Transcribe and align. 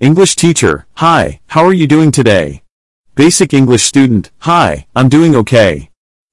English 0.00 0.34
teacher, 0.34 0.86
hi, 0.94 1.40
how 1.46 1.64
are 1.64 1.72
you 1.72 1.86
doing 1.86 2.10
today? 2.10 2.64
Basic 3.14 3.54
English 3.54 3.84
student, 3.84 4.32
hi, 4.40 4.88
I'm 4.96 5.08
doing 5.08 5.36
okay. 5.36 5.88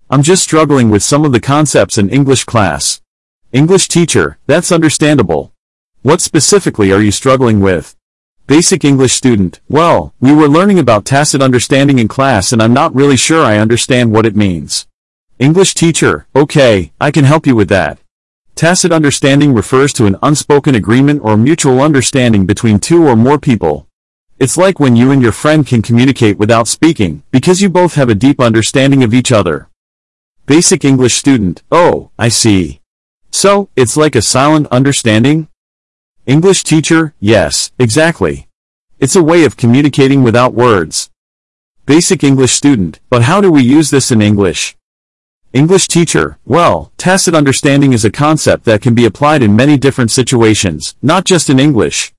I'm 0.10 0.24
just 0.24 0.42
struggling 0.42 0.90
with 0.90 1.04
some 1.04 1.24
of 1.24 1.32
the 1.32 1.40
concepts 1.40 2.00
in 2.00 2.10
English 2.10 2.44
class. 2.46 3.02
English 3.52 3.88
teacher, 3.88 4.40
that's 4.48 4.72
understandable. 4.72 5.54
What 6.02 6.22
specifically 6.22 6.92
are 6.92 7.04
you 7.04 7.12
struggling 7.12 7.60
with? 7.60 7.96
Basic 8.48 8.84
English 8.84 9.14
student, 9.14 9.62
well, 9.70 10.16
we 10.20 10.34
were 10.34 10.50
learning 10.50 10.80
about 10.80 11.06
tacit 11.06 11.44
understanding 11.44 12.00
in 12.00 12.08
class 12.08 12.52
and 12.52 12.64
I'm 12.64 12.74
not 12.74 12.96
really 12.96 13.16
sure 13.16 13.46
I 13.46 13.60
understand 13.60 14.12
what 14.12 14.26
it 14.26 14.36
means. 14.36 14.88
English 15.38 15.76
teacher, 15.76 16.26
okay, 16.36 16.94
I 17.00 17.12
can 17.12 17.26
help 17.26 17.46
you 17.46 17.56
with 17.56 17.70
that. 17.70 18.00
Tacit 18.62 18.92
understanding 18.94 19.56
refers 19.56 19.92
to 19.94 20.06
an 20.06 20.18
unspoken 20.22 20.76
agreement 20.76 21.22
or 21.24 21.36
mutual 21.36 21.82
understanding 21.82 22.46
between 22.46 22.78
two 22.78 23.08
or 23.08 23.16
more 23.16 23.40
people. 23.40 23.88
It's 24.38 24.56
like 24.56 24.80
when 24.80 24.96
you 24.96 25.10
and 25.10 25.20
your 25.20 25.32
friend 25.32 25.66
can 25.66 25.82
communicate 25.82 26.38
without 26.38 26.68
speaking, 26.68 27.24
because 27.32 27.60
you 27.60 27.70
both 27.72 27.96
have 27.96 28.08
a 28.08 28.14
deep 28.14 28.40
understanding 28.40 29.02
of 29.02 29.16
each 29.16 29.32
other. 29.32 29.68
Basic 30.46 30.86
English 30.86 31.16
student, 31.16 31.64
oh, 31.72 32.12
I 32.20 32.30
see. 32.30 32.82
So, 33.32 33.70
it's 33.76 33.98
like 33.98 34.16
a 34.16 34.22
silent 34.22 34.68
understanding? 34.68 35.48
English 36.28 36.64
teacher, 36.64 37.16
yes, 37.20 37.72
exactly. 37.80 38.48
It's 39.00 39.16
a 39.16 39.24
way 39.24 39.44
of 39.44 39.58
communicating 39.58 40.22
without 40.22 40.54
words. 40.54 41.10
Basic 41.88 42.24
English 42.24 42.52
student, 42.52 43.00
but 43.10 43.24
how 43.24 43.42
do 43.42 43.52
we 43.52 43.64
use 43.64 43.90
this 43.90 44.12
in 44.12 44.22
English? 44.22 44.78
English 45.54 45.90
teacher, 45.90 46.38
well, 46.46 46.94
tacit 46.96 47.36
understanding 47.36 47.92
is 47.92 48.06
a 48.06 48.10
concept 48.10 48.64
that 48.64 48.82
can 48.82 48.96
be 48.96 49.04
applied 49.04 49.44
in 49.44 49.54
many 49.54 49.76
different 49.76 50.10
situations, 50.10 50.96
not 51.02 51.26
just 51.26 51.50
in 51.50 51.60
English. 51.60 52.14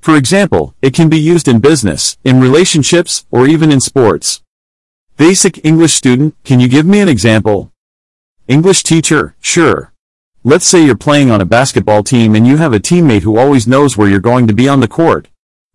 For 0.00 0.16
example, 0.16 0.74
it 0.80 0.94
can 0.94 1.10
be 1.10 1.18
used 1.18 1.48
in 1.48 1.58
business, 1.60 2.16
in 2.24 2.40
relationships, 2.40 3.26
or 3.30 3.46
even 3.46 3.70
in 3.70 3.80
sports. 3.80 4.42
Basic 5.18 5.62
English 5.66 5.92
student, 5.92 6.34
can 6.44 6.60
you 6.60 6.68
give 6.68 6.86
me 6.86 7.00
an 7.00 7.10
example? 7.10 7.70
English 8.46 8.84
teacher, 8.84 9.36
sure. 9.38 9.92
Let's 10.42 10.66
say 10.66 10.82
you're 10.82 10.96
playing 10.96 11.30
on 11.30 11.42
a 11.42 11.44
basketball 11.44 12.02
team 12.02 12.34
and 12.34 12.46
you 12.46 12.56
have 12.56 12.72
a 12.72 12.80
teammate 12.80 13.22
who 13.22 13.36
always 13.36 13.66
knows 13.66 13.98
where 13.98 14.08
you're 14.08 14.18
going 14.18 14.46
to 14.46 14.54
be 14.54 14.66
on 14.66 14.80
the 14.80 14.88
court. 14.88 15.28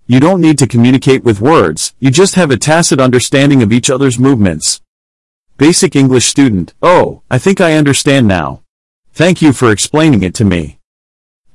You 0.07 0.19
don't 0.19 0.41
need 0.41 0.57
to 0.57 0.67
communicate 0.67 1.23
with 1.23 1.41
words, 1.41 1.93
you 1.99 2.09
just 2.09 2.33
have 2.33 2.49
a 2.49 2.57
tacit 2.57 2.99
understanding 2.99 3.61
of 3.61 3.71
each 3.71 3.91
other's 3.91 4.17
movements. 4.17 4.81
Basic 5.63 5.95
English 5.95 6.25
student, 6.25 6.73
oh, 6.81 7.21
I 7.31 7.37
think 7.37 7.61
I 7.61 7.77
understand 7.77 8.27
now. 8.27 8.63
Thank 9.13 9.41
you 9.41 9.53
for 9.53 9.71
explaining 9.71 10.21
it 10.21 10.35
to 10.35 10.43
me. 10.43 10.79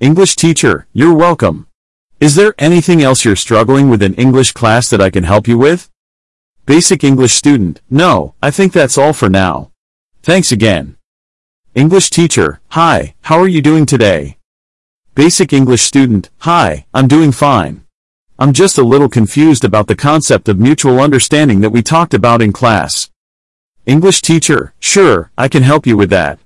English 0.01 0.35
teacher, 0.35 0.87
you're 0.95 1.13
welcome. 1.13 1.67
Is 2.19 2.35
there 2.35 2.55
anything 2.59 3.03
else 3.03 3.23
you're 3.23 3.37
struggling 3.37 3.91
with 3.91 4.03
in 4.03 4.15
English 4.15 4.53
class 4.53 4.89
that 4.89 5.03
I 5.03 5.11
can 5.11 5.25
help 5.25 5.47
you 5.47 5.59
with? 5.59 5.91
Basic 6.65 7.05
English 7.05 7.35
student, 7.35 7.83
no, 7.91 8.33
I 8.43 8.51
think 8.51 8.73
that's 8.73 8.97
all 8.97 9.13
for 9.13 9.29
now. 9.29 9.73
Thanks 10.23 10.53
again. 10.53 10.97
English 11.75 12.09
teacher, 12.09 12.61
hi, 12.69 13.15
how 13.29 13.39
are 13.39 13.55
you 13.57 13.61
doing 13.61 13.85
today? 13.85 14.39
Basic 15.15 15.53
English 15.53 15.83
student, 15.83 16.31
hi, 16.39 16.87
I'm 16.95 17.09
doing 17.09 17.31
fine. 17.31 17.85
I'm 18.39 18.55
just 18.55 18.79
a 18.79 18.91
little 18.93 19.11
confused 19.11 19.65
about 19.67 19.87
the 19.87 20.03
concept 20.09 20.49
of 20.49 20.59
mutual 20.59 20.99
understanding 20.99 21.61
that 21.61 21.75
we 21.77 21.83
talked 21.83 22.15
about 22.15 22.41
in 22.41 22.55
class. 22.55 23.11
English 23.89 24.21
teacher, 24.21 24.75
sure, 24.81 25.31
I 25.39 25.49
can 25.49 25.63
help 25.63 25.87
you 25.87 25.97
with 25.97 26.11
that. 26.11 26.39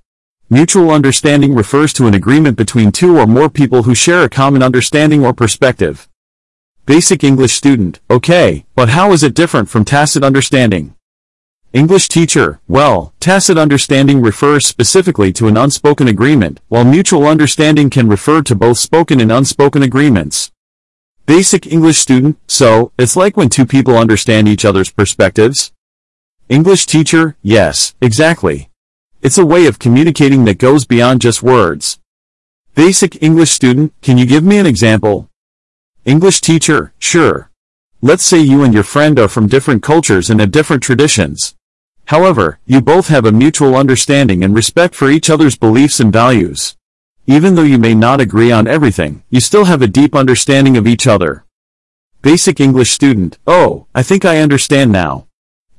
Mutual 0.49 0.93
understanding 0.93 1.57
refers 1.57 1.93
to 1.95 2.07
an 2.07 2.15
agreement 2.15 2.57
between 2.57 2.93
two 2.93 3.19
or 3.19 3.27
more 3.27 3.51
people 3.51 3.83
who 3.83 3.97
share 3.97 4.23
a 4.23 4.29
common 4.29 4.63
understanding 4.63 5.25
or 5.25 5.33
perspective. 5.33 6.09
Basic 6.87 7.25
English 7.25 7.53
student, 7.55 7.99
okay, 8.09 8.65
but 8.77 8.91
how 8.91 9.11
is 9.11 9.25
it 9.25 9.35
different 9.35 9.69
from 9.69 9.85
tacit 9.85 10.23
understanding? 10.23 10.95
English 11.73 12.07
teacher, 12.07 12.61
well, 12.69 13.13
tacit 13.19 13.59
understanding 13.59 14.23
refers 14.23 14.65
specifically 14.65 15.33
to 15.33 15.49
an 15.49 15.57
unspoken 15.57 16.07
agreement, 16.07 16.61
while 16.69 16.85
mutual 16.85 17.27
understanding 17.27 17.91
can 17.91 18.09
refer 18.09 18.41
to 18.43 18.55
both 18.55 18.79
spoken 18.79 19.21
and 19.21 19.33
unspoken 19.33 19.83
agreements. 19.83 20.53
Basic 21.27 21.67
English 21.67 21.99
student, 21.99 22.39
so, 22.47 22.93
it's 22.97 23.17
like 23.17 23.37
when 23.37 23.49
two 23.49 23.67
people 23.67 23.99
understand 23.99 24.47
each 24.47 24.65
other's 24.65 24.93
perspectives? 24.93 25.73
English 26.53 26.85
teacher, 26.85 27.35
yes, 27.41 27.95
exactly. 28.03 28.69
It's 29.23 29.39
a 29.39 29.47
way 29.47 29.65
of 29.65 29.79
communicating 29.79 30.45
that 30.45 30.59
goes 30.59 30.85
beyond 30.85 31.23
just 31.23 31.43
words. 31.43 31.99
Basic 32.75 33.23
English 33.23 33.51
student, 33.51 33.95
can 34.03 34.19
you 34.19 34.27
give 34.27 34.45
me 34.45 34.59
an 34.59 34.67
example? 34.67 35.31
English 36.05 36.43
teacher, 36.43 36.93
sure. 36.99 37.51
Let's 38.03 38.23
say 38.23 38.39
you 38.39 38.65
and 38.65 38.75
your 38.75 38.83
friend 38.83 39.19
are 39.19 39.29
from 39.29 39.47
different 39.47 39.83
cultures 39.83 40.29
and 40.29 40.41
have 40.41 40.51
different 40.51 40.83
traditions. 40.83 41.55
However, 42.09 42.59
you 42.67 42.83
both 42.83 43.09
have 43.09 43.25
a 43.25 43.33
mutual 43.33 43.75
understanding 43.75 44.45
and 44.45 44.55
respect 44.55 44.95
for 44.95 45.09
each 45.09 45.31
other's 45.31 45.57
beliefs 45.57 46.01
and 46.01 46.13
values. 46.13 46.77
Even 47.27 47.55
though 47.55 47.63
you 47.63 47.79
may 47.79 47.95
not 47.95 48.21
agree 48.21 48.53
on 48.53 48.69
everything, 48.69 49.23
you 49.31 49.41
still 49.41 49.65
have 49.65 49.81
a 49.81 49.95
deep 50.01 50.15
understanding 50.15 50.77
of 50.77 50.87
each 50.87 51.07
other. 51.07 51.47
Basic 52.21 52.61
English 52.61 52.91
student, 52.91 53.39
oh, 53.47 53.87
I 53.95 54.03
think 54.03 54.27
I 54.27 54.37
understand 54.37 54.93
now. 54.93 55.29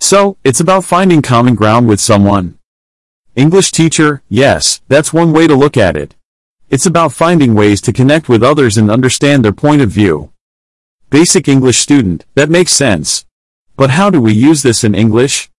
So, 0.03 0.35
it's 0.43 0.59
about 0.59 0.83
finding 0.83 1.21
common 1.21 1.55
ground 1.55 1.87
with 1.87 2.01
someone. 2.01 2.59
English 3.37 3.71
teacher, 3.71 4.21
yes, 4.27 4.81
that's 4.89 5.13
one 5.13 5.31
way 5.31 5.47
to 5.47 5.55
look 5.55 5.77
at 5.77 5.95
it. 5.95 6.13
It's 6.69 6.85
about 6.85 7.13
finding 7.13 7.53
ways 7.53 7.79
to 7.83 7.93
connect 7.93 8.27
with 8.27 8.43
others 8.43 8.77
and 8.77 8.91
understand 8.91 9.45
their 9.45 9.53
point 9.53 9.81
of 9.81 9.89
view. 9.89 10.33
Basic 11.09 11.47
English 11.47 11.77
student, 11.77 12.25
that 12.35 12.49
makes 12.49 12.73
sense. 12.73 13.25
But 13.77 13.91
how 13.91 14.09
do 14.09 14.19
we 14.19 14.33
use 14.33 14.61
this 14.61 14.83
in 14.83 14.93
English? 14.93 15.49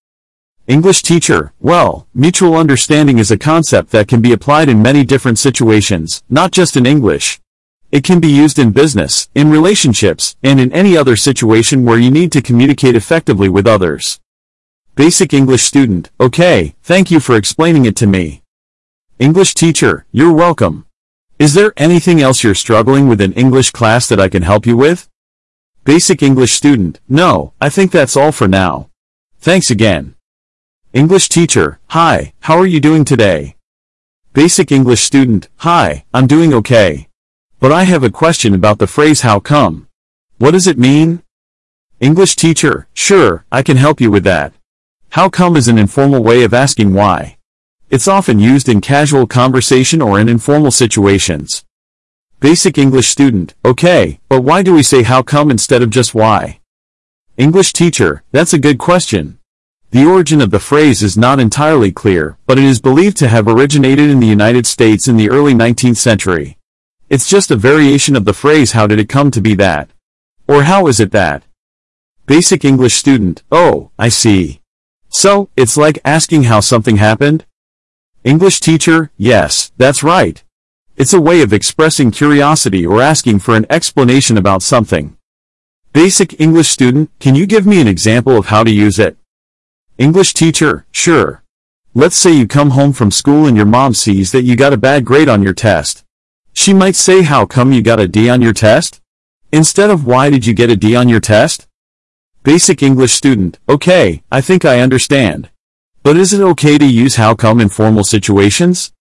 English 0.67 1.03
teacher, 1.03 1.55
well, 1.59 2.07
mutual 2.15 2.55
understanding 2.55 3.19
is 3.19 3.31
a 3.31 3.39
concept 3.39 3.93
that 3.93 4.09
can 4.09 4.21
be 4.21 4.35
applied 4.35 4.69
in 4.69 4.83
many 4.83 5.05
different 5.05 5.39
situations, 5.39 6.23
not 6.29 6.53
just 6.53 6.77
in 6.77 6.85
English. 6.85 7.41
It 7.91 8.05
can 8.05 8.21
be 8.21 8.29
used 8.29 8.59
in 8.59 8.73
business, 8.73 9.31
in 9.35 9.51
relationships, 9.51 10.37
and 10.43 10.61
in 10.61 10.71
any 10.71 10.99
other 10.99 11.17
situation 11.17 11.87
where 11.87 11.99
you 11.99 12.11
need 12.11 12.31
to 12.33 12.43
communicate 12.43 12.95
effectively 12.95 13.49
with 13.49 13.67
others. 13.67 14.21
Basic 14.97 15.35
English 15.35 15.65
student, 15.65 16.13
okay, 16.21 16.77
thank 16.85 17.11
you 17.11 17.19
for 17.19 17.35
explaining 17.35 17.85
it 17.85 17.97
to 17.97 18.07
me. 18.07 18.45
English 19.19 19.55
teacher, 19.55 20.07
you're 20.13 20.33
welcome. 20.33 20.87
Is 21.37 21.55
there 21.55 21.73
anything 21.77 22.21
else 22.21 22.45
you're 22.45 22.55
struggling 22.55 23.09
with 23.09 23.21
in 23.21 23.33
English 23.33 23.73
class 23.73 24.09
that 24.09 24.21
I 24.21 24.29
can 24.29 24.45
help 24.45 24.67
you 24.67 24.77
with? 24.77 25.09
Basic 25.83 26.23
English 26.23 26.53
student, 26.53 27.01
no, 27.09 27.55
I 27.61 27.71
think 27.71 27.91
that's 27.91 28.17
all 28.17 28.31
for 28.31 28.47
now. 28.47 28.89
Thanks 29.41 29.69
again. 29.69 30.15
English 30.93 31.29
teacher, 31.29 31.81
hi, 31.89 32.33
how 32.43 32.57
are 32.57 32.67
you 32.67 32.79
doing 32.79 33.05
today? 33.05 33.57
Basic 34.33 34.71
English 34.71 35.01
student, 35.01 35.49
hi, 35.57 36.05
I'm 36.15 36.29
doing 36.29 36.55
okay. 36.55 37.09
But 37.59 37.73
I 37.73 37.83
have 37.83 38.05
a 38.05 38.11
question 38.11 38.55
about 38.55 38.79
the 38.79 38.87
phrase 38.87 39.23
how 39.23 39.41
come. 39.41 39.89
What 40.39 40.53
does 40.53 40.69
it 40.69 40.79
mean? 40.79 41.25
English 41.99 42.37
teacher, 42.37 42.87
sure, 42.95 43.45
I 43.51 43.65
can 43.65 43.77
help 43.77 44.01
you 44.01 44.13
with 44.13 44.23
that. 44.23 44.53
How 45.15 45.29
come 45.29 45.57
is 45.57 45.69
an 45.69 45.79
informal 45.79 46.25
way 46.25 46.43
of 46.43 46.53
asking 46.53 46.93
why. 46.93 47.37
It's 47.89 48.09
often 48.09 48.41
used 48.41 48.69
in 48.69 48.81
casual 48.81 49.29
conversation 49.29 50.03
or 50.03 50.19
in 50.19 50.29
informal 50.29 50.73
situations. 50.73 51.65
Basic 52.41 52.77
English 52.77 53.07
student, 53.07 53.55
okay, 53.65 54.19
but 54.29 54.41
why 54.41 54.65
do 54.65 54.75
we 54.75 54.83
say 54.83 55.05
how 55.05 55.23
come 55.23 55.53
instead 55.53 55.83
of 55.83 55.91
just 55.91 56.17
why? 56.17 56.59
English 57.37 57.73
teacher, 57.73 58.25
that's 58.33 58.53
a 58.53 58.59
good 58.59 58.79
question. 58.79 59.39
The 59.93 60.05
origin 60.05 60.41
of 60.41 60.51
the 60.51 60.59
phrase 60.59 61.01
is 61.01 61.17
not 61.17 61.39
entirely 61.39 61.93
clear, 61.93 62.37
but 62.49 62.59
it 62.59 62.65
is 62.65 62.81
believed 62.81 63.17
to 63.19 63.29
have 63.29 63.47
originated 63.47 64.11
in 64.11 64.19
the 64.19 64.27
United 64.27 64.67
States 64.67 65.07
in 65.07 65.17
the 65.17 65.31
early 65.31 65.55
19th 65.55 65.99
century. 65.99 66.59
It's 67.09 67.29
just 67.29 67.53
a 67.53 67.67
variation 67.71 68.17
of 68.17 68.25
the 68.25 68.35
phrase 68.35 68.73
how 68.73 68.89
did 68.89 68.99
it 68.99 69.09
come 69.09 69.31
to 69.31 69.41
be 69.41 69.55
that? 69.55 69.91
Or 70.49 70.65
how 70.65 70.89
is 70.89 70.99
it 70.99 71.13
that? 71.13 71.45
Basic 72.27 72.65
English 72.65 72.95
student, 72.95 73.45
oh, 73.53 73.93
I 73.97 74.09
see. 74.09 74.61
So, 75.17 75.49
it's 75.57 75.77
like 75.77 76.01
asking 76.05 76.43
how 76.45 76.59
something 76.59 76.97
happened? 76.97 77.47
English 78.25 78.59
teacher, 78.59 79.13
yes, 79.17 79.71
that's 79.77 80.03
right. 80.03 80.43
It's 80.97 81.13
a 81.13 81.21
way 81.21 81.41
of 81.41 81.53
expressing 81.53 82.11
curiosity 82.11 82.85
or 82.85 83.01
asking 83.01 83.39
for 83.39 83.55
an 83.55 83.65
explanation 83.71 84.37
about 84.37 84.61
something. 84.61 85.17
Basic 85.93 86.41
English 86.41 86.69
student, 86.69 87.11
can 87.21 87.37
you 87.37 87.47
give 87.47 87.65
me 87.65 87.81
an 87.81 87.87
example 87.87 88.37
of 88.37 88.47
how 88.47 88.65
to 88.65 88.73
use 88.73 88.99
it? 88.99 89.17
English 89.99 90.35
teacher, 90.35 90.85
sure. 90.91 91.45
Let's 91.95 92.17
say 92.17 92.33
you 92.33 92.49
come 92.49 92.71
home 92.71 92.93
from 92.93 93.13
school 93.13 93.47
and 93.47 93.57
your 93.57 93.67
mom 93.67 93.95
sees 93.95 94.33
that 94.33 94.43
you 94.43 94.57
got 94.57 94.73
a 94.73 94.77
bad 94.77 95.05
grade 95.05 95.29
on 95.29 95.45
your 95.45 95.55
test. 95.55 96.05
She 96.53 96.75
might 96.75 96.97
say 96.97 97.23
how 97.23 97.47
come 97.47 97.73
you 97.73 97.83
got 97.83 98.01
a 98.01 98.09
D 98.09 98.29
on 98.29 98.43
your 98.43 98.53
test? 98.53 99.01
Instead 99.53 99.91
of 99.91 100.07
why 100.07 100.29
did 100.29 100.45
you 100.45 100.55
get 100.55 100.71
a 100.71 100.77
D 100.77 100.97
on 100.97 101.09
your 101.09 101.21
test? 101.21 101.69
Basic 102.45 102.83
English 102.83 103.15
student, 103.15 103.59
okay, 103.71 104.23
I 104.31 104.43
think 104.43 104.67
I 104.67 104.81
understand. 104.81 105.49
But 106.03 106.19
is 106.19 106.35
it 106.35 106.43
okay 106.43 106.77
to 106.77 106.85
use 106.85 107.17
how 107.17 107.35
come 107.35 107.59
in 107.59 107.71
formal 107.71 108.05
situations? 108.05 108.93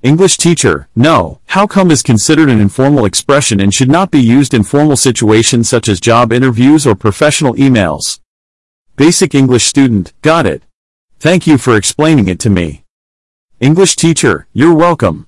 English 0.00 0.36
teacher, 0.36 0.88
no, 0.94 1.40
how 1.46 1.66
come 1.66 1.90
is 1.90 2.04
considered 2.04 2.48
an 2.48 2.60
informal 2.60 3.04
expression 3.04 3.58
and 3.58 3.74
should 3.74 3.90
not 3.90 4.12
be 4.12 4.20
used 4.20 4.54
in 4.54 4.62
formal 4.62 4.96
situations 4.96 5.68
such 5.68 5.88
as 5.88 5.98
job 5.98 6.32
interviews 6.32 6.86
or 6.86 6.94
professional 6.94 7.54
emails. 7.54 8.20
Basic 8.94 9.34
English 9.34 9.64
student, 9.64 10.12
got 10.22 10.46
it. 10.46 10.62
Thank 11.18 11.48
you 11.48 11.58
for 11.58 11.74
explaining 11.74 12.28
it 12.28 12.38
to 12.38 12.48
me. 12.48 12.84
English 13.58 13.96
teacher, 13.96 14.46
you're 14.52 14.72
welcome. 14.72 15.26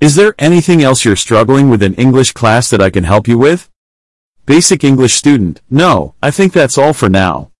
Is 0.00 0.16
there 0.16 0.34
anything 0.36 0.82
else 0.82 1.04
you're 1.04 1.14
struggling 1.14 1.70
with 1.70 1.80
in 1.80 1.94
English 1.94 2.32
class 2.32 2.68
that 2.70 2.82
I 2.82 2.90
can 2.90 3.04
help 3.04 3.28
you 3.28 3.38
with? 3.38 3.70
Basic 4.48 4.82
English 4.82 5.12
student, 5.12 5.60
no, 5.68 6.14
I 6.22 6.30
think 6.30 6.54
that's 6.54 6.78
all 6.78 6.94
for 6.94 7.10
now. 7.10 7.50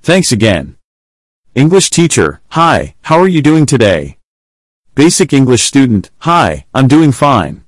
Thanks 0.00 0.32
again. 0.32 0.78
English 1.54 1.90
teacher, 1.90 2.40
hi, 2.52 2.94
how 3.02 3.18
are 3.18 3.28
you 3.28 3.42
doing 3.42 3.66
today? 3.66 4.16
Basic 4.94 5.34
English 5.34 5.64
student, 5.64 6.10
hi, 6.20 6.64
I'm 6.72 6.88
doing 6.88 7.12
fine. 7.12 7.66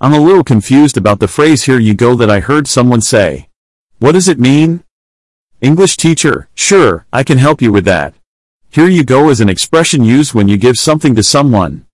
I'm 0.00 0.12
a 0.12 0.20
little 0.20 0.44
confused 0.44 0.96
about 0.96 1.18
the 1.18 1.26
phrase 1.26 1.64
here 1.64 1.80
you 1.80 1.92
go 1.92 2.14
that 2.14 2.30
I 2.30 2.38
heard 2.38 2.68
someone 2.68 3.00
say. 3.00 3.48
What 3.98 4.12
does 4.12 4.28
it 4.28 4.38
mean? 4.38 4.84
English 5.60 5.96
teacher, 5.96 6.48
sure, 6.54 7.06
I 7.12 7.24
can 7.24 7.38
help 7.38 7.60
you 7.60 7.72
with 7.72 7.84
that. 7.86 8.14
Here 8.70 8.86
you 8.86 9.02
go 9.02 9.30
is 9.30 9.40
an 9.40 9.48
expression 9.48 10.04
used 10.04 10.34
when 10.34 10.46
you 10.46 10.56
give 10.56 10.78
something 10.78 11.16
to 11.16 11.24
someone. 11.24 11.84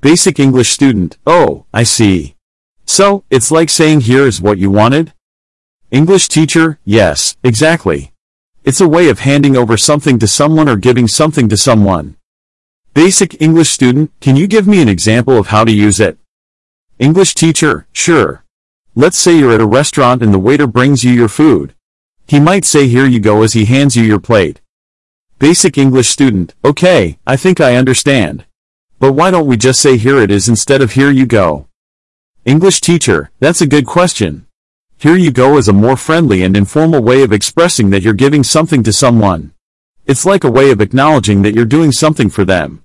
Basic 0.00 0.40
English 0.40 0.70
student, 0.70 1.18
oh, 1.26 1.66
I 1.74 1.82
see. 1.82 2.36
So, 2.86 3.24
it's 3.28 3.50
like 3.50 3.68
saying 3.68 4.00
here 4.00 4.26
is 4.26 4.40
what 4.40 4.56
you 4.56 4.70
wanted? 4.70 5.12
English 5.90 6.28
teacher, 6.28 6.78
yes, 6.84 7.38
exactly. 7.42 8.12
It's 8.62 8.82
a 8.82 8.86
way 8.86 9.08
of 9.08 9.20
handing 9.20 9.56
over 9.56 9.78
something 9.78 10.18
to 10.18 10.26
someone 10.26 10.68
or 10.68 10.76
giving 10.76 11.08
something 11.08 11.48
to 11.48 11.56
someone. 11.56 12.16
Basic 12.92 13.40
English 13.40 13.70
student, 13.70 14.12
can 14.20 14.36
you 14.36 14.46
give 14.46 14.68
me 14.68 14.82
an 14.82 14.88
example 14.90 15.38
of 15.38 15.46
how 15.46 15.64
to 15.64 15.72
use 15.72 15.98
it? 15.98 16.18
English 16.98 17.34
teacher, 17.34 17.86
sure. 17.94 18.44
Let's 18.94 19.16
say 19.16 19.38
you're 19.38 19.54
at 19.54 19.62
a 19.62 19.66
restaurant 19.66 20.22
and 20.22 20.34
the 20.34 20.38
waiter 20.38 20.66
brings 20.66 21.04
you 21.04 21.12
your 21.12 21.28
food. 21.28 21.74
He 22.26 22.38
might 22.38 22.66
say 22.66 22.86
here 22.86 23.06
you 23.06 23.18
go 23.18 23.42
as 23.42 23.54
he 23.54 23.64
hands 23.64 23.96
you 23.96 24.04
your 24.04 24.20
plate. 24.20 24.60
Basic 25.38 25.78
English 25.78 26.08
student, 26.08 26.54
okay, 26.62 27.18
I 27.26 27.36
think 27.36 27.62
I 27.62 27.76
understand. 27.76 28.44
But 28.98 29.12
why 29.12 29.30
don't 29.30 29.46
we 29.46 29.56
just 29.56 29.80
say 29.80 29.96
here 29.96 30.20
it 30.20 30.30
is 30.30 30.50
instead 30.50 30.82
of 30.82 30.92
here 30.92 31.10
you 31.10 31.24
go? 31.24 31.66
English 32.44 32.82
teacher, 32.82 33.30
that's 33.40 33.62
a 33.62 33.66
good 33.66 33.86
question. 33.86 34.47
Here 35.00 35.14
you 35.14 35.30
go 35.30 35.58
is 35.58 35.68
a 35.68 35.72
more 35.72 35.96
friendly 35.96 36.42
and 36.42 36.56
informal 36.56 37.00
way 37.00 37.22
of 37.22 37.32
expressing 37.32 37.90
that 37.90 38.02
you're 38.02 38.14
giving 38.14 38.42
something 38.42 38.82
to 38.82 38.92
someone. 38.92 39.52
It's 40.06 40.26
like 40.26 40.42
a 40.42 40.50
way 40.50 40.72
of 40.72 40.80
acknowledging 40.80 41.42
that 41.42 41.54
you're 41.54 41.64
doing 41.64 41.92
something 41.92 42.28
for 42.28 42.44
them. 42.44 42.82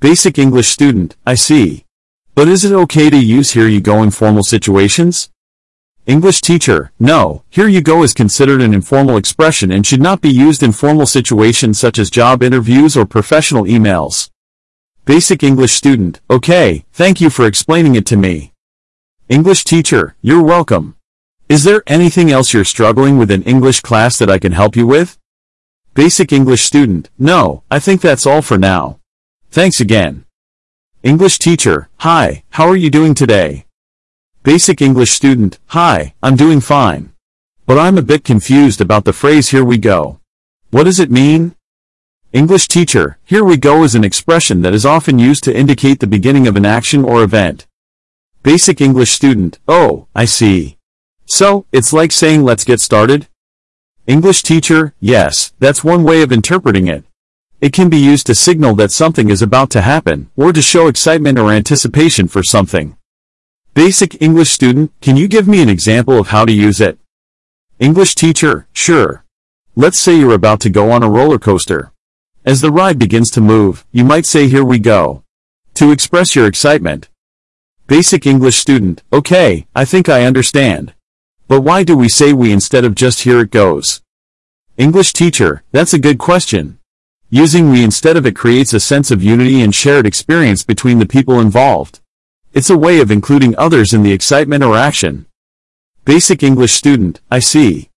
Basic 0.00 0.36
English 0.36 0.66
student, 0.66 1.14
I 1.24 1.36
see. 1.36 1.84
But 2.34 2.48
is 2.48 2.64
it 2.64 2.72
okay 2.72 3.08
to 3.08 3.16
use 3.16 3.52
here 3.52 3.68
you 3.68 3.80
go 3.80 4.02
in 4.02 4.10
formal 4.10 4.42
situations? 4.42 5.30
English 6.06 6.40
teacher, 6.40 6.90
no, 6.98 7.44
here 7.50 7.68
you 7.68 7.82
go 7.82 8.02
is 8.02 8.14
considered 8.14 8.60
an 8.60 8.74
informal 8.74 9.16
expression 9.16 9.70
and 9.70 9.86
should 9.86 10.02
not 10.02 10.20
be 10.20 10.30
used 10.30 10.64
in 10.64 10.72
formal 10.72 11.06
situations 11.06 11.78
such 11.78 12.00
as 12.00 12.10
job 12.10 12.42
interviews 12.42 12.96
or 12.96 13.06
professional 13.06 13.62
emails. 13.62 14.28
Basic 15.04 15.44
English 15.44 15.74
student, 15.74 16.20
okay, 16.28 16.84
thank 16.92 17.20
you 17.20 17.30
for 17.30 17.46
explaining 17.46 17.94
it 17.94 18.06
to 18.06 18.16
me. 18.16 18.54
English 19.28 19.62
teacher, 19.62 20.16
you're 20.20 20.42
welcome. 20.42 20.97
Is 21.48 21.64
there 21.64 21.82
anything 21.86 22.30
else 22.30 22.52
you're 22.52 22.62
struggling 22.62 23.16
with 23.16 23.30
in 23.30 23.42
English 23.44 23.80
class 23.80 24.18
that 24.18 24.28
I 24.28 24.38
can 24.38 24.52
help 24.52 24.76
you 24.76 24.86
with? 24.86 25.18
Basic 25.94 26.30
English 26.30 26.60
student, 26.60 27.08
no, 27.18 27.62
I 27.70 27.78
think 27.78 28.02
that's 28.02 28.26
all 28.26 28.42
for 28.42 28.58
now. 28.58 29.00
Thanks 29.50 29.80
again. 29.80 30.26
English 31.02 31.38
teacher, 31.38 31.88
hi, 32.00 32.44
how 32.50 32.68
are 32.68 32.76
you 32.76 32.90
doing 32.90 33.14
today? 33.14 33.64
Basic 34.42 34.82
English 34.82 35.10
student, 35.12 35.58
hi, 35.68 36.12
I'm 36.22 36.36
doing 36.36 36.60
fine. 36.60 37.14
But 37.64 37.78
I'm 37.78 37.96
a 37.96 38.02
bit 38.02 38.24
confused 38.24 38.82
about 38.82 39.06
the 39.06 39.14
phrase 39.14 39.48
here 39.48 39.64
we 39.64 39.78
go. 39.78 40.20
What 40.70 40.84
does 40.84 41.00
it 41.00 41.10
mean? 41.10 41.54
English 42.30 42.68
teacher, 42.68 43.16
here 43.24 43.42
we 43.42 43.56
go 43.56 43.84
is 43.84 43.94
an 43.94 44.04
expression 44.04 44.60
that 44.60 44.74
is 44.74 44.84
often 44.84 45.18
used 45.18 45.44
to 45.44 45.56
indicate 45.56 46.00
the 46.00 46.06
beginning 46.06 46.46
of 46.46 46.56
an 46.56 46.66
action 46.66 47.04
or 47.04 47.22
event. 47.22 47.66
Basic 48.42 48.82
English 48.82 49.12
student, 49.12 49.58
oh, 49.66 50.08
I 50.14 50.26
see. 50.26 50.77
So, 51.30 51.66
it's 51.72 51.92
like 51.92 52.10
saying 52.10 52.42
let's 52.42 52.64
get 52.64 52.80
started? 52.80 53.28
English 54.06 54.42
teacher, 54.42 54.94
yes, 54.98 55.52
that's 55.58 55.84
one 55.84 56.02
way 56.02 56.22
of 56.22 56.32
interpreting 56.32 56.86
it. 56.88 57.04
It 57.60 57.74
can 57.74 57.90
be 57.90 57.98
used 57.98 58.26
to 58.28 58.34
signal 58.34 58.74
that 58.76 58.92
something 58.92 59.28
is 59.28 59.42
about 59.42 59.68
to 59.70 59.82
happen, 59.82 60.30
or 60.36 60.54
to 60.54 60.62
show 60.62 60.88
excitement 60.88 61.38
or 61.38 61.52
anticipation 61.52 62.28
for 62.28 62.42
something. 62.42 62.96
Basic 63.74 64.22
English 64.22 64.48
student, 64.48 64.90
can 65.02 65.16
you 65.16 65.28
give 65.28 65.46
me 65.46 65.60
an 65.60 65.68
example 65.68 66.18
of 66.18 66.28
how 66.28 66.46
to 66.46 66.52
use 66.52 66.80
it? 66.80 66.98
English 67.78 68.14
teacher, 68.14 68.66
sure. 68.72 69.24
Let's 69.76 69.98
say 69.98 70.18
you're 70.18 70.32
about 70.32 70.60
to 70.60 70.70
go 70.70 70.90
on 70.90 71.02
a 71.02 71.10
roller 71.10 71.38
coaster. 71.38 71.92
As 72.46 72.62
the 72.62 72.72
ride 72.72 72.98
begins 72.98 73.30
to 73.32 73.42
move, 73.42 73.84
you 73.92 74.02
might 74.02 74.24
say 74.24 74.48
here 74.48 74.64
we 74.64 74.78
go. 74.78 75.24
To 75.74 75.92
express 75.92 76.34
your 76.34 76.46
excitement. 76.46 77.10
Basic 77.86 78.26
English 78.26 78.56
student, 78.56 79.02
okay, 79.12 79.66
I 79.74 79.84
think 79.84 80.08
I 80.08 80.24
understand. 80.24 80.94
But 81.48 81.62
why 81.62 81.82
do 81.82 81.96
we 81.96 82.10
say 82.10 82.34
we 82.34 82.52
instead 82.52 82.84
of 82.84 82.94
just 82.94 83.22
here 83.22 83.40
it 83.40 83.50
goes? 83.50 84.02
English 84.76 85.14
teacher, 85.14 85.64
that's 85.72 85.94
a 85.94 85.98
good 85.98 86.18
question. 86.18 86.78
Using 87.30 87.70
we 87.70 87.82
instead 87.82 88.18
of 88.18 88.26
it 88.26 88.36
creates 88.36 88.74
a 88.74 88.80
sense 88.80 89.10
of 89.10 89.22
unity 89.22 89.62
and 89.62 89.74
shared 89.74 90.06
experience 90.06 90.62
between 90.62 90.98
the 90.98 91.06
people 91.06 91.40
involved. 91.40 92.00
It's 92.52 92.68
a 92.68 92.76
way 92.76 93.00
of 93.00 93.10
including 93.10 93.56
others 93.56 93.94
in 93.94 94.02
the 94.02 94.12
excitement 94.12 94.62
or 94.62 94.76
action. 94.76 95.24
Basic 96.04 96.42
English 96.42 96.72
student, 96.72 97.22
I 97.30 97.38
see. 97.38 97.88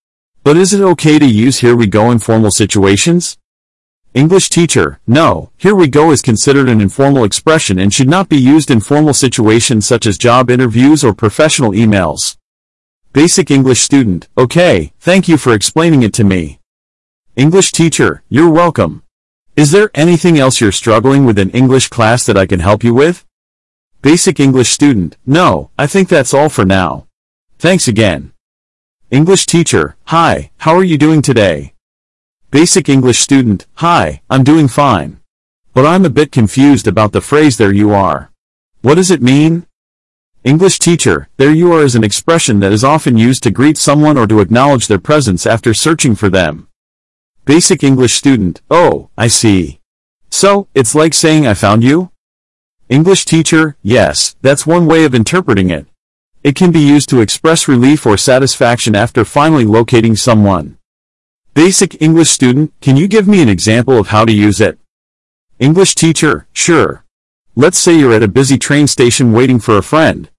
But 0.44 0.56
is 0.56 0.72
it 0.72 0.80
okay 0.80 1.18
to 1.18 1.26
use 1.26 1.58
here 1.58 1.76
we 1.76 1.86
go 1.86 2.10
in 2.10 2.20
formal 2.20 2.50
situations? 2.50 3.36
English 4.14 4.48
teacher, 4.48 4.98
no, 5.06 5.50
here 5.58 5.74
we 5.74 5.88
go 5.88 6.10
is 6.10 6.22
considered 6.22 6.70
an 6.70 6.80
informal 6.80 7.24
expression 7.24 7.78
and 7.78 7.92
should 7.92 8.08
not 8.08 8.30
be 8.30 8.36
used 8.36 8.70
in 8.70 8.80
formal 8.80 9.14
situations 9.14 9.86
such 9.86 10.06
as 10.06 10.16
job 10.16 10.50
interviews 10.50 11.04
or 11.04 11.12
professional 11.12 11.72
emails. 11.72 12.38
Basic 13.12 13.50
English 13.50 13.82
student, 13.82 14.26
okay, 14.38 14.94
thank 14.98 15.28
you 15.28 15.36
for 15.36 15.52
explaining 15.52 16.02
it 16.02 16.14
to 16.14 16.24
me. 16.24 16.60
English 17.36 17.70
teacher, 17.70 18.22
you're 18.30 18.48
welcome. 18.48 19.02
Is 19.54 19.70
there 19.70 19.90
anything 19.94 20.38
else 20.38 20.62
you're 20.62 20.72
struggling 20.72 21.26
with 21.26 21.38
in 21.38 21.50
English 21.50 21.88
class 21.88 22.24
that 22.24 22.38
I 22.38 22.46
can 22.46 22.60
help 22.60 22.82
you 22.82 22.94
with? 22.94 23.26
Basic 24.00 24.40
English 24.40 24.70
student, 24.70 25.18
no, 25.26 25.68
I 25.78 25.86
think 25.86 26.08
that's 26.08 26.32
all 26.32 26.48
for 26.48 26.64
now. 26.64 27.06
Thanks 27.58 27.86
again. 27.86 28.32
English 29.10 29.44
teacher, 29.44 29.94
hi, 30.06 30.50
how 30.64 30.74
are 30.74 30.82
you 30.82 30.96
doing 30.96 31.20
today? 31.20 31.74
Basic 32.50 32.88
English 32.88 33.18
student, 33.18 33.66
hi, 33.74 34.22
I'm 34.30 34.42
doing 34.42 34.68
fine. 34.68 35.20
But 35.74 35.84
I'm 35.84 36.06
a 36.06 36.16
bit 36.18 36.32
confused 36.32 36.86
about 36.86 37.12
the 37.12 37.20
phrase 37.20 37.58
there 37.58 37.72
you 37.72 37.92
are. 37.92 38.32
What 38.80 38.94
does 38.94 39.10
it 39.10 39.20
mean? 39.20 39.66
English 40.44 40.80
teacher, 40.80 41.28
there 41.36 41.52
you 41.52 41.72
are 41.72 41.84
is 41.84 41.94
an 41.94 42.02
expression 42.02 42.58
that 42.58 42.72
is 42.72 42.82
often 42.82 43.16
used 43.16 43.44
to 43.44 43.50
greet 43.52 43.78
someone 43.78 44.18
or 44.18 44.26
to 44.26 44.40
acknowledge 44.40 44.88
their 44.88 44.98
presence 44.98 45.46
after 45.46 45.72
searching 45.72 46.16
for 46.16 46.28
them. 46.28 46.66
Basic 47.44 47.84
English 47.84 48.14
student, 48.14 48.60
oh, 48.68 49.08
I 49.16 49.28
see. 49.28 49.78
So, 50.30 50.66
it's 50.74 50.96
like 50.96 51.14
saying 51.14 51.46
I 51.46 51.54
found 51.54 51.84
you? 51.84 52.10
English 52.88 53.24
teacher, 53.24 53.76
yes, 53.82 54.34
that's 54.42 54.66
one 54.66 54.86
way 54.86 55.04
of 55.04 55.14
interpreting 55.14 55.70
it. 55.70 55.86
It 56.42 56.56
can 56.56 56.72
be 56.72 56.80
used 56.80 57.08
to 57.10 57.20
express 57.20 57.68
relief 57.68 58.04
or 58.04 58.16
satisfaction 58.16 58.96
after 58.96 59.24
finally 59.24 59.64
locating 59.64 60.16
someone. 60.16 60.76
Basic 61.54 62.02
English 62.02 62.30
student, 62.30 62.72
can 62.80 62.96
you 62.96 63.06
give 63.06 63.28
me 63.28 63.42
an 63.42 63.48
example 63.48 63.96
of 63.96 64.08
how 64.08 64.24
to 64.24 64.32
use 64.32 64.60
it? 64.60 64.76
English 65.60 65.94
teacher, 65.94 66.48
sure. 66.52 67.04
Let's 67.54 67.78
say 67.78 67.96
you're 67.96 68.14
at 68.14 68.24
a 68.24 68.28
busy 68.28 68.58
train 68.58 68.88
station 68.88 69.32
waiting 69.32 69.60
for 69.60 69.78
a 69.78 69.82
friend. 69.84 70.30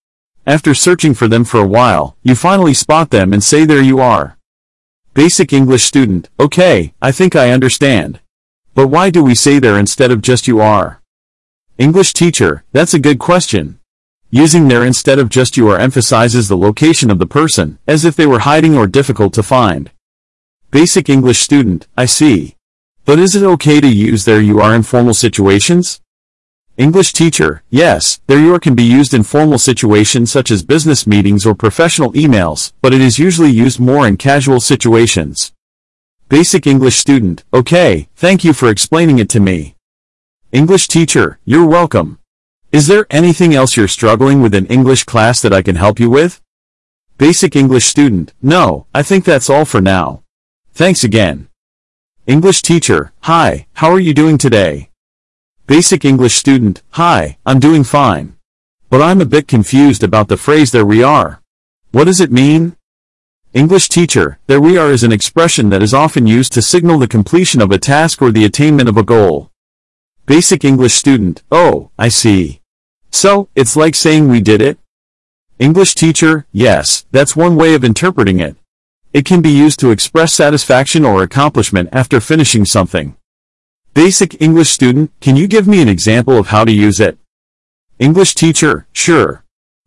After 0.46 0.74
searching 0.74 1.14
for 1.14 1.30
them 1.30 1.46
for 1.46 1.62
a 1.62 1.68
while, 1.68 2.18
you 2.22 2.36
finally 2.36 2.74
spot 2.74 3.12
them 3.12 3.32
and 3.32 3.42
say 3.42 3.64
there 3.64 3.82
you 3.82 4.02
are. 4.02 4.38
Basic 5.14 5.54
English 5.54 5.84
student, 5.84 6.30
okay, 6.38 6.94
I 7.02 7.14
think 7.14 7.34
I 7.34 7.52
understand. 7.52 8.20
But 8.74 8.88
why 8.88 9.10
do 9.10 9.24
we 9.24 9.36
say 9.36 9.60
there 9.60 9.80
instead 9.80 10.12
of 10.12 10.22
just 10.22 10.46
you 10.46 10.60
are? 10.60 11.02
English 11.78 12.12
teacher, 12.12 12.66
that's 12.74 12.94
a 12.94 13.00
good 13.00 13.20
question. 13.20 13.80
Using 14.32 14.68
there 14.68 14.84
instead 14.84 15.18
of 15.18 15.30
just 15.30 15.56
you 15.56 15.70
are 15.70 15.80
emphasizes 15.80 16.50
the 16.50 16.58
location 16.58 17.10
of 17.10 17.20
the 17.20 17.26
person, 17.26 17.80
as 17.88 18.04
if 18.04 18.18
they 18.18 18.26
were 18.26 18.40
hiding 18.40 18.76
or 18.76 18.86
difficult 18.86 19.34
to 19.36 19.44
find. 19.44 19.92
Basic 20.72 21.08
English 21.08 21.40
student, 21.40 21.88
I 21.96 22.06
see. 22.06 22.58
But 23.06 23.20
is 23.20 23.36
it 23.36 23.44
okay 23.44 23.80
to 23.80 23.88
use 23.88 24.26
there 24.26 24.42
you 24.42 24.60
are 24.60 24.76
in 24.76 24.84
formal 24.84 25.14
situations? 25.14 26.02
English 26.76 27.14
teacher, 27.14 27.62
yes, 27.70 28.20
there 28.26 28.40
you 28.40 28.56
are 28.56 28.60
can 28.60 28.74
be 28.74 28.84
used 28.84 29.14
in 29.14 29.22
formal 29.22 29.60
situations 29.60 30.32
such 30.32 30.50
as 30.50 30.64
business 30.64 31.06
meetings 31.06 31.46
or 31.46 31.54
professional 31.54 32.12
emails, 32.14 32.74
but 32.82 32.96
it 32.96 33.00
is 33.00 33.20
usually 33.20 33.52
used 33.52 33.80
more 33.80 34.08
in 34.08 34.18
casual 34.18 34.60
situations. 34.60 35.54
Basic 36.30 36.66
English 36.66 36.96
student, 36.96 37.44
okay, 37.54 38.10
thank 38.16 38.44
you 38.44 38.54
for 38.54 38.70
explaining 38.70 39.20
it 39.20 39.30
to 39.30 39.40
me. 39.40 39.76
English 40.52 40.88
teacher, 40.88 41.38
you're 41.46 41.68
welcome. 41.68 42.18
Is 42.72 42.88
there 42.88 43.06
anything 43.12 43.54
else 43.54 43.78
you're 43.78 43.88
struggling 43.88 44.42
with 44.42 44.56
in 44.56 44.66
English 44.66 45.04
class 45.04 45.44
that 45.44 45.54
I 45.54 45.62
can 45.62 45.76
help 45.76 46.00
you 46.00 46.10
with? 46.10 46.42
Basic 47.20 47.56
English 47.56 47.86
student, 47.86 48.34
no, 48.42 48.88
I 48.96 49.04
think 49.04 49.26
that's 49.26 49.50
all 49.50 49.66
for 49.66 49.80
now. 49.80 50.24
Thanks 50.74 51.04
again. 51.04 51.50
English 52.26 52.64
teacher, 52.64 53.14
hi, 53.22 53.68
how 53.74 53.92
are 53.92 54.00
you 54.00 54.16
doing 54.16 54.40
today? 54.40 54.90
Basic 55.66 56.04
English 56.04 56.36
student, 56.36 56.84
hi, 56.92 57.38
I'm 57.46 57.62
doing 57.62 57.86
fine. 57.86 58.36
But 58.90 59.02
I'm 59.02 59.22
a 59.22 59.26
bit 59.26 59.48
confused 59.48 60.04
about 60.04 60.28
the 60.28 60.36
phrase 60.36 60.74
there 60.74 60.86
we 60.86 61.02
are. 61.02 61.42
What 61.92 62.04
does 62.04 62.20
it 62.20 62.34
mean? 62.34 62.76
English 63.54 63.88
teacher, 63.88 64.40
there 64.48 64.60
we 64.60 64.78
are 64.78 64.92
is 64.92 65.04
an 65.04 65.14
expression 65.14 65.70
that 65.70 65.82
is 65.82 65.94
often 65.94 66.28
used 66.28 66.52
to 66.54 66.62
signal 66.62 67.00
the 67.00 67.08
completion 67.08 67.62
of 67.62 67.72
a 67.72 67.78
task 67.78 68.22
or 68.22 68.30
the 68.30 68.44
attainment 68.44 68.90
of 68.90 68.98
a 68.98 69.04
goal. 69.04 69.52
Basic 70.26 70.66
English 70.66 70.96
student, 70.96 71.44
oh, 71.50 71.92
I 71.98 72.10
see. 72.10 72.60
So, 73.10 73.48
it's 73.56 73.78
like 73.78 73.96
saying 73.96 74.28
we 74.28 74.42
did 74.42 74.62
it? 74.62 74.78
English 75.60 75.96
teacher, 75.96 76.46
yes, 76.52 77.06
that's 77.12 77.38
one 77.38 77.56
way 77.56 77.74
of 77.74 77.86
interpreting 77.86 78.42
it. 78.42 78.58
It 79.14 79.24
can 79.24 79.42
be 79.42 79.52
used 79.52 79.80
to 79.80 79.92
express 79.92 80.34
satisfaction 80.34 81.06
or 81.06 81.24
accomplishment 81.24 81.88
after 81.94 82.20
finishing 82.20 82.66
something. 82.66 83.16
Basic 83.94 84.42
English 84.42 84.72
student, 84.72 85.12
can 85.22 85.36
you 85.36 85.46
give 85.46 85.68
me 85.68 85.80
an 85.80 85.88
example 85.88 86.36
of 86.36 86.48
how 86.48 86.66
to 86.66 86.72
use 86.72 87.00
it? 87.00 87.20
English 88.00 88.34
teacher, 88.34 88.88
sure. 88.92 89.44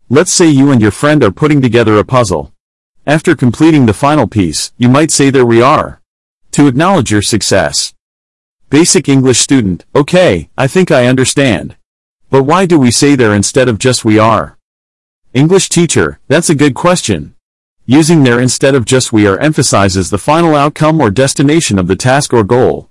Let's 0.07 0.31
say 0.31 0.47
you 0.47 0.71
and 0.71 0.81
your 0.81 0.91
friend 0.91 1.21
are 1.25 1.31
putting 1.31 1.61
together 1.61 1.97
a 1.97 2.05
puzzle. 2.05 2.53
After 3.05 3.35
completing 3.35 3.85
the 3.85 3.93
final 3.93 4.25
piece, 4.25 4.71
you 4.77 4.87
might 4.87 5.11
say 5.11 5.29
there 5.29 5.45
we 5.45 5.61
are. 5.61 6.01
To 6.51 6.67
acknowledge 6.67 7.11
your 7.11 7.21
success. 7.21 7.93
Basic 8.69 9.09
English 9.09 9.39
student, 9.39 9.83
okay, 9.93 10.49
I 10.57 10.67
think 10.67 10.89
I 10.89 11.07
understand. 11.07 11.75
But 12.29 12.43
why 12.43 12.65
do 12.65 12.79
we 12.79 12.91
say 12.91 13.15
there 13.15 13.33
instead 13.33 13.67
of 13.67 13.77
just 13.77 14.05
we 14.05 14.17
are? 14.17 14.57
English 15.33 15.67
teacher, 15.67 16.21
that's 16.29 16.49
a 16.49 16.55
good 16.55 16.75
question. 16.75 17.35
Using 17.85 18.23
there 18.23 18.39
instead 18.39 18.73
of 18.73 18.85
just 18.85 19.11
we 19.11 19.27
are 19.27 19.37
emphasizes 19.39 20.09
the 20.09 20.17
final 20.17 20.55
outcome 20.55 21.01
or 21.01 21.11
destination 21.11 21.77
of 21.77 21.87
the 21.87 21.97
task 21.97 22.33
or 22.33 22.45
goal. 22.45 22.89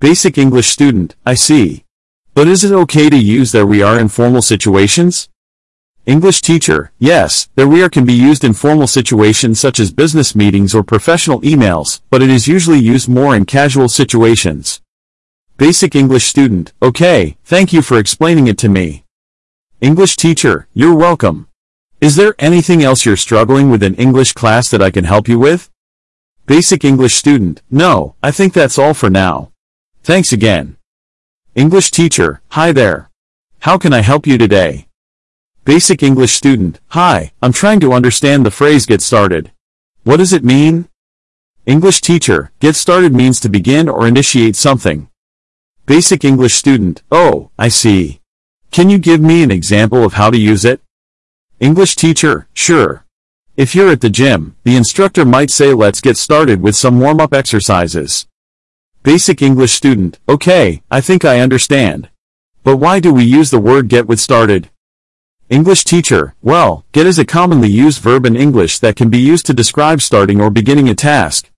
Basic 0.00 0.38
English 0.38 0.68
student, 0.68 1.14
I 1.26 1.34
see. 1.34 1.84
But 2.32 2.48
is 2.48 2.64
it 2.64 2.72
okay 2.72 3.10
to 3.10 3.18
use 3.18 3.52
there 3.52 3.66
we 3.66 3.82
are 3.82 4.00
in 4.00 4.08
formal 4.08 4.40
situations? 4.40 5.28
English 6.06 6.40
teacher, 6.40 6.90
yes, 6.98 7.50
there 7.54 7.68
we 7.68 7.82
are 7.82 7.90
can 7.90 8.06
be 8.06 8.14
used 8.14 8.42
in 8.42 8.54
formal 8.54 8.86
situations 8.86 9.60
such 9.60 9.78
as 9.78 9.92
business 9.92 10.34
meetings 10.34 10.74
or 10.74 10.82
professional 10.82 11.42
emails, 11.42 12.00
but 12.08 12.22
it 12.22 12.30
is 12.30 12.48
usually 12.48 12.78
used 12.78 13.10
more 13.10 13.36
in 13.36 13.44
casual 13.44 13.90
situations. 13.90 14.80
Basic 15.58 15.94
English 15.94 16.24
student, 16.24 16.72
okay, 16.80 17.36
thank 17.44 17.70
you 17.70 17.82
for 17.82 17.98
explaining 17.98 18.46
it 18.46 18.56
to 18.56 18.70
me. 18.70 19.04
English 19.82 20.16
teacher, 20.16 20.66
you're 20.72 20.96
welcome. 20.96 21.46
Is 22.00 22.16
there 22.16 22.34
anything 22.38 22.82
else 22.82 23.04
you're 23.04 23.18
struggling 23.18 23.68
with 23.68 23.82
in 23.82 23.94
English 23.96 24.32
class 24.32 24.70
that 24.70 24.80
I 24.80 24.90
can 24.90 25.04
help 25.04 25.28
you 25.28 25.38
with? 25.38 25.70
Basic 26.46 26.86
English 26.86 27.16
student, 27.16 27.60
no, 27.70 28.14
I 28.22 28.30
think 28.30 28.54
that's 28.54 28.78
all 28.78 28.94
for 28.94 29.10
now. 29.10 29.49
Thanks 30.02 30.32
again. 30.32 30.78
English 31.54 31.90
teacher, 31.90 32.40
hi 32.48 32.72
there. 32.72 33.10
How 33.60 33.76
can 33.76 33.92
I 33.92 34.00
help 34.00 34.26
you 34.26 34.38
today? 34.38 34.86
Basic 35.66 36.02
English 36.02 36.32
student, 36.32 36.80
hi, 36.88 37.32
I'm 37.42 37.52
trying 37.52 37.80
to 37.80 37.92
understand 37.92 38.46
the 38.46 38.50
phrase 38.50 38.86
get 38.86 39.02
started. 39.02 39.52
What 40.04 40.16
does 40.16 40.32
it 40.32 40.42
mean? 40.42 40.88
English 41.66 42.00
teacher, 42.00 42.50
get 42.60 42.76
started 42.76 43.14
means 43.14 43.40
to 43.40 43.50
begin 43.50 43.90
or 43.90 44.06
initiate 44.06 44.56
something. 44.56 45.10
Basic 45.84 46.24
English 46.24 46.54
student, 46.54 47.02
oh, 47.12 47.50
I 47.58 47.68
see. 47.68 48.22
Can 48.70 48.88
you 48.88 48.96
give 48.96 49.20
me 49.20 49.42
an 49.42 49.50
example 49.50 50.02
of 50.02 50.14
how 50.14 50.30
to 50.30 50.38
use 50.38 50.64
it? 50.64 50.80
English 51.60 51.96
teacher, 51.96 52.48
sure. 52.54 53.04
If 53.54 53.74
you're 53.74 53.92
at 53.92 54.00
the 54.00 54.08
gym, 54.08 54.56
the 54.64 54.76
instructor 54.76 55.26
might 55.26 55.50
say 55.50 55.74
let's 55.74 56.00
get 56.00 56.16
started 56.16 56.62
with 56.62 56.74
some 56.74 57.00
warm-up 57.00 57.34
exercises. 57.34 58.26
Basic 59.02 59.40
English 59.40 59.72
student, 59.72 60.18
okay, 60.28 60.82
I 60.90 61.00
think 61.00 61.24
I 61.24 61.40
understand. 61.40 62.10
But 62.62 62.76
why 62.76 63.00
do 63.00 63.14
we 63.14 63.24
use 63.24 63.50
the 63.50 63.58
word 63.58 63.88
get 63.88 64.06
with 64.06 64.20
started? 64.20 64.68
English 65.48 65.84
teacher, 65.84 66.34
well, 66.42 66.84
get 66.92 67.06
is 67.06 67.18
a 67.18 67.24
commonly 67.24 67.70
used 67.70 68.02
verb 68.02 68.26
in 68.26 68.36
English 68.36 68.78
that 68.80 68.96
can 68.96 69.08
be 69.08 69.16
used 69.16 69.46
to 69.46 69.54
describe 69.54 70.02
starting 70.02 70.38
or 70.38 70.50
beginning 70.50 70.86
a 70.86 70.94
task. 70.94 71.50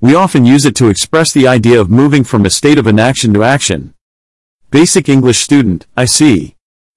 We 0.00 0.16
often 0.16 0.44
use 0.44 0.64
it 0.64 0.74
to 0.76 0.88
express 0.88 1.32
the 1.32 1.46
idea 1.46 1.80
of 1.80 1.88
moving 1.88 2.24
from 2.24 2.44
a 2.44 2.50
state 2.50 2.78
of 2.78 2.88
inaction 2.88 3.32
to 3.34 3.44
action. 3.44 3.94
Basic 4.72 5.08
English 5.08 5.38
student, 5.38 5.86
I 5.96 6.04
see. 6.04 6.56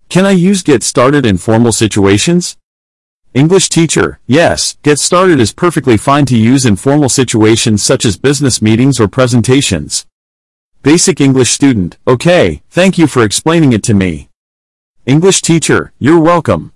Can 0.10 0.26
I 0.26 0.32
use 0.32 0.64
get 0.64 0.82
started 0.82 1.28
in 1.28 1.38
formal 1.38 1.72
situations? 1.72 2.58
English 3.34 3.70
teacher, 3.70 4.20
yes, 4.28 4.78
get 4.84 5.00
started 5.00 5.40
is 5.40 5.54
perfectly 5.54 5.96
fine 5.96 6.26
to 6.26 6.38
use 6.38 6.66
in 6.66 6.76
formal 6.76 7.08
situations 7.08 7.82
such 7.82 8.04
as 8.04 8.18
business 8.18 8.62
meetings 8.62 9.00
or 9.00 9.08
presentations. 9.08 10.06
Basic 10.84 11.22
English 11.22 11.50
student, 11.50 11.98
okay, 12.06 12.62
thank 12.70 12.98
you 12.98 13.08
for 13.08 13.24
explaining 13.24 13.72
it 13.72 13.84
to 13.84 13.94
me. 13.94 14.28
English 15.06 15.42
teacher, 15.42 15.94
you're 15.98 16.20
welcome. 16.20 16.74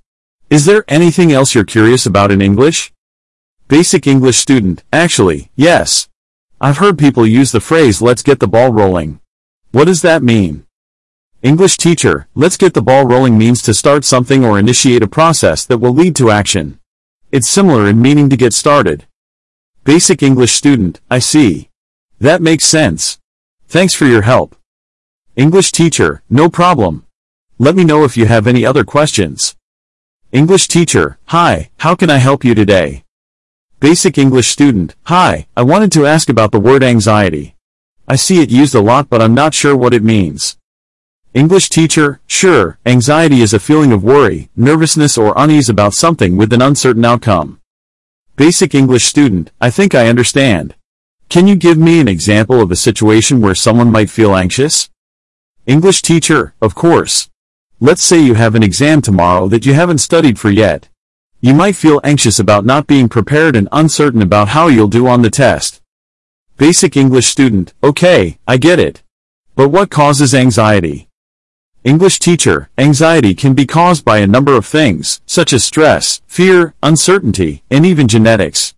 Is 0.50 0.64
there 0.64 0.86
anything 0.88 1.34
else 1.34 1.54
you're 1.54 1.66
curious 1.66 2.06
about 2.06 2.32
in 2.32 2.42
English? 2.42 2.94
Basic 3.68 4.08
English 4.08 4.38
student, 4.38 4.82
actually, 4.94 5.52
yes. 5.58 6.08
I've 6.62 6.78
heard 6.78 6.98
people 6.98 7.28
use 7.28 7.52
the 7.52 7.60
phrase 7.60 8.02
let's 8.02 8.24
get 8.24 8.40
the 8.40 8.48
ball 8.48 8.72
rolling. 8.72 9.20
What 9.72 9.86
does 9.86 10.04
that 10.04 10.24
mean? 10.24 10.65
English 11.46 11.78
teacher, 11.78 12.28
let's 12.34 12.58
get 12.58 12.74
the 12.74 12.82
ball 12.82 13.06
rolling 13.06 13.38
means 13.38 13.62
to 13.62 13.72
start 13.72 14.04
something 14.04 14.44
or 14.44 14.58
initiate 14.58 15.04
a 15.04 15.08
process 15.08 15.64
that 15.64 15.78
will 15.78 15.94
lead 15.94 16.16
to 16.16 16.32
action. 16.32 16.80
It's 17.32 17.48
similar 17.48 17.88
in 17.88 18.02
meaning 18.02 18.32
to 18.32 18.36
get 18.36 18.52
started. 18.52 19.06
Basic 19.84 20.24
English 20.24 20.54
student, 20.54 21.02
I 21.08 21.20
see. 21.20 21.70
That 22.20 22.42
makes 22.42 22.64
sense. 22.66 23.20
Thanks 23.68 23.94
for 23.94 24.06
your 24.06 24.24
help. 24.24 24.56
English 25.36 25.72
teacher, 25.72 26.24
no 26.32 26.50
problem. 26.50 27.06
Let 27.60 27.76
me 27.76 27.84
know 27.84 28.06
if 28.06 28.18
you 28.18 28.26
have 28.26 28.48
any 28.48 28.66
other 28.66 28.84
questions. 28.84 29.56
English 30.32 30.68
teacher, 30.68 31.20
hi, 31.26 31.70
how 31.78 31.94
can 31.94 32.10
I 32.10 32.18
help 32.18 32.44
you 32.44 32.56
today? 32.56 33.04
Basic 33.80 34.18
English 34.18 34.48
student, 34.48 34.96
hi, 35.04 35.46
I 35.56 35.62
wanted 35.62 35.92
to 35.92 36.08
ask 36.08 36.28
about 36.28 36.52
the 36.52 36.60
word 36.60 36.82
anxiety. 36.82 37.56
I 38.08 38.16
see 38.16 38.42
it 38.42 38.50
used 38.50 38.74
a 38.74 38.82
lot 38.82 39.12
but 39.12 39.22
I'm 39.22 39.36
not 39.36 39.54
sure 39.54 39.76
what 39.76 39.94
it 39.94 40.02
means. 40.02 40.58
English 41.36 41.68
teacher, 41.68 42.22
sure, 42.28 42.80
anxiety 42.86 43.42
is 43.42 43.54
a 43.54 43.60
feeling 43.60 43.92
of 43.92 44.06
worry, 44.06 44.48
nervousness 44.56 45.18
or 45.18 45.34
unease 45.36 45.68
about 45.68 45.94
something 45.94 46.38
with 46.38 46.54
an 46.54 46.62
uncertain 46.62 47.04
outcome. 47.04 47.60
Basic 48.38 48.74
English 48.74 49.04
student, 49.04 49.52
I 49.60 49.70
think 49.70 49.94
I 49.94 50.08
understand. 50.08 50.76
Can 51.28 51.46
you 51.46 51.58
give 51.58 51.78
me 51.78 52.00
an 52.00 52.08
example 52.08 52.62
of 52.62 52.72
a 52.72 52.78
situation 52.78 53.42
where 53.42 53.54
someone 53.54 53.92
might 53.92 54.10
feel 54.10 54.34
anxious? 54.34 54.90
English 55.66 56.04
teacher, 56.04 56.54
of 56.62 56.74
course. 56.74 57.30
Let's 57.82 58.06
say 58.06 58.22
you 58.22 58.36
have 58.36 58.56
an 58.56 58.64
exam 58.64 59.02
tomorrow 59.02 59.50
that 59.50 59.66
you 59.66 59.74
haven't 59.74 59.98
studied 59.98 60.40
for 60.40 60.50
yet. 60.50 60.88
You 61.42 61.54
might 61.54 61.76
feel 61.76 62.00
anxious 62.06 62.40
about 62.40 62.64
not 62.64 62.88
being 62.88 63.10
prepared 63.10 63.58
and 63.58 63.68
uncertain 63.74 64.22
about 64.22 64.48
how 64.56 64.70
you'll 64.70 64.88
do 64.88 65.06
on 65.06 65.22
the 65.22 65.30
test. 65.30 65.82
Basic 66.56 66.96
English 66.96 67.26
student, 67.26 67.74
okay, 67.84 68.40
I 68.48 68.56
get 68.56 68.80
it. 68.80 69.04
But 69.56 69.68
what 69.68 69.90
causes 69.90 70.34
anxiety? 70.34 71.05
English 71.86 72.18
teacher, 72.18 72.68
anxiety 72.80 73.36
can 73.36 73.54
be 73.54 73.68
caused 73.68 74.04
by 74.04 74.18
a 74.18 74.26
number 74.26 74.54
of 74.58 74.66
things, 74.66 75.22
such 75.28 75.54
as 75.54 75.64
stress, 75.64 76.20
fear, 76.26 76.74
uncertainty, 76.82 77.62
and 77.70 77.86
even 77.86 78.08
genetics. 78.08 78.74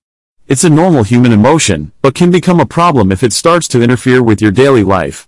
It's 0.50 0.66
a 0.66 0.70
normal 0.70 1.04
human 1.04 1.32
emotion, 1.32 1.94
but 2.02 2.16
can 2.16 2.32
become 2.32 2.60
a 2.60 2.66
problem 2.66 3.14
if 3.14 3.24
it 3.24 3.32
starts 3.32 3.70
to 3.70 3.82
interfere 3.82 4.22
with 4.22 4.42
your 4.42 4.52
daily 4.52 4.84
life. 4.84 5.26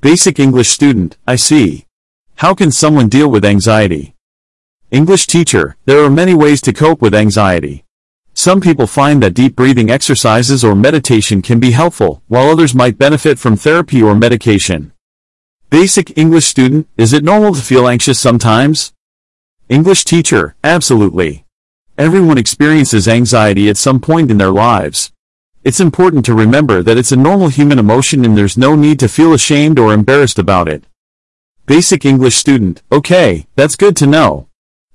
Basic 0.00 0.40
English 0.40 0.70
student, 0.70 1.18
I 1.26 1.36
see. 1.36 1.84
How 2.36 2.54
can 2.54 2.72
someone 2.72 3.10
deal 3.10 3.30
with 3.30 3.44
anxiety? 3.44 4.14
English 4.90 5.26
teacher, 5.26 5.76
there 5.84 6.02
are 6.02 6.08
many 6.08 6.32
ways 6.32 6.62
to 6.62 6.72
cope 6.72 7.02
with 7.02 7.14
anxiety. 7.14 7.84
Some 8.32 8.62
people 8.62 8.86
find 8.86 9.22
that 9.22 9.34
deep 9.34 9.56
breathing 9.56 9.90
exercises 9.90 10.64
or 10.64 10.74
meditation 10.74 11.42
can 11.42 11.60
be 11.60 11.72
helpful, 11.72 12.22
while 12.28 12.48
others 12.48 12.74
might 12.74 12.96
benefit 12.96 13.38
from 13.38 13.56
therapy 13.56 14.02
or 14.02 14.14
medication. 14.14 14.93
Basic 15.74 16.16
English 16.16 16.44
student, 16.44 16.86
is 16.96 17.12
it 17.12 17.24
normal 17.24 17.52
to 17.52 17.60
feel 17.60 17.88
anxious 17.88 18.16
sometimes? 18.16 18.92
English 19.68 20.04
teacher, 20.04 20.54
absolutely. 20.62 21.46
Everyone 21.98 22.38
experiences 22.38 23.08
anxiety 23.08 23.68
at 23.68 23.76
some 23.76 23.98
point 23.98 24.30
in 24.30 24.38
their 24.38 24.52
lives. 24.52 25.10
It's 25.64 25.80
important 25.80 26.24
to 26.26 26.32
remember 26.32 26.80
that 26.84 26.96
it's 26.96 27.10
a 27.10 27.16
normal 27.16 27.48
human 27.48 27.80
emotion 27.80 28.24
and 28.24 28.38
there's 28.38 28.56
no 28.56 28.76
need 28.76 29.00
to 29.00 29.08
feel 29.08 29.34
ashamed 29.34 29.80
or 29.80 29.92
embarrassed 29.92 30.38
about 30.38 30.68
it. 30.68 30.84
Basic 31.66 32.04
English 32.04 32.36
student, 32.36 32.80
okay, 32.92 33.48
that's 33.56 33.74
good 33.74 33.96
to 33.96 34.06
know. 34.06 34.46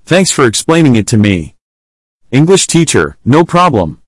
Thanks 0.06 0.32
for 0.32 0.46
explaining 0.46 0.96
it 0.96 1.08
to 1.08 1.18
me. 1.18 1.56
English 2.32 2.68
teacher, 2.68 3.18
no 3.26 3.44
problem. 3.44 4.02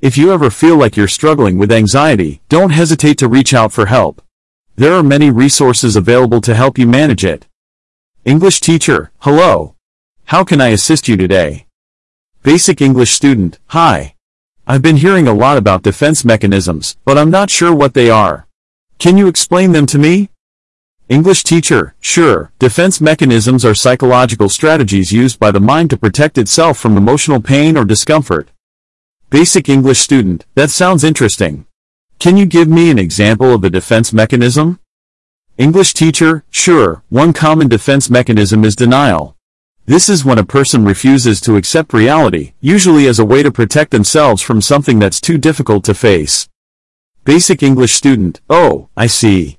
If 0.00 0.18
you 0.18 0.32
ever 0.32 0.50
feel 0.50 0.76
like 0.76 0.96
you're 0.96 1.06
struggling 1.06 1.56
with 1.56 1.70
anxiety, 1.70 2.40
don't 2.48 2.70
hesitate 2.70 3.16
to 3.18 3.28
reach 3.28 3.54
out 3.54 3.70
for 3.70 3.86
help. 3.86 4.25
There 4.78 4.92
are 4.92 5.02
many 5.02 5.30
resources 5.30 5.96
available 5.96 6.42
to 6.42 6.54
help 6.54 6.76
you 6.76 6.86
manage 6.86 7.24
it. 7.24 7.46
English 8.26 8.60
teacher, 8.60 9.10
hello. 9.20 9.74
How 10.26 10.44
can 10.44 10.60
I 10.60 10.68
assist 10.68 11.08
you 11.08 11.16
today? 11.16 11.66
Basic 12.42 12.82
English 12.82 13.12
student, 13.12 13.58
hi. 13.68 14.16
I've 14.66 14.82
been 14.82 14.98
hearing 14.98 15.26
a 15.26 15.32
lot 15.32 15.56
about 15.56 15.82
defense 15.82 16.26
mechanisms, 16.26 16.98
but 17.06 17.16
I'm 17.16 17.30
not 17.30 17.48
sure 17.48 17.74
what 17.74 17.94
they 17.94 18.10
are. 18.10 18.46
Can 18.98 19.16
you 19.16 19.28
explain 19.28 19.72
them 19.72 19.86
to 19.86 19.98
me? 19.98 20.28
English 21.08 21.42
teacher, 21.44 21.94
sure, 22.00 22.52
defense 22.58 23.00
mechanisms 23.00 23.64
are 23.64 23.74
psychological 23.74 24.50
strategies 24.50 25.10
used 25.10 25.40
by 25.40 25.50
the 25.50 25.60
mind 25.60 25.88
to 25.88 25.96
protect 25.96 26.36
itself 26.36 26.76
from 26.76 26.98
emotional 26.98 27.40
pain 27.40 27.78
or 27.78 27.86
discomfort. 27.86 28.50
Basic 29.30 29.70
English 29.70 30.00
student, 30.00 30.44
that 30.54 30.68
sounds 30.68 31.02
interesting. 31.02 31.65
Can 32.18 32.36
you 32.36 32.46
give 32.46 32.66
me 32.66 32.90
an 32.90 32.98
example 32.98 33.52
of 33.52 33.62
a 33.62 33.70
defense 33.70 34.12
mechanism? 34.12 34.80
English 35.58 35.94
teacher, 35.94 36.44
sure, 36.50 37.02
one 37.08 37.32
common 37.32 37.68
defense 37.68 38.08
mechanism 38.10 38.64
is 38.64 38.74
denial. 38.74 39.36
This 39.84 40.08
is 40.08 40.24
when 40.24 40.38
a 40.38 40.44
person 40.44 40.84
refuses 40.84 41.40
to 41.42 41.56
accept 41.56 41.92
reality, 41.92 42.54
usually 42.60 43.06
as 43.06 43.18
a 43.18 43.24
way 43.24 43.42
to 43.42 43.52
protect 43.52 43.90
themselves 43.90 44.42
from 44.42 44.60
something 44.60 44.98
that's 44.98 45.20
too 45.20 45.38
difficult 45.38 45.84
to 45.84 45.94
face. 45.94 46.48
Basic 47.24 47.62
English 47.62 47.92
student, 47.92 48.40
oh, 48.48 48.88
I 48.96 49.06
see. 49.06 49.58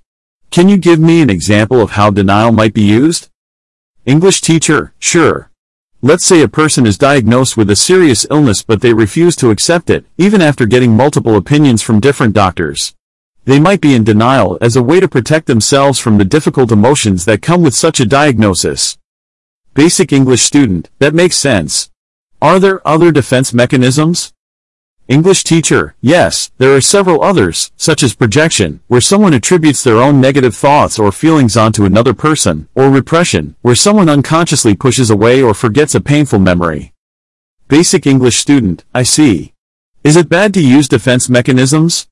Can 0.49 0.67
you 0.67 0.77
give 0.77 0.99
me 0.99 1.21
an 1.21 1.29
example 1.29 1.79
of 1.79 1.91
how 1.91 2.09
denial 2.09 2.51
might 2.51 2.73
be 2.73 2.83
used? 2.83 3.29
English 4.05 4.41
teacher, 4.41 4.93
sure. 4.99 5.51
Let's 6.03 6.25
say 6.25 6.43
a 6.43 6.47
person 6.47 6.85
is 6.85 6.95
diagnosed 6.95 7.57
with 7.57 7.71
a 7.71 7.75
serious 7.75 8.27
illness 8.29 8.61
but 8.61 8.81
they 8.81 8.93
refuse 8.93 9.35
to 9.37 9.49
accept 9.49 9.89
it, 9.89 10.05
even 10.15 10.43
after 10.43 10.67
getting 10.67 10.95
multiple 10.95 11.35
opinions 11.35 11.81
from 11.81 11.99
different 11.99 12.35
doctors. 12.35 12.93
They 13.45 13.59
might 13.59 13.81
be 13.81 13.95
in 13.95 14.03
denial 14.03 14.59
as 14.61 14.75
a 14.75 14.83
way 14.83 14.99
to 14.99 15.07
protect 15.07 15.47
themselves 15.47 15.97
from 15.97 16.19
the 16.19 16.25
difficult 16.25 16.71
emotions 16.71 17.25
that 17.25 17.41
come 17.41 17.63
with 17.63 17.73
such 17.73 17.99
a 17.99 18.05
diagnosis. 18.05 18.99
Basic 19.73 20.13
English 20.13 20.43
student, 20.43 20.91
that 20.99 21.15
makes 21.15 21.35
sense. 21.35 21.89
Are 22.43 22.59
there 22.59 22.87
other 22.87 23.11
defense 23.11 23.51
mechanisms? 23.51 24.33
English 25.07 25.45
teacher, 25.45 25.95
yes, 26.01 26.51
there 26.57 26.75
are 26.75 26.81
several 26.81 27.23
others, 27.23 27.71
such 27.77 28.03
as 28.03 28.13
projection, 28.13 28.81
where 28.87 28.99
someone 28.99 29.33
attributes 29.33 29.81
their 29.81 29.99
own 29.99 30.19
negative 30.19 30.53
thoughts 30.53 30.99
or 30.99 31.13
feelings 31.13 31.55
onto 31.55 31.85
another 31.85 32.13
person, 32.13 32.67
or 32.75 32.89
repression, 32.89 33.55
where 33.61 33.73
someone 33.73 34.09
unconsciously 34.09 34.75
pushes 34.75 35.09
away 35.09 35.41
or 35.41 35.53
forgets 35.53 35.95
a 35.95 36.01
painful 36.01 36.39
memory. 36.39 36.93
Basic 37.69 38.05
English 38.05 38.35
student, 38.35 38.83
I 38.93 39.03
see. 39.03 39.53
Is 40.03 40.17
it 40.17 40.27
bad 40.27 40.53
to 40.55 40.61
use 40.61 40.89
defense 40.89 41.29
mechanisms? 41.29 42.07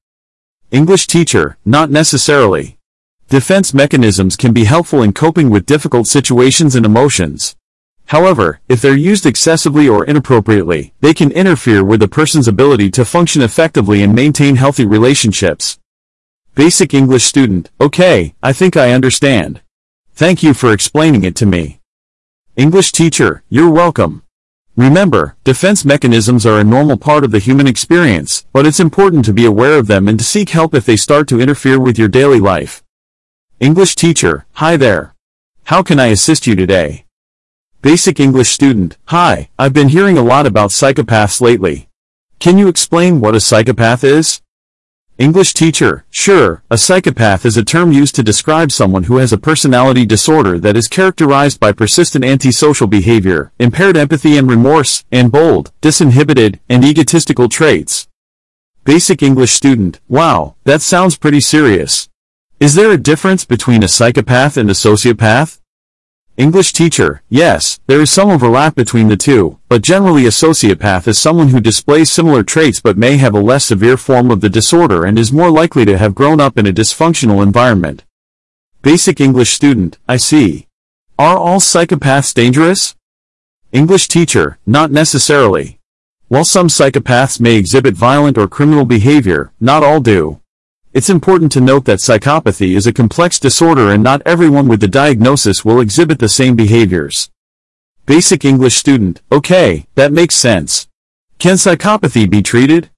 English 0.72 1.08
teacher, 1.08 1.58
not 1.66 1.92
necessarily. 1.92 2.78
Defense 3.28 3.74
mechanisms 3.74 4.38
can 4.38 4.54
be 4.54 4.64
helpful 4.64 5.02
in 5.02 5.12
coping 5.12 5.50
with 5.50 5.66
difficult 5.66 6.08
situations 6.08 6.76
and 6.76 6.86
emotions. 6.86 7.58
However, 8.08 8.60
if 8.70 8.82
they're 8.82 8.96
used 8.96 9.26
excessively 9.26 9.90
or 9.90 10.06
inappropriately, 10.06 10.94
they 11.02 11.14
can 11.14 11.32
interfere 11.32 11.84
with 11.84 12.04
a 12.04 12.08
person's 12.08 12.48
ability 12.48 12.92
to 12.92 13.06
function 13.06 13.42
effectively 13.42 14.04
and 14.04 14.14
maintain 14.14 14.58
healthy 14.58 14.86
relationships. 14.86 15.80
Basic 16.54 16.94
English 16.94 17.24
student, 17.24 17.72
okay, 17.82 18.36
I 18.44 18.54
think 18.54 18.78
I 18.78 18.92
understand. 18.92 19.62
Thank 20.14 20.44
you 20.44 20.54
for 20.54 20.72
explaining 20.72 21.24
it 21.24 21.36
to 21.38 21.46
me. 21.46 21.82
English 22.56 22.92
teacher, 22.92 23.44
you're 23.50 23.72
welcome. 23.72 24.24
Remember, 24.78 25.36
defense 25.44 25.84
mechanisms 25.84 26.46
are 26.46 26.60
a 26.60 26.64
normal 26.64 26.98
part 26.98 27.24
of 27.24 27.32
the 27.32 27.40
human 27.40 27.66
experience, 27.66 28.46
but 28.54 28.66
it's 28.66 28.80
important 28.80 29.26
to 29.26 29.34
be 29.34 29.46
aware 29.46 29.78
of 29.78 29.88
them 29.88 30.08
and 30.08 30.20
to 30.20 30.26
seek 30.26 30.50
help 30.50 30.74
if 30.74 30.86
they 30.86 30.96
start 30.96 31.28
to 31.30 31.42
interfere 31.42 31.80
with 31.80 31.98
your 31.98 32.08
daily 32.08 32.40
life. 32.40 32.84
English 33.60 33.96
teacher, 33.96 34.46
hi 34.54 34.78
there. 34.78 35.16
How 35.66 35.82
can 35.82 36.00
I 36.00 36.08
assist 36.08 36.46
you 36.46 36.56
today? 36.56 37.05
Basic 37.86 38.20
English 38.20 38.50
student, 38.50 38.98
hi, 39.10 39.50
I've 39.60 39.72
been 39.72 39.90
hearing 39.90 40.18
a 40.18 40.24
lot 40.24 40.48
about 40.48 40.72
psychopaths 40.72 41.40
lately. 41.40 41.88
Can 42.40 42.58
you 42.58 42.68
explain 42.68 43.22
what 43.22 43.36
a 43.36 43.40
psychopath 43.40 44.04
is? 44.04 44.42
English 45.20 45.54
teacher, 45.54 46.04
sure, 46.10 46.64
a 46.72 46.80
psychopath 46.80 47.46
is 47.46 47.58
a 47.58 47.64
term 47.64 47.92
used 47.92 48.16
to 48.16 48.24
describe 48.24 48.72
someone 48.72 49.04
who 49.04 49.18
has 49.18 49.32
a 49.32 49.38
personality 49.38 50.04
disorder 50.04 50.58
that 50.58 50.76
is 50.76 50.88
characterized 50.88 51.60
by 51.60 51.72
persistent 51.72 52.26
antisocial 52.26 52.88
behavior, 52.88 53.52
impaired 53.60 53.98
empathy 53.98 54.36
and 54.36 54.50
remorse, 54.50 55.06
and 55.12 55.32
bold, 55.32 55.72
disinhibited, 55.84 56.58
and 56.68 56.84
egotistical 56.84 57.48
traits. 57.48 58.08
Basic 58.84 59.22
English 59.22 59.52
student, 59.52 60.00
wow, 60.08 60.56
that 60.64 60.82
sounds 60.82 61.20
pretty 61.20 61.40
serious. 61.40 62.10
Is 62.60 62.74
there 62.74 62.90
a 62.90 62.98
difference 62.98 63.46
between 63.46 63.84
a 63.84 63.88
psychopath 63.88 64.58
and 64.58 64.72
a 64.72 64.74
sociopath? 64.74 65.60
English 66.38 66.74
teacher, 66.74 67.22
yes, 67.30 67.80
there 67.88 68.02
is 68.02 68.10
some 68.10 68.30
overlap 68.30 68.76
between 68.76 69.08
the 69.08 69.16
two, 69.16 69.58
but 69.70 69.82
generally 69.82 70.26
a 70.26 70.30
sociopath 70.30 71.08
is 71.08 71.18
someone 71.18 71.48
who 71.48 71.62
displays 71.62 72.12
similar 72.12 72.44
traits 72.44 72.82
but 72.82 72.98
may 72.98 73.16
have 73.16 73.34
a 73.34 73.40
less 73.40 73.64
severe 73.64 73.96
form 73.96 74.30
of 74.30 74.42
the 74.42 74.50
disorder 74.50 75.06
and 75.06 75.18
is 75.18 75.32
more 75.32 75.50
likely 75.50 75.86
to 75.86 75.98
have 75.98 76.14
grown 76.14 76.42
up 76.42 76.58
in 76.58 76.68
a 76.68 76.74
dysfunctional 76.74 77.42
environment. 77.42 78.04
Basic 78.82 79.22
English 79.22 79.52
student, 79.52 79.98
I 80.10 80.18
see. 80.18 80.68
Are 81.18 81.38
all 81.38 81.60
psychopaths 81.62 82.34
dangerous? 82.34 82.96
English 83.72 84.10
teacher, 84.10 84.58
not 84.66 84.92
necessarily. 84.92 85.80
While 86.28 86.44
some 86.44 86.68
psychopaths 86.68 87.40
may 87.40 87.56
exhibit 87.56 87.94
violent 87.94 88.38
or 88.38 88.50
criminal 88.50 88.84
behavior, 88.84 89.54
not 89.62 89.84
all 89.84 90.02
do. 90.02 90.42
It's 90.96 91.10
important 91.10 91.52
to 91.52 91.60
note 91.60 91.84
that 91.86 92.00
psychopathy 92.00 92.74
is 92.74 92.88
a 92.88 92.94
complex 92.94 93.38
disorder 93.38 93.90
and 93.92 94.02
not 94.02 94.22
everyone 94.26 94.70
with 94.70 94.80
the 94.80 94.88
diagnosis 94.88 95.66
will 95.66 95.82
exhibit 95.82 96.20
the 96.20 96.30
same 96.30 96.56
behaviors. 96.56 97.30
Basic 98.06 98.46
English 98.46 98.76
student, 98.76 99.22
okay, 99.30 99.88
that 99.96 100.14
makes 100.14 100.36
sense. 100.36 100.88
Can 101.38 101.56
psychopathy 101.56 102.30
be 102.30 102.42
treated? 102.42 102.92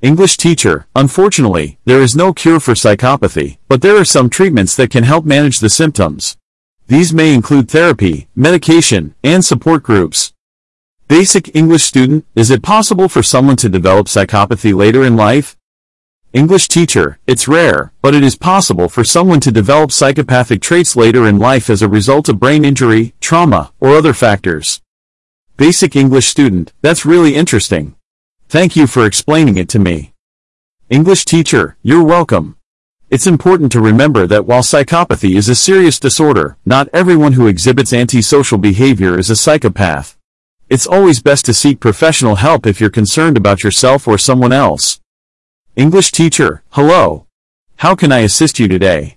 English 0.00 0.38
teacher, 0.38 0.86
unfortunately, 0.96 1.78
there 1.84 2.00
is 2.00 2.16
no 2.16 2.32
cure 2.32 2.60
for 2.60 2.72
psychopathy, 2.72 3.58
but 3.68 3.82
there 3.82 3.98
are 3.98 4.06
some 4.06 4.30
treatments 4.30 4.74
that 4.76 4.90
can 4.90 5.04
help 5.04 5.26
manage 5.26 5.58
the 5.58 5.68
symptoms. 5.68 6.38
These 6.86 7.12
may 7.12 7.34
include 7.34 7.70
therapy, 7.70 8.28
medication, 8.34 9.14
and 9.22 9.44
support 9.44 9.82
groups. 9.82 10.32
Basic 11.08 11.54
English 11.54 11.82
student, 11.82 12.24
is 12.34 12.50
it 12.50 12.62
possible 12.62 13.06
for 13.06 13.22
someone 13.22 13.56
to 13.56 13.68
develop 13.68 14.06
psychopathy 14.06 14.74
later 14.74 15.04
in 15.04 15.14
life? 15.14 15.57
English 16.34 16.68
teacher, 16.68 17.18
it's 17.26 17.48
rare, 17.48 17.90
but 18.02 18.14
it 18.14 18.22
is 18.22 18.36
possible 18.36 18.90
for 18.90 19.02
someone 19.02 19.40
to 19.40 19.50
develop 19.50 19.90
psychopathic 19.90 20.60
traits 20.60 20.94
later 20.94 21.26
in 21.26 21.38
life 21.38 21.70
as 21.70 21.80
a 21.80 21.88
result 21.88 22.28
of 22.28 22.38
brain 22.38 22.66
injury, 22.66 23.14
trauma, 23.18 23.72
or 23.80 23.96
other 23.96 24.12
factors. 24.12 24.82
Basic 25.56 25.96
English 25.96 26.26
student, 26.26 26.74
that's 26.82 27.06
really 27.06 27.34
interesting. 27.34 27.94
Thank 28.46 28.76
you 28.76 28.86
for 28.86 29.06
explaining 29.06 29.56
it 29.56 29.70
to 29.70 29.78
me. 29.78 30.12
English 30.90 31.24
teacher, 31.24 31.78
you're 31.82 32.04
welcome. 32.04 32.58
It's 33.08 33.26
important 33.26 33.72
to 33.72 33.80
remember 33.80 34.26
that 34.26 34.44
while 34.44 34.60
psychopathy 34.60 35.34
is 35.34 35.48
a 35.48 35.54
serious 35.54 35.98
disorder, 35.98 36.58
not 36.66 36.90
everyone 36.92 37.32
who 37.32 37.46
exhibits 37.46 37.94
antisocial 37.94 38.58
behavior 38.58 39.18
is 39.18 39.30
a 39.30 39.36
psychopath. 39.36 40.18
It's 40.68 40.86
always 40.86 41.22
best 41.22 41.46
to 41.46 41.54
seek 41.54 41.80
professional 41.80 42.34
help 42.34 42.66
if 42.66 42.82
you're 42.82 42.90
concerned 42.90 43.38
about 43.38 43.64
yourself 43.64 44.06
or 44.06 44.18
someone 44.18 44.52
else. 44.52 45.00
English 45.78 46.10
teacher, 46.10 46.64
hello. 46.70 47.28
How 47.76 47.94
can 47.94 48.10
I 48.10 48.26
assist 48.26 48.58
you 48.58 48.66
today? 48.66 49.16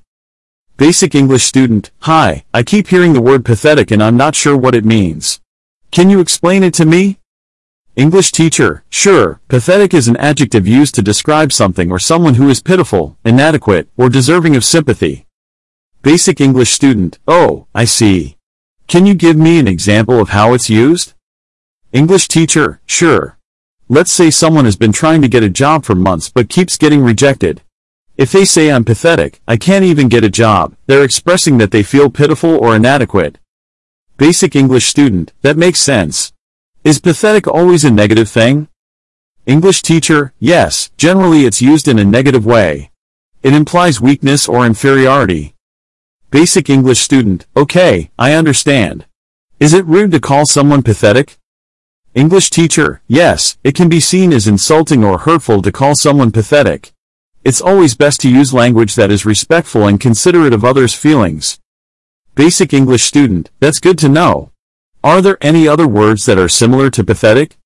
Basic 0.77 1.15
English 1.15 1.41
student, 1.41 1.89
hi, 2.01 2.43
I 2.53 2.61
keep 2.61 2.89
hearing 2.89 3.13
the 3.13 3.27
word 3.29 3.43
pathetic 3.43 3.89
and 3.89 4.03
I'm 4.03 4.15
not 4.15 4.35
sure 4.35 4.55
what 4.55 4.75
it 4.75 4.85
means. 4.85 5.41
Can 5.89 6.11
you 6.11 6.19
explain 6.19 6.61
it 6.61 6.75
to 6.75 6.85
me? 6.85 7.17
English 7.95 8.31
teacher, 8.31 8.83
sure, 8.91 9.41
pathetic 9.47 9.91
is 9.95 10.07
an 10.07 10.17
adjective 10.17 10.67
used 10.67 10.93
to 10.93 11.01
describe 11.01 11.51
something 11.51 11.91
or 11.91 11.97
someone 11.97 12.35
who 12.35 12.47
is 12.47 12.61
pitiful, 12.61 13.17
inadequate, 13.25 13.89
or 13.97 14.07
deserving 14.07 14.55
of 14.55 14.63
sympathy. 14.63 15.25
Basic 16.03 16.39
English 16.39 16.69
student, 16.69 17.17
oh, 17.27 17.65
I 17.73 17.85
see. 17.85 18.37
Can 18.85 19.07
you 19.07 19.15
give 19.15 19.35
me 19.35 19.57
an 19.57 19.67
example 19.67 20.19
of 20.19 20.29
how 20.29 20.53
it's 20.53 20.69
used? 20.69 21.13
English 21.91 22.27
teacher, 22.27 22.81
sure. 22.85 23.39
Let's 23.93 24.13
say 24.13 24.31
someone 24.31 24.63
has 24.63 24.77
been 24.77 24.93
trying 24.93 25.21
to 25.21 25.27
get 25.27 25.43
a 25.43 25.49
job 25.49 25.83
for 25.83 25.95
months 25.95 26.29
but 26.29 26.47
keeps 26.47 26.77
getting 26.77 27.03
rejected. 27.03 27.61
If 28.15 28.31
they 28.31 28.45
say 28.45 28.71
I'm 28.71 28.85
pathetic, 28.85 29.41
I 29.49 29.57
can't 29.57 29.83
even 29.83 30.07
get 30.07 30.23
a 30.23 30.29
job, 30.29 30.77
they're 30.87 31.03
expressing 31.03 31.57
that 31.57 31.71
they 31.71 31.83
feel 31.83 32.09
pitiful 32.09 32.55
or 32.55 32.73
inadequate. 32.73 33.37
Basic 34.15 34.55
English 34.55 34.85
student, 34.85 35.33
that 35.41 35.57
makes 35.57 35.81
sense. 35.81 36.31
Is 36.85 37.01
pathetic 37.01 37.49
always 37.49 37.83
a 37.83 37.91
negative 37.91 38.29
thing? 38.29 38.69
English 39.45 39.81
teacher, 39.81 40.31
yes, 40.39 40.89
generally 40.95 41.43
it's 41.43 41.61
used 41.61 41.89
in 41.89 41.99
a 41.99 42.05
negative 42.05 42.45
way. 42.45 42.91
It 43.43 43.53
implies 43.53 43.99
weakness 43.99 44.47
or 44.47 44.65
inferiority. 44.65 45.53
Basic 46.29 46.69
English 46.69 47.01
student, 47.01 47.45
okay, 47.57 48.09
I 48.17 48.35
understand. 48.35 49.05
Is 49.59 49.73
it 49.73 49.85
rude 49.85 50.13
to 50.13 50.21
call 50.21 50.45
someone 50.45 50.81
pathetic? 50.81 51.40
English 52.13 52.49
teacher, 52.49 53.01
yes, 53.07 53.57
it 53.63 53.73
can 53.73 53.87
be 53.87 54.01
seen 54.01 54.33
as 54.33 54.45
insulting 54.45 55.01
or 55.01 55.19
hurtful 55.19 55.61
to 55.61 55.71
call 55.71 55.95
someone 55.95 56.29
pathetic. 56.29 56.91
It's 57.45 57.61
always 57.61 57.95
best 57.95 58.19
to 58.21 58.29
use 58.29 58.53
language 58.53 58.95
that 58.95 59.09
is 59.09 59.25
respectful 59.25 59.87
and 59.87 59.97
considerate 59.97 60.51
of 60.51 60.65
others' 60.65 60.93
feelings. 60.93 61.57
Basic 62.35 62.73
English 62.73 63.03
student, 63.03 63.49
that's 63.61 63.79
good 63.79 63.97
to 63.99 64.09
know. 64.09 64.51
Are 65.01 65.21
there 65.21 65.37
any 65.39 65.69
other 65.69 65.87
words 65.87 66.25
that 66.25 66.37
are 66.37 66.49
similar 66.49 66.89
to 66.89 67.03
pathetic? 67.05 67.57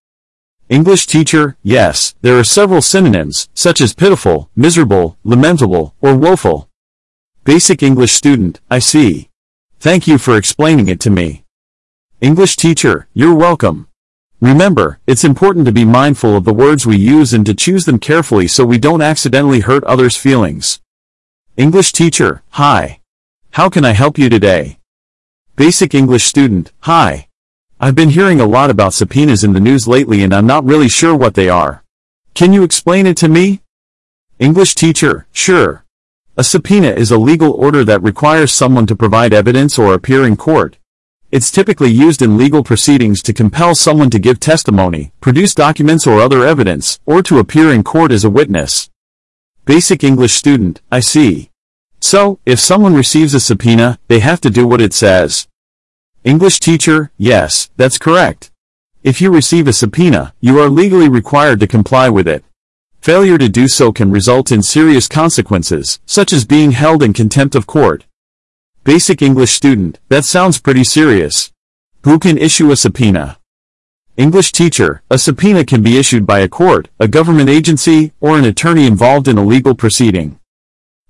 English 0.69 1.07
teacher, 1.07 1.57
yes, 1.63 2.13
there 2.21 2.37
are 2.37 2.43
several 2.43 2.83
synonyms, 2.83 3.49
such 3.55 3.81
as 3.81 3.95
pitiful, 3.95 4.51
miserable, 4.55 5.17
lamentable, 5.23 5.95
or 6.01 6.15
woeful. 6.15 6.69
Basic 7.45 7.81
English 7.81 8.11
student, 8.11 8.61
I 8.69 8.77
see. 8.77 9.31
Thank 9.79 10.07
you 10.07 10.19
for 10.19 10.37
explaining 10.37 10.87
it 10.87 10.99
to 10.99 11.09
me. 11.09 11.45
English 12.21 12.57
teacher, 12.57 13.07
you're 13.15 13.35
welcome. 13.35 13.87
Remember, 14.45 14.99
it's 15.07 15.23
important 15.23 15.65
to 15.65 15.71
be 15.71 15.85
mindful 15.85 16.37
of 16.37 16.43
the 16.43 16.53
words 16.53 16.85
we 16.85 16.97
use 16.97 17.33
and 17.33 17.43
to 17.47 17.55
choose 17.55 17.85
them 17.85 17.97
carefully 17.97 18.47
so 18.47 18.63
we 18.63 18.77
don't 18.77 19.01
accidentally 19.01 19.61
hurt 19.61 19.83
others' 19.85 20.15
feelings. 20.15 20.81
English 21.57 21.91
teacher, 21.91 22.43
hi. 22.49 22.99
How 23.53 23.69
can 23.69 23.83
I 23.83 23.93
help 23.93 24.19
you 24.19 24.29
today? 24.29 24.77
Basic 25.55 25.95
English 25.95 26.25
student, 26.25 26.71
hi. 26.81 27.27
I've 27.79 27.95
been 27.95 28.11
hearing 28.11 28.39
a 28.39 28.45
lot 28.45 28.69
about 28.69 28.93
subpoenas 28.93 29.43
in 29.43 29.53
the 29.53 29.59
news 29.59 29.87
lately 29.87 30.21
and 30.21 30.31
I'm 30.31 30.45
not 30.45 30.63
really 30.63 30.89
sure 30.89 31.15
what 31.15 31.33
they 31.33 31.49
are. 31.49 31.83
Can 32.35 32.53
you 32.53 32.61
explain 32.61 33.07
it 33.07 33.17
to 33.17 33.27
me? 33.27 33.63
English 34.37 34.75
teacher, 34.75 35.25
sure. 35.31 35.85
A 36.37 36.43
subpoena 36.43 36.89
is 36.89 37.09
a 37.09 37.17
legal 37.17 37.51
order 37.53 37.83
that 37.83 38.03
requires 38.03 38.53
someone 38.53 38.85
to 38.85 38.95
provide 38.95 39.33
evidence 39.33 39.79
or 39.79 39.95
appear 39.95 40.23
in 40.23 40.37
court. 40.37 40.77
It's 41.31 41.51
typically 41.51 41.89
used 41.89 42.21
in 42.21 42.37
legal 42.37 42.63
proceedings 42.63 43.23
to 43.23 43.33
compel 43.33 43.73
someone 43.73 44.09
to 44.11 44.19
give 44.19 44.39
testimony, 44.39 45.11
produce 45.21 45.55
documents 45.55 46.05
or 46.05 46.21
other 46.21 46.45
evidence, 46.45 46.99
or 47.05 47.23
to 47.23 47.39
appear 47.39 47.73
in 47.73 47.83
court 47.83 48.11
as 48.11 48.23
a 48.23 48.29
witness. 48.29 48.89
Basic 49.65 50.03
English 50.03 50.33
student, 50.33 50.81
I 50.91 50.99
see. 50.99 51.49
So, 51.99 52.39
if 52.45 52.59
someone 52.59 52.93
receives 52.93 53.33
a 53.33 53.39
subpoena, 53.39 53.97
they 54.07 54.19
have 54.19 54.39
to 54.41 54.51
do 54.51 54.67
what 54.67 54.81
it 54.81 54.93
says. 54.93 55.47
English 56.23 56.59
teacher, 56.59 57.11
yes, 57.17 57.69
that's 57.75 57.97
correct. 57.97 58.51
If 59.03 59.21
you 59.21 59.31
receive 59.31 59.67
a 59.67 59.73
subpoena, 59.73 60.33
you 60.39 60.59
are 60.59 60.69
legally 60.69 61.09
required 61.09 61.59
to 61.61 61.67
comply 61.67 62.09
with 62.09 62.27
it. 62.27 62.43
Failure 63.01 63.37
to 63.39 63.49
do 63.49 63.67
so 63.67 63.91
can 63.91 64.11
result 64.11 64.51
in 64.51 64.61
serious 64.63 65.07
consequences, 65.07 65.99
such 66.05 66.31
as 66.31 66.45
being 66.45 66.71
held 66.71 67.01
in 67.01 67.13
contempt 67.13 67.55
of 67.55 67.67
court. 67.67 68.05
Basic 68.85 69.23
English 69.23 69.51
student, 69.51 69.99
that 70.09 70.25
sounds 70.25 70.61
pretty 70.61 70.83
serious. 70.83 71.51
Who 72.03 72.19
can 72.19 72.37
issue 72.37 72.69
a 72.69 72.75
subpoena? 72.75 73.39
English 74.15 74.51
teacher, 74.51 75.01
a 75.09 75.17
subpoena 75.17 75.65
can 75.65 75.81
be 75.81 75.97
issued 75.97 76.27
by 76.27 76.41
a 76.41 76.47
court, 76.47 76.89
a 76.99 77.07
government 77.07 77.49
agency, 77.49 78.13
or 78.19 78.37
an 78.37 78.45
attorney 78.45 78.85
involved 78.85 79.27
in 79.27 79.39
a 79.39 79.43
legal 79.43 79.73
proceeding. 79.73 80.39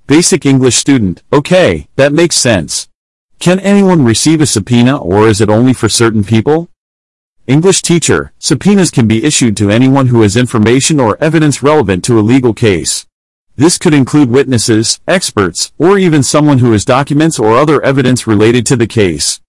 Basic 0.08 0.46
English 0.46 0.78
student, 0.78 1.22
okay, 1.34 1.90
that 1.98 2.14
makes 2.14 2.38
sense. 2.38 2.88
Can 3.40 3.60
anyone 3.60 4.06
receive 4.06 4.40
a 4.40 4.46
subpoena 4.46 4.98
or 4.98 5.28
is 5.28 5.42
it 5.42 5.50
only 5.50 5.74
for 5.74 5.90
certain 5.90 6.24
people? 6.24 6.70
English 7.46 7.82
teacher, 7.82 8.32
subpoenas 8.40 8.90
can 8.90 9.06
be 9.06 9.26
issued 9.26 9.58
to 9.58 9.70
anyone 9.70 10.08
who 10.08 10.22
has 10.22 10.38
information 10.38 10.98
or 10.98 11.22
evidence 11.22 11.62
relevant 11.62 12.06
to 12.06 12.18
a 12.18 12.22
legal 12.22 12.54
case. 12.54 13.06
This 13.58 13.78
could 13.78 13.94
include 13.94 14.30
witnesses, 14.30 15.00
experts, 15.08 15.72
or 15.78 15.98
even 15.98 16.24
someone 16.24 16.58
who 16.58 16.74
has 16.74 16.84
documents 16.84 17.40
or 17.40 17.56
other 17.58 17.82
evidence 17.82 18.28
related 18.28 18.66
to 18.66 18.76
the 18.76 18.88
case. 18.88 19.40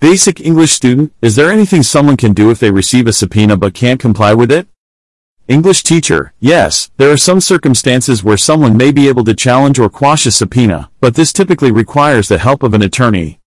Basic 0.00 0.40
English 0.40 0.72
student, 0.72 1.12
is 1.22 1.36
there 1.36 1.50
anything 1.50 1.84
someone 1.84 2.16
can 2.16 2.32
do 2.32 2.50
if 2.50 2.58
they 2.58 2.72
receive 2.72 3.06
a 3.06 3.12
subpoena 3.12 3.56
but 3.56 3.74
can't 3.74 4.00
comply 4.00 4.34
with 4.34 4.50
it? 4.50 4.66
English 5.46 5.84
teacher, 5.84 6.34
yes, 6.40 6.90
there 6.96 7.12
are 7.12 7.16
some 7.16 7.40
circumstances 7.40 8.24
where 8.24 8.36
someone 8.36 8.76
may 8.76 8.90
be 8.90 9.08
able 9.08 9.24
to 9.24 9.34
challenge 9.34 9.78
or 9.78 9.88
quash 9.88 10.26
a 10.26 10.30
subpoena, 10.30 10.90
but 11.00 11.14
this 11.14 11.32
typically 11.32 11.70
requires 11.70 12.28
the 12.28 12.38
help 12.38 12.62
of 12.64 12.74
an 12.74 12.82
attorney. 12.82 13.38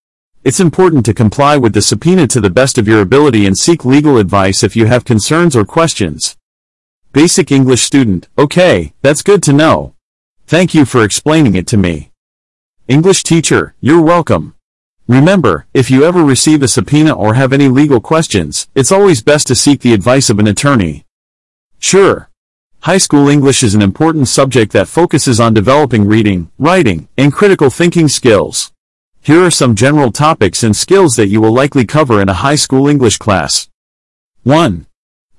It's 0.43 0.59
important 0.59 1.05
to 1.05 1.13
comply 1.13 1.57
with 1.57 1.73
the 1.73 1.81
subpoena 1.81 2.27
to 2.27 2.41
the 2.41 2.49
best 2.49 2.77
of 2.77 2.87
your 2.87 3.01
ability 3.01 3.45
and 3.45 3.57
seek 3.57 3.85
legal 3.85 4.17
advice 4.17 4.63
if 4.63 4.75
you 4.75 4.87
have 4.87 5.05
concerns 5.05 5.55
or 5.55 5.65
questions. 5.65 6.37
Basic 7.13 7.51
English 7.51 7.81
student, 7.81 8.29
okay, 8.37 8.93
that's 9.01 9.21
good 9.21 9.43
to 9.43 9.51
know. 9.51 9.95
Thank 10.47 10.73
you 10.73 10.85
for 10.85 11.03
explaining 11.03 11.55
it 11.55 11.67
to 11.67 11.75
me. 11.75 12.13
English 12.87 13.23
teacher, 13.23 13.75
you're 13.81 14.01
welcome. 14.01 14.55
Remember, 15.09 15.67
if 15.73 15.91
you 15.91 16.05
ever 16.05 16.23
receive 16.23 16.63
a 16.63 16.69
subpoena 16.69 17.11
or 17.13 17.33
have 17.33 17.51
any 17.51 17.67
legal 17.67 17.99
questions, 17.99 18.69
it's 18.75 18.93
always 18.93 19.21
best 19.21 19.47
to 19.47 19.55
seek 19.55 19.81
the 19.81 19.93
advice 19.93 20.29
of 20.29 20.39
an 20.39 20.47
attorney. 20.47 21.03
Sure. 21.79 22.29
High 22.83 22.99
school 22.99 23.27
English 23.27 23.61
is 23.61 23.75
an 23.75 23.81
important 23.81 24.29
subject 24.29 24.71
that 24.71 24.87
focuses 24.87 25.37
on 25.37 25.53
developing 25.53 26.07
reading, 26.07 26.49
writing, 26.57 27.09
and 27.17 27.33
critical 27.33 27.69
thinking 27.69 28.07
skills. 28.07 28.71
Here 29.19 29.43
are 29.43 29.51
some 29.51 29.75
general 29.75 30.13
topics 30.13 30.63
and 30.63 30.73
skills 30.73 31.17
that 31.17 31.27
you 31.27 31.41
will 31.41 31.53
likely 31.53 31.85
cover 31.85 32.21
in 32.21 32.29
a 32.29 32.41
high 32.45 32.55
school 32.55 32.87
English 32.87 33.17
class. 33.17 33.67
1. 34.43 34.85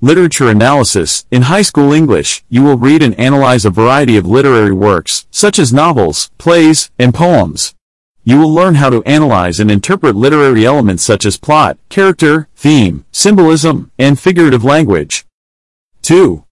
Literature 0.05 0.49
analysis. 0.49 1.27
In 1.31 1.43
high 1.43 1.62
school 1.62 1.93
English, 1.93 2.43
you 2.49 2.65
will 2.65 2.77
read 2.77 3.05
and 3.05 3.15
analyze 3.21 3.65
a 3.65 3.71
variety 3.71 4.17
of 4.17 4.27
literary 4.27 4.73
works, 4.73 5.29
such 5.31 5.61
as 5.61 5.73
novels, 5.73 6.29
plays, 6.38 6.91
and 6.99 7.15
poems. 7.15 7.77
You 8.25 8.41
will 8.41 8.53
learn 8.53 8.75
how 8.75 8.91
to 8.91 9.05
analyze 9.05 9.61
and 9.61 9.71
interpret 9.71 10.17
literary 10.17 10.67
elements 10.67 11.05
such 11.05 11.25
as 11.25 11.37
plot, 11.37 11.79
character, 11.88 12.49
theme, 12.57 13.05
symbolism, 13.12 13.93
and 13.97 14.19
figurative 14.19 14.65
language. 14.65 15.25
2. 16.03 16.45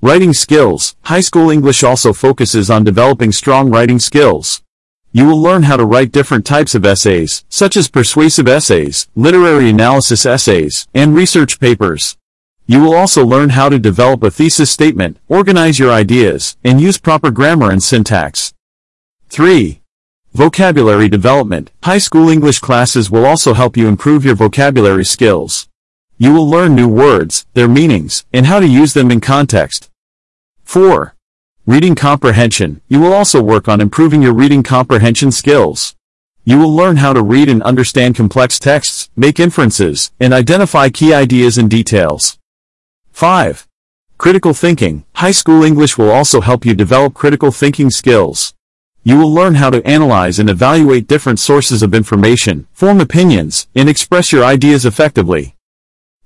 Writing 0.00 0.32
skills. 0.32 0.96
High 1.02 1.20
school 1.20 1.48
English 1.48 1.84
also 1.84 2.12
focuses 2.12 2.70
on 2.70 2.82
developing 2.82 3.30
strong 3.30 3.70
writing 3.70 4.00
skills. 4.00 4.64
You 5.12 5.26
will 5.26 5.40
learn 5.40 5.62
how 5.62 5.76
to 5.76 5.86
write 5.86 6.10
different 6.10 6.44
types 6.44 6.74
of 6.74 6.84
essays, 6.84 7.44
such 7.48 7.76
as 7.76 7.86
persuasive 7.86 8.48
essays, 8.48 9.06
literary 9.14 9.70
analysis 9.70 10.26
essays, 10.26 10.88
and 10.92 11.14
research 11.14 11.60
papers. 11.60 12.15
You 12.68 12.80
will 12.80 12.94
also 12.94 13.24
learn 13.24 13.50
how 13.50 13.68
to 13.68 13.78
develop 13.78 14.24
a 14.24 14.30
thesis 14.30 14.72
statement, 14.72 15.18
organize 15.28 15.78
your 15.78 15.92
ideas, 15.92 16.56
and 16.64 16.80
use 16.80 16.98
proper 16.98 17.30
grammar 17.30 17.70
and 17.70 17.80
syntax. 17.80 18.54
3. 19.28 19.80
Vocabulary 20.32 21.08
development. 21.08 21.70
High 21.84 21.98
school 21.98 22.28
English 22.28 22.58
classes 22.58 23.08
will 23.08 23.24
also 23.24 23.54
help 23.54 23.76
you 23.76 23.86
improve 23.86 24.24
your 24.24 24.34
vocabulary 24.34 25.04
skills. 25.04 25.68
You 26.18 26.32
will 26.34 26.48
learn 26.48 26.74
new 26.74 26.88
words, 26.88 27.46
their 27.54 27.68
meanings, 27.68 28.24
and 28.32 28.46
how 28.46 28.58
to 28.58 28.66
use 28.66 28.94
them 28.94 29.12
in 29.12 29.20
context. 29.20 29.88
4. 30.64 31.14
Reading 31.66 31.94
comprehension. 31.94 32.80
You 32.88 32.98
will 32.98 33.12
also 33.12 33.40
work 33.40 33.68
on 33.68 33.80
improving 33.80 34.22
your 34.22 34.34
reading 34.34 34.64
comprehension 34.64 35.30
skills. 35.30 35.94
You 36.44 36.58
will 36.58 36.74
learn 36.74 36.96
how 36.96 37.12
to 37.12 37.22
read 37.22 37.48
and 37.48 37.62
understand 37.62 38.16
complex 38.16 38.58
texts, 38.58 39.08
make 39.14 39.38
inferences, 39.38 40.10
and 40.18 40.34
identify 40.34 40.88
key 40.88 41.14
ideas 41.14 41.58
and 41.58 41.70
details. 41.70 42.38
5. 43.16 43.66
Critical 44.18 44.52
thinking. 44.52 45.06
High 45.14 45.30
school 45.30 45.64
English 45.64 45.96
will 45.96 46.10
also 46.10 46.42
help 46.42 46.66
you 46.66 46.74
develop 46.74 47.14
critical 47.14 47.50
thinking 47.50 47.88
skills. 47.88 48.52
You 49.04 49.16
will 49.16 49.32
learn 49.32 49.54
how 49.54 49.70
to 49.70 49.82
analyze 49.86 50.38
and 50.38 50.50
evaluate 50.50 51.06
different 51.06 51.40
sources 51.40 51.82
of 51.82 51.94
information, 51.94 52.66
form 52.74 53.00
opinions, 53.00 53.68
and 53.74 53.88
express 53.88 54.32
your 54.32 54.44
ideas 54.44 54.84
effectively. 54.84 55.56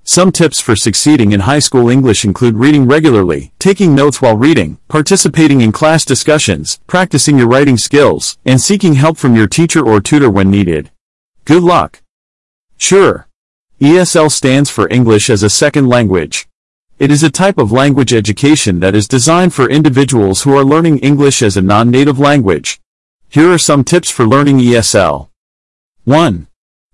Some 0.02 0.32
tips 0.32 0.58
for 0.58 0.74
succeeding 0.74 1.30
in 1.30 1.46
high 1.46 1.60
school 1.60 1.88
English 1.88 2.24
include 2.24 2.56
reading 2.56 2.88
regularly, 2.88 3.52
taking 3.60 3.94
notes 3.94 4.20
while 4.20 4.36
reading, 4.36 4.78
participating 4.88 5.60
in 5.60 5.70
class 5.70 6.04
discussions, 6.04 6.80
practicing 6.88 7.38
your 7.38 7.46
writing 7.46 7.76
skills, 7.76 8.36
and 8.44 8.60
seeking 8.60 8.94
help 8.94 9.16
from 9.16 9.36
your 9.36 9.46
teacher 9.46 9.86
or 9.86 10.00
tutor 10.00 10.28
when 10.28 10.50
needed. 10.50 10.90
Good 11.44 11.62
luck! 11.62 12.02
Sure. 12.78 13.28
ESL 13.80 14.28
stands 14.28 14.70
for 14.70 14.88
English 14.88 15.30
as 15.30 15.44
a 15.44 15.48
Second 15.48 15.88
Language. 15.88 16.49
It 17.00 17.10
is 17.10 17.22
a 17.22 17.30
type 17.30 17.56
of 17.56 17.72
language 17.72 18.12
education 18.12 18.80
that 18.80 18.94
is 18.94 19.08
designed 19.08 19.54
for 19.54 19.70
individuals 19.70 20.42
who 20.42 20.54
are 20.54 20.62
learning 20.62 20.98
English 20.98 21.40
as 21.40 21.56
a 21.56 21.62
non-native 21.62 22.18
language. 22.18 22.78
Here 23.30 23.50
are 23.50 23.56
some 23.56 23.84
tips 23.84 24.10
for 24.10 24.26
learning 24.26 24.58
ESL. 24.58 25.30
1. 26.04 26.46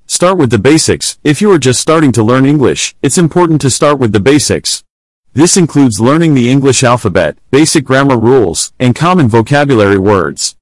Start 0.06 0.38
with 0.38 0.50
the 0.50 0.60
basics. 0.60 1.18
If 1.24 1.42
you 1.42 1.50
are 1.50 1.58
just 1.58 1.80
starting 1.80 2.12
to 2.12 2.22
learn 2.22 2.46
English, 2.46 2.94
it's 3.02 3.18
important 3.18 3.60
to 3.62 3.68
start 3.68 3.98
with 3.98 4.12
the 4.12 4.20
basics. 4.20 4.84
This 5.32 5.56
includes 5.56 6.00
learning 6.00 6.34
the 6.34 6.50
English 6.52 6.84
alphabet, 6.84 7.36
basic 7.50 7.84
grammar 7.84 8.16
rules, 8.16 8.72
and 8.78 8.94
common 8.94 9.26
vocabulary 9.26 9.98
words. 9.98 10.54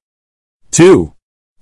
2. 0.71 1.13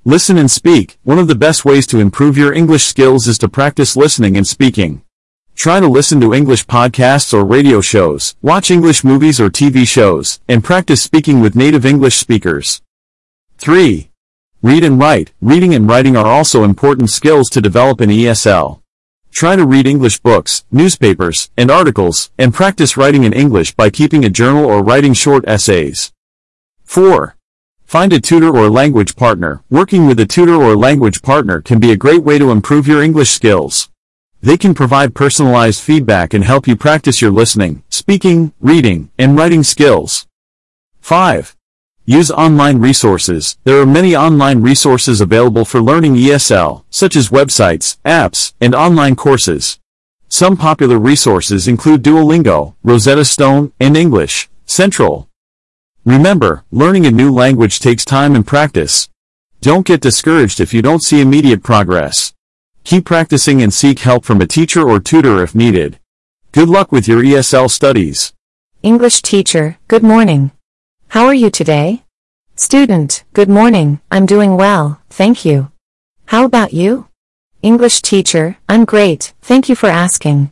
Listen 0.05 0.37
and 0.37 0.49
speak. 0.49 0.99
One 1.03 1.19
of 1.19 1.27
the 1.27 1.35
best 1.35 1.65
ways 1.65 1.85
to 1.87 1.99
improve 1.99 2.37
your 2.37 2.53
English 2.53 2.85
skills 2.85 3.27
is 3.27 3.37
to 3.39 3.49
practice 3.49 3.97
listening 3.97 4.37
and 4.37 4.47
speaking. 4.47 5.02
Try 5.55 5.79
to 5.79 5.87
listen 5.87 6.19
to 6.19 6.33
English 6.33 6.65
podcasts 6.65 7.33
or 7.33 7.45
radio 7.45 7.79
shows, 7.79 8.35
watch 8.41 8.71
English 8.71 9.03
movies 9.03 9.39
or 9.39 9.49
TV 9.49 9.87
shows, 9.87 10.39
and 10.47 10.63
practice 10.63 11.01
speaking 11.01 11.39
with 11.39 11.55
native 11.55 11.85
English 11.85 12.17
speakers. 12.17 12.81
3. 13.59 14.09
Read 14.61 14.83
and 14.83 14.99
write. 14.99 15.31
Reading 15.41 15.73
and 15.73 15.87
writing 15.87 16.17
are 16.17 16.25
also 16.25 16.63
important 16.63 17.09
skills 17.09 17.49
to 17.51 17.61
develop 17.61 18.01
in 18.01 18.09
ESL. 18.09 18.81
Try 19.31 19.55
to 19.55 19.65
read 19.65 19.87
English 19.87 20.19
books, 20.19 20.65
newspapers, 20.71 21.49
and 21.55 21.71
articles, 21.71 22.31
and 22.37 22.53
practice 22.53 22.97
writing 22.97 23.23
in 23.23 23.31
English 23.31 23.73
by 23.75 23.89
keeping 23.89 24.25
a 24.25 24.29
journal 24.29 24.65
or 24.65 24.83
writing 24.83 25.13
short 25.13 25.45
essays. 25.47 26.11
4. 26.83 27.37
Find 27.85 28.11
a 28.11 28.19
tutor 28.19 28.49
or 28.49 28.69
language 28.69 29.15
partner. 29.15 29.63
Working 29.69 30.07
with 30.07 30.19
a 30.19 30.25
tutor 30.25 30.55
or 30.55 30.75
language 30.75 31.21
partner 31.21 31.61
can 31.61 31.79
be 31.79 31.91
a 31.91 31.97
great 31.97 32.23
way 32.23 32.37
to 32.37 32.51
improve 32.51 32.87
your 32.87 33.03
English 33.03 33.29
skills. 33.29 33.89
They 34.43 34.58
can 34.58 34.73
provide 34.73 35.15
personalized 35.15 35.79
feedback 35.79 36.34
and 36.34 36.43
help 36.43 36.67
you 36.67 36.75
practice 36.75 37.21
your 37.21 37.32
listening, 37.32 37.82
speaking, 37.88 38.51
reading, 38.60 39.10
and 39.17 39.38
writing 39.38 39.63
skills. 39.63 40.27
5. 40.99 41.56
Use 42.06 42.29
online 42.29 42.79
resources. 42.79 43.58
There 43.63 43.79
are 43.79 43.86
many 43.86 44.17
online 44.17 44.62
resources 44.62 45.21
available 45.21 45.63
for 45.63 45.82
learning 45.82 46.15
ESL, 46.15 46.84
such 46.89 47.15
as 47.15 47.29
websites, 47.29 47.95
apps, 48.03 48.51
and 48.60 48.75
online 48.75 49.15
courses. 49.15 49.79
Some 50.27 50.58
popular 50.58 50.97
resources 50.99 51.65
include 51.69 52.03
Duolingo, 52.03 52.75
Rosetta 52.84 53.23
Stone, 53.23 53.71
and 53.79 53.95
English 53.95 54.49
Central. 54.65 55.29
Remember, 56.03 56.65
learning 56.69 57.06
a 57.06 57.12
new 57.12 57.32
language 57.32 57.79
takes 57.79 58.03
time 58.03 58.36
and 58.36 58.45
practice. 58.45 59.08
Don't 59.62 59.88
get 59.88 60.01
discouraged 60.01 60.60
if 60.60 60.73
you 60.73 60.82
don't 60.82 61.01
see 61.01 61.21
immediate 61.21 61.63
progress. 61.63 62.34
Keep 62.83 63.05
practicing 63.05 63.61
and 63.61 63.73
seek 63.73 63.99
help 63.99 64.25
from 64.25 64.41
a 64.41 64.47
teacher 64.47 64.87
or 64.87 64.99
tutor 64.99 65.41
if 65.41 65.55
needed. 65.55 65.99
Good 66.51 66.67
luck 66.67 66.91
with 66.91 67.07
your 67.07 67.23
ESL 67.23 67.69
studies. 67.71 68.33
English 68.81 69.21
teacher, 69.21 69.77
good 69.87 70.03
morning. 70.03 70.51
How 71.07 71.25
are 71.25 71.33
you 71.33 71.49
today? 71.49 72.03
Student, 72.55 73.23
good 73.31 73.47
morning, 73.47 74.01
I'm 74.11 74.25
doing 74.25 74.57
well, 74.57 75.01
thank 75.09 75.45
you. 75.45 75.71
How 76.25 76.43
about 76.43 76.73
you? 76.73 77.07
English 77.61 78.01
teacher, 78.01 78.57
I'm 78.67 78.83
great, 78.83 79.33
thank 79.41 79.69
you 79.69 79.75
for 79.75 79.87
asking. 79.87 80.51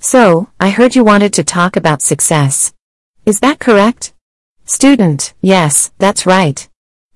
So, 0.00 0.50
I 0.58 0.70
heard 0.70 0.96
you 0.96 1.04
wanted 1.04 1.32
to 1.34 1.44
talk 1.44 1.76
about 1.76 2.02
success. 2.02 2.74
Is 3.24 3.38
that 3.40 3.60
correct? 3.60 4.12
Student, 4.64 5.32
yes, 5.40 5.92
that's 5.98 6.26
right. 6.26 6.68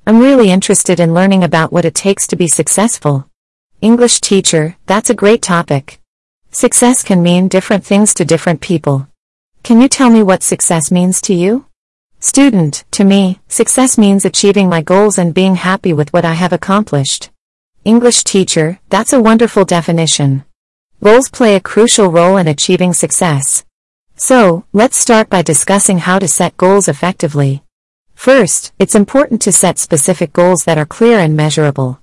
I'm 0.06 0.20
really 0.20 0.50
interested 0.50 1.00
in 1.00 1.14
learning 1.14 1.42
about 1.42 1.72
what 1.72 1.84
it 1.84 1.96
takes 1.96 2.28
to 2.28 2.36
be 2.36 2.46
successful. 2.46 3.28
English 3.82 4.20
teacher, 4.20 4.76
that's 4.86 5.10
a 5.10 5.14
great 5.22 5.42
topic. 5.42 5.98
Success 6.52 7.02
can 7.02 7.20
mean 7.20 7.48
different 7.48 7.84
things 7.84 8.14
to 8.14 8.24
different 8.24 8.60
people. 8.60 9.08
Can 9.64 9.80
you 9.80 9.88
tell 9.88 10.08
me 10.08 10.22
what 10.22 10.44
success 10.44 10.92
means 10.92 11.20
to 11.22 11.34
you? 11.34 11.66
Student, 12.20 12.84
to 12.92 13.02
me, 13.02 13.40
success 13.48 13.98
means 13.98 14.24
achieving 14.24 14.68
my 14.68 14.82
goals 14.82 15.18
and 15.18 15.34
being 15.34 15.56
happy 15.56 15.92
with 15.92 16.12
what 16.12 16.24
I 16.24 16.34
have 16.34 16.52
accomplished. 16.52 17.30
English 17.84 18.22
teacher, 18.22 18.78
that's 18.88 19.12
a 19.12 19.20
wonderful 19.20 19.64
definition. 19.64 20.44
Goals 21.02 21.28
play 21.28 21.56
a 21.56 21.60
crucial 21.60 22.06
role 22.06 22.36
in 22.36 22.46
achieving 22.46 22.92
success. 22.92 23.64
So, 24.14 24.64
let's 24.72 24.96
start 24.96 25.28
by 25.28 25.42
discussing 25.42 25.98
how 25.98 26.20
to 26.20 26.28
set 26.28 26.56
goals 26.56 26.86
effectively. 26.86 27.64
First, 28.14 28.72
it's 28.78 28.94
important 28.94 29.42
to 29.42 29.50
set 29.50 29.80
specific 29.80 30.32
goals 30.32 30.66
that 30.66 30.78
are 30.78 30.86
clear 30.86 31.18
and 31.18 31.36
measurable. 31.36 31.98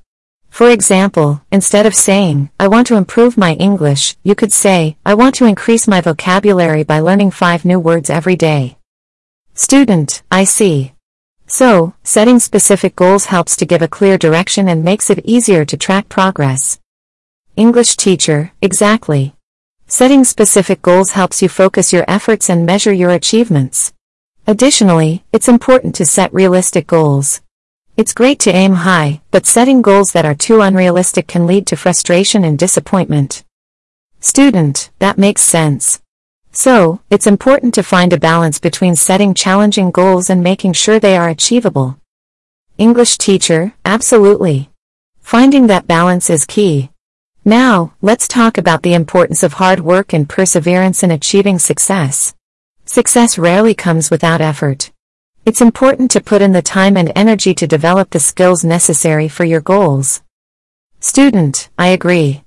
For 0.49 0.69
example, 0.69 1.41
instead 1.51 1.85
of 1.85 1.95
saying, 1.95 2.49
I 2.59 2.67
want 2.67 2.87
to 2.87 2.95
improve 2.95 3.37
my 3.37 3.53
English, 3.53 4.17
you 4.23 4.35
could 4.35 4.51
say, 4.51 4.97
I 5.05 5.13
want 5.13 5.35
to 5.35 5.45
increase 5.45 5.87
my 5.87 6.01
vocabulary 6.01 6.83
by 6.83 6.99
learning 6.99 7.31
five 7.31 7.65
new 7.65 7.79
words 7.79 8.09
every 8.09 8.35
day. 8.35 8.77
Student, 9.53 10.21
I 10.31 10.43
see. 10.43 10.93
So, 11.47 11.93
setting 12.03 12.39
specific 12.39 12.95
goals 12.95 13.25
helps 13.25 13.55
to 13.55 13.65
give 13.65 13.81
a 13.81 13.87
clear 13.87 14.17
direction 14.17 14.67
and 14.67 14.83
makes 14.83 15.09
it 15.09 15.25
easier 15.25 15.65
to 15.65 15.77
track 15.77 16.07
progress. 16.07 16.79
English 17.55 17.95
teacher, 17.95 18.51
exactly. 18.61 19.35
Setting 19.87 20.23
specific 20.23 20.81
goals 20.81 21.11
helps 21.11 21.41
you 21.41 21.49
focus 21.49 21.91
your 21.91 22.05
efforts 22.07 22.49
and 22.49 22.65
measure 22.65 22.93
your 22.93 23.09
achievements. 23.09 23.91
Additionally, 24.45 25.23
it's 25.33 25.47
important 25.47 25.95
to 25.95 26.05
set 26.05 26.33
realistic 26.33 26.85
goals. 26.85 27.41
It's 27.99 28.13
great 28.13 28.39
to 28.39 28.55
aim 28.55 28.75
high, 28.75 29.19
but 29.29 29.45
setting 29.45 29.81
goals 29.81 30.13
that 30.13 30.23
are 30.23 30.33
too 30.33 30.61
unrealistic 30.61 31.27
can 31.27 31.45
lead 31.45 31.67
to 31.67 31.75
frustration 31.75 32.45
and 32.45 32.57
disappointment. 32.57 33.43
Student, 34.21 34.89
that 34.99 35.17
makes 35.17 35.41
sense. 35.41 36.01
So, 36.53 37.01
it's 37.09 37.27
important 37.27 37.73
to 37.73 37.83
find 37.83 38.13
a 38.13 38.17
balance 38.17 38.57
between 38.57 38.95
setting 38.95 39.33
challenging 39.33 39.91
goals 39.91 40.29
and 40.29 40.41
making 40.41 40.71
sure 40.71 40.97
they 40.97 41.17
are 41.17 41.27
achievable. 41.27 41.99
English 42.77 43.17
teacher, 43.17 43.73
absolutely. 43.83 44.69
Finding 45.19 45.67
that 45.67 45.85
balance 45.85 46.29
is 46.29 46.45
key. 46.45 46.91
Now, 47.43 47.95
let's 48.01 48.29
talk 48.29 48.57
about 48.57 48.83
the 48.83 48.93
importance 48.93 49.43
of 49.43 49.59
hard 49.59 49.81
work 49.81 50.13
and 50.13 50.29
perseverance 50.29 51.03
in 51.03 51.11
achieving 51.11 51.59
success. 51.59 52.33
Success 52.85 53.37
rarely 53.37 53.73
comes 53.73 54.09
without 54.09 54.39
effort. 54.39 54.89
It's 55.49 55.61
important 55.61 56.11
to 56.11 56.21
put 56.21 56.43
in 56.43 56.51
the 56.51 56.61
time 56.61 56.95
and 56.95 57.11
energy 57.15 57.55
to 57.55 57.65
develop 57.65 58.11
the 58.11 58.19
skills 58.19 58.63
necessary 58.63 59.27
for 59.27 59.45
your 59.45 59.61
goals. 59.61 60.21
Student, 60.99 61.71
I 61.75 61.87
agree. 61.87 62.43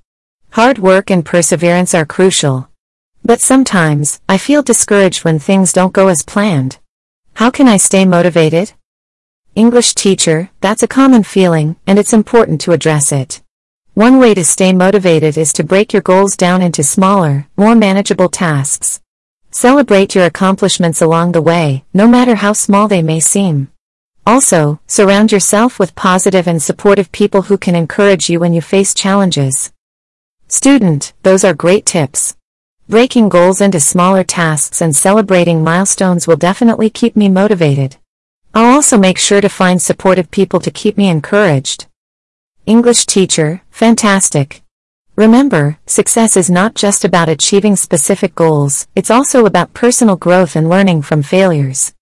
Hard 0.51 0.77
work 0.77 1.11
and 1.11 1.25
perseverance 1.25 1.93
are 1.93 2.05
crucial. 2.05 2.69
But 3.21 3.41
sometimes, 3.41 4.21
I 4.29 4.37
feel 4.37 4.63
discouraged 4.63 5.25
when 5.25 5.37
things 5.37 5.73
don't 5.73 5.91
go 5.91 6.07
as 6.07 6.23
planned. 6.23 6.79
How 7.33 7.51
can 7.51 7.67
I 7.67 7.75
stay 7.75 8.05
motivated? 8.05 8.71
English 9.53 9.95
teacher, 9.95 10.49
that's 10.61 10.83
a 10.83 10.87
common 10.87 11.23
feeling, 11.23 11.75
and 11.85 11.99
it's 11.99 12.13
important 12.13 12.61
to 12.61 12.71
address 12.71 13.11
it. 13.11 13.41
One 13.95 14.17
way 14.17 14.33
to 14.33 14.45
stay 14.45 14.71
motivated 14.71 15.37
is 15.37 15.51
to 15.53 15.65
break 15.65 15.91
your 15.91 16.03
goals 16.03 16.37
down 16.37 16.61
into 16.61 16.83
smaller, 16.83 17.49
more 17.57 17.75
manageable 17.75 18.29
tasks. 18.29 19.02
Celebrate 19.55 20.15
your 20.15 20.25
accomplishments 20.25 20.99
along 20.99 21.33
the 21.33 21.41
way, 21.41 21.85
no 21.93 22.07
matter 22.07 22.33
how 22.33 22.53
small 22.53 22.87
they 22.87 23.03
may 23.03 23.19
seem. 23.19 23.67
Also, 24.25 24.79
surround 24.87 25.31
yourself 25.31 25.77
with 25.77 25.93
positive 25.93 26.47
and 26.47 26.59
supportive 26.59 27.11
people 27.11 27.43
who 27.43 27.57
can 27.59 27.75
encourage 27.75 28.31
you 28.31 28.39
when 28.39 28.55
you 28.55 28.61
face 28.61 28.95
challenges. 28.95 29.71
Student, 30.47 31.13
those 31.21 31.43
are 31.43 31.53
great 31.53 31.85
tips. 31.85 32.35
Breaking 32.89 33.29
goals 33.29 33.61
into 33.61 33.79
smaller 33.79 34.23
tasks 34.23 34.81
and 34.81 34.95
celebrating 34.95 35.63
milestones 35.63 36.25
will 36.25 36.35
definitely 36.35 36.89
keep 36.89 37.15
me 37.15 37.29
motivated. 37.29 37.97
I'll 38.55 38.73
also 38.73 38.97
make 38.97 39.19
sure 39.19 39.39
to 39.39 39.49
find 39.49 39.79
supportive 39.79 40.31
people 40.31 40.61
to 40.61 40.71
keep 40.71 40.97
me 40.97 41.09
encouraged. 41.09 41.85
English 42.65 43.05
teacher, 43.05 43.61
fantastic. 43.69 44.62
Remember, 45.15 45.77
success 45.85 46.35
is 46.35 46.49
not 46.49 46.73
just 46.73 47.05
about 47.05 47.29
achieving 47.29 47.75
specific 47.75 48.33
goals, 48.33 48.87
it's 48.95 49.11
also 49.11 49.45
about 49.45 49.75
personal 49.75 50.15
growth 50.15 50.55
and 50.55 50.67
learning 50.67 51.03
from 51.03 51.21
failures. 51.21 51.93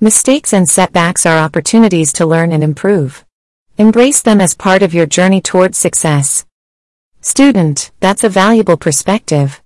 Mistakes 0.00 0.52
and 0.52 0.68
setbacks 0.68 1.24
are 1.24 1.38
opportunities 1.38 2.12
to 2.12 2.26
learn 2.26 2.52
and 2.52 2.62
improve. 2.62 3.24
Embrace 3.78 4.20
them 4.20 4.38
as 4.38 4.54
part 4.54 4.82
of 4.82 4.92
your 4.92 5.06
journey 5.06 5.40
towards 5.40 5.78
success. 5.78 6.44
Student, 7.22 7.90
that's 8.00 8.22
a 8.22 8.28
valuable 8.28 8.76
perspective. 8.76 9.62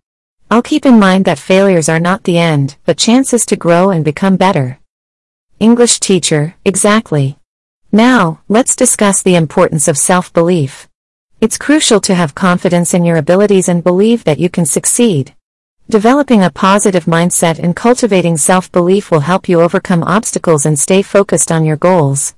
I'll 0.48 0.62
keep 0.62 0.86
in 0.86 1.00
mind 1.00 1.24
that 1.24 1.40
failures 1.40 1.88
are 1.88 1.98
not 1.98 2.22
the 2.22 2.38
end, 2.38 2.76
but 2.84 2.98
chances 2.98 3.44
to 3.46 3.56
grow 3.56 3.90
and 3.90 4.04
become 4.04 4.36
better. 4.36 4.78
English 5.58 5.98
teacher, 5.98 6.54
exactly. 6.64 7.36
Now, 7.90 8.42
let's 8.48 8.76
discuss 8.76 9.22
the 9.22 9.34
importance 9.34 9.88
of 9.88 9.98
self-belief. 9.98 10.88
It's 11.42 11.58
crucial 11.58 12.00
to 12.02 12.14
have 12.14 12.36
confidence 12.36 12.94
in 12.94 13.04
your 13.04 13.16
abilities 13.16 13.68
and 13.68 13.82
believe 13.82 14.22
that 14.22 14.38
you 14.38 14.48
can 14.48 14.64
succeed. 14.64 15.34
Developing 15.90 16.44
a 16.44 16.50
positive 16.50 17.06
mindset 17.06 17.58
and 17.58 17.74
cultivating 17.74 18.36
self-belief 18.36 19.10
will 19.10 19.26
help 19.26 19.48
you 19.48 19.60
overcome 19.60 20.04
obstacles 20.04 20.64
and 20.64 20.78
stay 20.78 21.02
focused 21.02 21.50
on 21.50 21.64
your 21.64 21.76
goals. 21.76 22.36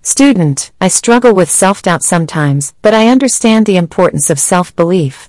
Student, 0.00 0.72
I 0.80 0.88
struggle 0.88 1.34
with 1.34 1.50
self-doubt 1.50 2.02
sometimes, 2.04 2.72
but 2.80 2.94
I 2.94 3.08
understand 3.08 3.66
the 3.66 3.76
importance 3.76 4.30
of 4.30 4.40
self-belief. 4.40 5.28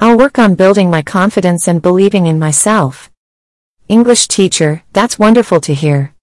I'll 0.00 0.16
work 0.16 0.38
on 0.38 0.54
building 0.54 0.88
my 0.88 1.02
confidence 1.02 1.68
and 1.68 1.82
believing 1.82 2.24
in 2.24 2.38
myself. 2.38 3.10
English 3.88 4.26
teacher, 4.26 4.84
that's 4.94 5.18
wonderful 5.18 5.60
to 5.60 5.74
hear. 5.74 6.14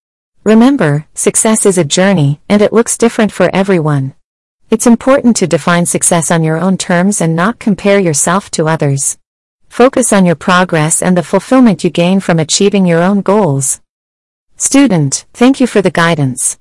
Remember, 0.44 1.06
success 1.14 1.68
is 1.68 1.78
a 1.78 1.84
journey, 1.84 2.42
and 2.50 2.64
it 2.64 2.74
looks 2.74 2.98
different 2.98 3.32
for 3.32 3.52
everyone. 3.54 4.15
It's 4.76 4.88
important 4.88 5.38
to 5.38 5.48
define 5.48 5.86
success 5.86 6.30
on 6.30 6.44
your 6.44 6.58
own 6.58 6.76
terms 6.76 7.22
and 7.22 7.34
not 7.34 7.60
compare 7.60 7.98
yourself 7.98 8.52
to 8.52 8.68
others. 8.68 9.18
Focus 9.70 10.12
on 10.12 10.26
your 10.26 10.36
progress 10.36 11.02
and 11.02 11.16
the 11.16 11.24
fulfillment 11.24 11.86
you 11.86 11.90
gain 11.90 12.20
from 12.20 12.40
achieving 12.40 12.86
your 12.86 13.02
own 13.02 13.22
goals. 13.22 13.80
Student, 14.58 15.28
thank 15.34 15.62
you 15.62 15.66
for 15.66 15.82
the 15.82 15.98
guidance. 16.04 16.60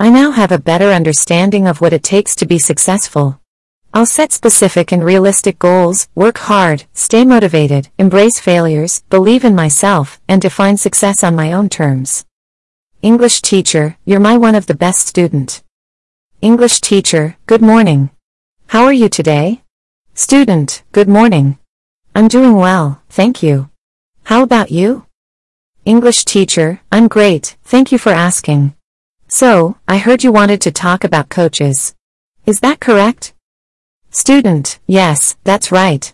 I 0.00 0.10
now 0.10 0.32
have 0.32 0.50
a 0.50 0.58
better 0.58 0.90
understanding 0.90 1.68
of 1.68 1.80
what 1.80 1.92
it 1.92 2.02
takes 2.02 2.34
to 2.34 2.46
be 2.46 2.58
successful. 2.58 3.40
I'll 3.94 4.06
set 4.06 4.32
specific 4.32 4.90
and 4.90 5.04
realistic 5.04 5.60
goals, 5.60 6.08
work 6.16 6.38
hard, 6.38 6.86
stay 6.94 7.24
motivated, 7.24 7.90
embrace 7.96 8.40
failures, 8.40 9.04
believe 9.08 9.44
in 9.44 9.54
myself, 9.54 10.20
and 10.26 10.42
define 10.42 10.78
success 10.78 11.22
on 11.22 11.36
my 11.36 11.52
own 11.52 11.68
terms. 11.68 12.24
English 13.02 13.40
teacher, 13.40 13.98
you're 14.04 14.18
my 14.18 14.36
one 14.36 14.56
of 14.56 14.66
the 14.66 14.74
best 14.74 15.06
student. 15.06 15.62
English 16.42 16.80
teacher, 16.80 17.36
good 17.46 17.62
morning. 17.62 18.10
How 18.66 18.82
are 18.82 18.92
you 18.92 19.08
today? 19.08 19.62
Student, 20.14 20.82
good 20.90 21.08
morning. 21.08 21.56
I'm 22.16 22.26
doing 22.26 22.56
well, 22.56 23.00
thank 23.08 23.44
you. 23.44 23.70
How 24.24 24.42
about 24.42 24.72
you? 24.72 25.06
English 25.84 26.24
teacher, 26.24 26.80
I'm 26.90 27.06
great, 27.06 27.56
thank 27.62 27.92
you 27.92 27.98
for 27.98 28.10
asking. 28.10 28.74
So, 29.28 29.76
I 29.86 29.98
heard 29.98 30.24
you 30.24 30.32
wanted 30.32 30.60
to 30.62 30.72
talk 30.72 31.04
about 31.04 31.28
coaches. 31.28 31.94
Is 32.44 32.58
that 32.58 32.80
correct? 32.80 33.34
Student, 34.10 34.80
yes, 34.84 35.36
that's 35.44 35.70
right. 35.70 36.12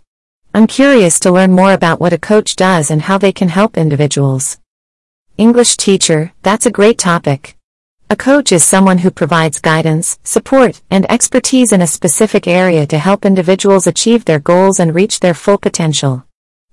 I'm 0.53 0.67
curious 0.67 1.19
to 1.21 1.33
learn 1.33 1.53
more 1.53 1.73
about 1.73 2.01
what 2.03 2.13
a 2.13 2.19
coach 2.19 2.55
does 2.55 2.91
and 2.91 3.01
how 3.01 3.17
they 3.17 3.33
can 3.33 3.49
help 3.49 3.79
individuals. 3.79 4.59
English 5.39 5.79
teacher, 5.79 6.33
that's 6.43 6.67
a 6.67 6.71
great 6.71 6.99
topic. 6.99 7.58
A 8.11 8.17
coach 8.17 8.53
is 8.53 8.65
someone 8.65 8.97
who 8.97 9.11
provides 9.11 9.61
guidance, 9.61 10.19
support, 10.25 10.81
and 10.91 11.05
expertise 11.11 11.73
in 11.73 11.83
a 11.83 11.87
specific 11.87 12.49
area 12.49 12.87
to 12.87 12.99
help 12.99 13.27
individuals 13.27 13.87
achieve 13.87 14.25
their 14.25 14.39
goals 14.39 14.81
and 14.81 14.95
reach 14.95 15.21
their 15.21 15.35
full 15.35 15.59
potential. 15.59 16.25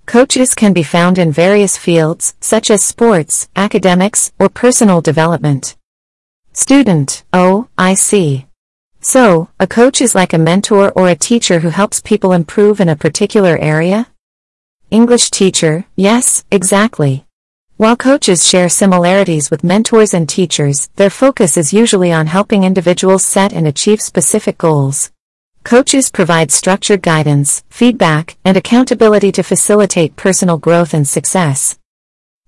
Coaches 0.05 0.55
can 0.55 0.71
be 0.71 0.81
found 0.81 1.17
in 1.17 1.33
various 1.33 1.75
fields, 1.75 2.35
such 2.39 2.71
as 2.71 2.85
sports, 2.85 3.49
academics, 3.53 4.31
or 4.39 4.47
personal 4.47 5.01
development. 5.01 5.75
Student, 6.53 7.25
oh, 7.33 7.67
I 7.77 7.95
see. 7.95 8.45
So, 9.01 9.49
a 9.59 9.67
coach 9.67 9.99
is 9.99 10.15
like 10.15 10.31
a 10.31 10.37
mentor 10.37 10.93
or 10.93 11.09
a 11.09 11.15
teacher 11.17 11.59
who 11.59 11.69
helps 11.69 11.99
people 11.99 12.31
improve 12.31 12.79
in 12.79 12.87
a 12.87 12.95
particular 12.95 13.57
area? 13.57 14.07
English 14.89 15.31
teacher, 15.31 15.83
yes, 15.97 16.45
exactly. 16.49 17.24
While 17.77 17.97
coaches 17.97 18.47
share 18.47 18.69
similarities 18.69 19.51
with 19.51 19.65
mentors 19.65 20.13
and 20.13 20.29
teachers, 20.29 20.87
their 20.95 21.09
focus 21.09 21.57
is 21.57 21.73
usually 21.73 22.09
on 22.09 22.27
helping 22.27 22.63
individuals 22.63 23.25
set 23.25 23.51
and 23.51 23.67
achieve 23.67 23.99
specific 23.99 24.57
goals. 24.57 25.11
Coaches 25.65 26.09
provide 26.09 26.51
structured 26.51 27.01
guidance, 27.01 27.65
feedback, 27.69 28.37
and 28.45 28.55
accountability 28.55 29.29
to 29.33 29.43
facilitate 29.43 30.15
personal 30.15 30.57
growth 30.57 30.93
and 30.93 31.05
success. 31.05 31.77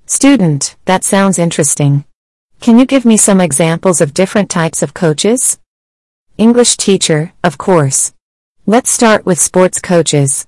Student, 0.05 0.77
that 0.85 1.03
sounds 1.03 1.37
interesting. 1.37 2.05
Can 2.61 2.79
you 2.79 2.85
give 2.85 3.03
me 3.03 3.17
some 3.17 3.41
examples 3.41 3.99
of 3.99 4.13
different 4.13 4.49
types 4.49 4.81
of 4.81 4.93
coaches? 4.93 5.59
English 6.37 6.77
teacher, 6.77 7.33
of 7.43 7.57
course. 7.57 8.13
Let's 8.65 8.89
start 8.89 9.25
with 9.25 9.41
sports 9.41 9.81
coaches. 9.81 10.47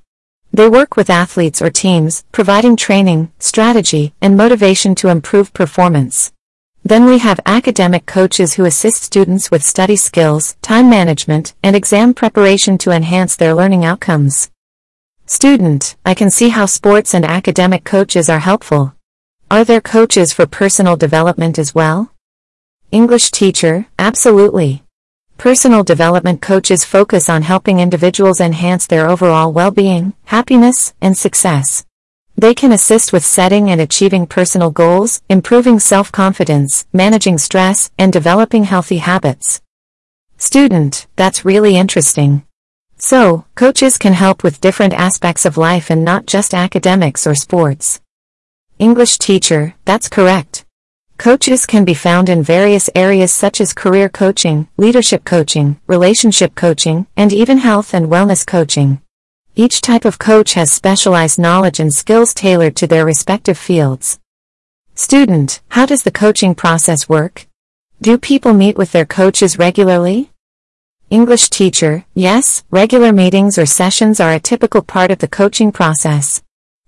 They 0.51 0.67
work 0.67 0.95
with 0.95 1.09
athletes 1.09 1.61
or 1.61 1.69
teams, 1.69 2.23
providing 2.31 2.75
training, 2.75 3.31
strategy, 3.39 4.13
and 4.21 4.35
motivation 4.35 4.95
to 4.95 5.09
improve 5.09 5.53
performance. 5.53 6.31
Then 6.83 7.05
we 7.05 7.19
have 7.19 7.39
academic 7.45 8.05
coaches 8.05 8.53
who 8.53 8.65
assist 8.65 9.03
students 9.03 9.51
with 9.51 9.63
study 9.63 9.95
skills, 9.95 10.55
time 10.61 10.89
management, 10.89 11.53
and 11.61 11.75
exam 11.75 12.13
preparation 12.13 12.77
to 12.79 12.91
enhance 12.91 13.35
their 13.35 13.53
learning 13.53 13.85
outcomes. 13.85 14.49
Student, 15.25 15.95
I 16.03 16.15
can 16.15 16.31
see 16.31 16.49
how 16.49 16.65
sports 16.65 17.13
and 17.13 17.25
academic 17.25 17.83
coaches 17.83 18.29
are 18.29 18.39
helpful. 18.39 18.95
Are 19.51 19.63
there 19.63 19.81
coaches 19.81 20.33
for 20.33 20.47
personal 20.47 20.95
development 20.95 21.59
as 21.59 21.75
well? 21.75 22.11
English 22.91 23.29
teacher, 23.29 23.85
absolutely. 23.99 24.83
Personal 25.39 25.85
development 25.85 26.41
coaches 26.41 26.83
focus 26.83 27.29
on 27.29 27.43
helping 27.43 27.79
individuals 27.79 28.41
enhance 28.41 28.85
their 28.85 29.09
overall 29.09 29.53
well-being, 29.53 30.11
happiness, 30.25 30.93
and 30.99 31.17
success. 31.17 31.85
They 32.35 32.53
can 32.53 32.73
assist 32.73 33.13
with 33.13 33.23
setting 33.23 33.69
and 33.69 33.79
achieving 33.79 34.27
personal 34.27 34.69
goals, 34.69 35.21
improving 35.29 35.79
self-confidence, 35.79 36.87
managing 36.91 37.37
stress, 37.37 37.89
and 37.97 38.11
developing 38.11 38.65
healthy 38.65 38.97
habits. 38.97 39.61
Student, 40.35 41.07
that's 41.15 41.45
really 41.45 41.77
interesting. 41.77 42.43
So, 42.97 43.45
coaches 43.55 43.97
can 43.97 44.11
help 44.11 44.43
with 44.43 44.59
different 44.59 44.93
aspects 44.93 45.45
of 45.45 45.55
life 45.55 45.89
and 45.89 46.03
not 46.03 46.25
just 46.25 46.53
academics 46.53 47.25
or 47.25 47.33
sports. 47.33 48.01
English 48.77 49.17
teacher, 49.19 49.73
that's 49.85 50.09
correct. 50.09 50.48
Coaches 51.19 51.65
can 51.65 51.83
be 51.83 51.93
found 51.93 52.29
in 52.29 52.41
various 52.41 52.89
areas 52.95 53.33
such 53.33 53.59
as 53.59 53.73
career 53.73 54.07
coaching, 54.07 54.69
leadership 54.77 55.25
coaching, 55.25 55.77
relationship 55.85 56.55
coaching, 56.55 57.07
and 57.17 57.33
even 57.33 57.57
health 57.57 57.93
and 57.93 58.07
wellness 58.07 58.47
coaching. 58.47 59.01
Each 59.53 59.81
type 59.81 60.05
of 60.05 60.17
coach 60.17 60.53
has 60.53 60.71
specialized 60.71 61.37
knowledge 61.37 61.81
and 61.81 61.93
skills 61.93 62.33
tailored 62.33 62.77
to 62.77 62.87
their 62.87 63.05
respective 63.05 63.57
fields. 63.57 64.17
Student, 64.95 65.59
how 65.67 65.85
does 65.85 66.03
the 66.03 66.11
coaching 66.11 66.55
process 66.55 67.09
work? 67.09 67.47
Do 68.01 68.17
people 68.17 68.53
meet 68.53 68.77
with 68.77 68.93
their 68.93 69.05
coaches 69.05 69.59
regularly? 69.59 70.31
English 71.09 71.49
teacher, 71.49 72.05
yes, 72.13 72.63
regular 72.71 73.11
meetings 73.11 73.57
or 73.57 73.65
sessions 73.65 74.21
are 74.21 74.31
a 74.31 74.39
typical 74.39 74.81
part 74.81 75.11
of 75.11 75.17
the 75.17 75.27
coaching 75.27 75.73
process. 75.73 76.41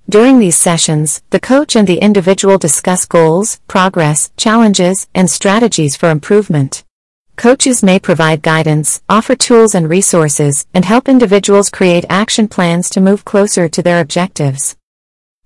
During 0.10 0.40
these 0.40 0.58
sessions, 0.58 1.22
the 1.30 1.40
coach 1.40 1.76
and 1.76 1.88
the 1.88 2.00
individual 2.00 2.58
discuss 2.58 3.06
goals, 3.06 3.60
progress, 3.68 4.32
challenges, 4.36 5.08
and 5.16 5.30
strategies 5.30 5.96
for 5.96 6.10
improvement. 6.10 6.84
Coaches 7.38 7.82
may 7.82 7.98
provide 7.98 8.42
guidance, 8.42 9.02
offer 9.08 9.36
tools 9.36 9.74
and 9.74 9.90
resources, 9.90 10.66
and 10.74 10.86
help 10.86 11.08
individuals 11.08 11.70
create 11.70 12.06
action 12.10 12.48
plans 12.48 12.90
to 12.90 13.02
move 13.02 13.26
closer 13.26 13.70
to 13.70 13.82
their 13.82 14.02
objectives. 14.02 14.76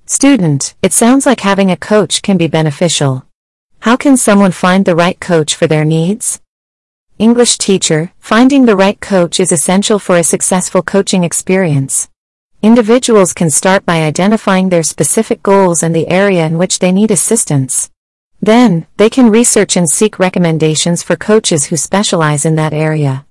Student, 0.06 0.76
it 0.82 0.94
sounds 0.94 1.26
like 1.26 1.42
having 1.42 1.72
a 1.72 1.78
coach 1.78 2.22
can 2.22 2.38
be 2.38 2.48
beneficial. 2.48 3.26
How 3.80 3.96
can 3.96 4.18
someone 4.18 4.52
find 4.52 4.84
the 4.84 4.96
right 4.96 5.20
coach 5.20 5.56
for 5.56 5.68
their 5.68 5.86
needs? 5.86 6.42
English 7.18 7.58
teacher, 7.58 8.12
finding 8.20 8.66
the 8.66 8.76
right 8.76 9.00
coach 9.00 9.40
is 9.40 9.52
essential 9.52 10.00
for 10.00 10.18
a 10.18 10.24
successful 10.24 10.82
coaching 10.82 11.24
experience. 11.24 12.10
Individuals 12.66 13.32
can 13.32 13.52
start 13.52 13.86
by 13.86 14.02
identifying 14.02 14.70
their 14.70 14.82
specific 14.82 15.44
goals 15.44 15.84
and 15.84 15.96
the 15.96 16.08
area 16.08 16.48
in 16.48 16.58
which 16.58 16.80
they 16.80 16.92
need 16.92 17.12
assistance. 17.12 17.92
Then, 18.42 18.88
they 18.98 19.08
can 19.08 19.30
research 19.30 19.78
and 19.78 19.88
seek 19.88 20.18
recommendations 20.18 21.04
for 21.04 21.16
coaches 21.16 21.66
who 21.66 21.78
specialize 21.78 22.44
in 22.44 22.56
that 22.56 22.74
area. 22.74 23.28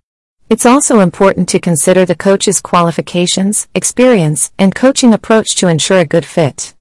It's 0.49 0.64
also 0.64 1.01
important 1.01 1.49
to 1.49 1.59
consider 1.59 2.05
the 2.05 2.14
coach's 2.14 2.61
qualifications, 2.61 3.66
experience, 3.75 4.53
and 4.57 4.73
coaching 4.73 5.12
approach 5.12 5.57
to 5.57 5.66
ensure 5.66 5.99
a 5.99 6.07
good 6.07 6.25
fit. 6.25 6.73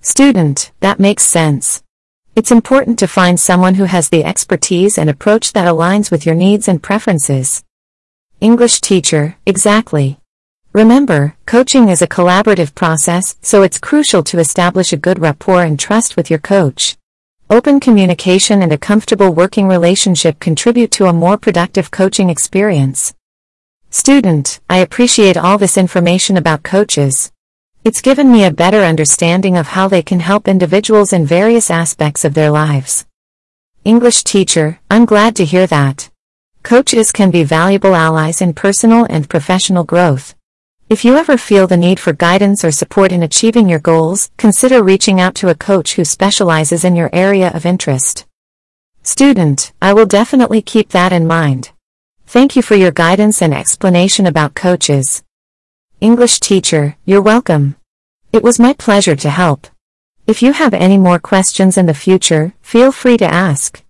Student, 0.00 0.72
that 0.80 0.98
makes 0.98 1.24
sense. 1.24 1.82
It's 2.34 2.50
important 2.50 2.98
to 3.00 3.06
find 3.06 3.38
someone 3.38 3.74
who 3.74 3.84
has 3.84 4.08
the 4.08 4.24
expertise 4.24 4.96
and 4.96 5.10
approach 5.10 5.52
that 5.52 5.68
aligns 5.68 6.10
with 6.10 6.24
your 6.24 6.34
needs 6.34 6.66
and 6.66 6.82
preferences. 6.82 7.62
English 8.40 8.80
teacher, 8.80 9.36
exactly. 9.44 10.18
Remember, 10.74 11.36
coaching 11.46 11.88
is 11.88 12.02
a 12.02 12.08
collaborative 12.08 12.74
process, 12.74 13.36
so 13.42 13.62
it's 13.62 13.78
crucial 13.78 14.24
to 14.24 14.40
establish 14.40 14.92
a 14.92 14.96
good 14.96 15.20
rapport 15.20 15.62
and 15.62 15.78
trust 15.78 16.16
with 16.16 16.30
your 16.30 16.40
coach. 16.40 16.96
Open 17.48 17.78
communication 17.78 18.60
and 18.60 18.72
a 18.72 18.76
comfortable 18.76 19.32
working 19.32 19.68
relationship 19.68 20.40
contribute 20.40 20.90
to 20.90 21.06
a 21.06 21.12
more 21.12 21.36
productive 21.36 21.92
coaching 21.92 22.28
experience. 22.28 23.14
Student, 23.90 24.58
I 24.68 24.78
appreciate 24.78 25.36
all 25.36 25.58
this 25.58 25.78
information 25.78 26.36
about 26.36 26.64
coaches. 26.64 27.30
It's 27.84 28.02
given 28.02 28.32
me 28.32 28.44
a 28.44 28.50
better 28.50 28.80
understanding 28.80 29.56
of 29.56 29.68
how 29.68 29.86
they 29.86 30.02
can 30.02 30.18
help 30.18 30.48
individuals 30.48 31.12
in 31.12 31.24
various 31.24 31.70
aspects 31.70 32.24
of 32.24 32.34
their 32.34 32.50
lives. 32.50 33.06
English 33.84 34.24
teacher, 34.24 34.80
I'm 34.90 35.04
glad 35.04 35.36
to 35.36 35.44
hear 35.44 35.68
that. 35.68 36.10
Coaches 36.64 37.12
can 37.12 37.30
be 37.30 37.44
valuable 37.44 37.94
allies 37.94 38.40
in 38.40 38.54
personal 38.54 39.06
and 39.08 39.30
professional 39.30 39.84
growth. 39.84 40.34
If 40.90 41.02
you 41.02 41.16
ever 41.16 41.38
feel 41.38 41.66
the 41.66 41.78
need 41.78 41.98
for 41.98 42.12
guidance 42.12 42.62
or 42.62 42.70
support 42.70 43.10
in 43.10 43.22
achieving 43.22 43.70
your 43.70 43.78
goals, 43.78 44.30
consider 44.36 44.82
reaching 44.82 45.18
out 45.18 45.34
to 45.36 45.48
a 45.48 45.54
coach 45.54 45.94
who 45.94 46.04
specializes 46.04 46.84
in 46.84 46.94
your 46.94 47.08
area 47.10 47.50
of 47.54 47.64
interest. 47.64 48.26
Student, 49.02 49.72
I 49.80 49.94
will 49.94 50.04
definitely 50.04 50.60
keep 50.60 50.90
that 50.90 51.10
in 51.10 51.26
mind. 51.26 51.72
Thank 52.26 52.54
you 52.54 52.60
for 52.60 52.74
your 52.74 52.90
guidance 52.90 53.40
and 53.40 53.54
explanation 53.54 54.26
about 54.26 54.54
coaches. 54.54 55.22
English 56.02 56.38
teacher, 56.40 56.96
you're 57.06 57.22
welcome. 57.22 57.76
It 58.30 58.42
was 58.42 58.60
my 58.60 58.74
pleasure 58.74 59.16
to 59.16 59.30
help. 59.30 59.66
If 60.26 60.42
you 60.42 60.52
have 60.52 60.74
any 60.74 60.98
more 60.98 61.18
questions 61.18 61.78
in 61.78 61.86
the 61.86 61.94
future, 61.94 62.52
feel 62.60 62.92
free 62.92 63.16
to 63.16 63.24
ask. 63.24 63.82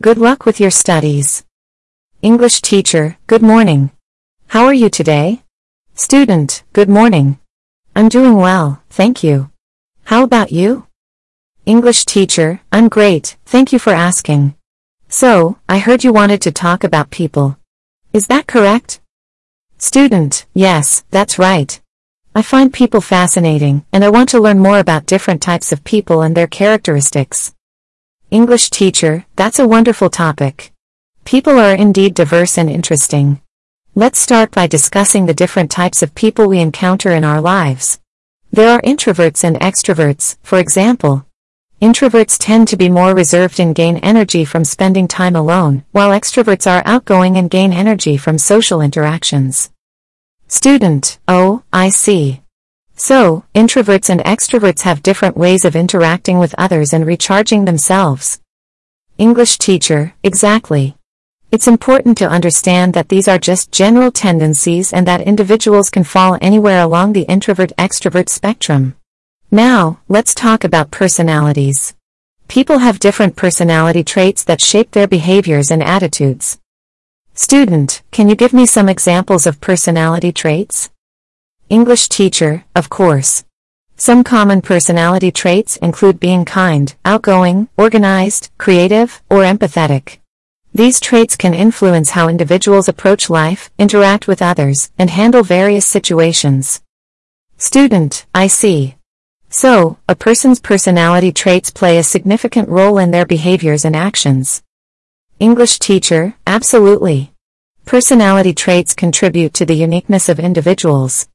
Good 0.00 0.18
luck 0.18 0.46
with 0.46 0.60
your 0.60 0.70
studies. 0.70 1.44
English 2.22 2.60
teacher, 2.60 3.18
good 3.26 3.42
morning. 3.42 3.90
How 4.48 4.64
are 4.66 4.74
you 4.74 4.88
today? 4.88 5.42
Student, 5.98 6.62
good 6.74 6.90
morning. 6.90 7.38
I'm 7.94 8.10
doing 8.10 8.36
well, 8.36 8.82
thank 8.90 9.24
you. 9.24 9.50
How 10.04 10.24
about 10.24 10.52
you? 10.52 10.86
English 11.64 12.04
teacher, 12.04 12.60
I'm 12.70 12.90
great, 12.90 13.38
thank 13.46 13.72
you 13.72 13.78
for 13.78 13.94
asking. 13.94 14.56
So, 15.08 15.56
I 15.66 15.78
heard 15.78 16.04
you 16.04 16.12
wanted 16.12 16.42
to 16.42 16.52
talk 16.52 16.84
about 16.84 17.08
people. 17.08 17.56
Is 18.12 18.26
that 18.26 18.46
correct? 18.46 19.00
Student, 19.78 20.44
yes, 20.52 21.02
that's 21.10 21.38
right. 21.38 21.80
I 22.34 22.42
find 22.42 22.74
people 22.74 23.00
fascinating, 23.00 23.86
and 23.90 24.04
I 24.04 24.10
want 24.10 24.28
to 24.30 24.38
learn 24.38 24.58
more 24.58 24.78
about 24.78 25.06
different 25.06 25.40
types 25.40 25.72
of 25.72 25.82
people 25.82 26.20
and 26.20 26.36
their 26.36 26.46
characteristics. 26.46 27.54
English 28.30 28.68
teacher, 28.68 29.24
that's 29.34 29.58
a 29.58 29.66
wonderful 29.66 30.10
topic. 30.10 30.74
People 31.24 31.58
are 31.58 31.74
indeed 31.74 32.12
diverse 32.12 32.58
and 32.58 32.68
interesting. 32.68 33.40
Let's 33.98 34.18
start 34.18 34.50
by 34.50 34.66
discussing 34.66 35.24
the 35.24 35.32
different 35.32 35.70
types 35.70 36.02
of 36.02 36.14
people 36.14 36.48
we 36.48 36.60
encounter 36.60 37.12
in 37.12 37.24
our 37.24 37.40
lives. 37.40 37.98
There 38.50 38.68
are 38.68 38.82
introverts 38.82 39.42
and 39.42 39.56
extroverts, 39.56 40.36
for 40.42 40.58
example. 40.58 41.24
Introverts 41.80 42.36
tend 42.38 42.68
to 42.68 42.76
be 42.76 42.90
more 42.90 43.14
reserved 43.14 43.58
and 43.58 43.74
gain 43.74 43.96
energy 43.96 44.44
from 44.44 44.66
spending 44.66 45.08
time 45.08 45.34
alone, 45.34 45.82
while 45.92 46.10
extroverts 46.10 46.70
are 46.70 46.82
outgoing 46.84 47.38
and 47.38 47.48
gain 47.48 47.72
energy 47.72 48.18
from 48.18 48.36
social 48.36 48.82
interactions. 48.82 49.70
Student, 50.46 51.18
oh, 51.26 51.62
I 51.72 51.88
see. 51.88 52.42
So, 52.96 53.46
introverts 53.54 54.10
and 54.10 54.20
extroverts 54.20 54.82
have 54.82 55.02
different 55.02 55.38
ways 55.38 55.64
of 55.64 55.74
interacting 55.74 56.38
with 56.38 56.54
others 56.58 56.92
and 56.92 57.06
recharging 57.06 57.64
themselves. 57.64 58.42
English 59.16 59.56
teacher, 59.56 60.12
exactly. 60.22 60.98
It's 61.52 61.68
important 61.68 62.18
to 62.18 62.28
understand 62.28 62.92
that 62.94 63.08
these 63.08 63.28
are 63.28 63.38
just 63.38 63.70
general 63.70 64.10
tendencies 64.10 64.92
and 64.92 65.06
that 65.06 65.20
individuals 65.20 65.90
can 65.90 66.02
fall 66.02 66.36
anywhere 66.40 66.82
along 66.82 67.12
the 67.12 67.22
introvert-extrovert 67.22 68.28
spectrum. 68.28 68.96
Now, 69.50 70.00
let's 70.08 70.34
talk 70.34 70.64
about 70.64 70.90
personalities. 70.90 71.94
People 72.48 72.78
have 72.78 72.98
different 72.98 73.36
personality 73.36 74.02
traits 74.02 74.42
that 74.44 74.60
shape 74.60 74.90
their 74.90 75.06
behaviors 75.06 75.70
and 75.70 75.82
attitudes. 75.82 76.58
Student, 77.34 78.02
can 78.10 78.28
you 78.28 78.34
give 78.34 78.52
me 78.52 78.66
some 78.66 78.88
examples 78.88 79.46
of 79.46 79.60
personality 79.60 80.32
traits? 80.32 80.90
English 81.68 82.08
teacher, 82.08 82.64
of 82.74 82.90
course. 82.90 83.44
Some 83.96 84.24
common 84.24 84.62
personality 84.62 85.30
traits 85.30 85.76
include 85.76 86.18
being 86.18 86.44
kind, 86.44 86.94
outgoing, 87.04 87.68
organized, 87.76 88.50
creative, 88.58 89.22
or 89.30 89.42
empathetic. 89.42 90.18
These 90.76 91.00
traits 91.00 91.36
can 91.36 91.54
influence 91.54 92.10
how 92.10 92.28
individuals 92.28 92.86
approach 92.86 93.30
life, 93.30 93.70
interact 93.78 94.28
with 94.28 94.42
others, 94.42 94.90
and 94.98 95.08
handle 95.08 95.42
various 95.42 95.86
situations. 95.86 96.82
Student, 97.56 98.26
I 98.34 98.48
see. 98.48 98.96
So, 99.48 99.96
a 100.06 100.14
person's 100.14 100.60
personality 100.60 101.32
traits 101.32 101.70
play 101.70 101.96
a 101.96 102.02
significant 102.02 102.68
role 102.68 102.98
in 102.98 103.10
their 103.10 103.24
behaviors 103.24 103.86
and 103.86 103.96
actions. 103.96 104.62
English 105.40 105.78
teacher, 105.78 106.34
absolutely. 106.46 107.32
Personality 107.86 108.52
traits 108.52 108.92
contribute 108.92 109.54
to 109.54 109.64
the 109.64 109.76
uniqueness 109.76 110.28
of 110.28 110.38
individuals. 110.38 111.26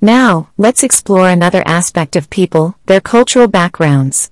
Now, 0.00 0.48
let's 0.56 0.82
explore 0.82 1.28
another 1.28 1.62
aspect 1.66 2.16
of 2.16 2.30
people, 2.30 2.78
their 2.86 3.02
cultural 3.02 3.46
backgrounds. 3.46 4.30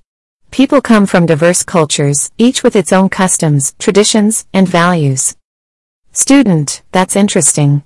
People 0.54 0.80
come 0.80 1.04
from 1.04 1.26
diverse 1.26 1.64
cultures, 1.64 2.30
each 2.38 2.62
with 2.62 2.76
its 2.76 2.92
own 2.92 3.08
customs, 3.08 3.74
traditions, 3.80 4.46
and 4.52 4.68
values. 4.68 5.34
Student, 6.12 6.84
that's 6.92 7.16
interesting. 7.16 7.82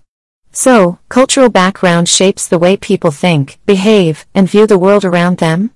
So, 0.53 0.99
cultural 1.09 1.49
background 1.49 2.11
shapes 2.11 2.47
the 2.47 2.59
way 2.59 2.77
people 2.77 3.11
think, 3.11 3.59
behave, 3.65 4.27
and 4.35 4.51
view 4.51 4.67
the 4.67 4.77
world 4.79 5.07
around 5.07 5.39
them? 5.39 5.71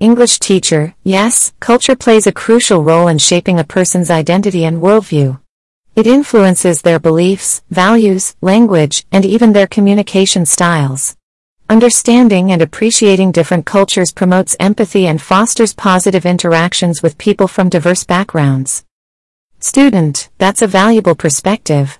English 0.00 0.38
teacher, 0.38 0.94
yes, 1.04 1.52
culture 1.60 1.94
plays 1.94 2.26
a 2.26 2.32
crucial 2.32 2.82
role 2.82 3.08
in 3.08 3.18
shaping 3.18 3.58
a 3.58 3.72
person's 3.76 4.10
identity 4.10 4.64
and 4.64 4.80
worldview. 4.80 5.38
It 5.94 6.06
influences 6.06 6.80
their 6.80 6.98
beliefs, 6.98 7.60
values, 7.68 8.36
language, 8.40 9.04
and 9.12 9.26
even 9.26 9.52
their 9.52 9.66
communication 9.66 10.46
styles. 10.46 11.14
Understanding 11.68 12.52
and 12.52 12.62
appreciating 12.62 13.32
different 13.32 13.66
cultures 13.66 14.12
promotes 14.12 14.54
empathy 14.60 15.08
and 15.08 15.20
fosters 15.20 15.74
positive 15.74 16.24
interactions 16.24 17.02
with 17.02 17.18
people 17.18 17.48
from 17.48 17.68
diverse 17.68 18.04
backgrounds. 18.04 18.84
Student, 19.58 20.28
that's 20.38 20.62
a 20.62 20.68
valuable 20.68 21.16
perspective. 21.16 21.98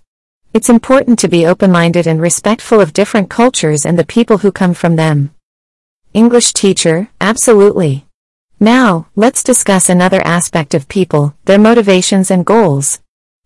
It's 0.55 0.71
important 0.71 1.19
to 1.19 1.29
be 1.29 1.47
open-minded 1.47 2.07
and 2.07 2.21
respectful 2.21 2.81
of 2.81 2.93
different 2.93 3.29
cultures 3.29 3.85
and 3.85 3.99
the 3.99 4.07
people 4.07 4.39
who 4.39 4.53
come 4.53 4.73
from 4.73 4.95
them. 4.95 5.35
English 6.14 6.53
teacher, 6.53 7.09
absolutely. 7.21 8.07
Now, 8.61 9.09
let's 9.17 9.43
discuss 9.43 9.89
another 9.89 10.25
aspect 10.25 10.75
of 10.75 10.87
people, 10.87 11.35
their 11.45 11.59
motivations 11.59 12.31
and 12.31 12.47
goals. 12.47 13.01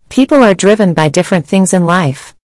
People 0.09 0.43
are 0.43 0.53
driven 0.53 0.93
by 0.93 1.09
different 1.09 1.47
things 1.47 1.73
in 1.73 1.87
life. 1.87 2.35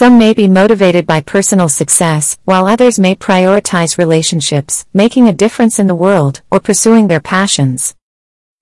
Some 0.00 0.18
may 0.18 0.34
be 0.34 0.48
motivated 0.48 1.06
by 1.06 1.20
personal 1.20 1.68
success, 1.68 2.36
while 2.44 2.66
others 2.66 2.98
may 2.98 3.14
prioritize 3.14 3.96
relationships, 3.96 4.86
making 4.92 5.28
a 5.28 5.32
difference 5.32 5.78
in 5.78 5.86
the 5.86 5.94
world, 5.94 6.42
or 6.50 6.58
pursuing 6.58 7.06
their 7.06 7.20
passions. 7.20 7.94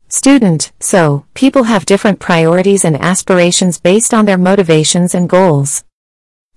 Student, 0.08 0.72
so, 0.78 1.24
people 1.32 1.62
have 1.62 1.86
different 1.86 2.20
priorities 2.20 2.84
and 2.84 3.02
aspirations 3.02 3.80
based 3.80 4.12
on 4.12 4.26
their 4.26 4.36
motivations 4.36 5.14
and 5.14 5.26
goals. 5.26 5.84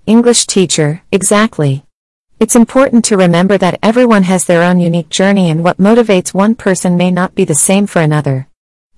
English 0.06 0.46
teacher, 0.46 1.04
exactly. 1.10 1.86
It's 2.42 2.58
important 2.58 3.06
to 3.06 3.16
remember 3.16 3.58
that 3.58 3.80
everyone 3.82 4.24
has 4.24 4.44
their 4.44 4.62
own 4.62 4.82
unique 4.82 5.08
journey 5.08 5.50
and 5.50 5.64
what 5.64 5.78
motivates 5.78 6.34
one 6.34 6.54
person 6.54 6.98
may 6.98 7.12
not 7.12 7.34
be 7.34 7.46
the 7.46 7.56
same 7.56 7.88
for 7.88 8.02
another. 8.02 8.50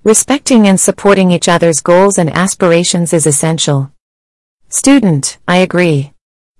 Respecting 0.03 0.67
and 0.67 0.80
supporting 0.80 1.30
each 1.30 1.47
other's 1.47 1.82
goals 1.82 2.17
and 2.17 2.36
aspirations 2.36 3.13
is 3.13 3.28
essential. 3.28 3.91
Student, 4.70 5.38
I 5.47 5.57
agree. 5.57 6.11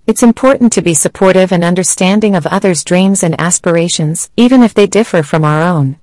It's 0.06 0.24
important 0.24 0.72
to 0.74 0.82
be 0.82 0.94
supportive 0.94 1.52
and 1.52 1.62
understanding 1.62 2.36
of 2.36 2.48
others' 2.48 2.86
dreams 2.86 3.22
and 3.22 3.40
aspirations, 3.40 4.30
even 4.38 4.64
if 4.64 4.74
they 4.74 4.88
differ 4.88 5.24
from 5.24 5.44
our 5.44 5.62
own. 5.62 5.98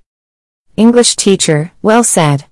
English 0.76 1.16
teacher, 1.16 1.72
well 1.80 2.05
said. 2.05 2.44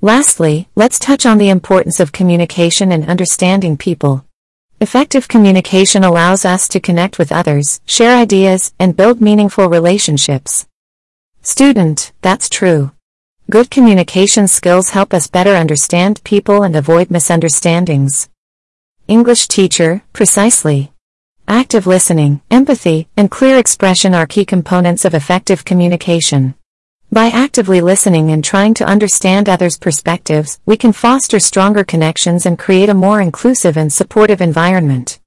Lastly, 0.00 0.68
let's 0.74 0.98
touch 0.98 1.26
on 1.26 1.36
the 1.36 1.50
importance 1.50 2.00
of 2.00 2.12
communication 2.12 2.90
and 2.92 3.04
understanding 3.04 3.76
people. 3.76 4.24
Effective 4.80 5.28
communication 5.28 6.02
allows 6.02 6.46
us 6.46 6.66
to 6.68 6.80
connect 6.80 7.18
with 7.18 7.30
others, 7.30 7.82
share 7.84 8.16
ideas, 8.16 8.72
and 8.78 8.96
build 8.96 9.20
meaningful 9.20 9.68
relationships. 9.68 10.66
Student, 11.42 12.12
that's 12.22 12.48
true. 12.48 12.92
Good 13.50 13.70
communication 13.70 14.48
skills 14.48 14.90
help 14.90 15.12
us 15.12 15.26
better 15.26 15.54
understand 15.54 16.24
people 16.24 16.62
and 16.62 16.74
avoid 16.74 17.10
misunderstandings. 17.10 18.30
English 19.06 19.48
teacher, 19.48 20.02
precisely. 20.14 20.90
Active 21.46 21.86
listening, 21.86 22.40
empathy, 22.50 23.06
and 23.18 23.30
clear 23.30 23.58
expression 23.58 24.14
are 24.14 24.26
key 24.26 24.46
components 24.46 25.04
of 25.04 25.12
effective 25.12 25.62
communication. 25.62 26.54
By 27.12 27.26
actively 27.26 27.82
listening 27.82 28.30
and 28.30 28.42
trying 28.42 28.72
to 28.74 28.86
understand 28.86 29.46
others' 29.46 29.76
perspectives, 29.76 30.58
we 30.64 30.78
can 30.78 30.92
foster 30.92 31.38
stronger 31.38 31.84
connections 31.84 32.46
and 32.46 32.58
create 32.58 32.88
a 32.88 32.94
more 32.94 33.20
inclusive 33.20 33.76
and 33.76 33.92
supportive 33.92 34.40
environment. 34.40 35.20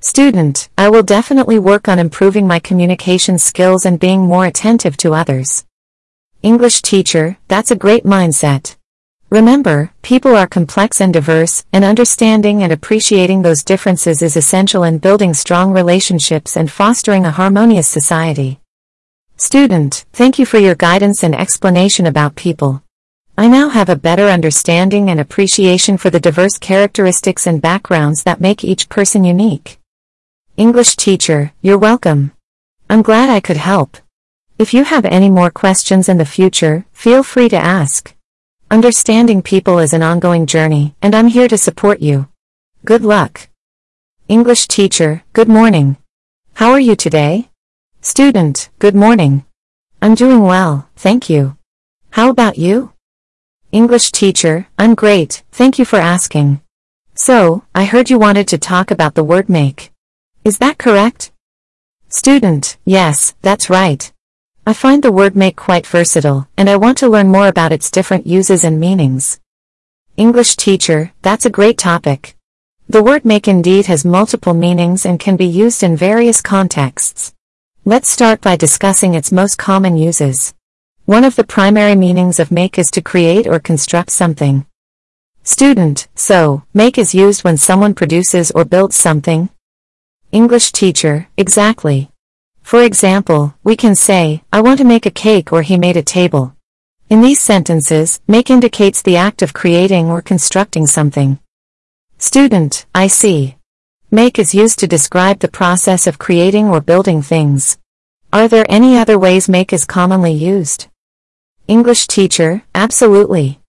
Student, 0.00 0.68
I 0.76 0.90
will 0.90 1.02
definitely 1.02 1.58
work 1.58 1.88
on 1.88 1.98
improving 1.98 2.46
my 2.46 2.58
communication 2.58 3.38
skills 3.38 3.86
and 3.86 3.98
being 3.98 4.20
more 4.20 4.44
attentive 4.44 4.98
to 4.98 5.14
others. 5.14 5.64
English 6.42 6.82
teacher, 6.82 7.38
that's 7.48 7.70
a 7.70 7.76
great 7.76 8.04
mindset. 8.04 8.77
Remember, 9.30 9.92
people 10.00 10.34
are 10.34 10.46
complex 10.46 11.02
and 11.02 11.12
diverse, 11.12 11.62
and 11.70 11.84
understanding 11.84 12.62
and 12.62 12.72
appreciating 12.72 13.42
those 13.42 13.62
differences 13.62 14.22
is 14.22 14.38
essential 14.38 14.84
in 14.84 14.98
building 14.98 15.34
strong 15.34 15.70
relationships 15.70 16.56
and 16.56 16.72
fostering 16.72 17.26
a 17.26 17.30
harmonious 17.30 17.86
society. 17.86 18.58
Student, 19.36 20.06
thank 20.14 20.38
you 20.38 20.46
for 20.46 20.56
your 20.56 20.74
guidance 20.74 21.22
and 21.22 21.34
explanation 21.34 22.06
about 22.06 22.36
people. 22.36 22.82
I 23.36 23.48
now 23.48 23.68
have 23.68 23.90
a 23.90 23.96
better 23.96 24.28
understanding 24.28 25.10
and 25.10 25.20
appreciation 25.20 25.98
for 25.98 26.08
the 26.08 26.20
diverse 26.20 26.56
characteristics 26.56 27.46
and 27.46 27.60
backgrounds 27.60 28.22
that 28.22 28.40
make 28.40 28.64
each 28.64 28.88
person 28.88 29.24
unique. 29.24 29.78
English 30.56 30.96
teacher, 30.96 31.52
you're 31.60 31.76
welcome. 31.76 32.32
I'm 32.88 33.02
glad 33.02 33.28
I 33.28 33.40
could 33.40 33.58
help. 33.58 33.98
If 34.58 34.72
you 34.72 34.84
have 34.84 35.04
any 35.04 35.28
more 35.28 35.50
questions 35.50 36.08
in 36.08 36.16
the 36.16 36.24
future, 36.24 36.86
feel 36.92 37.22
free 37.22 37.50
to 37.50 37.56
ask. 37.56 38.14
Understanding 38.70 39.40
people 39.40 39.78
is 39.78 39.94
an 39.94 40.02
ongoing 40.02 40.44
journey, 40.44 40.94
and 41.00 41.14
I'm 41.14 41.28
here 41.28 41.48
to 41.48 41.56
support 41.56 42.02
you. 42.02 42.28
Good 42.84 43.02
luck. 43.02 43.48
English 44.28 44.68
teacher, 44.68 45.22
good 45.32 45.48
morning. 45.48 45.96
How 46.52 46.72
are 46.72 46.80
you 46.80 46.94
today? 46.94 47.48
Student, 48.02 48.68
good 48.78 48.94
morning. 48.94 49.46
I'm 50.02 50.14
doing 50.14 50.42
well, 50.42 50.86
thank 50.96 51.30
you. 51.30 51.56
How 52.10 52.28
about 52.28 52.58
you? 52.58 52.92
English 53.72 54.12
teacher, 54.12 54.66
I'm 54.78 54.94
great, 54.94 55.44
thank 55.50 55.78
you 55.78 55.86
for 55.86 55.98
asking. 55.98 56.60
So, 57.14 57.64
I 57.74 57.86
heard 57.86 58.10
you 58.10 58.18
wanted 58.18 58.48
to 58.48 58.58
talk 58.58 58.90
about 58.90 59.14
the 59.14 59.24
word 59.24 59.48
make. 59.48 59.92
Is 60.44 60.58
that 60.58 60.76
correct? 60.76 61.32
Student, 62.10 62.76
yes, 62.84 63.34
that's 63.40 63.70
right. 63.70 64.12
I 64.68 64.74
find 64.74 65.02
the 65.02 65.10
word 65.10 65.34
make 65.34 65.56
quite 65.56 65.86
versatile, 65.86 66.46
and 66.58 66.68
I 66.68 66.76
want 66.76 66.98
to 66.98 67.08
learn 67.08 67.28
more 67.28 67.48
about 67.48 67.72
its 67.72 67.90
different 67.90 68.26
uses 68.26 68.64
and 68.64 68.78
meanings. 68.78 69.40
English 70.18 70.56
teacher, 70.56 71.10
that's 71.22 71.46
a 71.46 71.56
great 71.58 71.78
topic. 71.78 72.36
The 72.86 73.02
word 73.02 73.24
make 73.24 73.48
indeed 73.48 73.86
has 73.86 74.04
multiple 74.04 74.52
meanings 74.52 75.06
and 75.06 75.18
can 75.18 75.38
be 75.38 75.46
used 75.46 75.82
in 75.82 75.96
various 75.96 76.42
contexts. 76.42 77.32
Let's 77.86 78.10
start 78.10 78.42
by 78.42 78.56
discussing 78.56 79.14
its 79.14 79.32
most 79.32 79.56
common 79.56 79.96
uses. 79.96 80.52
One 81.06 81.24
of 81.24 81.36
the 81.36 81.44
primary 81.44 81.94
meanings 81.94 82.38
of 82.38 82.50
make 82.50 82.78
is 82.78 82.90
to 82.90 83.00
create 83.00 83.46
or 83.46 83.58
construct 83.60 84.10
something. 84.10 84.66
Student, 85.44 86.08
so, 86.14 86.64
make 86.74 86.98
is 86.98 87.14
used 87.14 87.42
when 87.42 87.56
someone 87.56 87.94
produces 87.94 88.50
or 88.50 88.66
builds 88.66 88.96
something. 88.96 89.48
English 90.30 90.72
teacher, 90.72 91.28
exactly. 91.38 92.10
For 92.68 92.82
example, 92.82 93.54
we 93.64 93.76
can 93.76 93.94
say, 93.94 94.42
I 94.52 94.60
want 94.60 94.76
to 94.76 94.84
make 94.84 95.06
a 95.06 95.10
cake 95.10 95.54
or 95.54 95.62
he 95.62 95.78
made 95.78 95.96
a 95.96 96.02
table. 96.02 96.54
In 97.08 97.22
these 97.22 97.40
sentences, 97.40 98.20
make 98.28 98.50
indicates 98.50 99.00
the 99.00 99.16
act 99.16 99.40
of 99.40 99.54
creating 99.54 100.10
or 100.10 100.20
constructing 100.20 100.86
something. 100.86 101.38
Student, 102.18 102.84
I 102.94 103.06
see. 103.06 103.56
Make 104.10 104.38
is 104.38 104.54
used 104.54 104.78
to 104.80 104.86
describe 104.86 105.38
the 105.38 105.48
process 105.48 106.06
of 106.06 106.18
creating 106.18 106.68
or 106.68 106.82
building 106.82 107.22
things. 107.22 107.78
Are 108.34 108.48
there 108.48 108.66
any 108.68 108.98
other 108.98 109.18
ways 109.18 109.48
make 109.48 109.72
is 109.72 109.86
commonly 109.86 110.34
used? 110.34 110.88
English 111.68 112.06
teacher, 112.06 112.64
absolutely. 112.74 113.60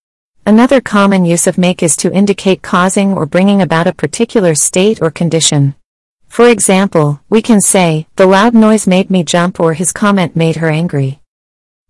Another 0.46 0.82
common 0.82 1.24
use 1.24 1.48
of 1.48 1.58
make 1.58 1.82
is 1.82 1.96
to 1.96 2.12
indicate 2.12 2.62
causing 2.62 3.14
or 3.14 3.26
bringing 3.26 3.62
about 3.62 3.88
a 3.88 3.94
particular 3.94 4.56
state 4.56 5.02
or 5.02 5.10
condition. 5.10 5.76
For 6.30 6.48
example, 6.48 7.20
we 7.30 7.42
can 7.42 7.60
say, 7.60 8.08
the 8.16 8.26
loud 8.26 8.54
noise 8.54 8.88
made 8.88 9.10
me 9.10 9.24
jump 9.24 9.60
or 9.60 9.74
his 9.74 9.92
comment 9.92 10.36
made 10.36 10.58
her 10.58 10.70
angry. 10.70 11.20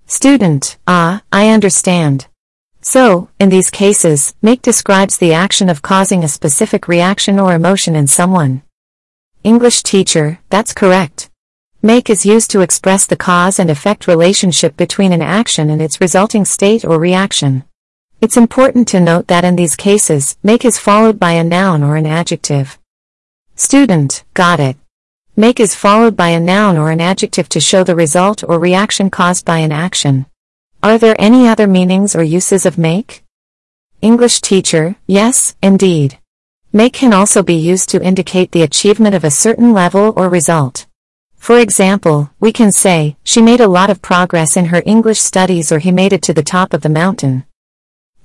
Student, 0.08 0.78
ah, 0.88 1.22
I 1.32 1.50
understand. 1.50 2.28
So, 2.82 3.30
in 3.38 3.50
these 3.50 3.70
cases, 3.70 4.34
make 4.42 4.62
describes 4.62 5.18
the 5.18 5.34
action 5.34 5.70
of 5.70 5.84
causing 5.84 6.24
a 6.24 6.30
specific 6.30 6.88
reaction 6.88 7.38
or 7.38 7.54
emotion 7.54 7.96
in 7.96 8.08
someone. 8.08 8.64
English 9.44 9.84
teacher, 9.84 10.40
that's 10.50 10.74
correct. 10.74 11.30
Make 11.82 12.10
is 12.10 12.26
used 12.26 12.50
to 12.52 12.62
express 12.62 13.06
the 13.06 13.18
cause 13.18 13.60
and 13.60 13.70
effect 13.70 14.08
relationship 14.08 14.76
between 14.78 15.12
an 15.14 15.22
action 15.22 15.70
and 15.70 15.82
its 15.82 16.02
resulting 16.02 16.46
state 16.46 16.84
or 16.84 16.98
reaction. 16.98 17.66
It's 18.22 18.38
important 18.38 18.88
to 18.90 19.00
note 19.00 19.28
that 19.28 19.46
in 19.46 19.58
these 19.58 19.76
cases, 19.76 20.38
make 20.42 20.66
is 20.66 20.80
followed 20.80 21.20
by 21.20 21.34
a 21.34 21.44
noun 21.44 21.84
or 21.84 21.98
an 21.98 22.06
adjective. 22.06 22.79
Student, 23.60 24.24
got 24.34 24.62
it. 24.62 24.78
Make 25.36 25.60
is 25.60 25.76
followed 25.76 26.16
by 26.16 26.30
a 26.30 26.40
noun 26.40 26.78
or 26.78 26.92
an 26.92 27.02
adjective 27.02 27.50
to 27.50 27.60
show 27.60 27.84
the 27.84 27.94
result 27.94 28.42
or 28.42 28.58
reaction 28.58 29.10
caused 29.10 29.44
by 29.44 29.58
an 29.58 29.74
action. 29.74 30.28
Are 30.82 30.98
there 30.98 31.20
any 31.20 31.46
other 31.46 31.68
meanings 31.68 32.16
or 32.16 32.24
uses 32.24 32.66
of 32.66 32.78
make? 32.78 33.26
English 34.02 34.40
teacher, 34.40 34.96
yes, 35.08 35.58
indeed. 35.62 36.20
Make 36.72 36.94
can 36.94 37.12
also 37.12 37.44
be 37.44 37.56
used 37.56 37.90
to 37.90 38.02
indicate 38.02 38.54
the 38.54 38.62
achievement 38.62 39.14
of 39.14 39.26
a 39.26 39.30
certain 39.46 39.74
level 39.74 40.14
or 40.16 40.30
result. 40.30 40.88
For 41.36 41.60
example, 41.60 42.30
we 42.40 42.54
can 42.54 42.72
say, 42.72 43.18
she 43.26 43.42
made 43.42 43.60
a 43.60 43.68
lot 43.68 43.90
of 43.90 44.02
progress 44.02 44.56
in 44.56 44.68
her 44.68 44.82
English 44.86 45.20
studies 45.20 45.70
or 45.70 45.80
he 45.80 45.92
made 45.92 46.14
it 46.14 46.22
to 46.22 46.34
the 46.34 46.44
top 46.44 46.74
of 46.74 46.80
the 46.80 46.88
mountain. 46.88 47.44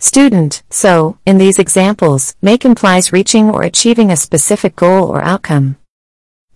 Student, 0.04 0.62
so, 0.68 1.16
in 1.24 1.38
these 1.38 1.58
examples, 1.58 2.36
make 2.42 2.66
implies 2.66 3.10
reaching 3.10 3.48
or 3.48 3.62
achieving 3.62 4.10
a 4.10 4.18
specific 4.18 4.76
goal 4.76 5.08
or 5.08 5.22
outcome. 5.22 5.76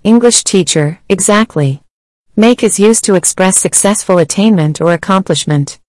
English 0.05 0.45
teacher, 0.45 1.01
exactly. 1.09 1.83
Make 2.37 2.63
is 2.63 2.79
used 2.79 3.05
to 3.05 3.15
express 3.15 3.57
successful 3.57 4.19
attainment 4.19 4.83
or 4.83 4.93
accomplishment. 4.93 5.81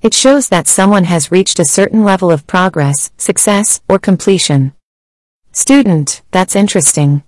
It 0.00 0.14
shows 0.14 0.48
that 0.50 0.68
someone 0.68 1.02
has 1.04 1.32
reached 1.32 1.58
a 1.58 1.64
certain 1.64 2.04
level 2.04 2.30
of 2.30 2.46
progress, 2.46 3.10
success, 3.16 3.80
or 3.88 3.98
completion. 3.98 4.72
Student, 5.50 6.22
that's 6.30 6.54
interesting. 6.54 7.24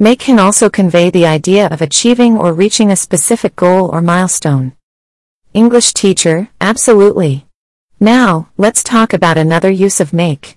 Make 0.00 0.18
can 0.18 0.40
also 0.40 0.68
convey 0.68 1.10
the 1.10 1.26
idea 1.26 1.68
of 1.68 1.80
achieving 1.80 2.36
or 2.36 2.52
reaching 2.52 2.90
a 2.90 2.96
specific 2.96 3.54
goal 3.54 3.88
or 3.88 4.02
milestone. 4.02 4.72
English 5.54 5.92
teacher, 5.92 6.48
absolutely. 6.60 7.47
Now, 8.00 8.48
let's 8.56 8.84
talk 8.84 9.12
about 9.12 9.36
another 9.36 9.70
use 9.70 9.98
of 10.00 10.12
make. 10.12 10.56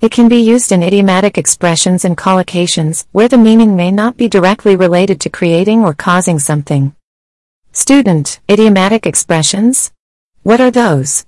It 0.00 0.10
can 0.10 0.26
be 0.26 0.38
used 0.38 0.72
in 0.72 0.82
idiomatic 0.82 1.36
expressions 1.36 2.02
and 2.02 2.16
collocations, 2.16 3.04
where 3.12 3.28
the 3.28 3.36
meaning 3.36 3.76
may 3.76 3.90
not 3.90 4.16
be 4.16 4.26
directly 4.26 4.74
related 4.74 5.20
to 5.20 5.28
creating 5.28 5.84
or 5.84 5.92
causing 5.92 6.38
something. 6.38 6.94
Student, 7.72 8.40
idiomatic 8.50 9.04
expressions? 9.06 9.92
What 10.44 10.62
are 10.62 10.70
those? 10.70 11.26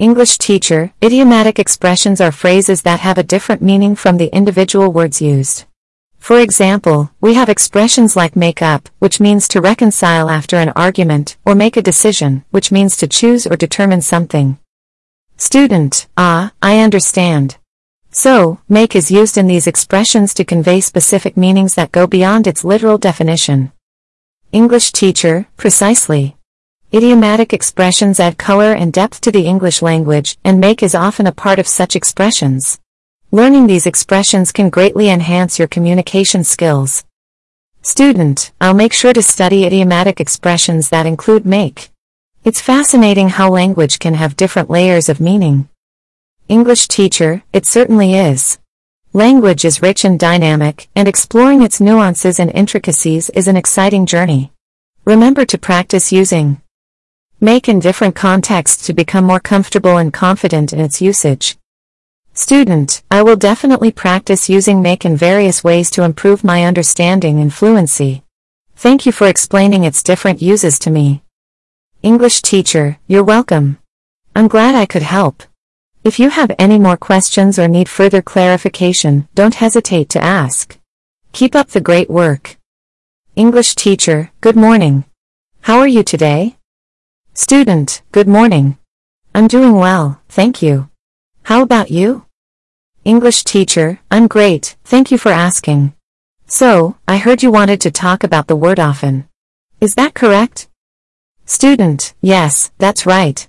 English 0.00 0.38
teacher, 0.38 0.92
idiomatic 1.00 1.60
expressions 1.60 2.20
are 2.20 2.32
phrases 2.32 2.82
that 2.82 2.98
have 2.98 3.18
a 3.18 3.22
different 3.22 3.62
meaning 3.62 3.94
from 3.94 4.16
the 4.16 4.34
individual 4.34 4.92
words 4.92 5.22
used. 5.22 5.64
For 6.18 6.40
example, 6.40 7.12
we 7.20 7.34
have 7.34 7.48
expressions 7.48 8.16
like 8.16 8.34
make 8.34 8.62
up, 8.62 8.88
which 8.98 9.20
means 9.20 9.46
to 9.48 9.60
reconcile 9.60 10.28
after 10.28 10.56
an 10.56 10.70
argument, 10.70 11.36
or 11.46 11.54
make 11.54 11.76
a 11.76 11.82
decision, 11.82 12.44
which 12.50 12.72
means 12.72 12.96
to 12.96 13.06
choose 13.06 13.46
or 13.46 13.54
determine 13.54 14.00
something. 14.00 14.58
Student, 15.44 16.06
ah, 16.16 16.52
I 16.62 16.78
understand. 16.78 17.56
So, 18.12 18.60
make 18.68 18.94
is 18.94 19.10
used 19.10 19.36
in 19.36 19.48
these 19.48 19.66
expressions 19.66 20.34
to 20.34 20.44
convey 20.44 20.80
specific 20.80 21.36
meanings 21.36 21.74
that 21.74 21.90
go 21.90 22.06
beyond 22.06 22.46
its 22.46 22.62
literal 22.62 22.96
definition. 22.96 23.72
English 24.52 24.92
teacher, 24.92 25.48
precisely. 25.56 26.36
Idiomatic 26.94 27.52
expressions 27.52 28.20
add 28.20 28.38
color 28.38 28.72
and 28.72 28.92
depth 28.92 29.20
to 29.22 29.32
the 29.32 29.44
English 29.44 29.82
language, 29.82 30.38
and 30.44 30.60
make 30.60 30.80
is 30.80 30.94
often 30.94 31.26
a 31.26 31.32
part 31.32 31.58
of 31.58 31.66
such 31.66 31.96
expressions. 31.96 32.78
Learning 33.32 33.66
these 33.66 33.88
expressions 33.88 34.52
can 34.52 34.70
greatly 34.70 35.10
enhance 35.10 35.58
your 35.58 35.66
communication 35.66 36.44
skills. 36.44 37.04
Student, 37.82 38.52
I'll 38.60 38.74
make 38.74 38.92
sure 38.92 39.12
to 39.12 39.22
study 39.22 39.64
idiomatic 39.64 40.20
expressions 40.20 40.90
that 40.90 41.04
include 41.04 41.44
make. 41.44 41.90
It's 42.44 42.60
fascinating 42.60 43.28
how 43.28 43.50
language 43.50 44.00
can 44.00 44.14
have 44.14 44.36
different 44.36 44.68
layers 44.68 45.08
of 45.08 45.20
meaning. 45.20 45.68
English 46.48 46.88
teacher, 46.88 47.44
it 47.52 47.64
certainly 47.64 48.14
is. 48.14 48.58
Language 49.12 49.64
is 49.64 49.80
rich 49.80 50.04
and 50.04 50.18
dynamic, 50.18 50.88
and 50.96 51.06
exploring 51.06 51.62
its 51.62 51.80
nuances 51.80 52.40
and 52.40 52.50
intricacies 52.52 53.30
is 53.30 53.46
an 53.46 53.56
exciting 53.56 54.06
journey. 54.06 54.50
Remember 55.04 55.44
to 55.44 55.56
practice 55.56 56.10
using 56.10 56.60
make 57.40 57.68
in 57.68 57.78
different 57.78 58.16
contexts 58.16 58.86
to 58.86 58.92
become 58.92 59.24
more 59.24 59.40
comfortable 59.40 59.96
and 59.96 60.12
confident 60.12 60.72
in 60.72 60.80
its 60.80 61.00
usage. 61.00 61.56
Student, 62.34 63.04
I 63.08 63.22
will 63.22 63.36
definitely 63.36 63.92
practice 63.92 64.48
using 64.48 64.82
make 64.82 65.04
in 65.04 65.16
various 65.16 65.62
ways 65.62 65.92
to 65.92 66.02
improve 66.02 66.42
my 66.42 66.64
understanding 66.64 67.38
and 67.38 67.54
fluency. 67.54 68.24
Thank 68.74 69.06
you 69.06 69.12
for 69.12 69.28
explaining 69.28 69.84
its 69.84 70.02
different 70.02 70.42
uses 70.42 70.80
to 70.80 70.90
me. 70.90 71.22
English 72.02 72.42
teacher, 72.42 72.98
you're 73.06 73.22
welcome. 73.22 73.78
I'm 74.34 74.48
glad 74.48 74.74
I 74.74 74.86
could 74.86 75.04
help. 75.04 75.44
If 76.02 76.18
you 76.18 76.30
have 76.30 76.50
any 76.58 76.76
more 76.76 76.96
questions 76.96 77.60
or 77.60 77.68
need 77.68 77.88
further 77.88 78.20
clarification, 78.20 79.28
don't 79.36 79.54
hesitate 79.54 80.08
to 80.08 80.24
ask. 80.24 80.76
Keep 81.30 81.54
up 81.54 81.68
the 81.68 81.80
great 81.80 82.10
work. 82.10 82.56
English 83.36 83.76
teacher, 83.76 84.32
good 84.40 84.56
morning. 84.56 85.04
How 85.60 85.78
are 85.78 85.86
you 85.86 86.02
today? 86.02 86.56
Student, 87.34 88.02
good 88.10 88.26
morning. 88.26 88.78
I'm 89.32 89.46
doing 89.46 89.76
well, 89.76 90.20
thank 90.28 90.60
you. 90.60 90.88
How 91.44 91.62
about 91.62 91.92
you? 91.92 92.26
English 93.04 93.44
teacher, 93.44 94.00
I'm 94.10 94.26
great, 94.26 94.74
thank 94.82 95.12
you 95.12 95.18
for 95.18 95.30
asking. 95.30 95.94
So, 96.48 96.96
I 97.06 97.18
heard 97.18 97.44
you 97.44 97.52
wanted 97.52 97.80
to 97.82 97.92
talk 97.92 98.24
about 98.24 98.48
the 98.48 98.56
word 98.56 98.80
often. 98.80 99.28
Is 99.80 99.94
that 99.94 100.14
correct? 100.14 100.68
Student, 101.44 102.14
yes, 102.20 102.70
that's 102.78 103.04
right. 103.06 103.48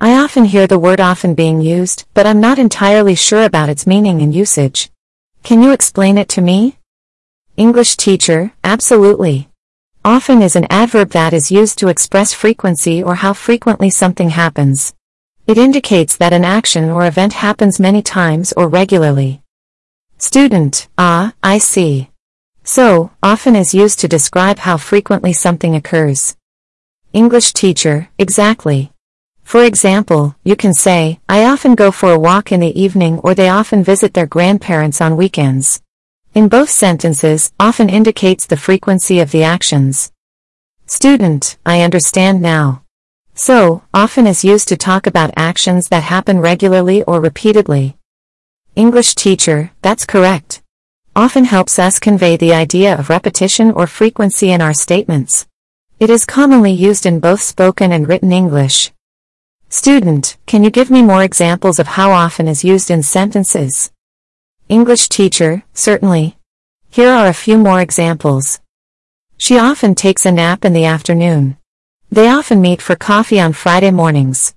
I 0.00 0.12
often 0.16 0.44
hear 0.44 0.66
the 0.66 0.78
word 0.78 1.00
often 1.00 1.34
being 1.34 1.60
used, 1.60 2.06
but 2.14 2.26
I'm 2.26 2.40
not 2.40 2.58
entirely 2.58 3.14
sure 3.14 3.44
about 3.44 3.68
its 3.68 3.86
meaning 3.86 4.22
and 4.22 4.34
usage. 4.34 4.90
Can 5.42 5.62
you 5.62 5.72
explain 5.72 6.16
it 6.18 6.28
to 6.30 6.40
me? 6.40 6.78
English 7.56 7.96
teacher, 7.96 8.52
absolutely. 8.64 9.48
Often 10.04 10.40
is 10.42 10.56
an 10.56 10.66
adverb 10.70 11.10
that 11.10 11.34
is 11.34 11.50
used 11.50 11.78
to 11.78 11.88
express 11.88 12.32
frequency 12.32 13.02
or 13.02 13.16
how 13.16 13.34
frequently 13.34 13.90
something 13.90 14.30
happens. 14.30 14.94
It 15.46 15.58
indicates 15.58 16.16
that 16.16 16.32
an 16.32 16.44
action 16.44 16.88
or 16.88 17.06
event 17.06 17.34
happens 17.34 17.80
many 17.80 18.00
times 18.00 18.52
or 18.56 18.68
regularly. 18.68 19.42
Student, 20.16 20.88
ah, 20.96 21.34
I 21.42 21.58
see. 21.58 22.10
So, 22.62 23.10
often 23.22 23.56
is 23.56 23.74
used 23.74 23.98
to 24.00 24.08
describe 24.08 24.60
how 24.60 24.76
frequently 24.76 25.32
something 25.32 25.74
occurs. 25.74 26.36
English 27.12 27.52
teacher, 27.54 28.08
exactly. 28.18 28.92
For 29.42 29.64
example, 29.64 30.36
you 30.44 30.54
can 30.54 30.74
say, 30.74 31.18
I 31.28 31.44
often 31.44 31.74
go 31.74 31.90
for 31.90 32.12
a 32.12 32.18
walk 32.18 32.52
in 32.52 32.60
the 32.60 32.80
evening 32.80 33.18
or 33.24 33.34
they 33.34 33.48
often 33.48 33.82
visit 33.82 34.14
their 34.14 34.26
grandparents 34.26 35.00
on 35.00 35.16
weekends. 35.16 35.82
In 36.34 36.48
both 36.48 36.70
sentences, 36.70 37.50
often 37.58 37.88
indicates 37.88 38.46
the 38.46 38.56
frequency 38.56 39.18
of 39.18 39.32
the 39.32 39.42
actions. 39.42 40.12
Student, 40.86 41.58
I 41.66 41.82
understand 41.82 42.40
now. 42.40 42.84
So, 43.34 43.82
often 43.92 44.28
is 44.28 44.44
used 44.44 44.68
to 44.68 44.76
talk 44.76 45.08
about 45.08 45.34
actions 45.36 45.88
that 45.88 46.04
happen 46.04 46.38
regularly 46.38 47.02
or 47.02 47.20
repeatedly. 47.20 47.96
English 48.76 49.16
teacher, 49.16 49.72
that's 49.82 50.06
correct. 50.06 50.62
Often 51.16 51.46
helps 51.46 51.76
us 51.80 51.98
convey 51.98 52.36
the 52.36 52.52
idea 52.52 52.96
of 52.96 53.10
repetition 53.10 53.72
or 53.72 53.88
frequency 53.88 54.52
in 54.52 54.60
our 54.62 54.74
statements. 54.74 55.48
It 56.00 56.08
is 56.08 56.24
commonly 56.24 56.72
used 56.72 57.04
in 57.04 57.20
both 57.20 57.42
spoken 57.42 57.92
and 57.92 58.08
written 58.08 58.32
English. 58.32 58.90
Student, 59.68 60.38
can 60.46 60.64
you 60.64 60.70
give 60.70 60.90
me 60.90 61.02
more 61.02 61.22
examples 61.22 61.78
of 61.78 61.88
how 61.88 62.10
often 62.10 62.48
is 62.48 62.64
used 62.64 62.90
in 62.90 63.02
sentences? 63.02 63.92
English 64.66 65.10
teacher, 65.10 65.62
certainly. 65.74 66.38
Here 66.88 67.10
are 67.10 67.26
a 67.26 67.34
few 67.34 67.58
more 67.58 67.82
examples. 67.82 68.60
She 69.36 69.58
often 69.58 69.94
takes 69.94 70.24
a 70.24 70.32
nap 70.32 70.64
in 70.64 70.72
the 70.72 70.86
afternoon. 70.86 71.58
They 72.10 72.30
often 72.30 72.62
meet 72.62 72.80
for 72.80 72.96
coffee 72.96 73.38
on 73.38 73.52
Friday 73.52 73.90
mornings. 73.90 74.54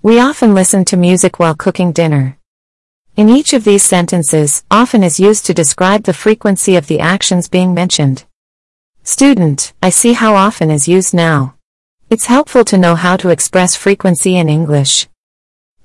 We 0.00 0.18
often 0.18 0.54
listen 0.54 0.86
to 0.86 0.96
music 0.96 1.38
while 1.38 1.54
cooking 1.54 1.92
dinner. 1.92 2.38
In 3.18 3.28
each 3.28 3.52
of 3.52 3.64
these 3.64 3.82
sentences, 3.82 4.64
often 4.70 5.04
is 5.04 5.20
used 5.20 5.44
to 5.44 5.52
describe 5.52 6.04
the 6.04 6.14
frequency 6.14 6.74
of 6.74 6.86
the 6.86 7.00
actions 7.00 7.50
being 7.50 7.74
mentioned. 7.74 8.24
Student, 9.08 9.72
I 9.80 9.90
see 9.90 10.14
how 10.14 10.34
often 10.34 10.68
is 10.68 10.88
used 10.88 11.14
now. 11.14 11.54
It's 12.10 12.26
helpful 12.26 12.64
to 12.64 12.76
know 12.76 12.96
how 12.96 13.16
to 13.18 13.28
express 13.28 13.76
frequency 13.76 14.36
in 14.36 14.48
English. 14.48 15.06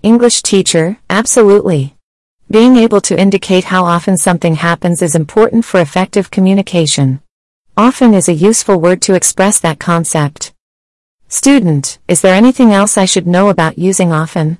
English 0.01 0.41
teacher, 0.41 0.97
absolutely. 1.07 1.95
Being 2.49 2.77
able 2.77 2.99
to 3.01 3.19
indicate 3.19 3.65
how 3.65 3.85
often 3.85 4.17
something 4.17 4.55
happens 4.55 5.03
is 5.03 5.13
important 5.13 5.65
for 5.65 5.79
effective 5.79 6.31
communication. 6.31 7.21
Often 7.77 8.15
is 8.15 8.27
a 8.27 8.33
useful 8.33 8.79
word 8.79 9.03
to 9.03 9.13
express 9.13 9.59
that 9.59 9.79
concept. 9.79 10.55
Student, 11.27 11.99
is 12.07 12.21
there 12.21 12.33
anything 12.33 12.73
else 12.73 12.97
I 12.97 13.05
should 13.05 13.27
know 13.27 13.49
about 13.49 13.77
using 13.77 14.11
often? 14.11 14.57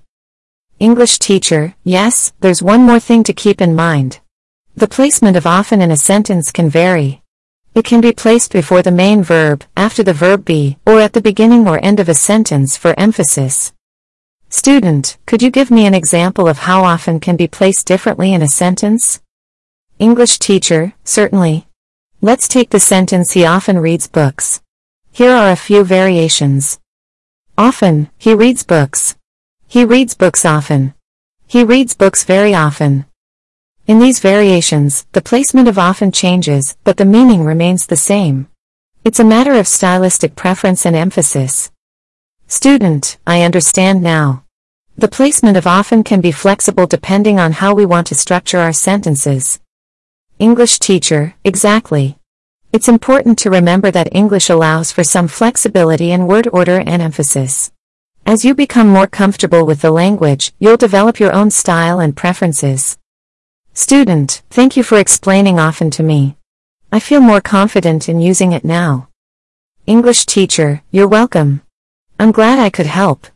English 0.77 1.17
teacher, 1.17 1.73
yes, 1.83 2.31
there's 2.41 2.61
one 2.61 2.83
more 2.83 2.99
thing 2.99 3.23
to 3.23 3.33
keep 3.33 3.59
in 3.59 3.75
mind. 3.75 4.19
The 4.75 4.87
placement 4.87 5.35
of 5.35 5.47
often 5.47 5.81
in 5.81 5.89
a 5.89 5.97
sentence 5.97 6.51
can 6.51 6.69
vary. 6.69 7.20
It 7.73 7.85
can 7.85 8.01
be 8.01 8.11
placed 8.11 8.51
before 8.51 8.81
the 8.81 8.91
main 8.91 9.23
verb, 9.23 9.63
after 9.77 10.03
the 10.03 10.13
verb 10.13 10.43
be, 10.43 10.77
or 10.85 10.99
at 10.99 11.13
the 11.13 11.21
beginning 11.21 11.69
or 11.69 11.83
end 11.83 12.01
of 12.01 12.09
a 12.09 12.13
sentence 12.13 12.75
for 12.75 12.93
emphasis. 12.99 13.71
Student, 14.49 15.17
could 15.25 15.41
you 15.41 15.49
give 15.49 15.71
me 15.71 15.85
an 15.85 15.93
example 15.93 16.49
of 16.49 16.59
how 16.59 16.83
often 16.83 17.21
can 17.21 17.37
be 17.37 17.47
placed 17.47 17.87
differently 17.87 18.33
in 18.33 18.41
a 18.41 18.49
sentence? 18.49 19.21
English 19.99 20.39
teacher, 20.39 20.93
certainly. 21.05 21.67
Let's 22.19 22.49
take 22.49 22.71
the 22.71 22.79
sentence 22.79 23.31
he 23.31 23.45
often 23.45 23.79
reads 23.79 24.07
books. 24.07 24.61
Here 25.13 25.31
are 25.31 25.51
a 25.51 25.55
few 25.55 25.85
variations. 25.85 26.77
Often, 27.57 28.09
he 28.17 28.33
reads 28.33 28.63
books. 28.63 29.15
He 29.67 29.85
reads 29.85 30.13
books 30.13 30.43
often. 30.43 30.93
He 31.47 31.63
reads 31.63 31.95
books 31.95 32.25
very 32.25 32.53
often. 32.53 33.05
In 33.91 33.99
these 33.99 34.21
variations, 34.21 35.05
the 35.11 35.21
placement 35.21 35.67
of 35.67 35.77
often 35.77 36.13
changes, 36.13 36.77
but 36.85 36.95
the 36.95 37.03
meaning 37.03 37.43
remains 37.43 37.85
the 37.85 37.97
same. 37.97 38.47
It's 39.03 39.19
a 39.19 39.25
matter 39.25 39.51
of 39.55 39.67
stylistic 39.67 40.33
preference 40.33 40.85
and 40.85 40.95
emphasis. 40.95 41.73
Student, 42.47 43.17
I 43.27 43.41
understand 43.41 44.01
now. 44.01 44.45
The 44.97 45.09
placement 45.09 45.57
of 45.57 45.67
often 45.67 46.05
can 46.05 46.21
be 46.21 46.31
flexible 46.31 46.87
depending 46.87 47.37
on 47.37 47.51
how 47.51 47.73
we 47.75 47.85
want 47.85 48.07
to 48.07 48.15
structure 48.15 48.59
our 48.59 48.71
sentences. 48.71 49.59
English 50.39 50.79
teacher, 50.79 51.35
exactly. 51.43 52.17
It's 52.71 52.87
important 52.87 53.37
to 53.39 53.49
remember 53.49 53.91
that 53.91 54.15
English 54.15 54.49
allows 54.49 54.93
for 54.93 55.03
some 55.03 55.27
flexibility 55.27 56.13
in 56.13 56.27
word 56.27 56.47
order 56.53 56.79
and 56.79 57.01
emphasis. 57.01 57.73
As 58.25 58.45
you 58.45 58.55
become 58.55 58.87
more 58.87 59.07
comfortable 59.07 59.65
with 59.65 59.81
the 59.81 59.91
language, 59.91 60.53
you'll 60.59 60.77
develop 60.77 61.19
your 61.19 61.33
own 61.33 61.51
style 61.51 61.99
and 61.99 62.15
preferences. 62.15 62.97
Student, 63.73 64.41
thank 64.49 64.75
you 64.75 64.83
for 64.83 64.97
explaining 64.97 65.57
often 65.57 65.89
to 65.91 66.03
me. 66.03 66.35
I 66.91 66.99
feel 66.99 67.21
more 67.21 67.39
confident 67.39 68.09
in 68.09 68.19
using 68.19 68.51
it 68.51 68.65
now. 68.65 69.07
English 69.85 70.25
teacher, 70.25 70.81
you're 70.91 71.07
welcome. 71.07 71.61
I'm 72.19 72.33
glad 72.33 72.59
I 72.59 72.69
could 72.69 72.85
help. 72.85 73.27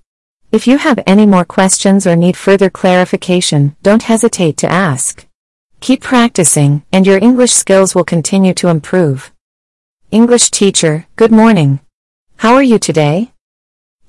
If 0.51 0.67
you 0.67 0.77
have 0.77 0.99
any 1.07 1.25
more 1.25 1.45
questions 1.45 2.05
or 2.05 2.17
need 2.17 2.35
further 2.35 2.69
clarification, 2.69 3.77
don't 3.81 4.03
hesitate 4.03 4.57
to 4.57 4.71
ask. 4.71 5.25
Keep 5.79 6.01
practicing, 6.01 6.83
and 6.91 7.07
your 7.07 7.17
English 7.17 7.53
skills 7.53 7.95
will 7.95 8.03
continue 8.03 8.53
to 8.55 8.67
improve. 8.67 9.31
English 10.11 10.51
teacher, 10.51 11.07
good 11.15 11.31
morning. 11.31 11.79
How 12.37 12.55
are 12.55 12.63
you 12.63 12.77
today? 12.77 13.31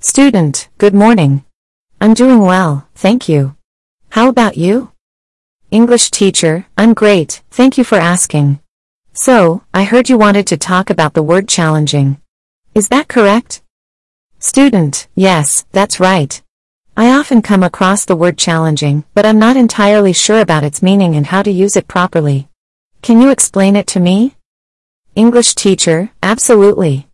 Student, 0.00 0.68
good 0.78 0.94
morning. 0.94 1.44
I'm 2.00 2.14
doing 2.14 2.40
well, 2.40 2.88
thank 2.96 3.28
you. 3.28 3.56
How 4.10 4.28
about 4.28 4.56
you? 4.56 4.90
English 5.76 6.10
teacher, 6.10 6.64
I'm 6.78 6.94
great, 6.94 7.42
thank 7.50 7.76
you 7.76 7.84
for 7.84 7.98
asking. 7.98 8.60
So, 9.12 9.62
I 9.74 9.84
heard 9.84 10.08
you 10.08 10.16
wanted 10.16 10.46
to 10.46 10.56
talk 10.56 10.88
about 10.88 11.12
the 11.12 11.22
word 11.22 11.48
challenging. 11.48 12.16
Is 12.74 12.88
that 12.88 13.08
correct? 13.08 13.62
Student, 14.38 15.06
yes, 15.14 15.66
that's 15.72 16.00
right. 16.00 16.42
I 16.96 17.10
often 17.10 17.42
come 17.42 17.62
across 17.62 18.06
the 18.06 18.16
word 18.16 18.38
challenging, 18.38 19.04
but 19.12 19.26
I'm 19.26 19.38
not 19.38 19.58
entirely 19.58 20.14
sure 20.14 20.40
about 20.40 20.64
its 20.64 20.82
meaning 20.82 21.14
and 21.14 21.26
how 21.26 21.42
to 21.42 21.50
use 21.50 21.76
it 21.76 21.88
properly. 21.88 22.48
Can 23.02 23.20
you 23.20 23.28
explain 23.28 23.76
it 23.76 23.86
to 23.88 24.00
me? 24.00 24.34
English 25.14 25.54
teacher, 25.54 26.10
absolutely. 26.22 27.06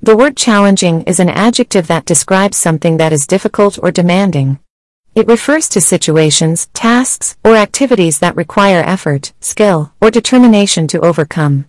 The 0.00 0.16
word 0.16 0.38
challenging 0.38 1.02
is 1.02 1.20
an 1.20 1.28
adjective 1.28 1.86
that 1.88 2.06
describes 2.06 2.56
something 2.56 2.96
that 2.96 3.12
is 3.12 3.26
difficult 3.26 3.78
or 3.82 3.90
demanding. 3.90 4.58
It 5.16 5.28
refers 5.28 5.66
to 5.70 5.80
situations, 5.80 6.66
tasks, 6.74 7.38
or 7.42 7.56
activities 7.56 8.18
that 8.18 8.36
require 8.36 8.82
effort, 8.82 9.32
skill, 9.40 9.90
or 9.98 10.10
determination 10.10 10.86
to 10.88 11.00
overcome. 11.00 11.64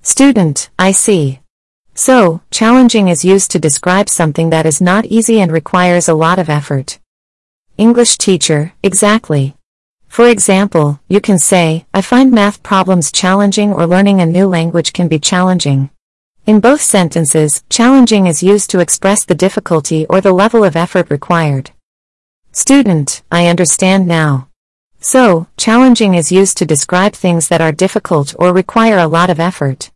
Student, 0.00 0.70
I 0.78 0.92
see. 0.92 1.40
So, 1.94 2.40
challenging 2.50 3.08
is 3.08 3.26
used 3.26 3.50
to 3.50 3.58
describe 3.58 4.08
something 4.08 4.48
that 4.48 4.64
is 4.64 4.80
not 4.80 5.04
easy 5.04 5.38
and 5.38 5.52
requires 5.52 6.08
a 6.08 6.14
lot 6.14 6.38
of 6.38 6.48
effort. 6.48 6.98
English 7.76 8.16
teacher, 8.16 8.72
exactly. 8.82 9.54
For 10.08 10.26
example, 10.26 10.98
you 11.08 11.20
can 11.20 11.38
say, 11.38 11.84
I 11.92 12.00
find 12.00 12.32
math 12.32 12.62
problems 12.62 13.12
challenging 13.12 13.74
or 13.74 13.86
learning 13.86 14.22
a 14.22 14.24
new 14.24 14.46
language 14.46 14.94
can 14.94 15.08
be 15.08 15.18
challenging. 15.18 15.90
In 16.46 16.58
both 16.58 16.80
sentences, 16.80 17.64
challenging 17.68 18.26
is 18.26 18.42
used 18.42 18.70
to 18.70 18.80
express 18.80 19.26
the 19.26 19.34
difficulty 19.34 20.06
or 20.08 20.22
the 20.22 20.32
level 20.32 20.64
of 20.64 20.74
effort 20.74 21.10
required. 21.10 21.70
Student, 22.54 23.22
I 23.32 23.46
understand 23.46 24.06
now. 24.06 24.48
So, 25.00 25.46
challenging 25.56 26.14
is 26.14 26.30
used 26.30 26.58
to 26.58 26.66
describe 26.66 27.14
things 27.14 27.48
that 27.48 27.62
are 27.62 27.72
difficult 27.72 28.34
or 28.38 28.52
require 28.52 28.98
a 28.98 29.06
lot 29.06 29.30
of 29.30 29.40
effort. 29.40 29.90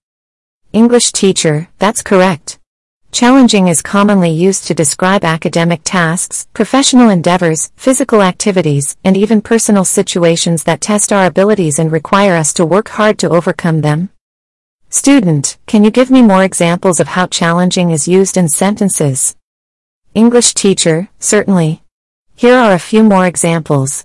English 0.73 1.13
teacher, 1.13 1.69
that's 1.79 2.01
correct. 2.01 2.59
Challenging 3.13 3.69
is 3.69 3.83
commonly 3.83 4.31
used 4.31 4.67
to 4.67 4.75
describe 4.75 5.23
academic 5.23 5.83
tasks, 5.85 6.49
professional 6.55 7.11
endeavors, 7.11 7.71
physical 7.77 8.23
activities, 8.23 8.97
and 9.05 9.19
even 9.19 9.43
personal 9.43 9.85
situations 9.85 10.65
that 10.65 10.81
test 10.81 11.13
our 11.13 11.27
abilities 11.27 11.79
and 11.79 11.93
require 11.93 12.35
us 12.37 12.55
to 12.55 12.65
work 12.65 12.89
hard 12.89 13.19
to 13.19 13.29
overcome 13.29 13.83
them. 13.83 14.09
Student, 14.89 15.59
can 15.67 15.85
you 15.85 15.91
give 15.91 16.11
me 16.11 16.23
more 16.23 16.43
examples 16.43 17.01
of 17.01 17.09
how 17.09 17.27
challenging 17.27 17.91
is 17.91 18.09
used 18.09 18.39
in 18.39 18.49
sentences? 18.49 19.37
English 20.15 20.55
teacher, 20.55 21.11
certainly. 21.19 21.83
Here 22.39 22.59
are 22.59 22.75
a 22.75 22.79
few 22.79 23.03
more 23.03 23.25
examples. 23.25 24.05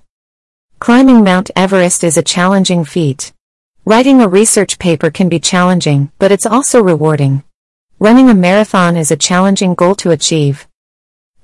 Climbing 0.79 1.21
Mount 1.21 1.51
Everest 1.53 2.01
is 2.01 2.15
a 2.15 2.23
challenging 2.23 2.85
feat. 2.85 3.33
Writing 3.83 4.21
a 4.21 4.29
research 4.29 4.79
paper 4.79 5.11
can 5.11 5.27
be 5.27 5.37
challenging, 5.37 6.13
but 6.17 6.31
it's 6.31 6.45
also 6.45 6.81
rewarding. 6.81 7.43
Running 7.99 8.29
a 8.29 8.33
marathon 8.33 8.95
is 8.95 9.11
a 9.11 9.17
challenging 9.17 9.73
goal 9.73 9.95
to 9.95 10.11
achieve. 10.11 10.65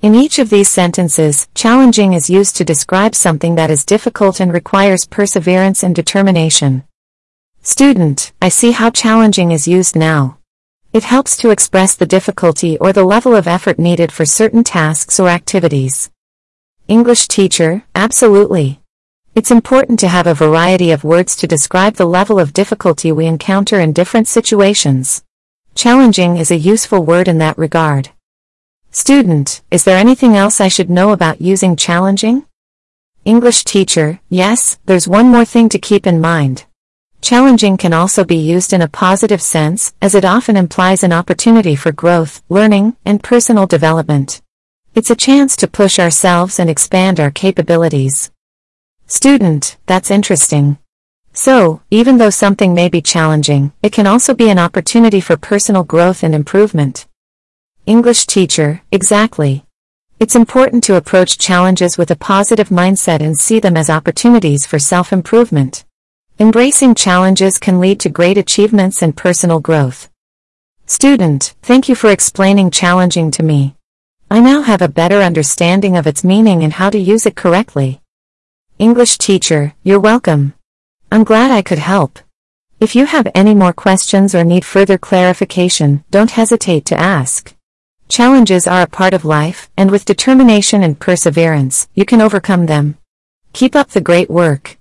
In 0.01 0.15
each 0.15 0.39
of 0.39 0.49
these 0.49 0.69
sentences, 0.69 1.49
challenging 1.53 2.13
is 2.13 2.29
used 2.29 2.55
to 2.55 2.63
describe 2.63 3.15
something 3.15 3.55
that 3.55 3.69
is 3.69 3.83
difficult 3.83 4.39
and 4.39 4.53
requires 4.53 5.05
perseverance 5.05 5.83
and 5.83 5.93
determination. 5.93 6.85
Student, 7.61 8.31
I 8.41 8.47
see 8.47 8.71
how 8.71 8.91
challenging 8.91 9.51
is 9.51 9.67
used 9.67 9.97
now. 9.97 10.37
It 10.93 11.03
helps 11.03 11.35
to 11.39 11.49
express 11.49 11.95
the 11.95 12.05
difficulty 12.05 12.77
or 12.77 12.93
the 12.93 13.03
level 13.03 13.35
of 13.35 13.45
effort 13.45 13.77
needed 13.77 14.09
for 14.09 14.25
certain 14.25 14.63
tasks 14.63 15.19
or 15.19 15.27
activities. 15.27 16.09
English 16.87 17.27
teacher, 17.27 17.83
absolutely. 17.95 18.79
It's 19.35 19.51
important 19.51 19.99
to 19.99 20.07
have 20.07 20.25
a 20.25 20.33
variety 20.33 20.91
of 20.91 21.03
words 21.03 21.35
to 21.35 21.45
describe 21.45 21.95
the 21.95 22.05
level 22.05 22.39
of 22.39 22.53
difficulty 22.53 23.11
we 23.11 23.25
encounter 23.25 23.77
in 23.81 23.91
different 23.91 24.29
situations. 24.29 25.21
Challenging 25.75 26.37
is 26.37 26.49
a 26.49 26.55
useful 26.55 27.03
word 27.03 27.27
in 27.27 27.39
that 27.39 27.57
regard. 27.57 28.11
Student, 28.89 29.61
is 29.69 29.83
there 29.83 29.97
anything 29.97 30.37
else 30.37 30.61
I 30.61 30.69
should 30.69 30.89
know 30.89 31.11
about 31.11 31.41
using 31.41 31.75
challenging? 31.75 32.45
English 33.25 33.65
teacher, 33.65 34.21
yes, 34.29 34.79
there's 34.85 35.09
one 35.09 35.27
more 35.27 35.43
thing 35.43 35.67
to 35.69 35.79
keep 35.79 36.07
in 36.07 36.21
mind. 36.21 36.63
Challenging 37.19 37.75
can 37.75 37.91
also 37.91 38.23
be 38.23 38.37
used 38.37 38.71
in 38.71 38.81
a 38.81 38.87
positive 38.87 39.41
sense, 39.41 39.93
as 40.01 40.15
it 40.15 40.23
often 40.23 40.55
implies 40.55 41.03
an 41.03 41.11
opportunity 41.11 41.75
for 41.75 41.91
growth, 41.91 42.41
learning, 42.47 42.95
and 43.03 43.21
personal 43.21 43.67
development. 43.67 44.41
It's 44.97 45.11
a 45.11 45.15
chance 45.15 45.55
to 45.57 45.67
push 45.67 45.99
ourselves 45.99 46.57
and 46.57 46.71
expand 46.71 47.19
our 47.19 47.29
capabilities. 47.29 48.31
Student, 49.05 49.77
that's 49.85 50.09
interesting. 50.09 50.79
So, 51.33 51.83
even 51.91 52.17
though 52.17 52.31
something 52.31 52.73
may 52.73 52.89
be 52.89 53.03
challenging, 53.03 53.73
it 53.83 53.93
can 53.93 54.07
also 54.07 54.33
be 54.33 54.49
an 54.49 54.57
opportunity 54.57 55.21
for 55.21 55.37
personal 55.37 55.83
growth 55.83 56.23
and 56.23 56.33
improvement. 56.33 57.05
English 57.85 58.25
teacher, 58.25 58.81
exactly. 58.91 59.65
It's 60.19 60.35
important 60.35 60.83
to 60.85 60.95
approach 60.95 61.37
challenges 61.37 61.99
with 61.99 62.09
a 62.09 62.15
positive 62.15 62.69
mindset 62.69 63.21
and 63.21 63.37
see 63.37 63.59
them 63.59 63.77
as 63.77 63.91
opportunities 63.91 64.65
for 64.65 64.79
self-improvement. 64.79 65.85
Embracing 66.39 66.95
challenges 66.95 67.59
can 67.59 67.79
lead 67.79 67.99
to 67.99 68.09
great 68.09 68.39
achievements 68.39 69.03
and 69.03 69.15
personal 69.15 69.59
growth. 69.59 70.09
Student, 70.87 71.53
thank 71.61 71.87
you 71.87 71.93
for 71.93 72.09
explaining 72.09 72.71
challenging 72.71 73.29
to 73.29 73.43
me. 73.43 73.76
I 74.29 74.41
now 74.41 74.61
have 74.61 74.81
a 74.81 74.89
better 74.89 75.21
understanding 75.21 75.95
of 75.95 76.05
its 76.05 76.21
meaning 76.21 76.61
and 76.61 76.73
how 76.73 76.89
to 76.89 76.99
use 76.99 77.25
it 77.25 77.37
correctly. 77.37 78.01
English 78.77 79.17
teacher, 79.17 79.73
you're 79.83 80.01
welcome. 80.01 80.53
I'm 81.09 81.23
glad 81.23 81.49
I 81.49 81.61
could 81.61 81.79
help. 81.79 82.19
If 82.81 82.93
you 82.93 83.05
have 83.05 83.31
any 83.33 83.55
more 83.55 83.71
questions 83.71 84.35
or 84.35 84.43
need 84.43 84.65
further 84.65 84.97
clarification, 84.97 86.03
don't 86.11 86.31
hesitate 86.31 86.83
to 86.87 86.99
ask. 86.99 87.55
Challenges 88.09 88.67
are 88.67 88.81
a 88.81 88.87
part 88.87 89.13
of 89.13 89.23
life, 89.23 89.69
and 89.77 89.89
with 89.89 90.03
determination 90.03 90.83
and 90.83 90.99
perseverance, 90.99 91.87
you 91.93 92.03
can 92.03 92.19
overcome 92.19 92.65
them. 92.65 92.97
Keep 93.53 93.77
up 93.77 93.91
the 93.91 94.01
great 94.01 94.29
work. 94.29 94.77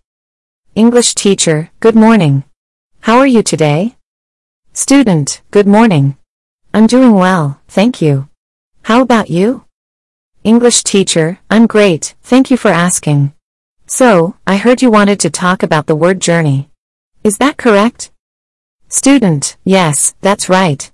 English 0.74 1.14
teacher, 1.14 1.70
good 1.78 1.94
morning. 1.94 2.42
How 3.02 3.18
are 3.18 3.28
you 3.28 3.44
today? 3.44 3.94
Student, 4.72 5.40
good 5.52 5.68
morning. 5.68 6.16
I'm 6.74 6.88
doing 6.88 7.14
well, 7.14 7.60
thank 7.68 8.02
you. 8.02 8.28
How 8.86 9.00
about 9.02 9.28
you? 9.28 9.64
English 10.44 10.84
teacher, 10.84 11.40
I'm 11.50 11.66
great, 11.66 12.14
thank 12.22 12.52
you 12.52 12.56
for 12.56 12.68
asking. 12.68 13.32
So, 13.88 14.36
I 14.46 14.58
heard 14.58 14.80
you 14.80 14.92
wanted 14.92 15.18
to 15.18 15.28
talk 15.28 15.64
about 15.64 15.88
the 15.88 15.96
word 15.96 16.20
journey. 16.20 16.70
Is 17.24 17.38
that 17.38 17.56
correct? 17.56 18.12
Student, 18.86 19.56
yes, 19.64 20.14
that's 20.20 20.48
right. 20.48 20.88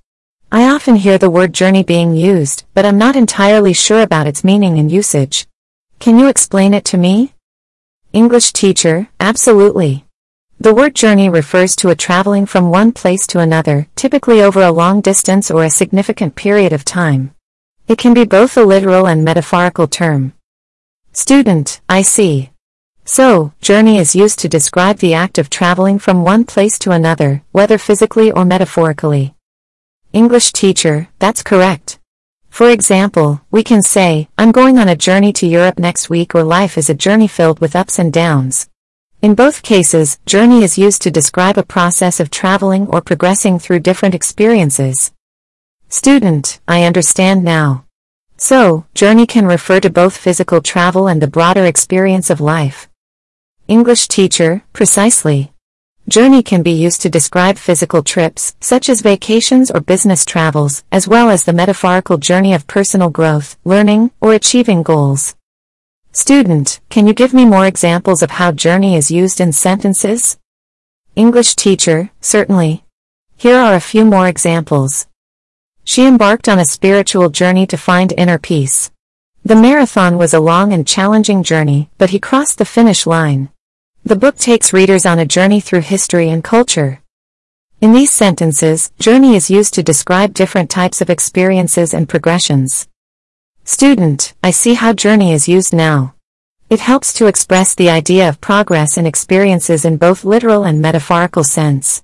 I 0.51 0.71
often 0.71 0.97
hear 0.97 1.19
the 1.19 1.29
word 1.29 1.53
journey 1.53 1.83
being 1.83 2.17
used, 2.17 2.65
but 2.73 2.87
I'm 2.87 2.97
not 2.97 3.15
entirely 3.15 3.75
sure 3.75 4.01
about 4.01 4.27
its 4.27 4.43
meaning 4.43 4.79
and 4.79 4.91
usage. 4.91 5.47
Can 5.99 6.19
you 6.19 6.29
explain 6.29 6.73
it 6.73 6.87
to 6.87 6.97
me? 6.97 7.35
English 8.15 8.55
teacher, 8.55 9.09
absolutely. 9.21 10.07
The 10.59 10.73
word 10.73 10.95
journey 10.95 11.29
refers 11.29 11.77
to 11.77 11.91
a 11.91 11.95
traveling 11.95 12.47
from 12.47 12.71
one 12.71 12.93
place 12.93 13.27
to 13.27 13.41
another, 13.41 13.87
typically 13.97 14.41
over 14.41 14.63
a 14.63 14.73
long 14.73 15.03
distance 15.03 15.51
or 15.51 15.63
a 15.63 15.69
significant 15.69 16.37
period 16.37 16.73
of 16.73 16.87
time. 16.87 17.35
It 17.89 17.99
can 17.99 18.15
be 18.15 18.25
both 18.25 18.57
a 18.57 18.63
literal 18.63 19.07
and 19.07 19.25
metaphorical 19.25 19.87
term. 19.87 20.33
Student, 21.13 21.81
I 21.89 22.03
see. 22.03 22.51
So, 23.05 23.53
journey 23.61 23.99
is 23.99 24.15
used 24.15 24.39
to 24.39 24.49
describe 24.49 24.99
the 24.99 25.15
act 25.15 25.37
of 25.37 25.51
traveling 25.51 25.99
from 25.99 26.23
one 26.23 26.45
place 26.45 26.79
to 26.81 26.93
another, 26.93 27.43
whether 27.51 27.77
physically 27.79 28.31
or 28.31 28.45
metaphorically. 28.45 29.35
English 30.13 30.53
teacher, 30.53 31.09
that's 31.19 31.43
correct. 31.43 31.99
For 32.49 32.71
example, 32.71 33.41
we 33.51 33.65
can 33.65 33.83
say, 33.83 34.29
I'm 34.39 34.53
going 34.53 34.79
on 34.79 34.89
a 34.89 34.95
journey 34.95 35.33
to 35.35 35.47
Europe 35.47 35.79
next 35.79 36.11
week 36.11 36.35
or 36.35 36.45
life 36.45 36.79
is 36.79 36.89
a 36.89 36.95
journey 36.95 37.27
filled 37.27 37.61
with 37.61 37.75
ups 37.75 37.99
and 37.99 38.13
downs. 38.13 38.69
In 39.23 39.35
both 39.35 39.63
cases, 39.63 40.19
journey 40.27 40.63
is 40.63 40.77
used 40.77 41.01
to 41.03 41.11
describe 41.11 41.57
a 41.57 41.63
process 41.63 42.21
of 42.21 42.31
traveling 42.31 42.87
or 42.89 43.01
progressing 43.01 43.59
through 43.59 43.81
different 43.81 44.15
experiences. 44.15 45.13
Student, 45.93 46.59
I 46.67 46.85
understand 46.85 47.45
now. 47.45 47.85
So, 48.39 48.87
journey 48.95 49.27
can 49.27 49.45
refer 49.45 49.79
to 49.81 49.91
both 49.91 50.17
physical 50.17 50.63
travel 50.63 51.07
and 51.07 51.21
the 51.21 51.27
broader 51.27 51.67
experience 51.67 52.31
of 52.31 52.41
life. 52.41 52.89
English 53.69 54.09
teacher, 54.09 54.63
precisely. 54.73 55.53
Journey 56.09 56.43
can 56.43 56.63
be 56.63 56.71
used 56.71 57.03
to 57.03 57.11
describe 57.11 57.59
physical 57.59 58.03
trips, 58.03 58.57
such 58.59 58.89
as 58.89 59.03
vacations 59.03 59.71
or 59.71 59.83
business 59.83 60.25
travels, 60.25 60.83
as 60.91 61.07
well 61.07 61.29
as 61.29 61.45
the 61.45 61.53
metaphorical 61.53 62.17
journey 62.17 62.55
of 62.55 62.67
personal 62.67 63.11
growth, 63.11 63.59
learning, 63.63 64.13
or 64.19 64.33
achieving 64.33 64.83
goals. 64.83 65.37
Student, 66.11 66.81
can 66.89 67.07
you 67.07 67.13
give 67.13 67.35
me 67.35 67.45
more 67.45 67.67
examples 67.67 68.23
of 68.23 68.31
how 68.31 68.51
journey 68.51 68.97
is 68.97 69.11
used 69.11 69.43
in 69.43 69.53
sentences? 69.53 70.39
English 71.17 71.55
teacher, 71.55 72.11
certainly. 72.23 72.83
Here 73.37 73.59
are 73.59 73.75
a 73.75 73.89
few 73.93 74.07
more 74.07 74.27
examples. 74.27 75.07
She 75.85 76.07
embarked 76.07 76.49
on 76.49 76.59
a 76.59 76.65
spiritual 76.65 77.31
journey 77.31 77.67
to 77.67 77.77
find 77.77 78.15
inner 78.17 78.39
peace. 78.39 78.91
The 79.45 79.57
marathon 79.57 80.19
was 80.19 80.33
a 80.33 80.41
long 80.41 80.73
and 80.73 80.87
challenging 80.87 81.43
journey, 81.43 81.91
but 81.99 82.11
he 82.11 82.21
crossed 82.21 82.59
the 82.59 82.65
finish 82.65 83.07
line. 83.07 83.49
The 84.05 84.17
book 84.17 84.37
takes 84.37 84.73
readers 84.73 85.05
on 85.05 85.19
a 85.19 85.27
journey 85.27 85.61
through 85.61 85.81
history 85.81 86.29
and 86.29 86.43
culture. 86.43 87.01
In 87.81 87.93
these 87.93 88.13
sentences, 88.13 88.93
journey 89.01 89.35
is 89.35 89.51
used 89.51 89.75
to 89.75 89.83
describe 89.83 90.35
different 90.35 90.71
types 90.71 91.01
of 91.01 91.11
experiences 91.11 91.93
and 91.93 92.09
progressions. 92.09 92.89
Student, 93.65 94.35
I 94.43 94.51
see 94.51 94.75
how 94.75 94.93
journey 94.93 95.33
is 95.33 95.49
used 95.49 95.73
now. 95.73 96.15
It 96.69 96.81
helps 96.81 97.13
to 97.15 97.27
express 97.27 97.75
the 97.75 97.91
idea 97.91 98.29
of 98.29 98.41
progress 98.41 98.97
and 98.97 99.07
experiences 99.07 99.85
in 99.85 99.99
both 99.99 100.25
literal 100.25 100.65
and 100.65 100.81
metaphorical 100.81 101.45
sense. 101.45 102.03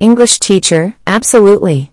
English 0.00 0.38
teacher, 0.38 0.96
absolutely. 1.06 1.91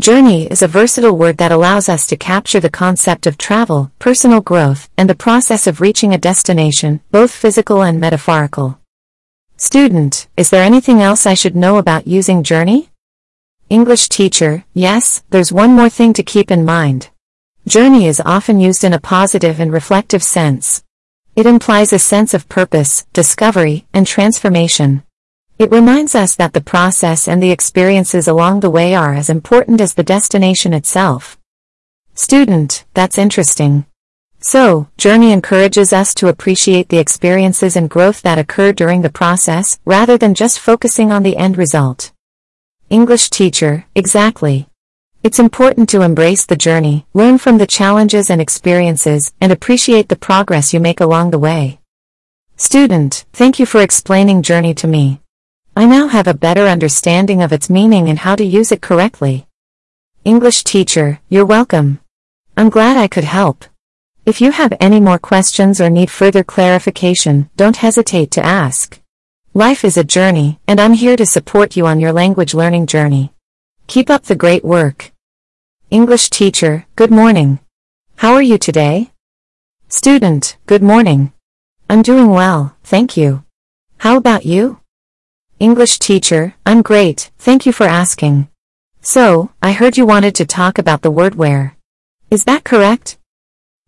Journey 0.00 0.48
is 0.48 0.60
a 0.60 0.66
versatile 0.66 1.16
word 1.16 1.36
that 1.36 1.52
allows 1.52 1.88
us 1.88 2.04
to 2.08 2.16
capture 2.16 2.58
the 2.58 2.68
concept 2.68 3.28
of 3.28 3.38
travel, 3.38 3.92
personal 4.00 4.40
growth, 4.40 4.90
and 4.98 5.08
the 5.08 5.14
process 5.14 5.68
of 5.68 5.80
reaching 5.80 6.12
a 6.12 6.18
destination, 6.18 7.00
both 7.12 7.30
physical 7.30 7.80
and 7.80 8.00
metaphorical. 8.00 8.80
Student, 9.56 10.26
is 10.36 10.50
there 10.50 10.64
anything 10.64 11.00
else 11.00 11.26
I 11.26 11.34
should 11.34 11.54
know 11.54 11.76
about 11.76 12.08
using 12.08 12.42
journey? 12.42 12.90
English 13.70 14.08
teacher, 14.08 14.64
yes, 14.74 15.22
there's 15.30 15.52
one 15.52 15.70
more 15.70 15.88
thing 15.88 16.12
to 16.14 16.24
keep 16.24 16.50
in 16.50 16.64
mind. 16.64 17.10
Journey 17.64 18.08
is 18.08 18.20
often 18.26 18.58
used 18.58 18.82
in 18.82 18.92
a 18.92 19.00
positive 19.00 19.60
and 19.60 19.72
reflective 19.72 20.24
sense. 20.24 20.82
It 21.36 21.46
implies 21.46 21.92
a 21.92 22.00
sense 22.00 22.34
of 22.34 22.48
purpose, 22.48 23.06
discovery, 23.12 23.86
and 23.94 24.08
transformation. 24.08 25.04
It 25.56 25.70
reminds 25.70 26.16
us 26.16 26.34
that 26.34 26.52
the 26.52 26.60
process 26.60 27.28
and 27.28 27.40
the 27.40 27.52
experiences 27.52 28.26
along 28.26 28.60
the 28.60 28.70
way 28.70 28.94
are 28.94 29.14
as 29.14 29.30
important 29.30 29.80
as 29.80 29.94
the 29.94 30.02
destination 30.02 30.74
itself. 30.74 31.38
Student, 32.14 32.84
that's 32.92 33.18
interesting. 33.18 33.86
So, 34.40 34.88
Journey 34.98 35.32
encourages 35.32 35.92
us 35.92 36.12
to 36.14 36.28
appreciate 36.28 36.88
the 36.88 36.98
experiences 36.98 37.76
and 37.76 37.88
growth 37.88 38.20
that 38.22 38.38
occur 38.38 38.72
during 38.72 39.02
the 39.02 39.10
process, 39.10 39.78
rather 39.84 40.18
than 40.18 40.34
just 40.34 40.58
focusing 40.58 41.12
on 41.12 41.22
the 41.22 41.36
end 41.36 41.56
result. 41.56 42.12
English 42.90 43.30
teacher, 43.30 43.86
exactly. 43.94 44.68
It's 45.22 45.38
important 45.38 45.88
to 45.88 46.02
embrace 46.02 46.44
the 46.44 46.56
journey, 46.56 47.06
learn 47.14 47.38
from 47.38 47.58
the 47.58 47.66
challenges 47.66 48.28
and 48.28 48.40
experiences, 48.40 49.32
and 49.40 49.50
appreciate 49.50 50.08
the 50.08 50.16
progress 50.16 50.74
you 50.74 50.80
make 50.80 51.00
along 51.00 51.30
the 51.30 51.38
way. 51.38 51.80
Student, 52.56 53.24
thank 53.32 53.58
you 53.58 53.66
for 53.66 53.80
explaining 53.80 54.42
Journey 54.42 54.74
to 54.74 54.86
me. 54.86 55.23
I 55.76 55.86
now 55.86 56.06
have 56.06 56.28
a 56.28 56.34
better 56.34 56.66
understanding 56.68 57.42
of 57.42 57.52
its 57.52 57.68
meaning 57.68 58.08
and 58.08 58.20
how 58.20 58.36
to 58.36 58.44
use 58.44 58.70
it 58.70 58.80
correctly. 58.80 59.48
English 60.24 60.62
teacher, 60.62 61.18
you're 61.28 61.44
welcome. 61.44 61.98
I'm 62.56 62.70
glad 62.70 62.96
I 62.96 63.08
could 63.08 63.24
help. 63.24 63.64
If 64.24 64.40
you 64.40 64.52
have 64.52 64.72
any 64.78 65.00
more 65.00 65.18
questions 65.18 65.80
or 65.80 65.90
need 65.90 66.12
further 66.12 66.44
clarification, 66.44 67.50
don't 67.56 67.78
hesitate 67.78 68.30
to 68.32 68.46
ask. 68.46 69.00
Life 69.52 69.84
is 69.84 69.96
a 69.96 70.04
journey, 70.04 70.60
and 70.68 70.80
I'm 70.80 70.92
here 70.92 71.16
to 71.16 71.26
support 71.26 71.76
you 71.76 71.88
on 71.88 71.98
your 71.98 72.12
language 72.12 72.54
learning 72.54 72.86
journey. 72.86 73.32
Keep 73.88 74.10
up 74.10 74.24
the 74.24 74.36
great 74.36 74.64
work. 74.64 75.10
English 75.90 76.30
teacher, 76.30 76.86
good 76.94 77.10
morning. 77.10 77.58
How 78.16 78.34
are 78.34 78.42
you 78.42 78.58
today? 78.58 79.10
Student, 79.88 80.56
good 80.66 80.84
morning. 80.84 81.32
I'm 81.90 82.02
doing 82.02 82.30
well, 82.30 82.76
thank 82.84 83.16
you. 83.16 83.42
How 83.98 84.16
about 84.16 84.46
you? 84.46 84.78
English 85.64 85.98
teacher, 85.98 86.54
I'm 86.66 86.82
great, 86.82 87.30
thank 87.38 87.64
you 87.64 87.72
for 87.72 87.84
asking. 87.84 88.48
So, 89.00 89.50
I 89.62 89.72
heard 89.72 89.96
you 89.96 90.04
wanted 90.04 90.34
to 90.34 90.44
talk 90.44 90.76
about 90.76 91.00
the 91.00 91.10
word 91.10 91.36
where. 91.36 91.74
Is 92.30 92.44
that 92.44 92.64
correct? 92.64 93.16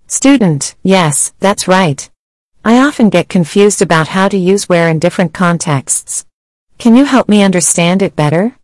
Student, 0.07 0.75
yes, 0.83 1.35
that's 1.39 1.69
right. 1.69 2.09
I 2.65 2.79
often 2.79 3.11
get 3.11 3.29
confused 3.29 3.83
about 3.83 4.09
how 4.09 4.27
to 4.29 4.39
use 4.39 4.71
where 4.71 4.89
in 4.89 4.99
different 4.99 5.35
contexts. 5.35 6.25
Can 6.79 6.97
you 6.97 7.05
help 7.05 7.29
me 7.29 7.43
understand 7.43 8.01
it 8.01 8.17
better? 8.17 8.57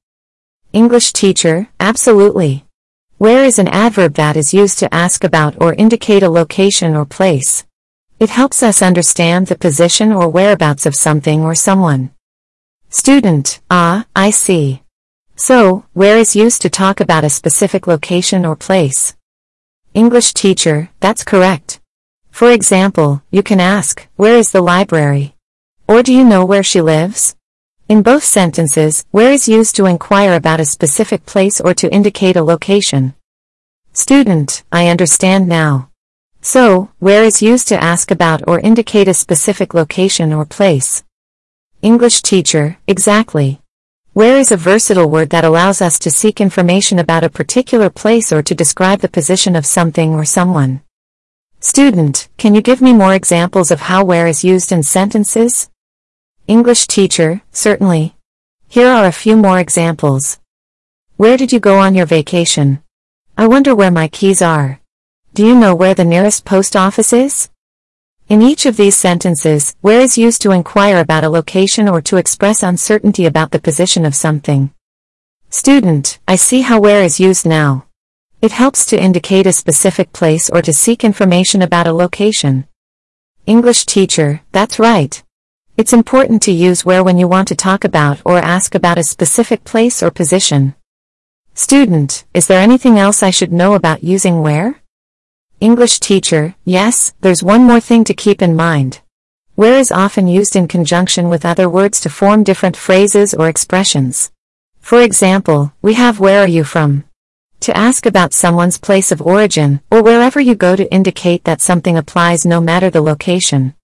English 0.72 1.12
teacher, 1.12 1.68
absolutely. 1.78 2.64
Where 3.18 3.44
is 3.44 3.58
an 3.58 3.68
adverb 3.68 4.14
that 4.14 4.38
is 4.38 4.54
used 4.54 4.78
to 4.78 4.94
ask 4.94 5.22
about 5.22 5.60
or 5.60 5.74
indicate 5.74 6.22
a 6.22 6.30
location 6.30 6.96
or 6.96 7.04
place. 7.04 7.66
It 8.18 8.30
helps 8.30 8.62
us 8.62 8.80
understand 8.80 9.48
the 9.48 9.64
position 9.66 10.12
or 10.12 10.30
whereabouts 10.30 10.86
of 10.86 10.94
something 10.94 11.42
or 11.42 11.54
someone. 11.54 12.10
Student, 12.94 13.58
ah, 13.70 14.04
I 14.14 14.28
see. 14.28 14.82
So, 15.34 15.86
where 15.94 16.18
is 16.18 16.36
used 16.36 16.60
to 16.60 16.68
talk 16.68 17.00
about 17.00 17.24
a 17.24 17.30
specific 17.30 17.86
location 17.86 18.44
or 18.44 18.54
place. 18.54 19.16
English 19.94 20.34
teacher, 20.34 20.90
that's 21.00 21.24
correct. 21.24 21.80
For 22.30 22.52
example, 22.52 23.22
you 23.30 23.42
can 23.42 23.60
ask, 23.60 24.06
where 24.16 24.36
is 24.36 24.52
the 24.52 24.60
library? 24.60 25.34
Or 25.88 26.02
do 26.02 26.12
you 26.12 26.22
know 26.22 26.44
where 26.44 26.62
she 26.62 26.82
lives? 26.82 27.34
In 27.88 28.02
both 28.02 28.24
sentences, 28.24 29.06
where 29.10 29.32
is 29.32 29.48
used 29.48 29.74
to 29.76 29.86
inquire 29.86 30.34
about 30.34 30.60
a 30.60 30.66
specific 30.66 31.24
place 31.24 31.62
or 31.62 31.72
to 31.72 31.90
indicate 31.90 32.36
a 32.36 32.44
location. 32.44 33.14
Student, 33.94 34.64
I 34.70 34.88
understand 34.88 35.48
now. 35.48 35.88
So, 36.42 36.90
where 36.98 37.24
is 37.24 37.40
used 37.40 37.68
to 37.68 37.82
ask 37.82 38.10
about 38.10 38.46
or 38.46 38.60
indicate 38.60 39.08
a 39.08 39.14
specific 39.14 39.72
location 39.72 40.30
or 40.30 40.44
place. 40.44 41.02
English 41.82 42.22
teacher, 42.22 42.78
exactly. 42.86 43.60
Where 44.12 44.38
is 44.38 44.52
a 44.52 44.56
versatile 44.56 45.10
word 45.10 45.30
that 45.30 45.44
allows 45.44 45.82
us 45.82 45.98
to 45.98 46.12
seek 46.12 46.40
information 46.40 47.00
about 47.00 47.24
a 47.24 47.28
particular 47.28 47.90
place 47.90 48.32
or 48.32 48.40
to 48.40 48.54
describe 48.54 49.00
the 49.00 49.08
position 49.08 49.56
of 49.56 49.66
something 49.66 50.14
or 50.14 50.24
someone. 50.24 50.82
Student, 51.58 52.28
can 52.38 52.54
you 52.54 52.62
give 52.62 52.80
me 52.80 52.92
more 52.92 53.14
examples 53.14 53.72
of 53.72 53.80
how 53.80 54.04
where 54.04 54.28
is 54.28 54.44
used 54.44 54.70
in 54.70 54.84
sentences? 54.84 55.70
English 56.46 56.86
teacher, 56.86 57.42
certainly. 57.50 58.14
Here 58.68 58.86
are 58.86 59.06
a 59.06 59.10
few 59.10 59.36
more 59.36 59.58
examples. 59.58 60.38
Where 61.16 61.36
did 61.36 61.52
you 61.52 61.58
go 61.58 61.78
on 61.78 61.96
your 61.96 62.06
vacation? 62.06 62.80
I 63.36 63.48
wonder 63.48 63.74
where 63.74 63.90
my 63.90 64.06
keys 64.06 64.40
are. 64.40 64.78
Do 65.34 65.44
you 65.44 65.56
know 65.56 65.74
where 65.74 65.94
the 65.94 66.04
nearest 66.04 66.44
post 66.44 66.76
office 66.76 67.12
is? 67.12 67.48
In 68.28 68.40
each 68.40 68.66
of 68.66 68.76
these 68.76 68.96
sentences, 68.96 69.74
where 69.80 70.00
is 70.00 70.16
used 70.16 70.40
to 70.42 70.52
inquire 70.52 70.98
about 70.98 71.24
a 71.24 71.28
location 71.28 71.88
or 71.88 72.00
to 72.02 72.16
express 72.16 72.62
uncertainty 72.62 73.26
about 73.26 73.50
the 73.50 73.60
position 73.60 74.06
of 74.06 74.14
something. 74.14 74.72
Student, 75.50 76.18
I 76.26 76.36
see 76.36 76.62
how 76.62 76.80
where 76.80 77.02
is 77.02 77.20
used 77.20 77.44
now. 77.44 77.86
It 78.40 78.52
helps 78.52 78.86
to 78.86 79.00
indicate 79.00 79.46
a 79.46 79.52
specific 79.52 80.12
place 80.12 80.48
or 80.48 80.62
to 80.62 80.72
seek 80.72 81.04
information 81.04 81.62
about 81.62 81.86
a 81.86 81.92
location. 81.92 82.66
English 83.46 83.86
teacher, 83.86 84.40
that's 84.50 84.78
right. 84.78 85.22
It's 85.76 85.92
important 85.92 86.42
to 86.42 86.52
use 86.52 86.84
where 86.84 87.04
when 87.04 87.18
you 87.18 87.28
want 87.28 87.48
to 87.48 87.54
talk 87.54 87.84
about 87.84 88.20
or 88.24 88.38
ask 88.38 88.74
about 88.74 88.98
a 88.98 89.02
specific 89.02 89.64
place 89.64 90.02
or 90.02 90.10
position. 90.10 90.74
Student, 91.54 92.24
is 92.32 92.46
there 92.46 92.60
anything 92.60 92.98
else 92.98 93.22
I 93.22 93.30
should 93.30 93.52
know 93.52 93.74
about 93.74 94.04
using 94.04 94.42
where? 94.42 94.81
English 95.62 96.00
teacher, 96.00 96.56
yes, 96.64 97.14
there's 97.20 97.40
one 97.40 97.62
more 97.62 97.78
thing 97.78 98.02
to 98.02 98.14
keep 98.14 98.42
in 98.42 98.56
mind. 98.56 99.00
Where 99.54 99.78
is 99.78 99.92
often 99.92 100.26
used 100.26 100.56
in 100.56 100.66
conjunction 100.66 101.28
with 101.28 101.46
other 101.46 101.68
words 101.68 102.00
to 102.00 102.10
form 102.10 102.42
different 102.42 102.76
phrases 102.76 103.32
or 103.32 103.48
expressions. 103.48 104.32
For 104.80 105.00
example, 105.00 105.72
we 105.80 105.94
have 105.94 106.18
where 106.18 106.40
are 106.40 106.48
you 106.48 106.64
from? 106.64 107.04
To 107.60 107.76
ask 107.76 108.06
about 108.06 108.32
someone's 108.34 108.76
place 108.76 109.12
of 109.12 109.22
origin, 109.22 109.80
or 109.88 110.02
wherever 110.02 110.40
you 110.40 110.56
go 110.56 110.74
to 110.74 110.92
indicate 110.92 111.44
that 111.44 111.60
something 111.60 111.96
applies 111.96 112.44
no 112.44 112.60
matter 112.60 112.90
the 112.90 113.00
location. 113.00 113.74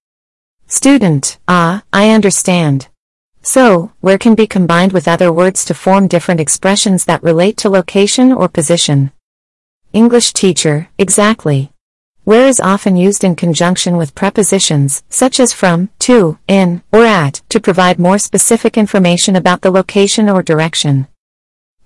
Student, 0.66 1.38
ah, 1.46 1.84
I 1.92 2.10
understand. 2.10 2.88
So, 3.42 3.92
where 4.00 4.18
can 4.18 4.34
be 4.34 4.48
combined 4.48 4.92
with 4.92 5.06
other 5.06 5.32
words 5.32 5.64
to 5.66 5.74
form 5.74 6.08
different 6.08 6.40
expressions 6.40 7.04
that 7.04 7.22
relate 7.22 7.56
to 7.58 7.70
location 7.70 8.32
or 8.32 8.48
position. 8.48 9.12
English 9.92 10.34
teacher, 10.34 10.88
exactly. 10.98 11.72
Where 12.24 12.46
is 12.46 12.60
often 12.60 12.94
used 12.94 13.24
in 13.24 13.34
conjunction 13.34 13.96
with 13.96 14.14
prepositions, 14.14 15.02
such 15.08 15.40
as 15.40 15.54
from, 15.54 15.88
to, 16.00 16.38
in, 16.46 16.82
or 16.92 17.06
at, 17.06 17.40
to 17.48 17.58
provide 17.58 17.98
more 17.98 18.18
specific 18.18 18.76
information 18.76 19.34
about 19.34 19.62
the 19.62 19.70
location 19.70 20.28
or 20.28 20.42
direction. 20.42 21.08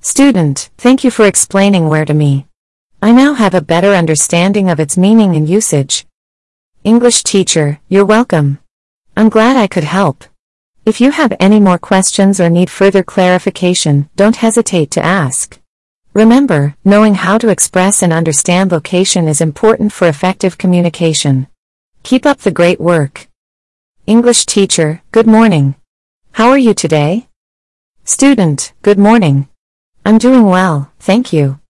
Student, 0.01 0.71
thank 0.77 1.05
you 1.05 1.13
for 1.13 1.27
explaining 1.27 1.89
where 1.89 2.05
to 2.05 2.13
me. 2.13 2.49
I 3.01 3.13
now 3.13 3.35
have 3.35 3.55
a 3.55 3.61
better 3.61 3.93
understanding 3.93 4.69
of 4.69 4.81
its 4.81 4.99
meaning 4.99 5.37
and 5.37 5.49
usage. 5.49 6.05
English 6.83 7.23
teacher, 7.23 7.79
you're 7.89 8.05
welcome. 8.05 8.59
I'm 9.17 9.29
glad 9.29 9.57
I 9.57 9.69
could 9.69 9.85
help. 9.85 10.25
If 10.85 11.01
you 11.01 11.13
have 11.13 11.37
any 11.39 11.61
more 11.61 11.79
questions 11.79 12.41
or 12.41 12.51
need 12.51 12.69
further 12.69 13.05
clarification, 13.05 14.11
don't 14.17 14.37
hesitate 14.37 14.91
to 14.93 15.05
ask. 15.05 15.62
Remember, 16.15 16.77
knowing 16.85 17.15
how 17.15 17.39
to 17.39 17.49
express 17.49 18.03
and 18.03 18.13
understand 18.13 18.71
location 18.71 19.27
is 19.27 19.41
important 19.41 19.93
for 19.95 20.07
effective 20.07 20.59
communication. 20.59 21.47
Keep 22.03 22.27
up 22.27 22.41
the 22.41 22.51
great 22.51 22.79
work. 22.79 23.29
English 24.07 24.45
teacher, 24.45 25.01
good 25.11 25.27
morning. 25.27 25.75
How 26.33 26.51
are 26.51 26.59
you 26.59 26.75
today? 26.75 27.29
Student, 28.05 28.75
good 28.83 28.99
morning. 28.99 29.49
I'm 30.05 30.19
doing 30.19 30.45
well, 30.45 30.93
thank 31.01 31.33
you. 31.33 31.61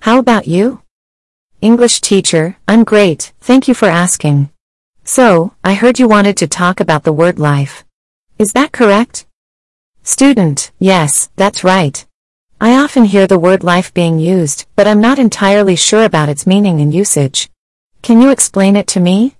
How 0.00 0.20
about 0.20 0.46
you? 0.46 0.82
English 1.60 2.00
teacher, 2.00 2.56
I'm 2.68 2.84
great, 2.84 3.32
thank 3.40 3.66
you 3.66 3.74
for 3.74 3.88
asking. 3.88 4.50
So, 5.02 5.54
I 5.64 5.74
heard 5.74 5.98
you 5.98 6.06
wanted 6.06 6.36
to 6.36 6.46
talk 6.46 6.78
about 6.78 7.02
the 7.02 7.12
word 7.12 7.40
life. 7.40 7.84
Is 8.38 8.52
that 8.52 8.70
correct? 8.70 9.26
Student, 10.04 10.70
yes, 10.78 11.30
that's 11.34 11.64
right. 11.64 12.06
I 12.60 12.74
often 12.74 13.04
hear 13.04 13.28
the 13.28 13.38
word 13.38 13.62
life 13.62 13.94
being 13.94 14.18
used, 14.18 14.66
but 14.74 14.88
I'm 14.88 15.00
not 15.00 15.20
entirely 15.20 15.76
sure 15.76 16.02
about 16.02 16.28
its 16.28 16.44
meaning 16.44 16.80
and 16.80 16.92
usage. 16.92 17.48
Can 18.02 18.20
you 18.20 18.30
explain 18.30 18.74
it 18.74 18.88
to 18.88 19.00
me? 19.00 19.36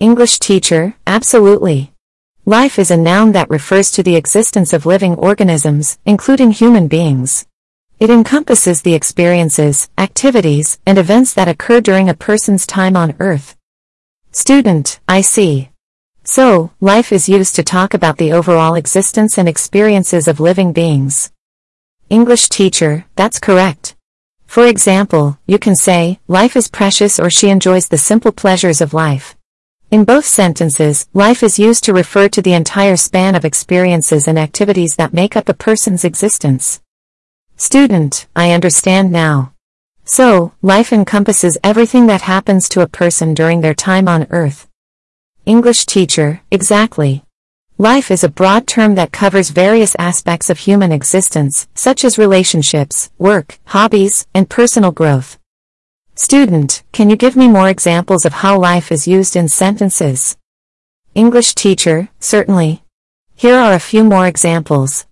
English 0.00 0.40
teacher, 0.40 0.96
absolutely. 1.06 1.92
Life 2.44 2.80
is 2.80 2.90
a 2.90 2.96
noun 2.96 3.30
that 3.30 3.48
refers 3.48 3.92
to 3.92 4.02
the 4.02 4.16
existence 4.16 4.72
of 4.72 4.86
living 4.86 5.14
organisms, 5.14 6.00
including 6.04 6.50
human 6.50 6.88
beings. 6.88 7.46
It 8.00 8.10
encompasses 8.10 8.82
the 8.82 8.94
experiences, 8.94 9.88
activities, 9.96 10.80
and 10.84 10.98
events 10.98 11.32
that 11.34 11.46
occur 11.46 11.80
during 11.80 12.08
a 12.08 12.14
person's 12.28 12.66
time 12.66 12.96
on 12.96 13.14
Earth. 13.20 13.54
Student, 14.32 14.98
I 15.06 15.20
see. 15.20 15.70
So, 16.24 16.72
life 16.80 17.12
is 17.12 17.28
used 17.28 17.54
to 17.54 17.62
talk 17.62 17.94
about 17.94 18.18
the 18.18 18.32
overall 18.32 18.74
existence 18.74 19.38
and 19.38 19.48
experiences 19.48 20.26
of 20.26 20.40
living 20.40 20.72
beings. 20.72 21.30
English 22.12 22.50
teacher, 22.50 23.06
that's 23.16 23.38
correct. 23.40 23.96
For 24.44 24.66
example, 24.66 25.38
you 25.46 25.58
can 25.58 25.74
say, 25.74 26.20
life 26.28 26.56
is 26.56 26.68
precious 26.68 27.18
or 27.18 27.30
she 27.30 27.48
enjoys 27.48 27.88
the 27.88 27.96
simple 27.96 28.32
pleasures 28.32 28.82
of 28.82 28.92
life. 28.92 29.34
In 29.90 30.04
both 30.04 30.26
sentences, 30.26 31.08
life 31.14 31.42
is 31.42 31.58
used 31.58 31.84
to 31.84 31.94
refer 31.94 32.28
to 32.28 32.42
the 32.42 32.52
entire 32.52 32.96
span 32.96 33.34
of 33.34 33.46
experiences 33.46 34.28
and 34.28 34.38
activities 34.38 34.96
that 34.96 35.14
make 35.14 35.38
up 35.38 35.48
a 35.48 35.54
person's 35.54 36.04
existence. 36.04 36.82
Student, 37.56 38.26
I 38.36 38.50
understand 38.50 39.10
now. 39.10 39.54
So, 40.04 40.52
life 40.60 40.92
encompasses 40.92 41.56
everything 41.64 42.08
that 42.08 42.28
happens 42.32 42.68
to 42.68 42.82
a 42.82 42.86
person 43.00 43.32
during 43.32 43.62
their 43.62 43.72
time 43.88 44.06
on 44.06 44.26
Earth. 44.28 44.68
English 45.46 45.86
teacher, 45.86 46.42
exactly. 46.50 47.24
Life 47.82 48.12
is 48.12 48.22
a 48.22 48.28
broad 48.28 48.68
term 48.68 48.94
that 48.94 49.10
covers 49.10 49.50
various 49.50 49.96
aspects 49.98 50.48
of 50.48 50.56
human 50.56 50.92
existence, 50.92 51.66
such 51.74 52.04
as 52.04 52.16
relationships, 52.16 53.10
work, 53.18 53.58
hobbies, 53.64 54.24
and 54.32 54.48
personal 54.48 54.92
growth. 54.92 55.36
Student, 56.14 56.84
can 56.92 57.10
you 57.10 57.16
give 57.16 57.34
me 57.34 57.48
more 57.48 57.68
examples 57.68 58.24
of 58.24 58.34
how 58.34 58.56
life 58.56 58.92
is 58.92 59.08
used 59.08 59.34
in 59.34 59.48
sentences? 59.48 60.36
English 61.16 61.56
teacher, 61.56 62.08
certainly. 62.20 62.84
Here 63.34 63.56
are 63.56 63.74
a 63.74 63.80
few 63.80 64.04
more 64.04 64.28
examples. 64.28 65.06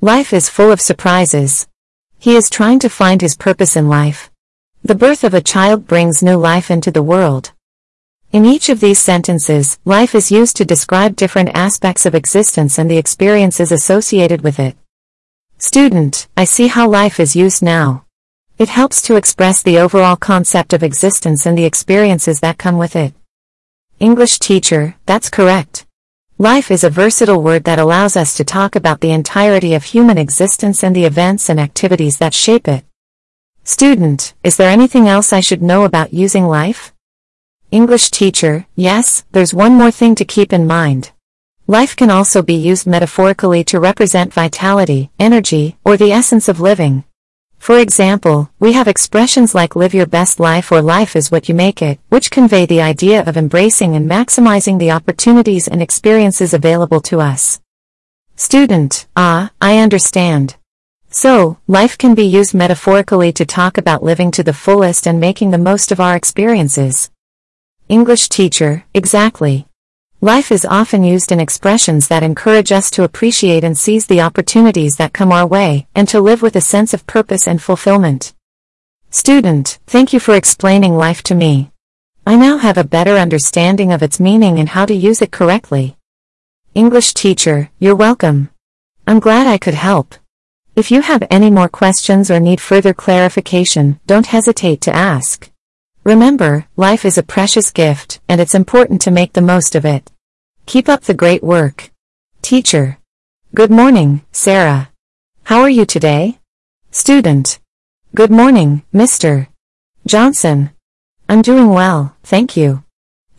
Life 0.00 0.32
is 0.32 0.48
full 0.48 0.70
of 0.70 0.80
surprises. 0.80 1.66
He 2.16 2.36
is 2.36 2.48
trying 2.48 2.78
to 2.78 2.88
find 2.88 3.20
his 3.20 3.36
purpose 3.36 3.74
in 3.74 3.88
life. 3.88 4.30
The 4.84 4.94
birth 4.94 5.24
of 5.24 5.34
a 5.34 5.40
child 5.40 5.88
brings 5.88 6.22
new 6.22 6.36
life 6.36 6.70
into 6.70 6.92
the 6.92 7.02
world. 7.02 7.50
In 8.30 8.44
each 8.44 8.68
of 8.68 8.80
these 8.80 8.98
sentences, 8.98 9.78
life 9.86 10.14
is 10.14 10.30
used 10.30 10.54
to 10.56 10.64
describe 10.66 11.16
different 11.16 11.48
aspects 11.54 12.04
of 12.04 12.14
existence 12.14 12.78
and 12.78 12.90
the 12.90 12.98
experiences 12.98 13.72
associated 13.72 14.42
with 14.42 14.60
it. 14.60 14.76
Student, 15.56 16.28
I 16.36 16.44
see 16.44 16.66
how 16.66 16.90
life 16.90 17.18
is 17.18 17.34
used 17.34 17.62
now. 17.62 18.04
It 18.58 18.68
helps 18.68 19.00
to 19.02 19.16
express 19.16 19.62
the 19.62 19.78
overall 19.78 20.16
concept 20.16 20.74
of 20.74 20.82
existence 20.82 21.46
and 21.46 21.56
the 21.56 21.64
experiences 21.64 22.40
that 22.40 22.58
come 22.58 22.76
with 22.76 22.96
it. 22.96 23.14
English 23.98 24.40
teacher, 24.40 24.96
that's 25.06 25.30
correct. 25.30 25.86
Life 26.36 26.70
is 26.70 26.84
a 26.84 26.90
versatile 26.90 27.42
word 27.42 27.64
that 27.64 27.78
allows 27.78 28.14
us 28.14 28.36
to 28.36 28.44
talk 28.44 28.76
about 28.76 29.00
the 29.00 29.10
entirety 29.10 29.72
of 29.72 29.84
human 29.84 30.18
existence 30.18 30.84
and 30.84 30.94
the 30.94 31.06
events 31.06 31.48
and 31.48 31.58
activities 31.58 32.18
that 32.18 32.34
shape 32.34 32.68
it. 32.68 32.84
Student, 33.64 34.34
is 34.44 34.58
there 34.58 34.68
anything 34.68 35.08
else 35.08 35.32
I 35.32 35.40
should 35.40 35.62
know 35.62 35.84
about 35.84 36.12
using 36.12 36.46
life? 36.46 36.92
English 37.70 38.10
teacher, 38.10 38.66
yes, 38.76 39.26
there's 39.32 39.52
one 39.52 39.74
more 39.74 39.90
thing 39.90 40.14
to 40.14 40.24
keep 40.24 40.54
in 40.54 40.66
mind. 40.66 41.12
Life 41.66 41.94
can 41.94 42.10
also 42.10 42.40
be 42.40 42.54
used 42.54 42.86
metaphorically 42.86 43.62
to 43.64 43.78
represent 43.78 44.32
vitality, 44.32 45.10
energy, 45.18 45.76
or 45.84 45.98
the 45.98 46.10
essence 46.10 46.48
of 46.48 46.60
living. 46.60 47.04
For 47.58 47.78
example, 47.78 48.48
we 48.58 48.72
have 48.72 48.88
expressions 48.88 49.54
like 49.54 49.76
live 49.76 49.92
your 49.92 50.06
best 50.06 50.40
life 50.40 50.72
or 50.72 50.80
life 50.80 51.14
is 51.14 51.30
what 51.30 51.50
you 51.50 51.54
make 51.54 51.82
it, 51.82 52.00
which 52.08 52.30
convey 52.30 52.64
the 52.64 52.80
idea 52.80 53.22
of 53.22 53.36
embracing 53.36 53.94
and 53.94 54.08
maximizing 54.08 54.78
the 54.78 54.92
opportunities 54.92 55.68
and 55.68 55.82
experiences 55.82 56.54
available 56.54 57.02
to 57.02 57.20
us. 57.20 57.60
Student, 58.34 59.06
ah, 59.14 59.50
I 59.60 59.76
understand. 59.76 60.56
So, 61.10 61.58
life 61.66 61.98
can 61.98 62.14
be 62.14 62.24
used 62.24 62.54
metaphorically 62.54 63.30
to 63.32 63.44
talk 63.44 63.76
about 63.76 64.02
living 64.02 64.30
to 64.30 64.42
the 64.42 64.54
fullest 64.54 65.06
and 65.06 65.20
making 65.20 65.50
the 65.50 65.58
most 65.58 65.92
of 65.92 66.00
our 66.00 66.16
experiences. 66.16 67.10
English 67.88 68.28
teacher, 68.28 68.84
exactly. 68.92 69.66
Life 70.20 70.52
is 70.52 70.66
often 70.66 71.04
used 71.04 71.32
in 71.32 71.40
expressions 71.40 72.08
that 72.08 72.22
encourage 72.22 72.70
us 72.70 72.90
to 72.90 73.02
appreciate 73.02 73.64
and 73.64 73.78
seize 73.78 74.04
the 74.04 74.20
opportunities 74.20 74.96
that 74.96 75.14
come 75.14 75.32
our 75.32 75.46
way, 75.46 75.86
and 75.94 76.06
to 76.08 76.20
live 76.20 76.42
with 76.42 76.54
a 76.54 76.60
sense 76.60 76.92
of 76.92 77.06
purpose 77.06 77.48
and 77.48 77.62
fulfillment. 77.62 78.34
Student, 79.08 79.78
thank 79.86 80.12
you 80.12 80.20
for 80.20 80.34
explaining 80.34 80.98
life 80.98 81.22
to 81.22 81.34
me. 81.34 81.70
I 82.26 82.36
now 82.36 82.58
have 82.58 82.76
a 82.76 82.84
better 82.84 83.16
understanding 83.16 83.90
of 83.90 84.02
its 84.02 84.20
meaning 84.20 84.58
and 84.58 84.68
how 84.68 84.84
to 84.84 84.94
use 84.94 85.22
it 85.22 85.32
correctly. 85.32 85.96
English 86.74 87.14
teacher, 87.14 87.70
you're 87.78 87.96
welcome. 87.96 88.50
I'm 89.06 89.18
glad 89.18 89.46
I 89.46 89.56
could 89.56 89.72
help. 89.72 90.14
If 90.76 90.90
you 90.90 91.00
have 91.00 91.26
any 91.30 91.48
more 91.48 91.70
questions 91.70 92.30
or 92.30 92.38
need 92.38 92.60
further 92.60 92.92
clarification, 92.92 93.98
don't 94.06 94.26
hesitate 94.26 94.82
to 94.82 94.94
ask. 94.94 95.50
Remember, 96.08 96.64
life 96.74 97.04
is 97.04 97.18
a 97.18 97.22
precious 97.22 97.70
gift, 97.70 98.18
and 98.30 98.40
it's 98.40 98.54
important 98.54 99.02
to 99.02 99.10
make 99.10 99.34
the 99.34 99.42
most 99.42 99.74
of 99.74 99.84
it. 99.84 100.10
Keep 100.64 100.88
up 100.88 101.02
the 101.02 101.12
great 101.12 101.42
work. 101.42 101.90
Teacher. 102.40 102.96
Good 103.54 103.70
morning, 103.70 104.22
Sarah. 104.32 104.88
How 105.44 105.60
are 105.60 105.68
you 105.68 105.84
today? 105.84 106.38
Student. 106.90 107.58
Good 108.14 108.30
morning, 108.30 108.84
Mr. 108.90 109.48
Johnson. 110.06 110.70
I'm 111.28 111.42
doing 111.42 111.68
well, 111.68 112.16
thank 112.22 112.56
you. 112.56 112.84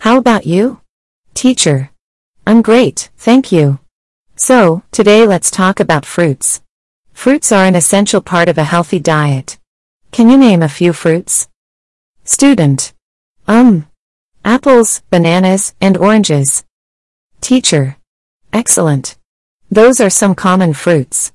How 0.06 0.20
about 0.20 0.46
you? 0.46 0.82
Teacher. 1.34 1.90
I'm 2.46 2.62
great, 2.62 3.10
thank 3.18 3.52
you. 3.52 3.80
So, 4.36 4.84
today 4.92 5.26
let's 5.26 5.50
talk 5.50 5.80
about 5.80 6.06
fruits. 6.06 6.62
Fruits 7.14 7.52
are 7.52 7.66
an 7.66 7.74
essential 7.74 8.22
part 8.22 8.48
of 8.48 8.60
a 8.60 8.70
healthy 8.74 9.00
diet. 9.00 9.58
Can 10.12 10.30
you 10.30 10.38
name 10.38 10.62
a 10.62 10.70
few 10.70 10.94
fruits? 10.94 11.50
Student. 12.32 12.94
Um. 13.48 13.88
Apples, 14.46 15.02
bananas, 15.10 15.74
and 15.82 15.98
oranges. 15.98 16.64
Teacher. 17.42 17.98
Excellent. 18.54 19.18
Those 19.72 20.00
are 20.00 20.12
some 20.12 20.36
common 20.36 20.74
fruits. 20.74 21.32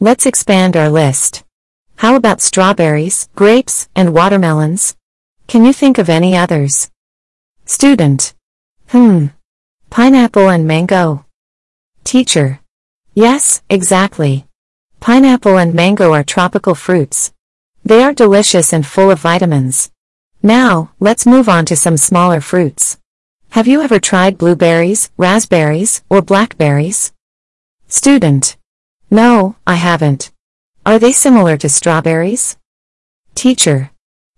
Let's 0.00 0.26
expand 0.26 0.76
our 0.76 0.90
list. 0.90 1.44
How 1.96 2.14
about 2.14 2.42
strawberries, 2.42 3.30
grapes, 3.34 3.88
and 3.96 4.12
watermelons? 4.12 4.94
Can 5.46 5.64
you 5.64 5.72
think 5.72 5.96
of 5.96 6.10
any 6.10 6.36
others? 6.36 6.90
Student. 7.64 8.34
Hmm. 8.88 9.28
Pineapple 9.88 10.50
and 10.50 10.66
mango. 10.66 11.24
Teacher. 12.04 12.60
Yes, 13.14 13.62
exactly. 13.70 14.44
Pineapple 15.00 15.56
and 15.56 15.72
mango 15.72 16.12
are 16.12 16.22
tropical 16.22 16.74
fruits. 16.74 17.32
They 17.82 18.02
are 18.04 18.12
delicious 18.12 18.74
and 18.74 18.86
full 18.86 19.10
of 19.10 19.20
vitamins. 19.20 19.90
Now, 20.46 20.90
let's 21.00 21.24
move 21.24 21.48
on 21.48 21.64
to 21.64 21.74
some 21.74 21.96
smaller 21.96 22.38
fruits. 22.42 22.98
Have 23.52 23.66
you 23.66 23.80
ever 23.80 23.98
tried 23.98 24.36
blueberries, 24.36 25.10
raspberries, 25.16 26.04
or 26.10 26.20
blackberries? 26.20 27.14
Student. 27.88 28.58
No, 29.10 29.56
I 29.66 29.76
haven't. 29.76 30.32
Are 30.84 30.98
they 30.98 31.12
similar 31.12 31.56
to 31.56 31.70
strawberries? 31.70 32.58
Teacher. 33.34 33.90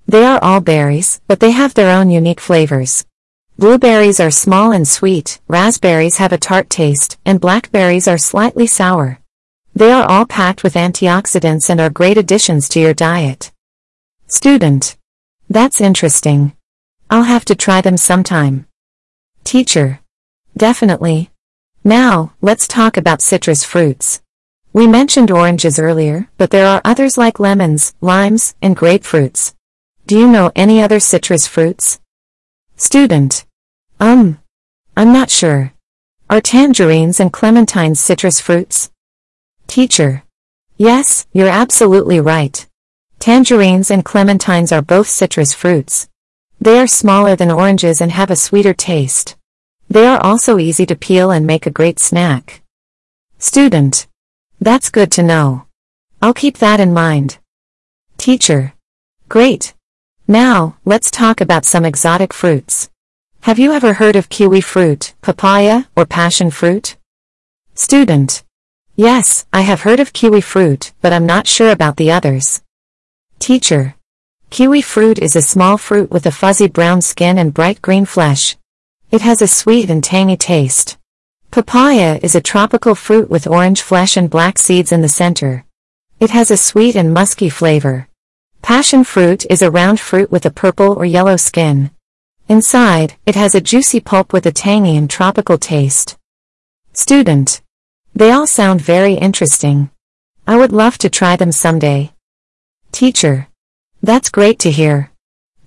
They 0.07 0.25
are 0.25 0.39
all 0.45 0.61
berries, 0.61 1.21
but 1.27 1.41
they 1.41 1.51
have 1.51 1.75
their 1.75 1.91
own 1.91 2.09
unique 2.09 2.41
flavors. 2.41 3.05
Blueberries 3.59 4.21
are 4.21 4.31
small 4.31 4.71
and 4.71 4.87
sweet, 4.87 5.41
raspberries 5.49 6.19
have 6.19 6.33
a 6.33 6.39
tart 6.39 6.71
taste, 6.71 7.19
and 7.27 7.41
blackberries 7.41 8.07
are 8.07 8.17
slightly 8.17 8.69
sour. 8.69 9.19
They 9.75 9.91
are 9.91 10.09
all 10.09 10.25
packed 10.25 10.63
with 10.63 10.75
antioxidants 10.75 11.69
and 11.69 11.81
are 11.81 11.91
great 11.91 12.17
additions 12.17 12.69
to 12.69 12.81
your 12.81 12.95
diet. 12.95 13.51
Student. 14.29 14.97
That's 15.49 15.81
interesting. 15.81 16.57
I'll 17.09 17.23
have 17.23 17.45
to 17.47 17.55
try 17.55 17.81
them 17.81 17.97
sometime. 17.97 18.67
Teacher. 19.45 20.01
Definitely. 20.57 21.31
Now, 21.85 22.33
let's 22.41 22.67
talk 22.67 22.97
about 22.97 23.23
citrus 23.23 23.63
fruits. 23.63 24.21
We 24.73 24.87
mentioned 24.87 25.31
oranges 25.31 25.79
earlier, 25.79 26.29
but 26.37 26.51
there 26.51 26.67
are 26.67 26.81
others 26.85 27.17
like 27.17 27.39
lemons, 27.39 27.95
limes, 28.01 28.55
and 28.61 28.77
grapefruits. 28.77 29.55
Do 30.07 30.19
you 30.19 30.27
know 30.27 30.51
any 30.57 30.83
other 30.83 30.99
citrus 31.01 31.47
fruits? 31.47 32.01
Student. 32.77 33.47
Um. 34.01 34.39
I'm 34.97 35.13
not 35.13 35.31
sure. 35.31 35.73
Are 36.29 36.41
tangerines 36.41 37.21
and 37.21 37.33
clementines 37.33 37.99
citrus 37.99 38.41
fruits? 38.41 38.91
Teacher. 39.67 40.25
Yes, 40.77 41.27
you're 41.33 41.49
absolutely 41.49 42.19
right. 42.19 42.67
Tangerines 43.19 43.91
and 43.91 44.05
clementines 44.05 44.71
are 44.77 44.83
both 44.83 45.09
citrus 45.09 45.53
fruits. 45.53 46.09
They 46.61 46.79
are 46.79 46.87
smaller 46.87 47.37
than 47.37 47.51
oranges 47.51 48.01
and 48.01 48.13
have 48.13 48.31
a 48.31 48.37
sweeter 48.37 48.75
taste. 48.75 49.37
They 49.89 50.07
are 50.07 50.21
also 50.21 50.59
easy 50.59 50.87
to 50.87 50.97
peel 50.97 51.31
and 51.31 51.47
make 51.47 51.67
a 51.67 51.71
great 51.71 51.99
snack. 51.99 52.63
Student. 53.39 54.07
That's 54.61 54.91
good 54.91 55.13
to 55.13 55.23
know. 55.23 55.67
I'll 56.23 56.35
keep 56.35 56.59
that 56.59 56.81
in 56.81 56.93
mind. 56.93 57.39
Teacher. 58.17 58.75
Great. 59.29 59.75
Now, 60.27 60.77
let's 60.85 61.11
talk 61.11 61.41
about 61.41 61.65
some 61.65 61.85
exotic 61.85 62.33
fruits. 62.33 62.91
Have 63.43 63.59
you 63.59 63.73
ever 63.73 63.93
heard 63.95 64.17
of 64.17 64.29
kiwi 64.29 64.61
fruit, 64.61 65.15
papaya, 65.21 65.85
or 65.95 66.07
passion 66.07 66.51
fruit? 66.51 66.97
Student. 67.75 68.43
Yes, 68.97 69.47
I 69.53 69.61
have 69.61 69.83
heard 69.83 70.01
of 70.01 70.13
kiwi 70.13 70.41
fruit, 70.41 70.93
but 71.01 71.13
I'm 71.13 71.27
not 71.27 71.47
sure 71.47 71.71
about 71.71 71.97
the 71.97 72.11
others. 72.11 72.63
Teacher. 73.39 73.95
Kiwi 74.51 74.83
fruit 74.83 75.19
is 75.19 75.37
a 75.37 75.43
small 75.43 75.79
fruit 75.79 76.11
with 76.11 76.27
a 76.27 76.31
fuzzy 76.31 76.69
brown 76.69 77.01
skin 77.01 77.39
and 77.39 77.55
bright 77.55 77.81
green 77.83 78.05
flesh. 78.05 78.57
It 79.11 79.21
has 79.21 79.41
a 79.41 79.47
sweet 79.47 79.89
and 79.89 80.03
tangy 80.03 80.37
taste. 80.37 80.99
Papaya 81.51 82.19
is 82.23 82.35
a 82.35 82.41
tropical 82.41 82.95
fruit 82.95 83.31
with 83.31 83.47
orange 83.47 83.83
flesh 83.83 84.17
and 84.17 84.29
black 84.29 84.59
seeds 84.59 84.91
in 84.91 85.01
the 85.01 85.09
center. 85.09 85.65
It 86.19 86.31
has 86.31 86.51
a 86.51 86.57
sweet 86.57 86.97
and 86.97 87.15
musky 87.15 87.49
flavor. 87.49 88.09
Passion 88.63 89.05
fruit 89.05 89.47
is 89.49 89.63
a 89.63 89.71
round 89.71 90.01
fruit 90.01 90.31
with 90.31 90.45
a 90.45 90.51
purple 90.51 90.95
or 90.95 91.05
yellow 91.05 91.37
skin. 91.37 91.91
Inside, 92.49 93.15
it 93.27 93.37
has 93.37 93.55
a 93.55 93.61
juicy 93.61 94.01
pulp 94.01 94.33
with 94.33 94.47
a 94.47 94.53
tangy 94.53 94.97
and 94.97 95.09
tropical 95.09 95.59
taste. 95.59 96.17
Student. 96.93 97.63
They 98.15 98.33
all 98.33 98.47
sound 98.47 98.81
very 98.81 99.15
interesting. 99.15 99.91
I 100.47 100.57
would 100.57 100.73
love 100.73 100.99
to 100.99 101.11
try 101.11 101.37
them 101.37 101.53
someday. 101.53 102.16
Teacher. 102.97 103.49
That's 104.03 104.31
great 104.31 104.59
to 104.61 104.71
hear. 104.71 105.13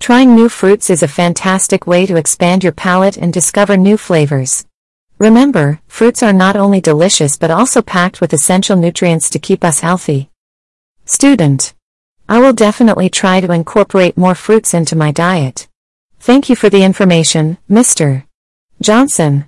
Trying 0.00 0.34
new 0.34 0.48
fruits 0.48 0.90
is 0.90 1.04
a 1.04 1.06
fantastic 1.06 1.86
way 1.86 2.04
to 2.06 2.16
expand 2.16 2.64
your 2.64 2.72
palate 2.72 3.16
and 3.16 3.32
discover 3.32 3.76
new 3.76 3.96
flavors. 3.96 4.66
Remember, 5.16 5.80
fruits 5.86 6.24
are 6.24 6.32
not 6.32 6.56
only 6.56 6.80
delicious 6.80 7.36
but 7.36 7.52
also 7.52 7.82
packed 7.82 8.20
with 8.20 8.32
essential 8.32 8.74
nutrients 8.76 9.30
to 9.30 9.38
keep 9.38 9.62
us 9.62 9.78
healthy. 9.78 10.28
Student. 11.04 11.72
I 12.28 12.40
will 12.40 12.52
definitely 12.52 13.08
try 13.08 13.40
to 13.40 13.52
incorporate 13.52 14.18
more 14.18 14.34
fruits 14.34 14.74
into 14.74 14.96
my 14.96 15.12
diet. 15.12 15.68
Thank 16.18 16.50
you 16.50 16.56
for 16.56 16.68
the 16.68 16.82
information, 16.82 17.58
Mr. 17.70 18.24
Johnson. 18.82 19.44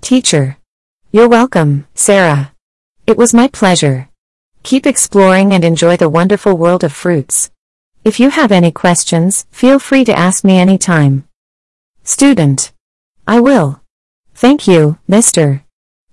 Teacher. 0.00 0.56
You're 1.12 1.28
welcome, 1.28 1.86
Sarah. 1.94 2.54
It 3.06 3.18
was 3.18 3.34
my 3.34 3.48
pleasure. 3.48 4.08
Keep 4.64 4.86
exploring 4.86 5.52
and 5.52 5.62
enjoy 5.62 5.94
the 5.98 6.08
wonderful 6.08 6.56
world 6.56 6.84
of 6.84 6.92
fruits. 6.92 7.50
If 8.02 8.18
you 8.18 8.30
have 8.30 8.50
any 8.50 8.72
questions, 8.72 9.46
feel 9.50 9.78
free 9.78 10.06
to 10.06 10.18
ask 10.18 10.42
me 10.42 10.58
anytime. 10.58 11.28
Student. 12.02 12.72
I 13.26 13.40
will. 13.40 13.82
Thank 14.34 14.66
you, 14.66 14.98
Mr. 15.06 15.62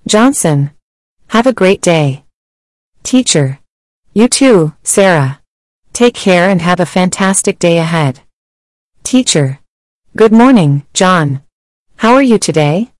Johnson. 0.05 0.71
Have 1.29 1.47
a 1.47 1.53
great 1.53 1.81
day. 1.81 2.25
Teacher. 3.03 3.59
You 4.13 4.27
too, 4.27 4.73
Sarah. 4.83 5.39
Take 5.93 6.15
care 6.15 6.49
and 6.49 6.61
have 6.61 6.81
a 6.81 6.85
fantastic 6.85 7.57
day 7.57 7.77
ahead. 7.77 8.19
Teacher. 9.03 9.59
Good 10.17 10.33
morning, 10.33 10.85
John. 10.93 11.41
How 11.97 12.13
are 12.15 12.21
you 12.21 12.37
today? 12.37 12.91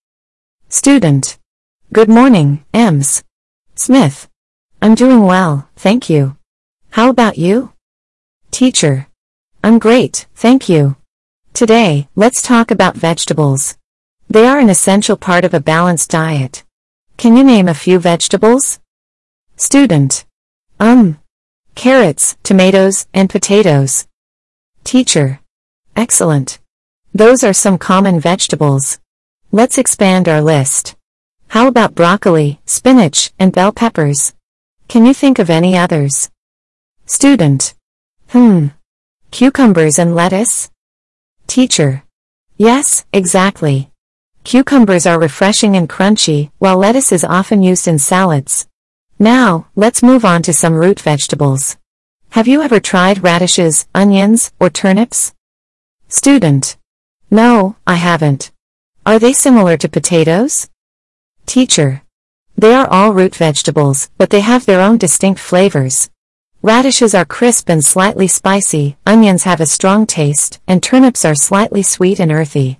Student. 0.69 1.37
Good 1.91 2.07
morning, 2.07 2.63
Ems. 2.73 3.25
Smith. 3.75 4.30
I'm 4.83 4.95
doing 4.95 5.21
well, 5.21 5.69
thank 5.75 6.09
you. 6.09 6.37
How 6.89 7.11
about 7.11 7.37
you? 7.37 7.71
Teacher. 8.49 9.05
I'm 9.63 9.77
great, 9.77 10.25
thank 10.33 10.67
you. 10.67 10.95
Today, 11.53 12.07
let's 12.15 12.41
talk 12.41 12.71
about 12.71 12.95
vegetables. 12.97 13.77
They 14.27 14.47
are 14.47 14.57
an 14.57 14.71
essential 14.71 15.17
part 15.17 15.45
of 15.45 15.53
a 15.53 15.59
balanced 15.59 16.09
diet. 16.09 16.63
Can 17.15 17.37
you 17.37 17.43
name 17.43 17.67
a 17.67 17.75
few 17.75 17.99
vegetables? 17.99 18.79
Student. 19.55 20.25
Um, 20.79 21.19
carrots, 21.75 22.35
tomatoes, 22.41 23.05
and 23.13 23.29
potatoes. 23.29 24.07
Teacher. 24.83 25.41
Excellent. 25.95 26.57
Those 27.13 27.43
are 27.43 27.53
some 27.53 27.77
common 27.77 28.19
vegetables. 28.19 28.97
Let's 29.51 29.77
expand 29.77 30.27
our 30.27 30.41
list. 30.41 30.95
How 31.49 31.67
about 31.67 31.93
broccoli, 31.93 32.61
spinach, 32.65 33.31
and 33.37 33.53
bell 33.53 33.71
peppers? 33.71 34.33
Can 34.91 35.05
you 35.05 35.13
think 35.13 35.39
of 35.39 35.49
any 35.49 35.77
others? 35.77 36.29
Student. 37.05 37.75
Hmm. 38.27 38.67
Cucumbers 39.31 39.97
and 39.97 40.13
lettuce? 40.13 40.69
Teacher. 41.47 42.03
Yes, 42.57 43.05
exactly. 43.13 43.89
Cucumbers 44.43 45.05
are 45.05 45.17
refreshing 45.17 45.77
and 45.77 45.87
crunchy, 45.87 46.51
while 46.59 46.75
lettuce 46.75 47.13
is 47.13 47.23
often 47.23 47.63
used 47.63 47.87
in 47.87 47.99
salads. 47.99 48.67
Now, 49.17 49.67
let's 49.77 50.03
move 50.03 50.25
on 50.25 50.41
to 50.43 50.51
some 50.51 50.73
root 50.73 50.99
vegetables. 50.99 51.77
Have 52.31 52.49
you 52.49 52.61
ever 52.61 52.81
tried 52.81 53.23
radishes, 53.23 53.87
onions, 53.95 54.51
or 54.59 54.69
turnips? 54.69 55.33
Student. 56.09 56.75
No, 57.29 57.77
I 57.87 57.95
haven't. 57.95 58.51
Are 59.05 59.19
they 59.19 59.31
similar 59.31 59.77
to 59.77 59.87
potatoes? 59.87 60.67
Teacher. 61.45 62.01
They 62.61 62.75
are 62.75 62.87
all 62.87 63.11
root 63.11 63.33
vegetables, 63.33 64.11
but 64.19 64.29
they 64.29 64.41
have 64.41 64.67
their 64.67 64.81
own 64.81 64.99
distinct 64.99 65.39
flavors. 65.39 66.11
Radishes 66.61 67.15
are 67.15 67.25
crisp 67.25 67.69
and 67.69 67.83
slightly 67.83 68.27
spicy, 68.27 68.97
onions 69.03 69.45
have 69.45 69.59
a 69.59 69.65
strong 69.65 70.05
taste, 70.05 70.59
and 70.67 70.83
turnips 70.83 71.25
are 71.25 71.33
slightly 71.33 71.81
sweet 71.81 72.19
and 72.19 72.31
earthy. 72.31 72.79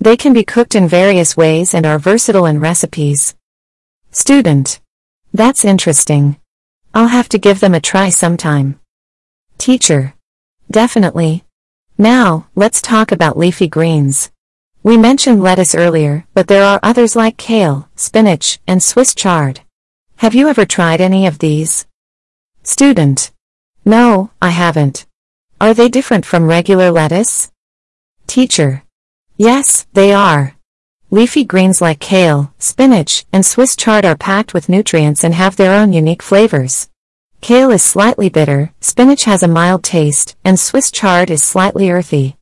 They 0.00 0.16
can 0.16 0.32
be 0.32 0.44
cooked 0.44 0.74
in 0.74 0.88
various 0.88 1.36
ways 1.36 1.74
and 1.74 1.84
are 1.84 1.98
versatile 1.98 2.46
in 2.46 2.58
recipes. 2.58 3.34
Student. 4.12 4.80
That's 5.34 5.62
interesting. 5.62 6.38
I'll 6.94 7.08
have 7.08 7.28
to 7.28 7.38
give 7.38 7.60
them 7.60 7.74
a 7.74 7.80
try 7.80 8.08
sometime. 8.08 8.80
Teacher. 9.58 10.14
Definitely. 10.70 11.44
Now, 11.98 12.46
let's 12.54 12.80
talk 12.80 13.12
about 13.12 13.36
leafy 13.36 13.68
greens. 13.68 14.30
We 14.84 14.96
mentioned 14.96 15.42
lettuce 15.42 15.74
earlier, 15.74 16.24
but 16.34 16.46
there 16.46 16.62
are 16.62 16.78
others 16.82 17.16
like 17.16 17.36
kale, 17.36 17.88
spinach, 17.96 18.60
and 18.66 18.80
Swiss 18.80 19.12
chard. 19.12 19.60
Have 20.16 20.36
you 20.36 20.48
ever 20.48 20.64
tried 20.64 21.00
any 21.00 21.26
of 21.26 21.40
these? 21.40 21.86
Student. 22.62 23.32
No, 23.84 24.30
I 24.40 24.50
haven't. 24.50 25.04
Are 25.60 25.74
they 25.74 25.88
different 25.88 26.24
from 26.24 26.46
regular 26.46 26.92
lettuce? 26.92 27.50
Teacher. 28.28 28.84
Yes, 29.36 29.86
they 29.94 30.12
are. 30.12 30.54
Leafy 31.10 31.44
greens 31.44 31.80
like 31.80 31.98
kale, 31.98 32.54
spinach, 32.58 33.26
and 33.32 33.44
Swiss 33.44 33.74
chard 33.74 34.04
are 34.04 34.16
packed 34.16 34.54
with 34.54 34.68
nutrients 34.68 35.24
and 35.24 35.34
have 35.34 35.56
their 35.56 35.74
own 35.74 35.92
unique 35.92 36.22
flavors. 36.22 36.88
Kale 37.40 37.72
is 37.72 37.82
slightly 37.82 38.28
bitter, 38.28 38.72
spinach 38.80 39.24
has 39.24 39.42
a 39.42 39.48
mild 39.48 39.82
taste, 39.82 40.36
and 40.44 40.60
Swiss 40.60 40.92
chard 40.92 41.30
is 41.30 41.42
slightly 41.42 41.90
earthy. 41.90 42.37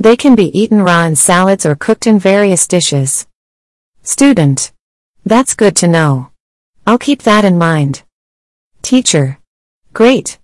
They 0.00 0.16
can 0.16 0.36
be 0.36 0.56
eaten 0.58 0.82
raw 0.82 1.04
in 1.04 1.16
salads 1.16 1.66
or 1.66 1.74
cooked 1.74 2.06
in 2.06 2.18
various 2.20 2.68
dishes. 2.68 3.26
Student. 4.02 4.72
That's 5.26 5.54
good 5.54 5.74
to 5.76 5.88
know. 5.88 6.30
I'll 6.86 6.98
keep 6.98 7.22
that 7.22 7.44
in 7.44 7.58
mind. 7.58 8.02
Teacher. 8.80 9.38
Great. 9.92 10.38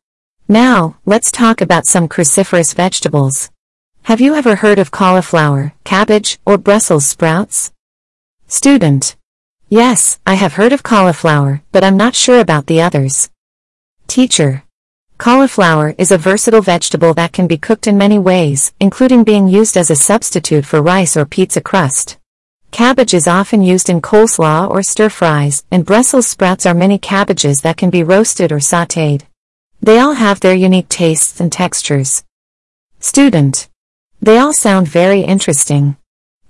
Now, 0.49 0.97
let's 1.07 1.31
talk 1.31 1.61
about 1.61 1.87
some 1.87 2.09
cruciferous 2.09 2.75
vegetables. 2.75 3.51
Have 4.03 4.21
you 4.21 4.35
ever 4.35 4.57
heard 4.57 4.79
of 4.79 4.91
cauliflower, 4.91 5.73
cabbage, 5.85 6.39
or 6.45 6.59
Brussels 6.59 7.07
sprouts? 7.07 7.73
Student. 8.49 9.17
Yes, 9.71 10.19
I 10.27 10.35
have 10.35 10.55
heard 10.55 10.73
of 10.73 10.83
cauliflower, 10.83 11.63
but 11.73 11.83
I'm 11.83 11.97
not 11.97 12.15
sure 12.15 12.41
about 12.41 12.67
the 12.67 12.83
others. 12.83 13.31
Teacher. 14.07 14.65
Cauliflower 15.19 15.95
is 15.97 16.11
a 16.11 16.19
versatile 16.19 16.61
vegetable 16.61 17.15
that 17.15 17.33
can 17.33 17.47
be 17.47 17.57
cooked 17.57 17.87
in 17.87 17.97
many 17.97 18.19
ways, 18.19 18.75
including 18.81 19.23
being 19.23 19.47
used 19.47 19.77
as 19.77 19.89
a 19.89 19.97
substitute 19.97 20.67
for 20.67 20.83
rice 20.83 21.17
or 21.17 21.25
pizza 21.25 21.61
crust. 21.61 22.19
Cabbage 22.73 23.15
is 23.15 23.29
often 23.29 23.63
used 23.63 23.89
in 23.89 24.01
coleslaw 24.01 24.69
or 24.69 24.83
stir-fries, 24.83 25.65
and 25.71 25.87
Brussels 25.87 26.27
sprouts 26.27 26.67
are 26.67 26.75
mini 26.75 26.99
cabbages 26.99 27.61
that 27.61 27.77
can 27.77 27.91
be 27.91 28.03
roasted 28.03 28.51
or 28.51 28.59
sautéed. 28.59 29.23
They 29.81 30.01
all 30.01 30.15
have 30.15 30.41
their 30.41 30.55
unique 30.55 30.89
tastes 30.89 31.39
and 31.41 31.53
textures. 31.53 32.25
Student. 32.99 33.69
They 34.21 34.39
all 34.39 34.53
sound 34.53 34.89
very 34.89 35.21
interesting. 35.21 35.97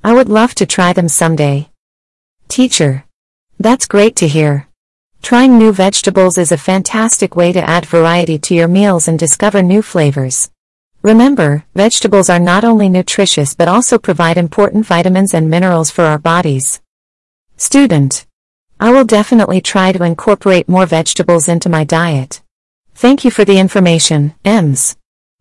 I 0.02 0.14
would 0.14 0.30
love 0.30 0.54
to 0.54 0.64
try 0.64 0.94
them 0.94 1.08
someday. 1.08 1.68
Teacher. 2.48 3.04
That's 3.60 3.86
great 3.86 4.16
to 4.16 4.28
hear. 4.28 4.68
Trying 5.24 5.56
new 5.56 5.72
vegetables 5.72 6.36
is 6.36 6.52
a 6.52 6.58
fantastic 6.58 7.34
way 7.34 7.50
to 7.50 7.66
add 7.66 7.86
variety 7.86 8.38
to 8.40 8.54
your 8.54 8.68
meals 8.68 9.08
and 9.08 9.18
discover 9.18 9.62
new 9.62 9.80
flavors. 9.80 10.50
Remember, 11.00 11.64
vegetables 11.74 12.28
are 12.28 12.38
not 12.38 12.62
only 12.62 12.90
nutritious 12.90 13.54
but 13.54 13.66
also 13.66 13.96
provide 13.96 14.36
important 14.36 14.84
vitamins 14.84 15.32
and 15.32 15.48
minerals 15.48 15.90
for 15.90 16.04
our 16.04 16.18
bodies. 16.18 16.82
Student. 17.56 18.26
I 18.78 18.92
will 18.92 19.06
definitely 19.06 19.62
try 19.62 19.92
to 19.92 20.04
incorporate 20.04 20.68
more 20.68 20.84
vegetables 20.84 21.48
into 21.48 21.70
my 21.70 21.84
diet. 21.84 22.42
Thank 22.94 23.24
you 23.24 23.30
for 23.30 23.46
the 23.46 23.58
information, 23.58 24.34
Ems. 24.44 24.94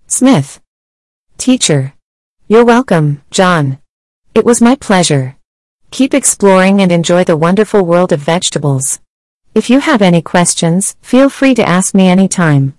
Smith. 0.07 0.61
Teacher. 1.37 1.93
You're 2.47 2.63
welcome, 2.63 3.21
John. 3.31 3.79
It 4.33 4.45
was 4.45 4.61
my 4.61 4.77
pleasure. 4.77 5.35
Keep 5.91 6.13
exploring 6.13 6.81
and 6.81 6.89
enjoy 6.89 7.25
the 7.25 7.35
wonderful 7.35 7.85
world 7.85 8.13
of 8.13 8.21
vegetables. 8.21 9.01
If 9.55 9.69
you 9.69 9.79
have 9.79 10.01
any 10.01 10.21
questions, 10.21 10.95
feel 11.01 11.29
free 11.29 11.53
to 11.53 11.67
ask 11.67 11.93
me 11.93 12.07
anytime. 12.07 12.73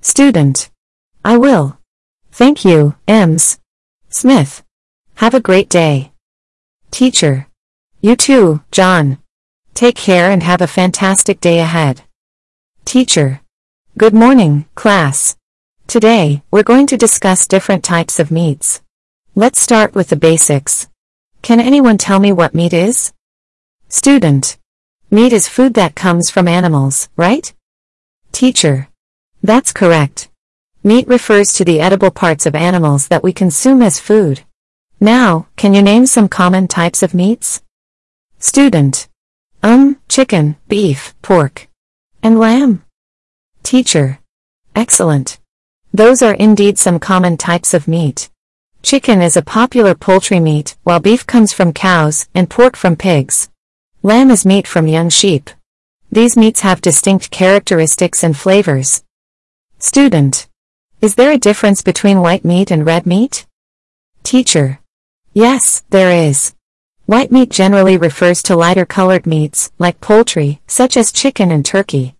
Student. 0.00 0.70
I 1.22 1.36
will. 1.36 1.78
Thank 2.32 2.64
you, 2.64 2.94
Ems. 3.06 3.60
Smith. 4.08 4.62
Have 5.16 5.34
a 5.34 5.40
great 5.40 5.68
day. 5.68 6.12
Teacher. 6.90 7.48
You 8.00 8.16
too, 8.16 8.62
John. 8.70 9.18
Take 9.74 9.96
care 9.96 10.30
and 10.30 10.42
have 10.42 10.62
a 10.62 10.66
fantastic 10.66 11.38
day 11.38 11.58
ahead. 11.58 12.02
Teacher. 12.86 13.42
Good 13.98 14.14
morning, 14.14 14.64
class. 14.74 15.36
Today, 15.86 16.42
we're 16.50 16.62
going 16.62 16.86
to 16.86 16.96
discuss 16.96 17.46
different 17.46 17.84
types 17.84 18.18
of 18.18 18.30
meats. 18.30 18.80
Let's 19.34 19.60
start 19.60 19.94
with 19.94 20.08
the 20.08 20.16
basics. 20.16 20.88
Can 21.42 21.60
anyone 21.60 21.98
tell 21.98 22.20
me 22.20 22.32
what 22.32 22.54
meat 22.54 22.72
is? 22.72 23.12
Student. 23.88 24.59
Meat 25.12 25.32
is 25.32 25.48
food 25.48 25.74
that 25.74 25.96
comes 25.96 26.30
from 26.30 26.46
animals, 26.46 27.08
right? 27.16 27.52
Teacher. 28.30 28.86
That's 29.42 29.72
correct. 29.72 30.30
Meat 30.84 31.08
refers 31.08 31.52
to 31.54 31.64
the 31.64 31.80
edible 31.80 32.12
parts 32.12 32.46
of 32.46 32.54
animals 32.54 33.08
that 33.08 33.24
we 33.24 33.32
consume 33.32 33.82
as 33.82 33.98
food. 33.98 34.42
Now, 35.00 35.48
can 35.56 35.74
you 35.74 35.82
name 35.82 36.06
some 36.06 36.28
common 36.28 36.68
types 36.68 37.02
of 37.02 37.12
meats? 37.12 37.60
Student. 38.38 39.08
Um, 39.64 39.98
chicken, 40.08 40.54
beef, 40.68 41.20
pork. 41.22 41.66
And 42.22 42.38
lamb. 42.38 42.84
Teacher. 43.64 44.20
Excellent. 44.76 45.40
Those 45.92 46.22
are 46.22 46.34
indeed 46.34 46.78
some 46.78 47.00
common 47.00 47.36
types 47.36 47.74
of 47.74 47.88
meat. 47.88 48.30
Chicken 48.84 49.22
is 49.22 49.36
a 49.36 49.42
popular 49.42 49.96
poultry 49.96 50.38
meat, 50.38 50.76
while 50.84 51.00
beef 51.00 51.26
comes 51.26 51.52
from 51.52 51.72
cows 51.72 52.28
and 52.32 52.48
pork 52.48 52.76
from 52.76 52.94
pigs. 52.94 53.50
Lamb 54.02 54.30
is 54.30 54.46
meat 54.46 54.66
from 54.66 54.86
young 54.88 55.10
sheep. 55.10 55.50
These 56.10 56.34
meats 56.34 56.60
have 56.60 56.80
distinct 56.80 57.30
characteristics 57.30 58.24
and 58.24 58.34
flavors. 58.34 59.04
Student. 59.78 60.48
Is 61.02 61.16
there 61.16 61.32
a 61.32 61.36
difference 61.36 61.82
between 61.82 62.22
white 62.22 62.42
meat 62.42 62.70
and 62.70 62.86
red 62.86 63.04
meat? 63.04 63.46
Teacher. 64.22 64.80
Yes, 65.34 65.84
there 65.90 66.10
is. 66.10 66.54
White 67.04 67.30
meat 67.30 67.50
generally 67.50 67.98
refers 67.98 68.42
to 68.44 68.56
lighter 68.56 68.86
colored 68.86 69.26
meats, 69.26 69.70
like 69.78 70.00
poultry, 70.00 70.62
such 70.66 70.96
as 70.96 71.12
chicken 71.12 71.50
and 71.50 71.62
turkey. 71.62 72.14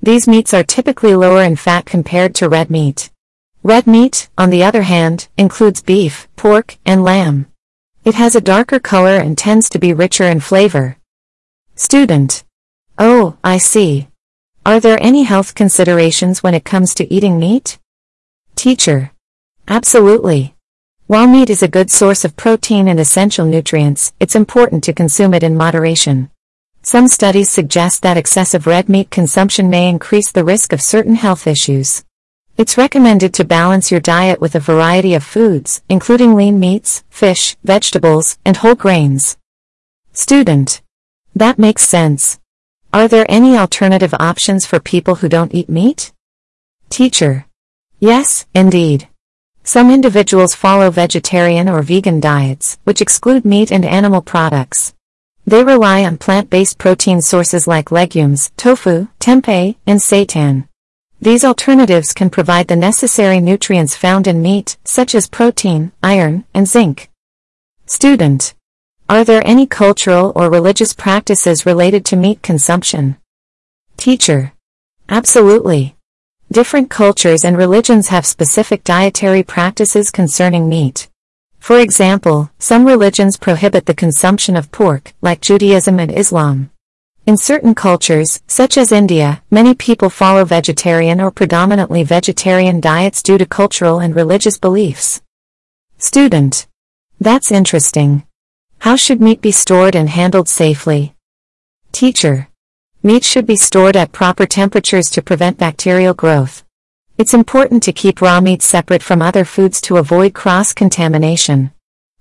These 0.00 0.28
meats 0.28 0.54
are 0.54 0.62
typically 0.62 1.16
lower 1.16 1.42
in 1.42 1.56
fat 1.56 1.84
compared 1.84 2.36
to 2.36 2.48
red 2.48 2.70
meat. 2.70 3.10
Red 3.64 3.88
meat, 3.88 4.28
on 4.38 4.50
the 4.50 4.62
other 4.62 4.82
hand, 4.82 5.26
includes 5.36 5.82
beef, 5.82 6.28
pork, 6.36 6.76
and 6.86 7.02
lamb. 7.02 7.46
It 8.04 8.14
has 8.14 8.36
a 8.36 8.40
darker 8.40 8.78
color 8.78 9.16
and 9.16 9.36
tends 9.36 9.68
to 9.70 9.80
be 9.80 9.92
richer 9.92 10.26
in 10.26 10.38
flavor. 10.38 10.96
Student. 11.76 12.44
Oh, 13.00 13.36
I 13.42 13.58
see. 13.58 14.06
Are 14.64 14.78
there 14.78 14.96
any 15.02 15.24
health 15.24 15.56
considerations 15.56 16.40
when 16.40 16.54
it 16.54 16.64
comes 16.64 16.94
to 16.94 17.12
eating 17.12 17.36
meat? 17.36 17.80
Teacher. 18.54 19.10
Absolutely. 19.66 20.54
While 21.08 21.26
meat 21.26 21.50
is 21.50 21.64
a 21.64 21.68
good 21.68 21.90
source 21.90 22.24
of 22.24 22.36
protein 22.36 22.86
and 22.86 23.00
essential 23.00 23.44
nutrients, 23.44 24.12
it's 24.20 24.36
important 24.36 24.84
to 24.84 24.92
consume 24.92 25.34
it 25.34 25.42
in 25.42 25.56
moderation. 25.56 26.30
Some 26.82 27.08
studies 27.08 27.50
suggest 27.50 28.02
that 28.02 28.16
excessive 28.16 28.68
red 28.68 28.88
meat 28.88 29.10
consumption 29.10 29.68
may 29.68 29.88
increase 29.88 30.30
the 30.30 30.44
risk 30.44 30.72
of 30.72 30.80
certain 30.80 31.16
health 31.16 31.44
issues. 31.48 32.04
It's 32.56 32.78
recommended 32.78 33.34
to 33.34 33.44
balance 33.44 33.90
your 33.90 34.00
diet 34.00 34.40
with 34.40 34.54
a 34.54 34.60
variety 34.60 35.14
of 35.14 35.24
foods, 35.24 35.82
including 35.88 36.36
lean 36.36 36.60
meats, 36.60 37.02
fish, 37.10 37.56
vegetables, 37.64 38.38
and 38.44 38.58
whole 38.58 38.76
grains. 38.76 39.36
Student. 40.12 40.80
That 41.36 41.58
makes 41.58 41.82
sense. 41.82 42.38
Are 42.92 43.08
there 43.08 43.26
any 43.28 43.56
alternative 43.56 44.14
options 44.20 44.66
for 44.66 44.78
people 44.78 45.16
who 45.16 45.28
don't 45.28 45.52
eat 45.52 45.68
meat? 45.68 46.12
Teacher. 46.90 47.46
Yes, 47.98 48.46
indeed. 48.54 49.08
Some 49.64 49.90
individuals 49.90 50.54
follow 50.54 50.90
vegetarian 50.90 51.68
or 51.68 51.82
vegan 51.82 52.20
diets, 52.20 52.78
which 52.84 53.00
exclude 53.00 53.44
meat 53.44 53.72
and 53.72 53.84
animal 53.84 54.22
products. 54.22 54.94
They 55.46 55.64
rely 55.64 56.04
on 56.04 56.18
plant-based 56.18 56.78
protein 56.78 57.20
sources 57.20 57.66
like 57.66 57.90
legumes, 57.90 58.52
tofu, 58.56 59.08
tempeh, 59.18 59.74
and 59.86 59.98
seitan. 59.98 60.68
These 61.20 61.44
alternatives 61.44 62.12
can 62.12 62.30
provide 62.30 62.68
the 62.68 62.76
necessary 62.76 63.40
nutrients 63.40 63.96
found 63.96 64.26
in 64.26 64.40
meat, 64.40 64.76
such 64.84 65.14
as 65.14 65.28
protein, 65.28 65.92
iron, 66.02 66.44
and 66.54 66.68
zinc. 66.68 67.10
Student. 67.86 68.54
Are 69.06 69.22
there 69.22 69.46
any 69.46 69.66
cultural 69.66 70.32
or 70.34 70.50
religious 70.50 70.94
practices 70.94 71.66
related 71.66 72.06
to 72.06 72.16
meat 72.16 72.40
consumption? 72.42 73.18
Teacher. 73.98 74.54
Absolutely. 75.10 75.94
Different 76.50 76.88
cultures 76.88 77.44
and 77.44 77.54
religions 77.54 78.08
have 78.08 78.24
specific 78.24 78.82
dietary 78.82 79.42
practices 79.42 80.10
concerning 80.10 80.70
meat. 80.70 81.10
For 81.58 81.80
example, 81.80 82.50
some 82.58 82.86
religions 82.86 83.36
prohibit 83.36 83.84
the 83.84 83.94
consumption 83.94 84.56
of 84.56 84.72
pork, 84.72 85.12
like 85.20 85.42
Judaism 85.42 86.00
and 86.00 86.10
Islam. 86.10 86.70
In 87.26 87.36
certain 87.36 87.74
cultures, 87.74 88.42
such 88.46 88.78
as 88.78 88.90
India, 88.90 89.42
many 89.50 89.74
people 89.74 90.08
follow 90.08 90.46
vegetarian 90.46 91.20
or 91.20 91.30
predominantly 91.30 92.04
vegetarian 92.04 92.80
diets 92.80 93.22
due 93.22 93.36
to 93.36 93.44
cultural 93.44 93.98
and 93.98 94.16
religious 94.16 94.56
beliefs. 94.56 95.20
Student. 95.98 96.66
That's 97.20 97.52
interesting. 97.52 98.24
How 98.78 98.96
should 98.96 99.20
meat 99.20 99.40
be 99.40 99.52
stored 99.52 99.94
and 99.94 100.08
handled 100.08 100.48
safely? 100.48 101.14
Teacher. 101.92 102.48
Meat 103.02 103.24
should 103.24 103.46
be 103.46 103.56
stored 103.56 103.96
at 103.96 104.12
proper 104.12 104.46
temperatures 104.46 105.10
to 105.10 105.22
prevent 105.22 105.58
bacterial 105.58 106.14
growth. 106.14 106.64
It's 107.16 107.34
important 107.34 107.82
to 107.84 107.92
keep 107.92 108.20
raw 108.20 108.40
meat 108.40 108.62
separate 108.62 109.02
from 109.02 109.22
other 109.22 109.44
foods 109.44 109.80
to 109.82 109.98
avoid 109.98 110.34
cross-contamination. 110.34 111.70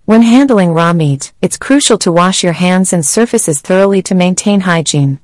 When 0.06 0.22
handling 0.22 0.74
raw 0.74 0.94
meat, 0.94 1.34
it's 1.42 1.58
crucial 1.58 1.98
to 2.00 2.12
wash 2.12 2.44
your 2.44 2.54
hands 2.54 2.94
and 2.94 3.06
surfaces 3.06 3.62
thoroughly 3.62 4.02
to 4.04 4.14
maintain 4.14 4.62
hygiene. 4.62 5.20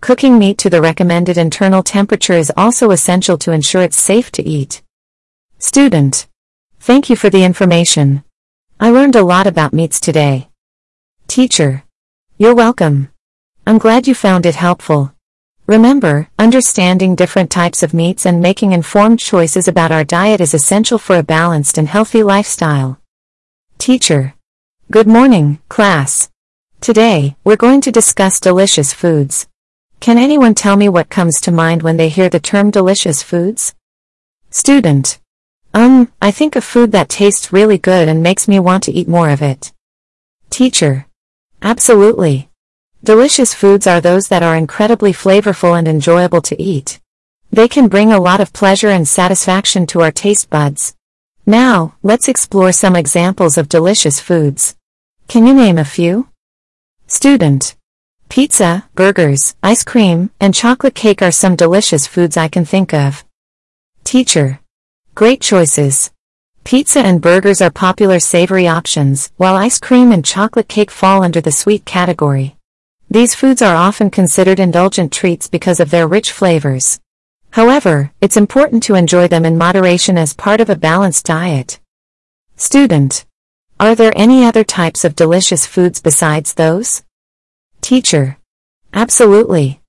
Cooking 0.00 0.38
meat 0.38 0.58
to 0.58 0.70
the 0.70 0.80
recommended 0.80 1.38
internal 1.38 1.82
temperature 1.82 2.34
is 2.34 2.52
also 2.56 2.90
essential 2.90 3.36
to 3.38 3.52
ensure 3.52 3.82
it's 3.82 4.00
safe 4.00 4.30
to 4.32 4.42
eat. 4.42 4.82
Student. 5.58 6.28
Thank 6.78 7.10
you 7.10 7.16
for 7.16 7.30
the 7.30 7.42
information. 7.42 8.22
I 8.78 8.90
learned 8.90 9.16
a 9.16 9.24
lot 9.24 9.46
about 9.46 9.72
meats 9.72 9.98
today. 9.98 10.47
Teacher. 11.28 11.84
You're 12.38 12.54
welcome. 12.54 13.10
I'm 13.66 13.76
glad 13.76 14.08
you 14.08 14.14
found 14.14 14.46
it 14.46 14.54
helpful. 14.54 15.12
Remember, 15.66 16.30
understanding 16.38 17.14
different 17.14 17.50
types 17.50 17.82
of 17.82 17.92
meats 17.92 18.24
and 18.24 18.40
making 18.40 18.72
informed 18.72 19.20
choices 19.20 19.68
about 19.68 19.92
our 19.92 20.04
diet 20.04 20.40
is 20.40 20.54
essential 20.54 20.96
for 20.96 21.16
a 21.16 21.22
balanced 21.22 21.76
and 21.76 21.86
healthy 21.86 22.22
lifestyle. 22.22 22.98
Teacher. 23.76 24.34
Good 24.90 25.06
morning, 25.06 25.60
class. 25.68 26.30
Today, 26.80 27.36
we're 27.44 27.56
going 27.56 27.82
to 27.82 27.92
discuss 27.92 28.40
delicious 28.40 28.94
foods. 28.94 29.46
Can 30.00 30.16
anyone 30.16 30.54
tell 30.54 30.76
me 30.76 30.88
what 30.88 31.10
comes 31.10 31.42
to 31.42 31.52
mind 31.52 31.82
when 31.82 31.98
they 31.98 32.08
hear 32.08 32.30
the 32.30 32.40
term 32.40 32.70
delicious 32.70 33.22
foods? 33.22 33.74
Student. 34.48 35.20
Um, 35.74 36.10
I 36.22 36.30
think 36.30 36.56
of 36.56 36.64
food 36.64 36.90
that 36.92 37.10
tastes 37.10 37.52
really 37.52 37.76
good 37.76 38.08
and 38.08 38.22
makes 38.22 38.48
me 38.48 38.58
want 38.58 38.82
to 38.84 38.92
eat 38.92 39.06
more 39.06 39.28
of 39.28 39.42
it. 39.42 39.72
Teacher. 40.48 41.04
Absolutely. 41.62 42.50
Delicious 43.02 43.52
foods 43.54 43.86
are 43.86 44.00
those 44.00 44.28
that 44.28 44.42
are 44.42 44.56
incredibly 44.56 45.12
flavorful 45.12 45.78
and 45.78 45.88
enjoyable 45.88 46.40
to 46.42 46.60
eat. 46.60 47.00
They 47.50 47.68
can 47.68 47.88
bring 47.88 48.12
a 48.12 48.20
lot 48.20 48.40
of 48.40 48.52
pleasure 48.52 48.88
and 48.90 49.08
satisfaction 49.08 49.86
to 49.88 50.02
our 50.02 50.12
taste 50.12 50.50
buds. 50.50 50.94
Now, 51.46 51.94
let's 52.02 52.28
explore 52.28 52.72
some 52.72 52.94
examples 52.94 53.56
of 53.56 53.68
delicious 53.68 54.20
foods. 54.20 54.76
Can 55.28 55.46
you 55.46 55.54
name 55.54 55.78
a 55.78 55.84
few? 55.84 56.28
Student. 57.06 57.76
Pizza, 58.28 58.88
burgers, 58.94 59.56
ice 59.62 59.82
cream, 59.82 60.30
and 60.40 60.54
chocolate 60.54 60.94
cake 60.94 61.22
are 61.22 61.32
some 61.32 61.56
delicious 61.56 62.06
foods 62.06 62.36
I 62.36 62.48
can 62.48 62.66
think 62.66 62.92
of. 62.92 63.24
Teacher. 64.04 64.60
Great 65.14 65.40
choices. 65.40 66.10
Pizza 66.68 67.00
and 67.00 67.22
burgers 67.22 67.62
are 67.62 67.70
popular 67.70 68.20
savory 68.20 68.68
options, 68.68 69.32
while 69.38 69.56
ice 69.56 69.78
cream 69.78 70.12
and 70.12 70.22
chocolate 70.22 70.68
cake 70.68 70.90
fall 70.90 71.22
under 71.22 71.40
the 71.40 71.50
sweet 71.50 71.86
category. 71.86 72.58
These 73.08 73.34
foods 73.34 73.62
are 73.62 73.74
often 73.74 74.10
considered 74.10 74.60
indulgent 74.60 75.10
treats 75.10 75.48
because 75.48 75.80
of 75.80 75.90
their 75.90 76.06
rich 76.06 76.30
flavors. 76.30 77.00
However, 77.52 78.12
it's 78.20 78.36
important 78.36 78.82
to 78.82 78.96
enjoy 78.96 79.28
them 79.28 79.46
in 79.46 79.56
moderation 79.56 80.18
as 80.18 80.34
part 80.34 80.60
of 80.60 80.68
a 80.68 80.76
balanced 80.76 81.24
diet. 81.24 81.80
Student. 82.56 83.24
Are 83.80 83.94
there 83.94 84.12
any 84.14 84.44
other 84.44 84.62
types 84.62 85.06
of 85.06 85.16
delicious 85.16 85.64
foods 85.64 86.02
besides 86.02 86.52
those? 86.52 87.02
Teacher. 87.80 88.36
Absolutely. 88.92 89.80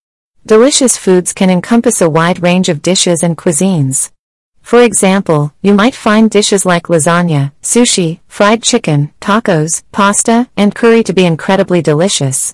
Delicious 0.46 0.96
foods 0.96 1.34
can 1.34 1.50
encompass 1.50 2.00
a 2.00 2.10
wide 2.10 2.42
range 2.42 2.70
of 2.70 2.82
dishes 2.82 3.22
and 3.22 3.38
cuisines. 3.38 4.12
For 4.70 4.84
example, 4.84 5.52
you 5.64 5.74
might 5.74 5.96
find 5.96 6.30
dishes 6.30 6.64
like 6.64 6.90
lasagna, 6.90 7.54
sushi, 7.60 8.20
fried 8.28 8.62
chicken, 8.62 9.12
tacos, 9.20 9.82
pasta, 9.92 10.48
and 10.56 10.76
curry 10.76 11.02
to 11.06 11.12
be 11.12 11.26
incredibly 11.26 11.82
delicious. 11.82 12.54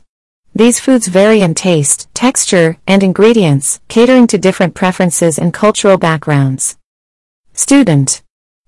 These 0.54 0.80
foods 0.80 1.08
vary 1.08 1.42
in 1.42 1.56
taste, 1.56 2.08
texture, 2.14 2.78
and 2.88 3.04
ingredients, 3.04 3.82
catering 3.90 4.28
to 4.28 4.38
different 4.38 4.76
preferences 4.76 5.38
and 5.38 5.54
cultural 5.54 5.98
backgrounds. 5.98 6.78
Student. 7.52 8.24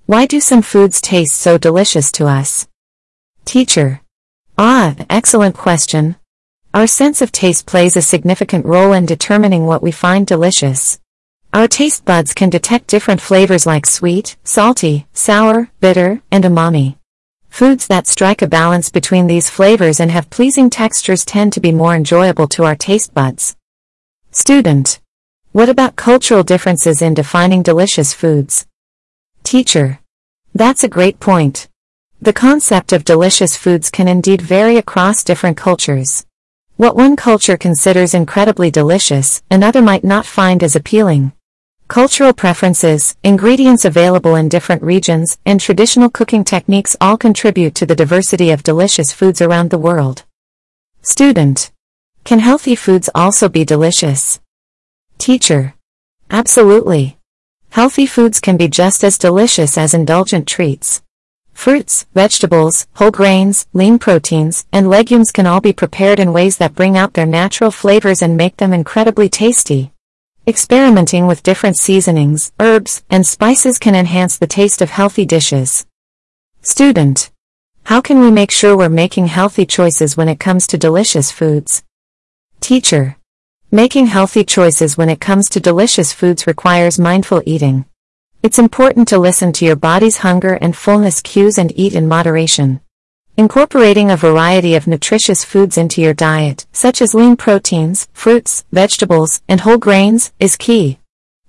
Why 0.07 0.25
do 0.25 0.41
some 0.41 0.61
foods 0.61 0.99
taste 0.99 1.37
so 1.37 1.57
delicious 1.57 2.11
to 2.19 2.27
us? 2.27 2.67
Teacher. 3.45 4.01
Ah, 4.57 4.93
excellent 5.09 5.55
question. 5.55 6.17
Our 6.73 6.85
sense 6.85 7.21
of 7.21 7.31
taste 7.31 7.65
plays 7.65 7.95
a 7.95 8.01
significant 8.01 8.65
role 8.65 8.91
in 8.91 9.05
determining 9.05 9.65
what 9.65 9.81
we 9.81 9.93
find 9.93 10.27
delicious. 10.27 10.99
Our 11.53 11.67
taste 11.67 12.05
buds 12.05 12.33
can 12.33 12.49
detect 12.49 12.87
different 12.87 13.21
flavors 13.21 13.65
like 13.65 13.85
sweet, 13.85 14.37
salty, 14.43 15.07
sour, 15.13 15.69
bitter, 15.79 16.21
and 16.31 16.43
umami. 16.43 16.97
Foods 17.49 17.87
that 17.87 18.05
strike 18.05 18.41
a 18.41 18.47
balance 18.47 18.89
between 18.89 19.25
these 19.25 19.49
flavors 19.49 19.99
and 19.99 20.11
have 20.11 20.29
pleasing 20.29 20.69
textures 20.69 21.25
tend 21.25 21.53
to 21.53 21.59
be 21.59 21.71
more 21.71 21.95
enjoyable 21.95 22.47
to 22.49 22.65
our 22.65 22.75
taste 22.75 23.13
buds. 23.13 23.55
Student. 24.29 24.99
What 25.53 25.69
about 25.69 25.95
cultural 25.95 26.43
differences 26.43 27.01
in 27.01 27.15
defining 27.15 27.63
delicious 27.63 28.13
foods? 28.13 28.67
Teacher. 29.43 29.99
That's 30.53 30.83
a 30.83 30.89
great 30.89 31.19
point. 31.19 31.69
The 32.21 32.33
concept 32.33 32.93
of 32.93 33.05
delicious 33.05 33.55
foods 33.55 33.89
can 33.89 34.07
indeed 34.07 34.41
vary 34.41 34.77
across 34.77 35.23
different 35.23 35.57
cultures. 35.57 36.25
What 36.75 36.95
one 36.95 37.15
culture 37.15 37.57
considers 37.57 38.13
incredibly 38.13 38.69
delicious, 38.69 39.41
another 39.49 39.81
might 39.81 40.03
not 40.03 40.27
find 40.27 40.61
as 40.61 40.75
appealing. 40.75 41.31
Cultural 41.87 42.33
preferences, 42.33 43.15
ingredients 43.23 43.85
available 43.85 44.35
in 44.35 44.49
different 44.49 44.83
regions, 44.83 45.37
and 45.45 45.57
traditional 45.57 46.09
cooking 46.09 46.43
techniques 46.43 46.97
all 46.99 47.15
contribute 47.15 47.75
to 47.75 47.85
the 47.85 47.95
diversity 47.95 48.51
of 48.51 48.61
delicious 48.61 49.13
foods 49.13 49.41
around 49.41 49.69
the 49.69 49.77
world. 49.77 50.25
Student. 51.01 51.71
Can 52.25 52.39
healthy 52.39 52.75
foods 52.75 53.09
also 53.15 53.47
be 53.47 53.63
delicious? 53.63 54.41
Teacher. 55.17 55.75
Absolutely. 56.29 57.19
Healthy 57.69 58.05
foods 58.05 58.41
can 58.41 58.57
be 58.57 58.67
just 58.67 59.01
as 59.01 59.17
delicious 59.17 59.77
as 59.77 59.93
indulgent 59.93 60.45
treats. 60.45 61.01
Fruits, 61.53 62.05
vegetables, 62.13 62.85
whole 62.95 63.11
grains, 63.11 63.65
lean 63.71 63.97
proteins, 63.97 64.65
and 64.73 64.89
legumes 64.89 65.31
can 65.31 65.47
all 65.47 65.61
be 65.61 65.71
prepared 65.71 66.19
in 66.19 66.33
ways 66.33 66.57
that 66.57 66.75
bring 66.75 66.97
out 66.97 67.13
their 67.13 67.25
natural 67.25 67.71
flavors 67.71 68.21
and 68.21 68.35
make 68.35 68.57
them 68.57 68.73
incredibly 68.73 69.29
tasty. 69.29 69.93
Experimenting 70.49 71.27
with 71.27 71.43
different 71.43 71.75
seasonings, 71.75 72.53
herbs, 72.57 73.03
and 73.09 73.27
spices 73.27 73.77
can 73.77 73.93
enhance 73.93 74.37
the 74.37 74.47
taste 74.47 74.81
of 74.81 74.89
healthy 74.89 75.25
dishes. 75.25 75.85
Student. 76.61 77.31
How 77.83 77.99
can 77.99 78.21
we 78.21 78.31
make 78.31 78.49
sure 78.49 78.77
we're 78.77 78.87
making 78.87 79.27
healthy 79.27 79.65
choices 79.65 80.15
when 80.15 80.29
it 80.29 80.39
comes 80.39 80.65
to 80.67 80.77
delicious 80.77 81.33
foods? 81.33 81.83
Teacher. 82.61 83.17
Making 83.71 84.05
healthy 84.07 84.45
choices 84.45 84.97
when 84.97 85.09
it 85.09 85.19
comes 85.19 85.49
to 85.49 85.59
delicious 85.59 86.13
foods 86.13 86.47
requires 86.47 86.97
mindful 86.97 87.43
eating. 87.45 87.83
It's 88.41 88.57
important 88.57 89.09
to 89.09 89.19
listen 89.19 89.51
to 89.51 89.65
your 89.65 89.75
body's 89.75 90.19
hunger 90.19 90.53
and 90.53 90.77
fullness 90.77 91.21
cues 91.21 91.57
and 91.57 91.77
eat 91.77 91.93
in 91.93 92.07
moderation. 92.07 92.79
Incorporating 93.39 94.09
a 94.09 94.17
variety 94.17 94.73
of 94.73 94.87
nutritious 94.87 95.45
foods 95.45 95.77
into 95.77 96.01
your 96.01 96.15
diet, 96.15 96.65
such 96.71 97.03
as 97.03 97.13
lean 97.13 97.35
proteins, 97.37 98.07
fruits, 98.11 98.65
vegetables, 98.71 99.43
and 99.47 99.61
whole 99.61 99.77
grains, 99.77 100.33
is 100.39 100.55
key. 100.55 100.97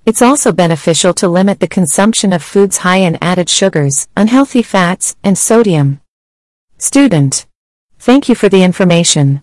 It's 0.05 0.21
also 0.21 0.53
beneficial 0.53 1.15
to 1.15 1.29
limit 1.29 1.61
the 1.61 1.67
consumption 1.67 2.35
of 2.35 2.43
foods 2.43 2.77
high 2.77 2.99
in 2.99 3.17
added 3.23 3.49
sugars, 3.49 4.07
unhealthy 4.19 4.61
fats, 4.61 5.17
and 5.25 5.39
sodium. 5.39 6.03
Student. 6.77 7.47
Thank 7.99 8.29
you 8.29 8.35
for 8.35 8.51
the 8.51 8.63
information. 8.63 9.43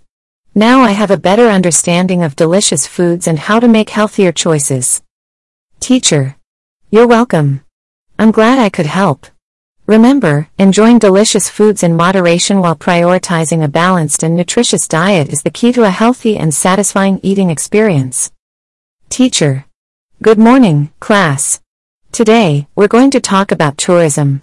Now 0.54 0.82
I 0.82 0.92
have 0.92 1.10
a 1.10 1.18
better 1.18 1.48
understanding 1.48 2.22
of 2.22 2.36
delicious 2.36 2.86
foods 2.86 3.26
and 3.28 3.40
how 3.40 3.60
to 3.60 3.68
make 3.68 3.90
healthier 3.90 4.32
choices. 4.32 5.02
Teacher. 5.80 6.36
You're 6.92 7.08
welcome. 7.08 7.62
I'm 8.20 8.30
glad 8.30 8.60
I 8.60 8.70
could 8.70 8.86
help. 8.86 9.26
Remember, 9.88 10.50
enjoying 10.58 10.98
delicious 10.98 11.48
foods 11.48 11.84
in 11.84 11.96
moderation 11.96 12.60
while 12.60 12.76
prioritizing 12.76 13.64
a 13.64 13.68
balanced 13.68 14.24
and 14.24 14.36
nutritious 14.36 14.88
diet 14.88 15.30
is 15.30 15.44
the 15.44 15.52
key 15.52 15.72
to 15.74 15.84
a 15.84 15.92
healthy 15.92 16.38
and 16.38 16.52
satisfying 16.52 17.20
eating 17.22 17.52
experience. 17.52 18.32
Teacher. 19.10 19.66
Good 20.24 20.40
morning, 20.40 20.92
class. 21.00 21.62
Today, 22.12 22.68
we're 22.76 22.88
going 22.88 23.12
to 23.12 23.20
talk 23.20 23.52
about 23.52 23.78
tourism. 23.78 24.42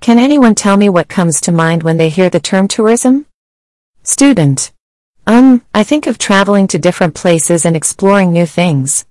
Can 0.00 0.18
anyone 0.18 0.54
tell 0.54 0.78
me 0.78 0.88
what 0.88 1.08
comes 1.08 1.42
to 1.42 1.52
mind 1.52 1.82
when 1.82 1.98
they 1.98 2.08
hear 2.08 2.30
the 2.30 2.40
term 2.40 2.66
tourism? 2.66 3.26
Student. 4.04 4.72
Um, 5.26 5.60
I 5.74 5.82
think 5.82 6.06
of 6.06 6.16
traveling 6.16 6.66
to 6.68 6.78
different 6.78 7.14
places 7.14 7.66
and 7.66 7.76
exploring 7.76 8.32
new 8.32 8.46
things. 8.46 9.04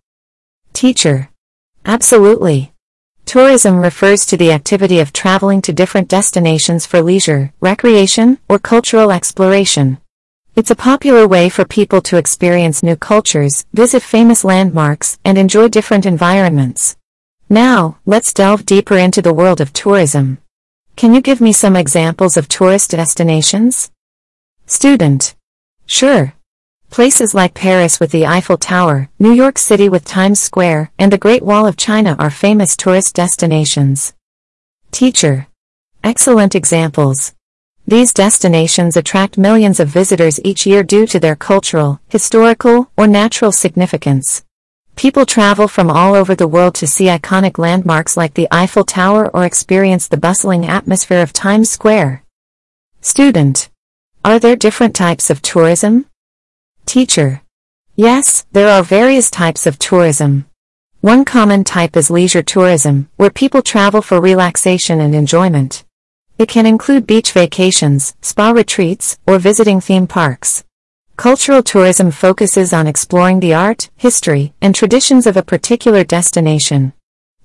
Teacher. 0.73 1.29
Absolutely. 1.85 2.73
Tourism 3.27 3.81
refers 3.81 4.25
to 4.25 4.37
the 4.37 4.53
activity 4.53 5.01
of 5.01 5.11
traveling 5.11 5.61
to 5.63 5.73
different 5.73 6.07
destinations 6.07 6.85
for 6.85 7.01
leisure, 7.01 7.51
recreation, 7.59 8.37
or 8.47 8.57
cultural 8.57 9.11
exploration. 9.11 9.97
It's 10.55 10.71
a 10.71 10.77
popular 10.77 11.27
way 11.27 11.49
for 11.49 11.65
people 11.65 11.99
to 12.03 12.15
experience 12.15 12.81
new 12.81 12.95
cultures, 12.95 13.65
visit 13.73 14.01
famous 14.01 14.45
landmarks, 14.45 15.19
and 15.25 15.37
enjoy 15.37 15.67
different 15.67 16.05
environments. 16.05 16.95
Now, 17.49 17.97
let's 18.05 18.33
delve 18.33 18.65
deeper 18.65 18.97
into 18.97 19.21
the 19.21 19.33
world 19.33 19.59
of 19.59 19.73
tourism. 19.73 20.37
Can 20.95 21.13
you 21.13 21.19
give 21.19 21.41
me 21.41 21.51
some 21.51 21.75
examples 21.75 22.37
of 22.37 22.47
tourist 22.47 22.91
destinations? 22.91 23.91
Student. 24.67 25.35
Sure. 25.85 26.33
Places 26.89 27.35
like 27.35 27.53
Paris 27.53 27.99
with 27.99 28.11
the 28.11 28.25
Eiffel 28.25 28.57
Tower, 28.57 29.09
New 29.19 29.31
York 29.31 29.57
City 29.57 29.87
with 29.87 30.05
Times 30.05 30.39
Square, 30.39 30.91
and 30.97 31.11
the 31.11 31.17
Great 31.17 31.43
Wall 31.43 31.67
of 31.67 31.77
China 31.77 32.15
are 32.17 32.31
famous 32.31 32.75
tourist 32.75 33.13
destinations. 33.13 34.13
Teacher. 34.91 35.47
Excellent 36.03 36.55
examples. 36.55 37.33
These 37.85 38.13
destinations 38.13 38.97
attract 38.97 39.37
millions 39.37 39.79
of 39.79 39.89
visitors 39.89 40.39
each 40.43 40.65
year 40.65 40.81
due 40.81 41.05
to 41.07 41.19
their 41.19 41.35
cultural, 41.35 41.99
historical, 42.09 42.89
or 42.97 43.05
natural 43.05 43.51
significance. 43.51 44.43
People 44.95 45.25
travel 45.25 45.67
from 45.67 45.91
all 45.91 46.15
over 46.15 46.33
the 46.33 46.47
world 46.47 46.73
to 46.75 46.87
see 46.87 47.05
iconic 47.05 47.59
landmarks 47.59 48.17
like 48.17 48.33
the 48.33 48.47
Eiffel 48.49 48.83
Tower 48.83 49.29
or 49.29 49.45
experience 49.45 50.07
the 50.07 50.17
bustling 50.17 50.65
atmosphere 50.65 51.21
of 51.21 51.31
Times 51.31 51.69
Square. 51.69 52.23
Student. 53.01 53.69
Are 54.25 54.39
there 54.39 54.55
different 54.55 54.95
types 54.95 55.29
of 55.29 55.43
tourism? 55.43 56.07
Teacher. 56.87 57.41
Yes, 57.97 58.45
there 58.53 58.69
are 58.69 58.81
various 58.81 59.29
types 59.29 59.67
of 59.67 59.77
tourism. 59.77 60.45
One 61.01 61.25
common 61.25 61.65
type 61.65 61.97
is 61.97 62.09
leisure 62.09 62.41
tourism, 62.41 63.09
where 63.17 63.29
people 63.29 63.61
travel 63.61 64.01
for 64.01 64.21
relaxation 64.21 65.01
and 65.01 65.13
enjoyment. 65.13 65.83
It 66.37 66.47
can 66.47 66.65
include 66.65 67.05
beach 67.05 67.33
vacations, 67.33 68.15
spa 68.21 68.51
retreats, 68.51 69.19
or 69.27 69.37
visiting 69.37 69.81
theme 69.81 70.07
parks. 70.07 70.63
Cultural 71.17 71.61
tourism 71.61 72.09
focuses 72.09 72.71
on 72.71 72.87
exploring 72.87 73.41
the 73.41 73.53
art, 73.53 73.89
history, 73.97 74.53
and 74.61 74.73
traditions 74.73 75.27
of 75.27 75.35
a 75.35 75.43
particular 75.43 76.05
destination. 76.05 76.93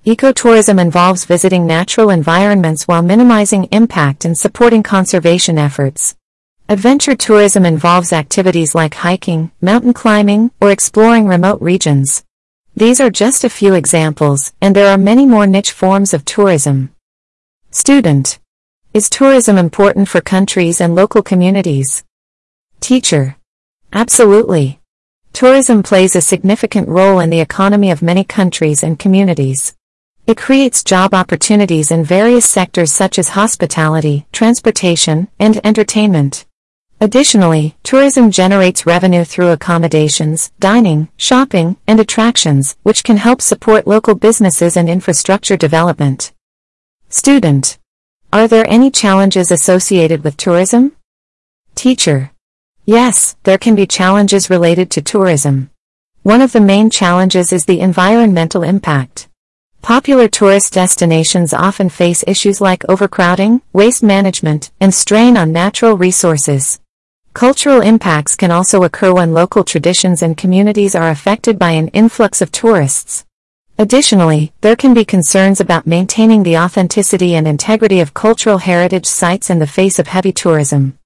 Ecotourism 0.05 0.79
involves 0.79 1.25
visiting 1.25 1.67
natural 1.67 2.09
environments 2.09 2.87
while 2.87 3.01
minimizing 3.01 3.65
impact 3.73 4.23
and 4.23 4.37
supporting 4.37 4.83
conservation 4.83 5.57
efforts. 5.57 6.15
Adventure 6.69 7.13
tourism 7.13 7.65
involves 7.65 8.13
activities 8.13 8.73
like 8.73 8.93
hiking, 8.95 9.51
mountain 9.59 9.91
climbing, 9.91 10.49
or 10.61 10.71
exploring 10.71 11.27
remote 11.27 11.61
regions. 11.61 12.23
These 12.73 13.01
are 13.01 13.09
just 13.09 13.43
a 13.43 13.49
few 13.49 13.73
examples, 13.73 14.53
and 14.61 14.73
there 14.73 14.87
are 14.87 14.97
many 14.97 15.25
more 15.25 15.45
niche 15.45 15.71
forms 15.71 16.13
of 16.13 16.23
tourism. 16.23 16.95
Student. 17.69 18.39
Is 18.93 19.09
tourism 19.09 19.57
important 19.57 20.07
for 20.07 20.21
countries 20.21 20.79
and 20.79 20.95
local 20.95 21.21
communities? 21.21 22.05
Teacher. 22.79 23.35
Absolutely. 23.91 24.79
Tourism 25.33 25.83
plays 25.83 26.15
a 26.15 26.21
significant 26.21 26.87
role 26.87 27.19
in 27.19 27.29
the 27.29 27.41
economy 27.41 27.91
of 27.91 28.01
many 28.01 28.23
countries 28.23 28.83
and 28.83 28.97
communities. 28.97 29.75
It 30.25 30.37
creates 30.37 30.81
job 30.81 31.13
opportunities 31.13 31.91
in 31.91 32.05
various 32.05 32.45
sectors 32.45 32.93
such 32.93 33.19
as 33.19 33.29
hospitality, 33.29 34.27
transportation, 34.31 35.27
and 35.37 35.59
entertainment. 35.65 36.45
Additionally, 37.01 37.75
tourism 37.83 38.31
generates 38.31 38.85
revenue 38.85 39.23
through 39.23 39.49
accommodations, 39.49 40.51
dining, 40.59 41.09
shopping, 41.17 41.75
and 41.85 41.99
attractions, 41.99 42.77
which 42.83 43.03
can 43.03 43.17
help 43.17 43.41
support 43.41 43.87
local 43.87 44.15
businesses 44.15 44.77
and 44.77 44.89
infrastructure 44.89 45.57
development. 45.57 46.31
Student. 47.09 47.77
Are 48.31 48.47
there 48.47 48.65
any 48.67 48.89
challenges 48.89 49.51
associated 49.51 50.23
with 50.23 50.37
tourism? 50.37 50.93
Teacher. 51.75 52.31
Yes, 52.85 53.35
there 53.43 53.57
can 53.57 53.75
be 53.75 53.85
challenges 53.85 54.49
related 54.49 54.89
to 54.91 55.01
tourism. 55.01 55.69
One 56.23 56.41
of 56.41 56.53
the 56.53 56.61
main 56.61 56.89
challenges 56.89 57.51
is 57.51 57.65
the 57.65 57.81
environmental 57.81 58.63
impact. 58.63 59.27
Popular 59.81 60.29
tourist 60.29 60.73
destinations 60.73 61.53
often 61.53 61.89
face 61.89 62.23
issues 62.25 62.61
like 62.61 62.87
overcrowding, 62.87 63.61
waste 63.73 64.01
management, 64.01 64.71
and 64.79 64.93
strain 64.93 65.35
on 65.35 65.51
natural 65.51 65.97
resources. 65.97 66.79
Cultural 67.33 67.81
impacts 67.81 68.35
can 68.35 68.51
also 68.51 68.83
occur 68.83 69.13
when 69.13 69.33
local 69.33 69.63
traditions 69.63 70.21
and 70.21 70.37
communities 70.37 70.95
are 70.95 71.09
affected 71.09 71.59
by 71.59 71.71
an 71.71 71.89
influx 71.89 72.41
of 72.41 72.51
tourists. 72.51 73.25
Additionally, 73.77 74.53
there 74.61 74.75
can 74.75 74.93
be 74.93 75.03
concerns 75.03 75.59
about 75.59 75.87
maintaining 75.87 76.43
the 76.43 76.57
authenticity 76.57 77.35
and 77.35 77.47
integrity 77.47 77.99
of 77.99 78.13
cultural 78.13 78.59
heritage 78.59 79.05
sites 79.05 79.49
in 79.49 79.59
the 79.59 79.67
face 79.67 79.99
of 79.99 80.07
heavy 80.07 80.31
tourism. 80.31 80.97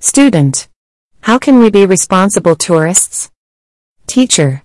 Student 0.00 0.68
how 1.28 1.38
can 1.38 1.58
we 1.58 1.70
be 1.70 1.84
responsible 1.84 2.56
tourists? 2.56 3.30
Teacher. 4.06 4.62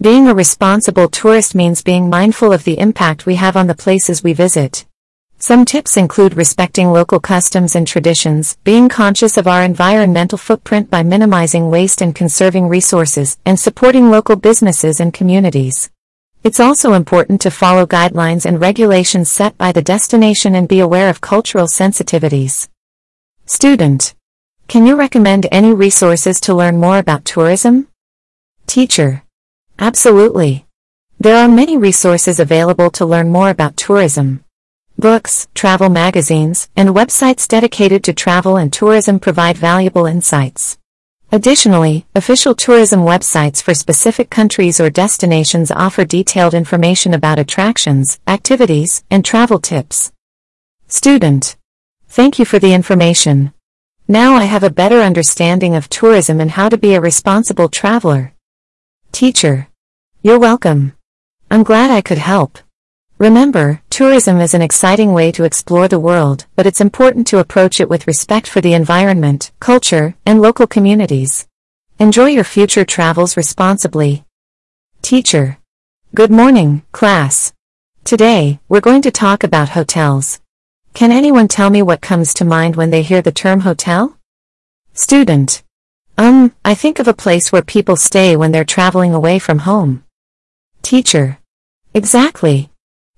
Being 0.00 0.26
a 0.26 0.34
responsible 0.34 1.08
tourist 1.08 1.54
means 1.54 1.84
being 1.84 2.10
mindful 2.10 2.52
of 2.52 2.64
the 2.64 2.80
impact 2.80 3.26
we 3.26 3.36
have 3.36 3.56
on 3.56 3.68
the 3.68 3.76
places 3.76 4.24
we 4.24 4.32
visit. 4.32 4.86
Some 5.42 5.64
tips 5.64 5.96
include 5.96 6.36
respecting 6.36 6.92
local 6.92 7.18
customs 7.18 7.74
and 7.74 7.88
traditions, 7.88 8.58
being 8.62 8.90
conscious 8.90 9.38
of 9.38 9.46
our 9.46 9.62
environmental 9.62 10.36
footprint 10.36 10.90
by 10.90 11.02
minimizing 11.02 11.70
waste 11.70 12.02
and 12.02 12.14
conserving 12.14 12.68
resources, 12.68 13.38
and 13.46 13.58
supporting 13.58 14.10
local 14.10 14.36
businesses 14.36 15.00
and 15.00 15.14
communities. 15.14 15.90
It's 16.44 16.60
also 16.60 16.92
important 16.92 17.40
to 17.40 17.50
follow 17.50 17.86
guidelines 17.86 18.44
and 18.44 18.60
regulations 18.60 19.30
set 19.30 19.56
by 19.56 19.72
the 19.72 19.80
destination 19.80 20.54
and 20.54 20.68
be 20.68 20.80
aware 20.80 21.08
of 21.08 21.22
cultural 21.22 21.68
sensitivities. 21.68 22.68
Student. 23.46 24.14
Can 24.68 24.86
you 24.86 24.94
recommend 24.94 25.46
any 25.50 25.72
resources 25.72 26.38
to 26.42 26.54
learn 26.54 26.76
more 26.76 26.98
about 26.98 27.24
tourism? 27.24 27.88
Teacher. 28.66 29.22
Absolutely. 29.78 30.66
There 31.18 31.38
are 31.38 31.48
many 31.48 31.78
resources 31.78 32.38
available 32.38 32.90
to 32.90 33.06
learn 33.06 33.32
more 33.32 33.48
about 33.48 33.78
tourism. 33.78 34.44
Books, 35.00 35.48
travel 35.54 35.88
magazines, 35.88 36.68
and 36.76 36.90
websites 36.90 37.48
dedicated 37.48 38.04
to 38.04 38.12
travel 38.12 38.58
and 38.58 38.70
tourism 38.70 39.18
provide 39.18 39.56
valuable 39.56 40.04
insights. 40.04 40.76
Additionally, 41.32 42.04
official 42.14 42.54
tourism 42.54 43.00
websites 43.00 43.62
for 43.62 43.72
specific 43.72 44.28
countries 44.28 44.78
or 44.78 44.90
destinations 44.90 45.70
offer 45.70 46.04
detailed 46.04 46.52
information 46.52 47.14
about 47.14 47.38
attractions, 47.38 48.20
activities, 48.26 49.02
and 49.10 49.24
travel 49.24 49.58
tips. 49.58 50.12
Student. 50.86 51.56
Thank 52.06 52.38
you 52.38 52.44
for 52.44 52.58
the 52.58 52.74
information. 52.74 53.54
Now 54.06 54.34
I 54.34 54.44
have 54.44 54.64
a 54.64 54.68
better 54.68 55.00
understanding 55.00 55.74
of 55.74 55.88
tourism 55.88 56.40
and 56.40 56.50
how 56.50 56.68
to 56.68 56.76
be 56.76 56.92
a 56.92 57.00
responsible 57.00 57.70
traveler. 57.70 58.34
Teacher. 59.12 59.68
You're 60.20 60.38
welcome. 60.38 60.92
I'm 61.50 61.62
glad 61.62 61.90
I 61.90 62.02
could 62.02 62.18
help. 62.18 62.58
Remember, 63.20 63.82
tourism 63.90 64.40
is 64.40 64.54
an 64.54 64.62
exciting 64.62 65.12
way 65.12 65.30
to 65.32 65.44
explore 65.44 65.88
the 65.88 66.00
world, 66.00 66.46
but 66.56 66.66
it's 66.66 66.80
important 66.80 67.26
to 67.26 67.38
approach 67.38 67.78
it 67.78 67.90
with 67.90 68.06
respect 68.06 68.46
for 68.48 68.62
the 68.62 68.72
environment, 68.72 69.52
culture, 69.60 70.14
and 70.24 70.40
local 70.40 70.66
communities. 70.66 71.46
Enjoy 71.98 72.28
your 72.28 72.44
future 72.44 72.82
travels 72.82 73.36
responsibly. 73.36 74.24
Teacher. 75.02 75.58
Good 76.14 76.30
morning, 76.30 76.82
class. 76.92 77.52
Today, 78.04 78.58
we're 78.70 78.80
going 78.80 79.02
to 79.02 79.10
talk 79.10 79.44
about 79.44 79.76
hotels. 79.76 80.40
Can 80.94 81.12
anyone 81.12 81.46
tell 81.46 81.68
me 81.68 81.82
what 81.82 82.00
comes 82.00 82.32
to 82.32 82.46
mind 82.46 82.74
when 82.74 82.88
they 82.88 83.02
hear 83.02 83.20
the 83.20 83.30
term 83.30 83.60
hotel? 83.60 84.16
Student. 84.94 85.62
Um, 86.16 86.54
I 86.64 86.72
think 86.72 86.98
of 86.98 87.06
a 87.06 87.12
place 87.12 87.52
where 87.52 87.60
people 87.60 87.96
stay 87.96 88.34
when 88.34 88.50
they're 88.50 88.64
traveling 88.64 89.12
away 89.12 89.38
from 89.38 89.58
home. 89.58 90.04
Teacher. 90.80 91.36
Exactly. 91.92 92.69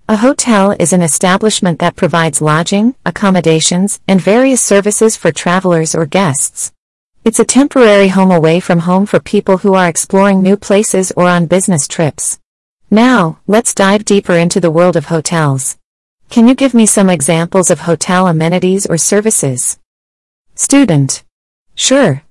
A 0.09 0.17
hotel 0.17 0.75
is 0.81 0.93
an 0.93 1.01
establishment 1.01 1.79
that 1.79 1.95
provides 1.95 2.43
lodging, 2.43 2.97
accommodations, 3.07 4.01
and 4.09 4.21
various 4.21 4.61
services 4.61 5.17
for 5.17 5.31
travelers 5.31 5.95
or 5.95 6.07
guests. 6.07 6.73
It's 7.25 7.39
a 7.39 7.45
temporary 7.45 8.09
home 8.09 8.33
away 8.33 8.59
from 8.59 8.81
home 8.81 9.07
for 9.07 9.21
people 9.21 9.59
who 9.59 9.75
are 9.75 9.89
exploring 9.89 10.43
new 10.43 10.57
places 10.57 11.13
or 11.17 11.29
on 11.29 11.47
business 11.47 11.87
trips. 11.87 12.41
Now, 12.91 13.39
let's 13.47 13.75
dive 13.75 14.05
deeper 14.05 14.33
into 14.33 14.59
the 14.59 14.73
world 14.73 14.97
of 14.97 15.07
hotels. 15.07 15.79
Can 16.31 16.49
you 16.49 16.57
give 16.57 16.75
me 16.75 16.85
some 16.85 17.09
examples 17.09 17.71
of 17.71 17.81
hotel 17.81 18.27
amenities 18.27 18.87
or 18.87 18.99
services? 18.99 19.79
Student. 20.57 21.23
Sure. 21.77 22.25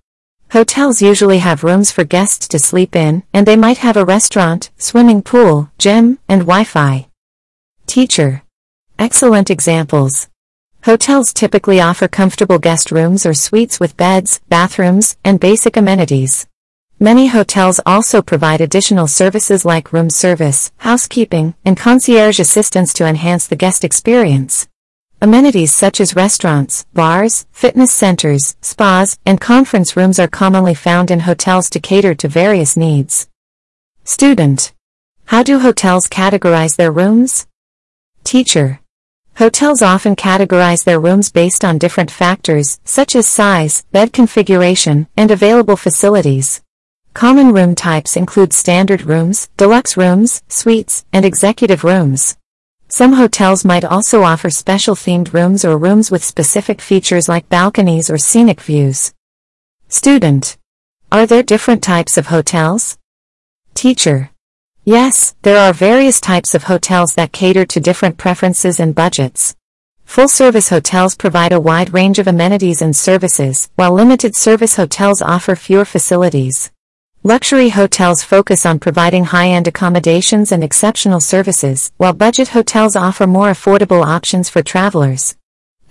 Hotels 0.52 1.02
usually 1.02 1.40
have 1.40 1.64
rooms 1.64 1.90
for 1.90 2.04
guests 2.04 2.50
to 2.50 2.60
sleep 2.60 2.98
in, 2.98 3.24
and 3.34 3.48
they 3.48 3.56
might 3.56 3.78
have 3.78 3.96
a 3.96 4.04
restaurant, 4.04 4.72
swimming 4.78 5.22
pool, 5.22 5.72
gym, 5.78 6.20
and 6.28 6.42
Wi-Fi. 6.42 7.08
Teacher. 7.92 8.42
Excellent 8.98 9.50
examples. 9.50 10.30
Hotels 10.86 11.34
typically 11.34 11.82
offer 11.82 12.08
comfortable 12.08 12.58
guest 12.58 12.90
rooms 12.90 13.26
or 13.26 13.34
suites 13.34 13.82
with 13.82 13.98
beds, 13.98 14.40
bathrooms, 14.48 15.18
and 15.26 15.42
basic 15.42 15.76
amenities. 15.76 16.48
Many 17.02 17.28
hotels 17.28 17.82
also 17.86 18.22
provide 18.22 18.62
additional 18.62 19.08
services 19.08 19.66
like 19.66 19.92
room 19.92 20.10
service, 20.10 20.72
housekeeping, 20.78 21.54
and 21.66 21.76
concierge 21.76 22.40
assistance 22.40 22.94
to 22.94 23.06
enhance 23.06 23.46
the 23.46 23.58
guest 23.58 23.84
experience. 23.84 24.70
Amenities 25.22 25.74
such 25.76 26.00
as 26.00 26.16
restaurants, 26.16 26.86
bars, 26.94 27.46
fitness 27.52 27.92
centers, 27.92 28.56
spas, 28.62 29.20
and 29.26 29.42
conference 29.42 29.98
rooms 29.98 30.18
are 30.18 30.30
commonly 30.30 30.76
found 30.76 31.12
in 31.12 31.20
hotels 31.20 31.70
to 31.72 31.82
cater 31.82 32.16
to 32.16 32.30
various 32.30 32.78
needs. 32.78 33.28
Student. 34.06 34.72
How 35.26 35.44
do 35.44 35.60
hotels 35.60 36.08
categorize 36.08 36.78
their 36.78 36.94
rooms? 36.94 37.48
Teacher. 38.24 38.80
Hotels 39.36 39.82
often 39.82 40.16
categorize 40.16 40.84
their 40.84 41.00
rooms 41.00 41.32
based 41.32 41.66
on 41.66 41.78
different 41.78 42.12
factors, 42.12 42.80
such 42.86 43.16
as 43.16 43.28
size, 43.28 43.84
bed 43.92 44.14
configuration, 44.14 45.08
and 45.18 45.32
available 45.32 45.76
facilities. 45.76 46.62
Common 47.14 47.52
room 47.52 47.76
types 47.76 48.16
include 48.16 48.54
standard 48.54 49.04
rooms, 49.04 49.50
deluxe 49.58 49.98
rooms, 49.98 50.44
suites, 50.48 51.06
and 51.12 51.26
executive 51.26 51.84
rooms. 51.84 52.38
Some 52.88 53.14
hotels 53.14 53.64
might 53.64 53.86
also 53.86 54.24
offer 54.24 54.50
special 54.50 54.96
themed 54.96 55.34
rooms 55.34 55.64
or 55.64 55.78
rooms 55.78 56.12
with 56.12 56.24
specific 56.24 56.82
features 56.82 57.30
like 57.30 57.50
balconies 57.50 58.10
or 58.10 58.18
scenic 58.18 58.62
views. 58.62 59.14
Student. 59.88 60.58
Are 61.12 61.26
there 61.26 61.44
different 61.44 61.84
types 61.84 62.18
of 62.18 62.28
hotels? 62.28 62.98
Teacher. 63.74 64.31
Yes, 64.84 65.36
there 65.44 65.60
are 65.60 65.74
various 65.74 66.20
types 66.20 66.56
of 66.56 66.64
hotels 66.64 67.14
that 67.14 67.32
cater 67.32 67.66
to 67.68 67.80
different 67.80 68.18
preferences 68.18 68.80
and 68.80 68.96
budgets. 68.96 69.56
Full-service 70.06 70.70
hotels 70.70 71.16
provide 71.16 71.54
a 71.54 71.60
wide 71.60 71.94
range 71.94 72.18
of 72.18 72.26
amenities 72.26 72.82
and 72.82 72.96
services, 72.96 73.70
while 73.76 73.94
limited-service 73.94 74.78
hotels 74.78 75.22
offer 75.22 75.56
fewer 75.56 75.86
facilities. 75.86 76.72
Luxury 77.22 77.70
hotels 77.70 78.24
focus 78.24 78.66
on 78.66 78.80
providing 78.80 79.26
high-end 79.26 79.68
accommodations 79.68 80.52
and 80.52 80.64
exceptional 80.64 81.20
services, 81.20 81.92
while 81.98 82.14
budget 82.14 82.48
hotels 82.48 82.96
offer 82.96 83.28
more 83.28 83.52
affordable 83.52 84.04
options 84.04 84.50
for 84.50 84.64
travelers. 84.64 85.36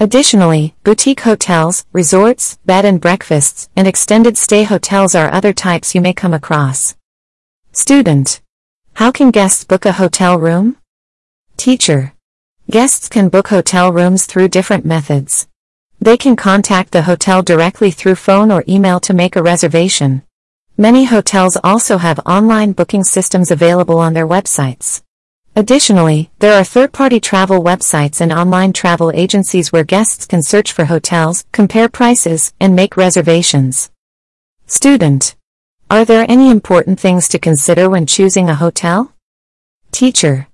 Additionally, 0.00 0.74
boutique 0.82 1.20
hotels, 1.20 1.86
resorts, 1.92 2.58
bed 2.66 2.84
and 2.84 3.00
breakfasts, 3.00 3.68
and 3.76 3.86
extended 3.86 4.36
stay 4.36 4.64
hotels 4.64 5.14
are 5.14 5.32
other 5.32 5.52
types 5.52 5.94
you 5.94 6.00
may 6.00 6.12
come 6.12 6.34
across. 6.34 6.96
Student. 7.70 8.40
How 9.00 9.10
can 9.10 9.30
guests 9.30 9.64
book 9.64 9.86
a 9.86 9.92
hotel 9.92 10.38
room? 10.38 10.76
Teacher. 11.56 12.12
Guests 12.70 13.08
can 13.08 13.30
book 13.30 13.48
hotel 13.48 13.90
rooms 13.90 14.26
through 14.26 14.48
different 14.48 14.84
methods. 14.84 15.48
They 16.02 16.18
can 16.18 16.36
contact 16.36 16.92
the 16.92 17.04
hotel 17.04 17.40
directly 17.40 17.92
through 17.92 18.16
phone 18.16 18.50
or 18.52 18.62
email 18.68 19.00
to 19.00 19.14
make 19.14 19.36
a 19.36 19.42
reservation. 19.42 20.20
Many 20.76 21.06
hotels 21.06 21.56
also 21.64 21.96
have 21.96 22.20
online 22.26 22.72
booking 22.72 23.02
systems 23.02 23.50
available 23.50 23.98
on 23.98 24.12
their 24.12 24.28
websites. 24.28 25.00
Additionally, 25.56 26.30
there 26.40 26.52
are 26.52 26.62
third-party 26.62 27.20
travel 27.20 27.64
websites 27.64 28.20
and 28.20 28.30
online 28.30 28.74
travel 28.74 29.10
agencies 29.12 29.72
where 29.72 29.82
guests 29.82 30.26
can 30.26 30.42
search 30.42 30.72
for 30.72 30.84
hotels, 30.84 31.46
compare 31.52 31.88
prices, 31.88 32.52
and 32.60 32.76
make 32.76 32.98
reservations. 32.98 33.90
Student. 34.66 35.36
Are 35.90 36.04
there 36.04 36.24
any 36.28 36.50
important 36.50 37.00
things 37.00 37.26
to 37.30 37.40
consider 37.40 37.90
when 37.90 38.06
choosing 38.06 38.48
a 38.48 38.54
hotel? 38.54 39.12
Teacher. 39.90 40.46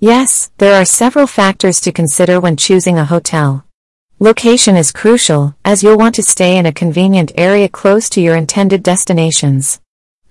Yes, 0.00 0.50
there 0.56 0.80
are 0.80 0.86
several 0.86 1.26
factors 1.26 1.78
to 1.82 1.92
consider 1.92 2.40
when 2.40 2.56
choosing 2.56 2.96
a 2.96 3.04
hotel. 3.04 3.66
Location 4.18 4.76
is 4.76 4.90
crucial, 4.90 5.54
as 5.62 5.82
you'll 5.82 5.98
want 5.98 6.14
to 6.14 6.22
stay 6.22 6.56
in 6.56 6.64
a 6.64 6.72
convenient 6.72 7.32
area 7.36 7.68
close 7.68 8.08
to 8.08 8.22
your 8.22 8.34
intended 8.34 8.82
destinations. 8.82 9.78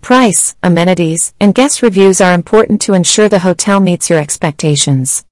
Price, 0.02 0.56
amenities, 0.64 1.36
and 1.40 1.54
guest 1.54 1.84
reviews 1.84 2.20
are 2.20 2.34
important 2.34 2.82
to 2.82 2.96
ensure 2.96 3.30
the 3.30 3.46
hotel 3.46 3.80
meets 3.80 4.10
your 4.10 4.18
expectations. 4.18 5.24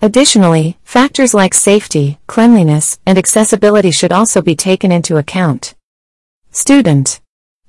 Additionally, 0.00 0.78
factors 0.84 1.34
like 1.34 1.52
safety, 1.52 2.18
cleanliness, 2.26 2.98
and 3.04 3.18
accessibility 3.18 3.90
should 3.90 4.10
also 4.10 4.40
be 4.40 4.56
taken 4.56 4.90
into 4.90 5.18
account. 5.18 5.74
Student. 6.50 7.20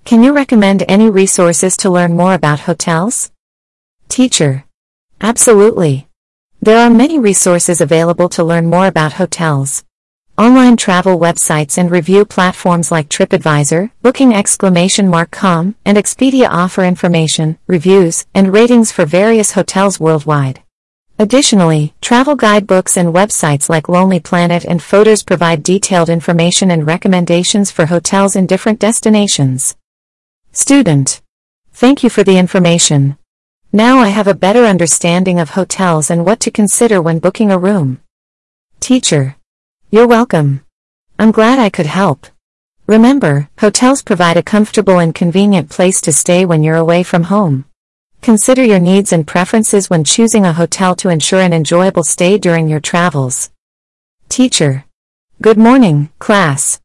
Can 0.03 0.23
you 0.23 0.34
recommend 0.34 0.84
any 0.88 1.10
resources 1.10 1.78
to 1.78 1.90
learn 1.90 2.18
more 2.18 2.34
about 2.34 2.61
hotels? 2.61 3.32
Teacher. 4.10 4.65
Absolutely. 5.22 6.07
There 6.61 6.80
are 6.80 6.90
many 6.90 7.18
resources 7.18 7.80
available 7.80 8.28
to 8.30 8.44
learn 8.44 8.69
more 8.69 8.88
about 8.88 9.14
hotels. 9.14 9.84
Online 10.38 10.76
travel 10.76 11.19
websites 11.19 11.78
and 11.78 11.90
review 11.90 12.26
platforms 12.26 12.91
like 12.91 13.10
TripAdvisor, 13.10 13.91
Booking 14.02 14.34
exclamation 14.34 15.07
mark 15.07 15.32
com, 15.32 15.76
and 15.86 15.98
Expedia 15.98 16.48
offer 16.49 16.84
information, 16.84 17.57
reviews, 17.68 18.26
and 18.34 18.52
ratings 18.52 18.91
for 18.91 19.06
various 19.06 19.52
hotels 19.53 19.99
worldwide. 19.99 20.61
Additionally, 21.19 21.94
travel 22.02 22.36
guidebooks 22.36 22.98
and 22.98 23.14
websites 23.14 23.69
like 23.69 23.88
Lonely 23.88 24.19
Planet 24.19 24.65
and 24.65 24.82
Fodor's 24.82 25.23
provide 25.23 25.64
detailed 25.64 26.10
information 26.10 26.72
and 26.72 26.88
recommendations 26.88 27.69
for 27.69 27.86
hotels 27.86 28.36
in 28.36 28.48
different 28.48 28.80
destinations. 28.80 29.76
Student. 30.53 31.22
Thank 31.72 32.03
you 32.03 32.10
for 32.10 32.26
the 32.26 32.38
information. 32.38 33.18
Now 33.72 33.99
I 33.99 34.10
have 34.10 34.28
a 34.28 34.34
better 34.34 34.65
understanding 34.65 35.40
of 35.40 35.52
hotels 35.52 36.11
and 36.11 36.26
what 36.26 36.41
to 36.41 36.52
consider 36.52 37.02
when 37.02 37.19
booking 37.19 37.52
a 37.52 37.57
room. 37.57 38.02
Teacher. 38.82 39.38
You're 39.91 40.07
welcome. 40.07 40.65
I'm 41.18 41.32
glad 41.32 41.57
I 41.57 41.69
could 41.69 41.86
help. 41.86 42.28
Remember, 42.86 43.49
hotels 43.60 44.02
provide 44.02 44.36
a 44.36 44.44
comfortable 44.44 44.99
and 44.99 45.15
convenient 45.15 45.69
place 45.69 46.02
to 46.02 46.11
stay 46.11 46.44
when 46.44 46.64
you're 46.64 46.76
away 46.76 47.03
from 47.03 47.23
home. 47.23 47.64
Consider 48.22 48.61
your 48.61 48.80
needs 48.80 49.14
and 49.14 49.26
preferences 49.26 49.90
when 49.90 50.03
choosing 50.03 50.45
a 50.45 50.52
hotel 50.52 50.98
to 50.98 51.07
ensure 51.07 51.40
an 51.40 51.53
enjoyable 51.53 52.03
stay 52.03 52.38
during 52.38 52.68
your 52.68 52.82
travels. 52.82 53.52
Teacher. 54.28 54.84
Good 55.41 55.57
morning, 55.57 56.10
class. 56.19 56.82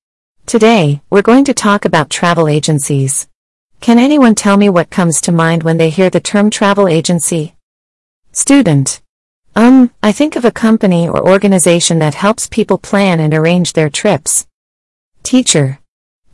Today, 0.47 1.03
we're 1.11 1.21
going 1.21 1.45
to 1.47 1.53
talk 1.53 1.85
about 1.85 2.11
travel 2.11 2.47
agencies. 2.47 3.27
Can 3.81 3.99
anyone 3.99 4.35
tell 4.35 4.57
me 4.57 4.69
what 4.69 4.91
comes 4.91 5.21
to 5.23 5.33
mind 5.33 5.63
when 5.63 5.77
they 5.77 5.91
hear 5.91 6.11
the 6.11 6.21
term 6.21 6.51
travel 6.51 6.89
agency? 6.89 7.55
Student. 8.33 9.01
Um, 9.55 9.91
I 10.03 10.13
think 10.13 10.37
of 10.37 10.45
a 10.45 10.51
company 10.51 11.09
or 11.09 11.27
organization 11.27 11.99
that 12.01 12.15
helps 12.15 12.49
people 12.49 12.79
plan 12.79 13.21
and 13.21 13.33
arrange 13.33 13.73
their 13.73 13.89
trips. 13.89 14.47
Teacher. 15.23 15.79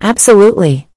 Absolutely. 0.01 0.89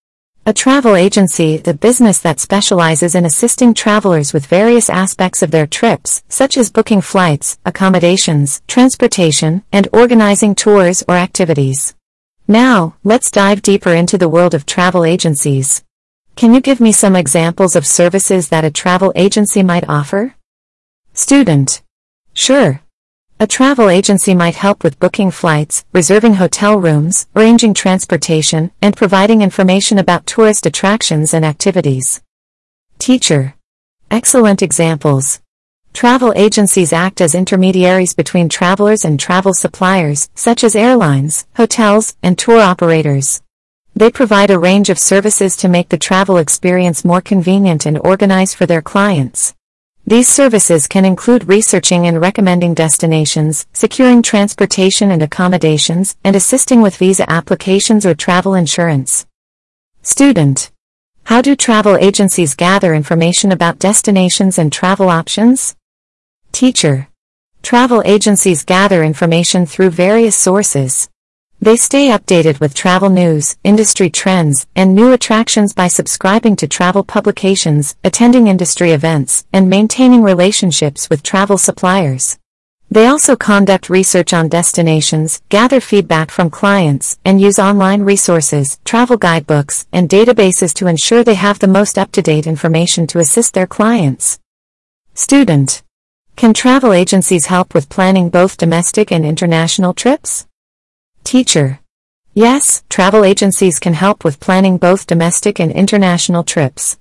A 0.48 0.54
travel 0.54 0.96
agency, 0.96 1.58
the 1.58 1.74
business 1.74 2.20
that 2.20 2.40
specializes 2.40 3.16
in 3.16 3.26
assisting 3.26 3.74
travelers 3.74 4.32
with 4.32 4.46
various 4.46 4.90
aspects 4.90 5.42
of 5.42 5.52
their 5.52 5.68
trips, 5.68 6.24
such 6.30 6.56
as 6.56 6.72
booking 6.72 7.02
flights, 7.02 7.58
accommodations, 7.66 8.62
transportation, 8.68 9.64
and 9.72 9.88
organizing 9.92 10.56
tours 10.56 11.04
or 11.08 11.16
activities. 11.16 11.96
Now, 12.48 12.96
let's 13.04 13.32
dive 13.32 13.64
deeper 13.64 13.92
into 13.92 14.20
the 14.20 14.30
world 14.30 14.54
of 14.54 14.68
travel 14.68 15.04
agencies. 15.04 15.84
Can 16.36 16.54
you 16.54 16.60
give 16.60 16.82
me 16.82 16.92
some 16.92 17.16
examples 17.16 17.78
of 17.78 17.88
services 17.88 18.50
that 18.50 18.66
a 18.66 18.70
travel 18.70 19.14
agency 19.16 19.64
might 19.64 19.88
offer? 19.88 20.36
Student. 21.14 21.82
Sure. 22.34 22.82
A 23.40 23.48
travel 23.48 23.90
agency 23.90 24.36
might 24.36 24.56
help 24.56 24.84
with 24.84 25.00
booking 25.00 25.32
flights, 25.32 25.86
reserving 25.94 26.34
hotel 26.34 26.78
rooms, 26.78 27.28
arranging 27.38 27.74
transportation, 27.74 28.72
and 28.82 28.98
providing 28.98 29.42
information 29.42 29.98
about 29.98 30.26
tourist 30.26 30.66
attractions 30.66 31.34
and 31.34 31.46
activities. 31.46 32.22
Teacher. 33.00 33.56
Excellent 34.12 34.62
examples. 34.62 35.40
Travel 35.94 36.34
agencies 36.36 36.92
act 36.92 37.22
as 37.22 37.34
intermediaries 37.34 38.14
between 38.14 38.50
travelers 38.50 39.06
and 39.06 39.18
travel 39.18 39.54
suppliers, 39.54 40.30
such 40.36 40.66
as 40.66 40.76
airlines, 40.76 41.46
hotels, 41.56 42.18
and 42.22 42.38
tour 42.38 42.60
operators. 42.60 43.42
They 43.98 44.12
provide 44.12 44.52
a 44.52 44.60
range 44.60 44.90
of 44.90 45.00
services 45.00 45.56
to 45.58 45.70
make 45.70 45.88
the 45.88 45.98
travel 45.98 46.36
experience 46.36 47.06
more 47.06 47.22
convenient 47.22 47.86
and 47.86 47.98
organized 47.98 48.58
for 48.58 48.66
their 48.66 48.82
clients. 48.82 49.56
These 50.06 50.28
services 50.28 50.86
can 50.86 51.06
include 51.06 51.48
researching 51.48 52.06
and 52.06 52.20
recommending 52.20 52.74
destinations, 52.74 53.66
securing 53.72 54.22
transportation 54.22 55.12
and 55.12 55.24
accommodations, 55.24 56.18
and 56.26 56.36
assisting 56.36 56.82
with 56.82 56.98
visa 56.98 57.28
applications 57.32 58.06
or 58.06 58.14
travel 58.14 58.54
insurance. 58.54 59.26
Student. 60.02 60.72
How 61.24 61.42
do 61.42 61.56
travel 61.56 61.96
agencies 61.96 62.54
gather 62.54 62.94
information 62.94 63.54
about 63.54 63.80
destinations 63.80 64.60
and 64.60 64.74
travel 64.74 65.08
options? 65.08 65.76
Teacher. 66.52 67.08
Travel 67.64 68.04
agencies 68.06 68.66
gather 68.66 69.04
information 69.04 69.66
through 69.66 69.90
various 69.92 70.36
sources. 70.36 71.10
They 71.62 71.78
stay 71.78 72.10
updated 72.10 72.60
with 72.60 72.76
travel 72.76 73.10
news, 73.10 73.58
industry 73.64 74.10
trends, 74.10 74.68
and 74.76 74.94
new 74.94 75.14
attractions 75.14 75.74
by 75.74 75.88
subscribing 75.88 76.56
to 76.58 76.68
travel 76.68 77.04
publications, 77.04 77.96
attending 78.04 78.48
industry 78.48 78.92
events, 78.92 79.46
and 79.52 79.70
maintaining 79.70 80.22
relationships 80.22 81.10
with 81.10 81.24
travel 81.24 81.58
suppliers. 81.58 82.38
They 82.92 83.08
also 83.08 83.36
conduct 83.36 83.90
research 83.90 84.32
on 84.32 84.48
destinations, 84.48 85.42
gather 85.50 85.80
feedback 85.80 86.30
from 86.30 86.52
clients, 86.52 87.18
and 87.26 87.42
use 87.42 87.58
online 87.58 88.04
resources, 88.04 88.80
travel 88.86 89.18
guidebooks, 89.18 89.88
and 89.92 90.08
databases 90.08 90.74
to 90.76 90.88
ensure 90.88 91.24
they 91.24 91.34
have 91.34 91.60
the 91.60 91.68
most 91.68 91.98
up-to-date 91.98 92.46
information 92.46 93.08
to 93.08 93.20
assist 93.20 93.54
their 93.54 93.66
clients. 93.68 94.40
Student. 95.16 95.82
Can 96.36 96.54
travel 96.54 96.94
agencies 96.94 97.48
help 97.48 97.74
with 97.74 97.90
planning 97.90 98.30
both 98.30 98.58
domestic 98.58 99.12
and 99.12 99.26
international 99.26 99.94
trips? 99.94 100.46
Teacher. 101.26 101.80
Yes, 102.36 102.84
travel 102.88 103.26
agencies 103.26 103.80
can 103.80 103.96
help 103.96 104.24
with 104.24 104.40
planning 104.40 104.78
both 104.78 105.08
domestic 105.08 105.60
and 105.60 105.72
international 105.72 106.44
trips. 106.44 107.00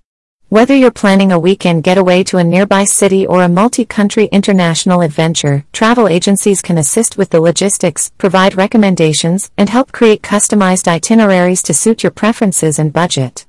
Whether 0.49 0.75
you're 0.75 0.91
planning 0.91 1.31
a 1.31 1.39
weekend 1.39 1.83
getaway 1.83 2.25
to 2.25 2.39
a 2.39 2.45
nearby 2.45 2.85
city 2.85 3.27
or 3.27 3.43
a 3.43 3.51
multi-country 3.51 4.31
international 4.33 5.03
adventure, 5.03 5.67
travel 5.75 6.09
agencies 6.09 6.63
can 6.63 6.79
assist 6.79 7.19
with 7.19 7.31
the 7.31 7.41
logistics, 7.41 8.13
provide 8.17 8.57
recommendations, 8.57 9.51
and 9.59 9.69
help 9.69 9.93
create 9.93 10.23
customized 10.23 10.89
itineraries 10.89 11.63
to 11.63 11.75
suit 11.75 12.03
your 12.03 12.11
preferences 12.11 12.79
and 12.79 12.95
budget. 12.95 13.45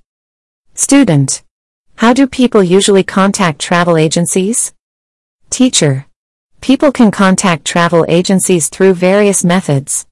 Student. 0.74 1.42
How 1.96 2.12
do 2.12 2.28
people 2.28 2.62
usually 2.62 3.04
contact 3.04 3.60
travel 3.60 3.96
agencies? 3.96 4.74
Teacher. 5.50 6.08
People 6.60 6.92
can 6.92 7.12
contact 7.12 7.64
travel 7.64 8.06
agencies 8.10 8.68
through 8.68 8.96
various 8.96 9.42
methods. 9.42 10.06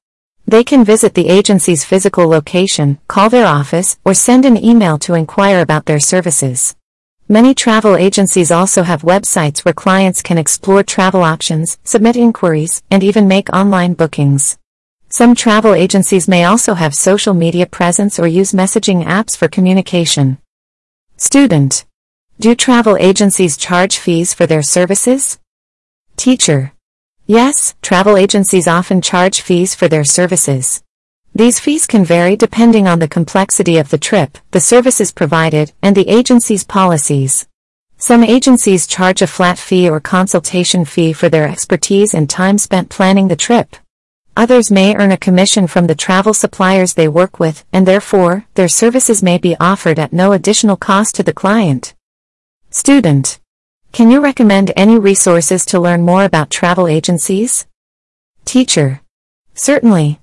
They 0.54 0.64
can 0.64 0.86
visit 0.86 1.16
the 1.16 1.30
agency's 1.30 1.84
physical 1.84 2.28
location, 2.28 3.00
call 3.08 3.28
their 3.32 3.48
office, 3.48 3.98
or 4.06 4.14
send 4.14 4.46
an 4.46 4.64
email 4.64 5.00
to 5.00 5.16
inquire 5.16 5.62
about 5.62 5.88
their 5.88 6.00
services. 6.00 6.76
Many 7.28 7.56
travel 7.56 7.96
agencies 7.96 8.52
also 8.52 8.84
have 8.84 9.02
websites 9.02 9.66
where 9.66 9.74
clients 9.74 10.22
can 10.22 10.38
explore 10.38 10.84
travel 10.84 11.24
options, 11.24 11.80
submit 11.84 12.16
inquiries, 12.16 12.84
and 12.92 13.04
even 13.04 13.28
make 13.28 13.52
online 13.52 13.96
bookings. 13.96 14.60
Some 15.10 15.34
travel 15.34 15.74
agencies 15.74 16.28
may 16.28 16.44
also 16.44 16.76
have 16.76 16.94
social 16.94 17.34
media 17.34 17.66
presence 17.66 18.20
or 18.20 18.28
use 18.28 18.52
messaging 18.52 19.04
apps 19.04 19.36
for 19.36 19.48
communication. 19.48 20.38
Student. 21.18 21.84
Do 22.40 22.54
travel 22.54 22.96
agencies 22.98 23.58
charge 23.58 23.98
fees 23.98 24.36
for 24.36 24.46
their 24.46 24.62
services? 24.62 25.40
Teacher. 26.16 26.74
Yes, 27.26 27.74
travel 27.82 28.18
agencies 28.18 28.68
often 28.68 29.02
charge 29.02 29.40
fees 29.40 29.74
for 29.74 29.88
their 29.88 30.04
services. 30.04 30.84
These 31.34 31.58
fees 31.58 31.88
can 31.88 32.04
vary 32.04 32.36
depending 32.36 32.86
on 32.86 33.00
the 33.00 33.08
complexity 33.08 33.78
of 33.78 33.90
the 33.90 33.98
trip, 33.98 34.38
the 34.52 34.60
services 34.60 35.14
provided, 35.14 35.72
and 35.82 35.96
the 35.96 36.10
agency's 36.10 36.66
policies. 36.66 37.48
Some 37.98 38.26
agencies 38.26 38.86
charge 38.86 39.22
a 39.22 39.28
flat 39.28 39.58
fee 39.58 39.90
or 39.90 40.02
consultation 40.02 40.84
fee 40.84 41.14
for 41.14 41.30
their 41.30 41.48
expertise 41.48 42.14
and 42.14 42.30
time 42.30 42.58
spent 42.58 42.90
planning 42.90 43.30
the 43.30 43.38
trip. 43.38 43.78
Others 44.36 44.70
may 44.70 44.94
earn 44.94 45.14
a 45.14 45.18
commission 45.18 45.66
from 45.66 45.88
the 45.88 45.96
travel 45.96 46.34
suppliers 46.34 46.96
they 46.96 47.08
work 47.08 47.40
with, 47.40 47.64
and 47.72 47.88
therefore, 47.88 48.46
their 48.56 48.68
services 48.68 49.24
may 49.24 49.38
be 49.38 49.56
offered 49.62 49.98
at 49.98 50.12
no 50.12 50.34
additional 50.34 50.76
cost 50.76 51.16
to 51.16 51.24
the 51.24 51.34
client. 51.34 51.94
Student. 52.70 53.40
Can 53.94 54.10
you 54.10 54.22
recommend 54.22 54.74
any 54.76 54.98
resources 54.98 55.68
to 55.68 55.80
learn 55.80 56.02
more 56.02 56.24
about 56.24 56.50
travel 56.50 56.88
agencies? 56.88 57.68
Teacher. 58.44 59.02
Certainly. 59.54 60.20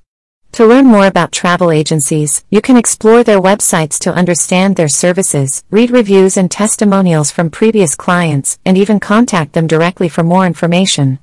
To 0.54 0.66
learn 0.66 0.86
more 0.86 1.06
about 1.06 1.30
travel 1.30 1.70
agencies, 1.70 2.44
you 2.50 2.60
can 2.60 2.76
explore 2.76 3.22
their 3.22 3.40
websites 3.40 3.96
to 4.00 4.12
understand 4.12 4.74
their 4.74 4.88
services, 4.88 5.62
read 5.70 5.92
reviews 5.92 6.36
and 6.36 6.50
testimonials 6.50 7.30
from 7.30 7.48
previous 7.48 7.94
clients, 7.94 8.58
and 8.64 8.76
even 8.76 8.98
contact 8.98 9.52
them 9.52 9.68
directly 9.68 10.08
for 10.08 10.24
more 10.24 10.46
information. 10.46 11.20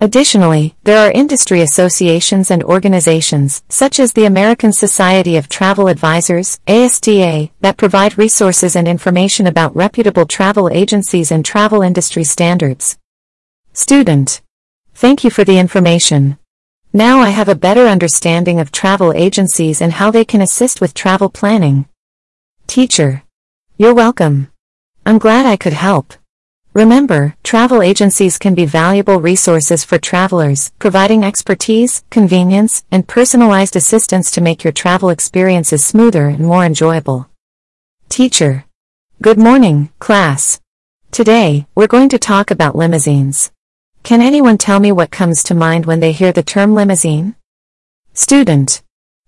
Additionally, 0.00 0.74
there 0.82 0.98
are 0.98 1.12
industry 1.12 1.60
associations 1.60 2.50
and 2.50 2.62
organizations, 2.62 3.62
such 3.68 3.98
as 4.00 4.12
the 4.12 4.24
American 4.24 4.72
Society 4.72 5.36
of 5.36 5.48
Travel 5.48 5.88
Advisors, 5.88 6.58
ASTA, 6.66 7.50
that 7.60 7.76
provide 7.76 8.18
resources 8.18 8.76
and 8.76 8.88
information 8.88 9.46
about 9.46 9.74
reputable 9.74 10.26
travel 10.26 10.68
agencies 10.68 11.30
and 11.30 11.44
travel 11.44 11.80
industry 11.80 12.24
standards. 12.24 12.98
Student. 13.72 14.42
Thank 14.94 15.24
you 15.24 15.30
for 15.30 15.44
the 15.44 15.58
information. 15.58 16.38
Now 16.92 17.20
I 17.20 17.30
have 17.30 17.48
a 17.48 17.56
better 17.56 17.86
understanding 17.86 18.60
of 18.60 18.70
travel 18.70 19.12
agencies 19.12 19.80
and 19.80 19.94
how 19.94 20.10
they 20.10 20.24
can 20.24 20.40
assist 20.40 20.80
with 20.80 20.94
travel 20.94 21.28
planning. 21.28 21.86
Teacher. 22.66 23.22
You're 23.76 23.94
welcome. 23.94 24.48
I'm 25.04 25.18
glad 25.18 25.46
I 25.46 25.56
could 25.56 25.72
help. 25.72 26.14
Remember, 26.74 27.36
travel 27.44 27.82
agencies 27.82 28.36
can 28.36 28.56
be 28.56 28.64
valuable 28.64 29.20
resources 29.20 29.84
for 29.84 29.96
travelers, 29.96 30.72
providing 30.80 31.22
expertise, 31.22 32.02
convenience, 32.10 32.84
and 32.90 33.06
personalized 33.06 33.76
assistance 33.76 34.28
to 34.32 34.40
make 34.40 34.64
your 34.64 34.72
travel 34.72 35.08
experiences 35.08 35.84
smoother 35.84 36.26
and 36.26 36.44
more 36.44 36.64
enjoyable. 36.64 37.28
Teacher. 38.08 38.64
Good 39.22 39.38
morning, 39.38 39.90
class. 40.00 40.60
Today, 41.12 41.68
we're 41.76 41.86
going 41.86 42.08
to 42.08 42.18
talk 42.18 42.50
about 42.50 42.74
limousines. 42.74 43.52
Can 44.02 44.20
anyone 44.20 44.58
tell 44.58 44.80
me 44.80 44.90
what 44.90 45.12
comes 45.12 45.44
to 45.44 45.54
mind 45.54 45.86
when 45.86 46.00
they 46.00 46.10
hear 46.10 46.32
the 46.32 46.42
term 46.42 46.74
limousine? 46.74 47.36
Student. 48.14 48.82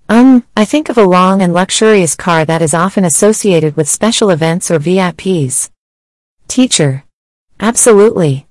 Um, 0.08 0.42
I 0.56 0.64
think 0.64 0.88
of 0.88 0.98
a 0.98 1.04
long 1.04 1.42
and 1.42 1.54
luxurious 1.54 2.16
car 2.16 2.44
that 2.44 2.60
is 2.60 2.74
often 2.74 3.04
associated 3.04 3.76
with 3.76 3.88
special 3.88 4.30
events 4.30 4.68
or 4.68 4.80
VIPs. 4.80 5.70
Teacher. 6.48 7.05
Absolutely. 7.60 8.46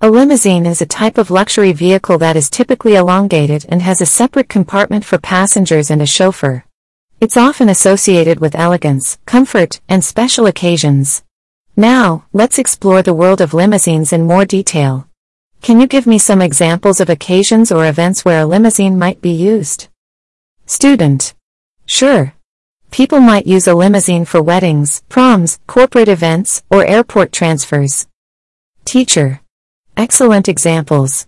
A 0.00 0.10
limousine 0.10 0.64
is 0.64 0.80
a 0.80 0.86
type 0.86 1.18
of 1.18 1.30
luxury 1.30 1.72
vehicle 1.72 2.16
that 2.18 2.36
is 2.36 2.48
typically 2.48 2.94
elongated 2.94 3.66
and 3.68 3.82
has 3.82 4.00
a 4.00 4.06
separate 4.06 4.48
compartment 4.48 5.04
for 5.04 5.18
passengers 5.18 5.90
and 5.90 6.00
a 6.00 6.06
chauffeur. 6.06 6.64
It's 7.20 7.36
often 7.36 7.68
associated 7.68 8.40
with 8.40 8.54
elegance, 8.54 9.18
comfort, 9.26 9.80
and 9.88 10.04
special 10.04 10.46
occasions. 10.46 11.22
Now, 11.76 12.24
let's 12.32 12.58
explore 12.58 13.02
the 13.02 13.14
world 13.14 13.42
of 13.42 13.52
limousines 13.52 14.12
in 14.12 14.26
more 14.26 14.46
detail. 14.46 15.06
Can 15.60 15.78
you 15.78 15.86
give 15.86 16.06
me 16.06 16.18
some 16.18 16.40
examples 16.40 17.00
of 17.00 17.10
occasions 17.10 17.70
or 17.70 17.86
events 17.86 18.24
where 18.24 18.40
a 18.40 18.46
limousine 18.46 18.98
might 18.98 19.20
be 19.20 19.32
used? 19.32 19.88
Student. 20.64 21.34
Sure. 21.84 22.34
People 22.90 23.20
might 23.20 23.46
use 23.46 23.66
a 23.66 23.74
limousine 23.74 24.24
for 24.24 24.42
weddings, 24.42 25.02
proms, 25.08 25.58
corporate 25.66 26.08
events, 26.08 26.62
or 26.70 26.86
airport 26.86 27.32
transfers. 27.32 28.06
Teacher. 28.86 29.40
Excellent 29.96 30.48
examples. 30.48 31.26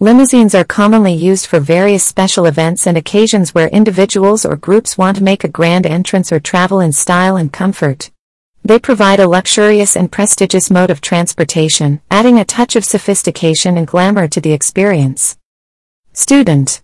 Limousines 0.00 0.56
are 0.56 0.64
commonly 0.64 1.14
used 1.14 1.46
for 1.46 1.60
various 1.60 2.02
special 2.02 2.46
events 2.46 2.84
and 2.84 2.98
occasions 2.98 3.54
where 3.54 3.68
individuals 3.68 4.44
or 4.44 4.56
groups 4.56 4.98
want 4.98 5.16
to 5.16 5.22
make 5.22 5.44
a 5.44 5.48
grand 5.48 5.86
entrance 5.86 6.32
or 6.32 6.40
travel 6.40 6.80
in 6.80 6.90
style 6.90 7.36
and 7.36 7.52
comfort. 7.52 8.10
They 8.64 8.80
provide 8.80 9.20
a 9.20 9.28
luxurious 9.28 9.96
and 9.96 10.10
prestigious 10.10 10.68
mode 10.68 10.90
of 10.90 11.00
transportation, 11.00 12.00
adding 12.10 12.40
a 12.40 12.44
touch 12.44 12.74
of 12.74 12.84
sophistication 12.84 13.78
and 13.78 13.86
glamour 13.86 14.26
to 14.26 14.40
the 14.40 14.52
experience. 14.52 15.38
Student. 16.12 16.82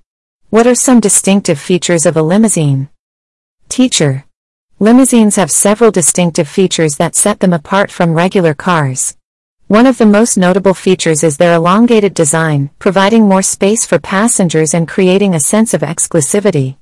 What 0.51 0.69
are 0.69 0.77
some 0.77 1.01
distinctive 1.01 1.59
features 1.59 2.07
of 2.07 2.17
a 2.17 2.23
limousine? 2.23 2.91
Teacher. 3.69 4.25
Limousines 4.79 5.35
have 5.35 5.51
several 5.51 5.91
distinctive 5.91 6.47
features 6.47 6.95
that 6.99 7.17
set 7.17 7.41
them 7.41 7.53
apart 7.53 7.91
from 7.91 8.15
regular 8.15 8.55
cars. 8.55 9.17
One 9.73 9.87
of 9.87 9.97
the 9.97 10.05
most 10.05 10.37
notable 10.37 10.75
features 10.75 11.25
is 11.25 11.39
their 11.39 11.55
elongated 11.55 12.13
design, 12.13 12.69
providing 12.79 13.27
more 13.27 13.41
space 13.41 13.87
for 13.87 13.99
passengers 13.99 14.75
and 14.75 14.87
creating 14.87 15.35
a 15.35 15.41
sense 15.41 15.73
of 15.73 15.81
exclusivity. 15.81 16.77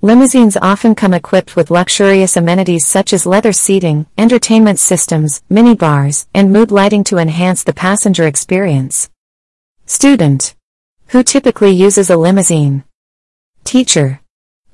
Limousines 0.00 0.56
often 0.56 0.96
come 0.96 1.14
equipped 1.14 1.54
with 1.54 1.70
luxurious 1.70 2.36
amenities 2.36 2.84
such 2.84 3.12
as 3.12 3.26
leather 3.26 3.52
seating, 3.52 4.06
entertainment 4.18 4.80
systems, 4.80 5.40
minibars, 5.48 6.26
and 6.34 6.52
mood 6.52 6.72
lighting 6.72 7.04
to 7.04 7.18
enhance 7.18 7.62
the 7.62 7.72
passenger 7.72 8.26
experience. 8.26 9.08
Student. 9.86 10.56
Who 11.10 11.22
typically 11.22 11.70
uses 11.70 12.10
a 12.10 12.16
limousine? 12.16 12.82
Teacher. 13.62 14.20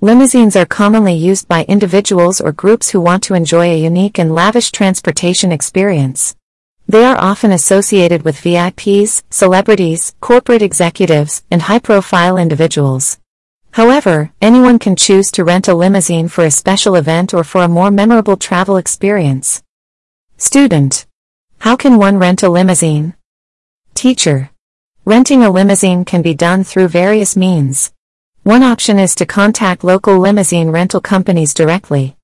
Limousines 0.01 0.57
are 0.57 0.65
commonly 0.65 1.13
used 1.13 1.47
by 1.49 1.65
individuals 1.65 2.41
or 2.41 2.51
groups 2.51 2.89
who 2.89 3.01
want 3.03 3.23
to 3.25 3.35
enjoy 3.35 3.67
a 3.67 3.79
unique 3.79 4.19
and 4.19 4.35
lavish 4.35 4.71
transportation 4.71 5.53
experience. 5.53 6.35
They 6.91 7.05
are 7.05 7.21
often 7.21 7.53
associated 7.53 8.23
with 8.23 8.41
VIPs, 8.41 9.23
celebrities, 9.29 10.15
corporate 10.21 10.63
executives, 10.63 11.43
and 11.51 11.61
high-profile 11.61 12.39
individuals. 12.39 13.19
However, 13.73 14.33
anyone 14.41 14.79
can 14.79 14.97
choose 14.97 15.31
to 15.33 15.45
rent 15.45 15.69
a 15.69 15.75
limousine 15.75 16.29
for 16.29 16.45
a 16.45 16.51
special 16.51 16.95
event 16.95 17.35
or 17.35 17.45
for 17.45 17.63
a 17.63 17.69
more 17.69 17.91
memorable 17.91 18.39
travel 18.39 18.79
experience. 18.79 19.63
Student. 20.39 21.07
How 21.59 21.77
can 21.77 21.99
one 21.99 22.19
rent 22.19 22.43
a 22.43 22.49
limousine? 22.49 23.15
Teacher. 23.95 24.51
Renting 25.05 25.43
a 25.43 25.51
limousine 25.51 26.07
can 26.07 26.23
be 26.23 26.35
done 26.35 26.65
through 26.65 26.89
various 26.89 27.37
means. 27.37 27.93
One 28.45 28.63
option 28.63 28.99
is 28.99 29.15
to 29.17 29.27
contact 29.27 29.85
local 29.85 30.19
limousine 30.19 30.71
rental 30.71 31.03
companies 31.03 31.53
directly. 31.53 32.18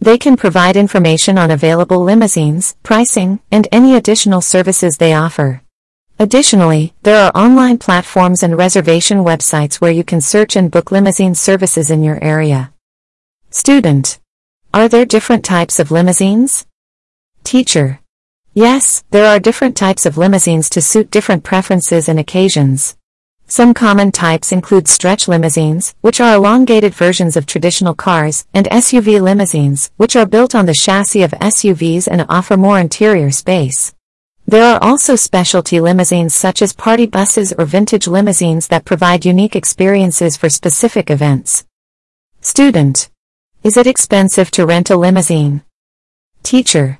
They 0.00 0.16
can 0.16 0.36
provide 0.36 0.76
information 0.76 1.36
on 1.36 1.50
available 1.50 2.02
limousines, 2.02 2.74
pricing, 2.82 3.40
and 3.52 3.68
any 3.70 3.94
additional 3.94 4.40
services 4.40 4.96
they 4.96 5.12
offer. 5.12 5.60
Additionally, 6.18 6.94
there 7.02 7.18
are 7.22 7.32
online 7.34 7.76
platforms 7.76 8.42
and 8.42 8.56
reservation 8.56 9.18
websites 9.18 9.74
where 9.74 9.90
you 9.90 10.02
can 10.02 10.20
search 10.20 10.56
and 10.56 10.70
book 10.70 10.90
limousine 10.90 11.34
services 11.34 11.90
in 11.90 12.02
your 12.02 12.22
area. 12.22 12.72
Student. 13.50 14.18
Are 14.72 14.88
there 14.88 15.04
different 15.04 15.44
types 15.44 15.78
of 15.78 15.90
limousines? 15.90 16.66
Teacher. 17.44 18.00
Yes, 18.54 19.04
there 19.10 19.26
are 19.26 19.38
different 19.38 19.76
types 19.76 20.06
of 20.06 20.16
limousines 20.16 20.70
to 20.70 20.80
suit 20.80 21.10
different 21.10 21.44
preferences 21.44 22.08
and 22.08 22.18
occasions. 22.18 22.96
Some 23.50 23.74
common 23.74 24.12
types 24.12 24.52
include 24.52 24.86
stretch 24.86 25.26
limousines, 25.26 25.96
which 26.02 26.20
are 26.20 26.36
elongated 26.36 26.94
versions 26.94 27.36
of 27.36 27.46
traditional 27.46 27.94
cars, 27.94 28.46
and 28.54 28.66
SUV 28.66 29.20
limousines, 29.20 29.90
which 29.96 30.14
are 30.14 30.24
built 30.24 30.54
on 30.54 30.66
the 30.66 30.72
chassis 30.72 31.24
of 31.24 31.32
SUVs 31.32 32.06
and 32.06 32.24
offer 32.28 32.56
more 32.56 32.78
interior 32.78 33.32
space. 33.32 33.92
There 34.46 34.62
are 34.62 34.80
also 34.80 35.16
specialty 35.16 35.80
limousines 35.80 36.32
such 36.32 36.62
as 36.62 36.72
party 36.72 37.06
buses 37.06 37.52
or 37.58 37.64
vintage 37.64 38.06
limousines 38.06 38.68
that 38.68 38.84
provide 38.84 39.24
unique 39.24 39.56
experiences 39.56 40.36
for 40.36 40.48
specific 40.48 41.10
events. 41.10 41.64
Student. 42.40 43.10
Is 43.64 43.76
it 43.76 43.88
expensive 43.88 44.52
to 44.52 44.64
rent 44.64 44.90
a 44.90 44.96
limousine? 44.96 45.62
Teacher. 46.44 46.99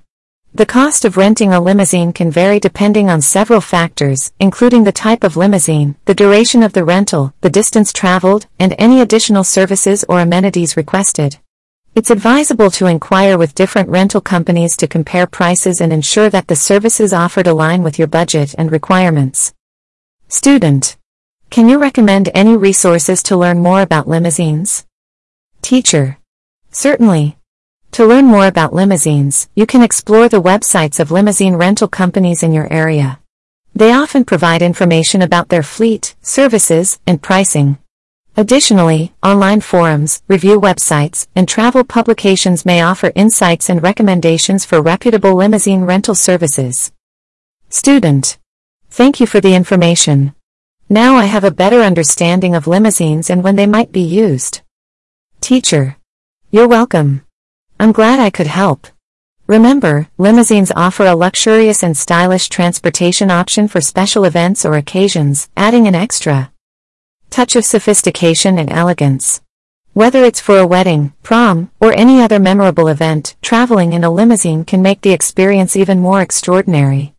The 0.52 0.66
cost 0.66 1.04
of 1.04 1.16
renting 1.16 1.52
a 1.52 1.60
limousine 1.60 2.12
can 2.12 2.28
vary 2.28 2.58
depending 2.58 3.08
on 3.08 3.20
several 3.20 3.60
factors, 3.60 4.32
including 4.40 4.82
the 4.82 4.90
type 4.90 5.22
of 5.22 5.36
limousine, 5.36 5.94
the 6.06 6.14
duration 6.14 6.64
of 6.64 6.72
the 6.72 6.84
rental, 6.84 7.32
the 7.40 7.48
distance 7.48 7.92
traveled, 7.92 8.48
and 8.58 8.74
any 8.76 9.00
additional 9.00 9.44
services 9.44 10.04
or 10.08 10.18
amenities 10.18 10.76
requested. 10.76 11.38
It's 11.94 12.10
advisable 12.10 12.68
to 12.72 12.86
inquire 12.86 13.38
with 13.38 13.54
different 13.54 13.90
rental 13.90 14.20
companies 14.20 14.76
to 14.78 14.88
compare 14.88 15.28
prices 15.28 15.80
and 15.80 15.92
ensure 15.92 16.28
that 16.30 16.48
the 16.48 16.56
services 16.56 17.12
offered 17.12 17.46
align 17.46 17.84
with 17.84 17.96
your 17.96 18.08
budget 18.08 18.52
and 18.58 18.72
requirements. 18.72 19.54
Student. 20.26 20.96
Can 21.50 21.68
you 21.68 21.78
recommend 21.78 22.28
any 22.34 22.56
resources 22.56 23.22
to 23.24 23.36
learn 23.36 23.60
more 23.60 23.82
about 23.82 24.08
limousines? 24.08 24.84
Teacher. 25.62 26.18
Certainly. 26.72 27.39
To 27.92 28.06
learn 28.06 28.26
more 28.26 28.46
about 28.46 28.72
limousines, 28.72 29.48
you 29.56 29.66
can 29.66 29.82
explore 29.82 30.28
the 30.28 30.40
websites 30.40 31.00
of 31.00 31.10
limousine 31.10 31.56
rental 31.56 31.88
companies 31.88 32.42
in 32.42 32.52
your 32.52 32.72
area. 32.72 33.18
They 33.74 33.92
often 33.92 34.24
provide 34.24 34.62
information 34.62 35.22
about 35.22 35.48
their 35.48 35.64
fleet, 35.64 36.14
services, 36.22 37.00
and 37.06 37.20
pricing. 37.20 37.78
Additionally, 38.36 39.12
online 39.24 39.60
forums, 39.60 40.22
review 40.28 40.60
websites, 40.60 41.26
and 41.34 41.48
travel 41.48 41.82
publications 41.82 42.64
may 42.64 42.80
offer 42.80 43.12
insights 43.16 43.68
and 43.68 43.82
recommendations 43.82 44.64
for 44.64 44.80
reputable 44.80 45.34
limousine 45.34 45.82
rental 45.82 46.14
services. 46.14 46.92
Student. 47.70 48.38
Thank 48.88 49.18
you 49.18 49.26
for 49.26 49.40
the 49.40 49.54
information. 49.54 50.34
Now 50.88 51.16
I 51.16 51.24
have 51.24 51.44
a 51.44 51.50
better 51.50 51.80
understanding 51.80 52.54
of 52.54 52.66
limousines 52.68 53.30
and 53.30 53.42
when 53.42 53.56
they 53.56 53.66
might 53.66 53.90
be 53.90 54.00
used. 54.00 54.60
Teacher. 55.40 55.96
You're 56.50 56.68
welcome. 56.68 57.22
I'm 57.80 57.92
glad 57.92 58.20
I 58.20 58.28
could 58.28 58.46
help. 58.46 58.88
Remember, 59.46 60.06
limousines 60.18 60.70
offer 60.76 61.06
a 61.06 61.16
luxurious 61.16 61.82
and 61.82 61.96
stylish 61.96 62.50
transportation 62.50 63.30
option 63.30 63.68
for 63.68 63.80
special 63.80 64.24
events 64.26 64.66
or 64.66 64.74
occasions, 64.74 65.48
adding 65.56 65.86
an 65.86 65.94
extra 65.94 66.52
touch 67.30 67.56
of 67.56 67.64
sophistication 67.64 68.58
and 68.58 68.70
elegance. 68.70 69.40
Whether 69.94 70.24
it's 70.24 70.42
for 70.42 70.58
a 70.58 70.66
wedding, 70.66 71.14
prom, 71.22 71.70
or 71.80 71.94
any 71.94 72.20
other 72.20 72.38
memorable 72.38 72.86
event, 72.86 73.34
traveling 73.40 73.94
in 73.94 74.04
a 74.04 74.10
limousine 74.10 74.66
can 74.66 74.82
make 74.82 75.00
the 75.00 75.12
experience 75.12 75.74
even 75.74 76.00
more 76.00 76.20
extraordinary. 76.20 77.14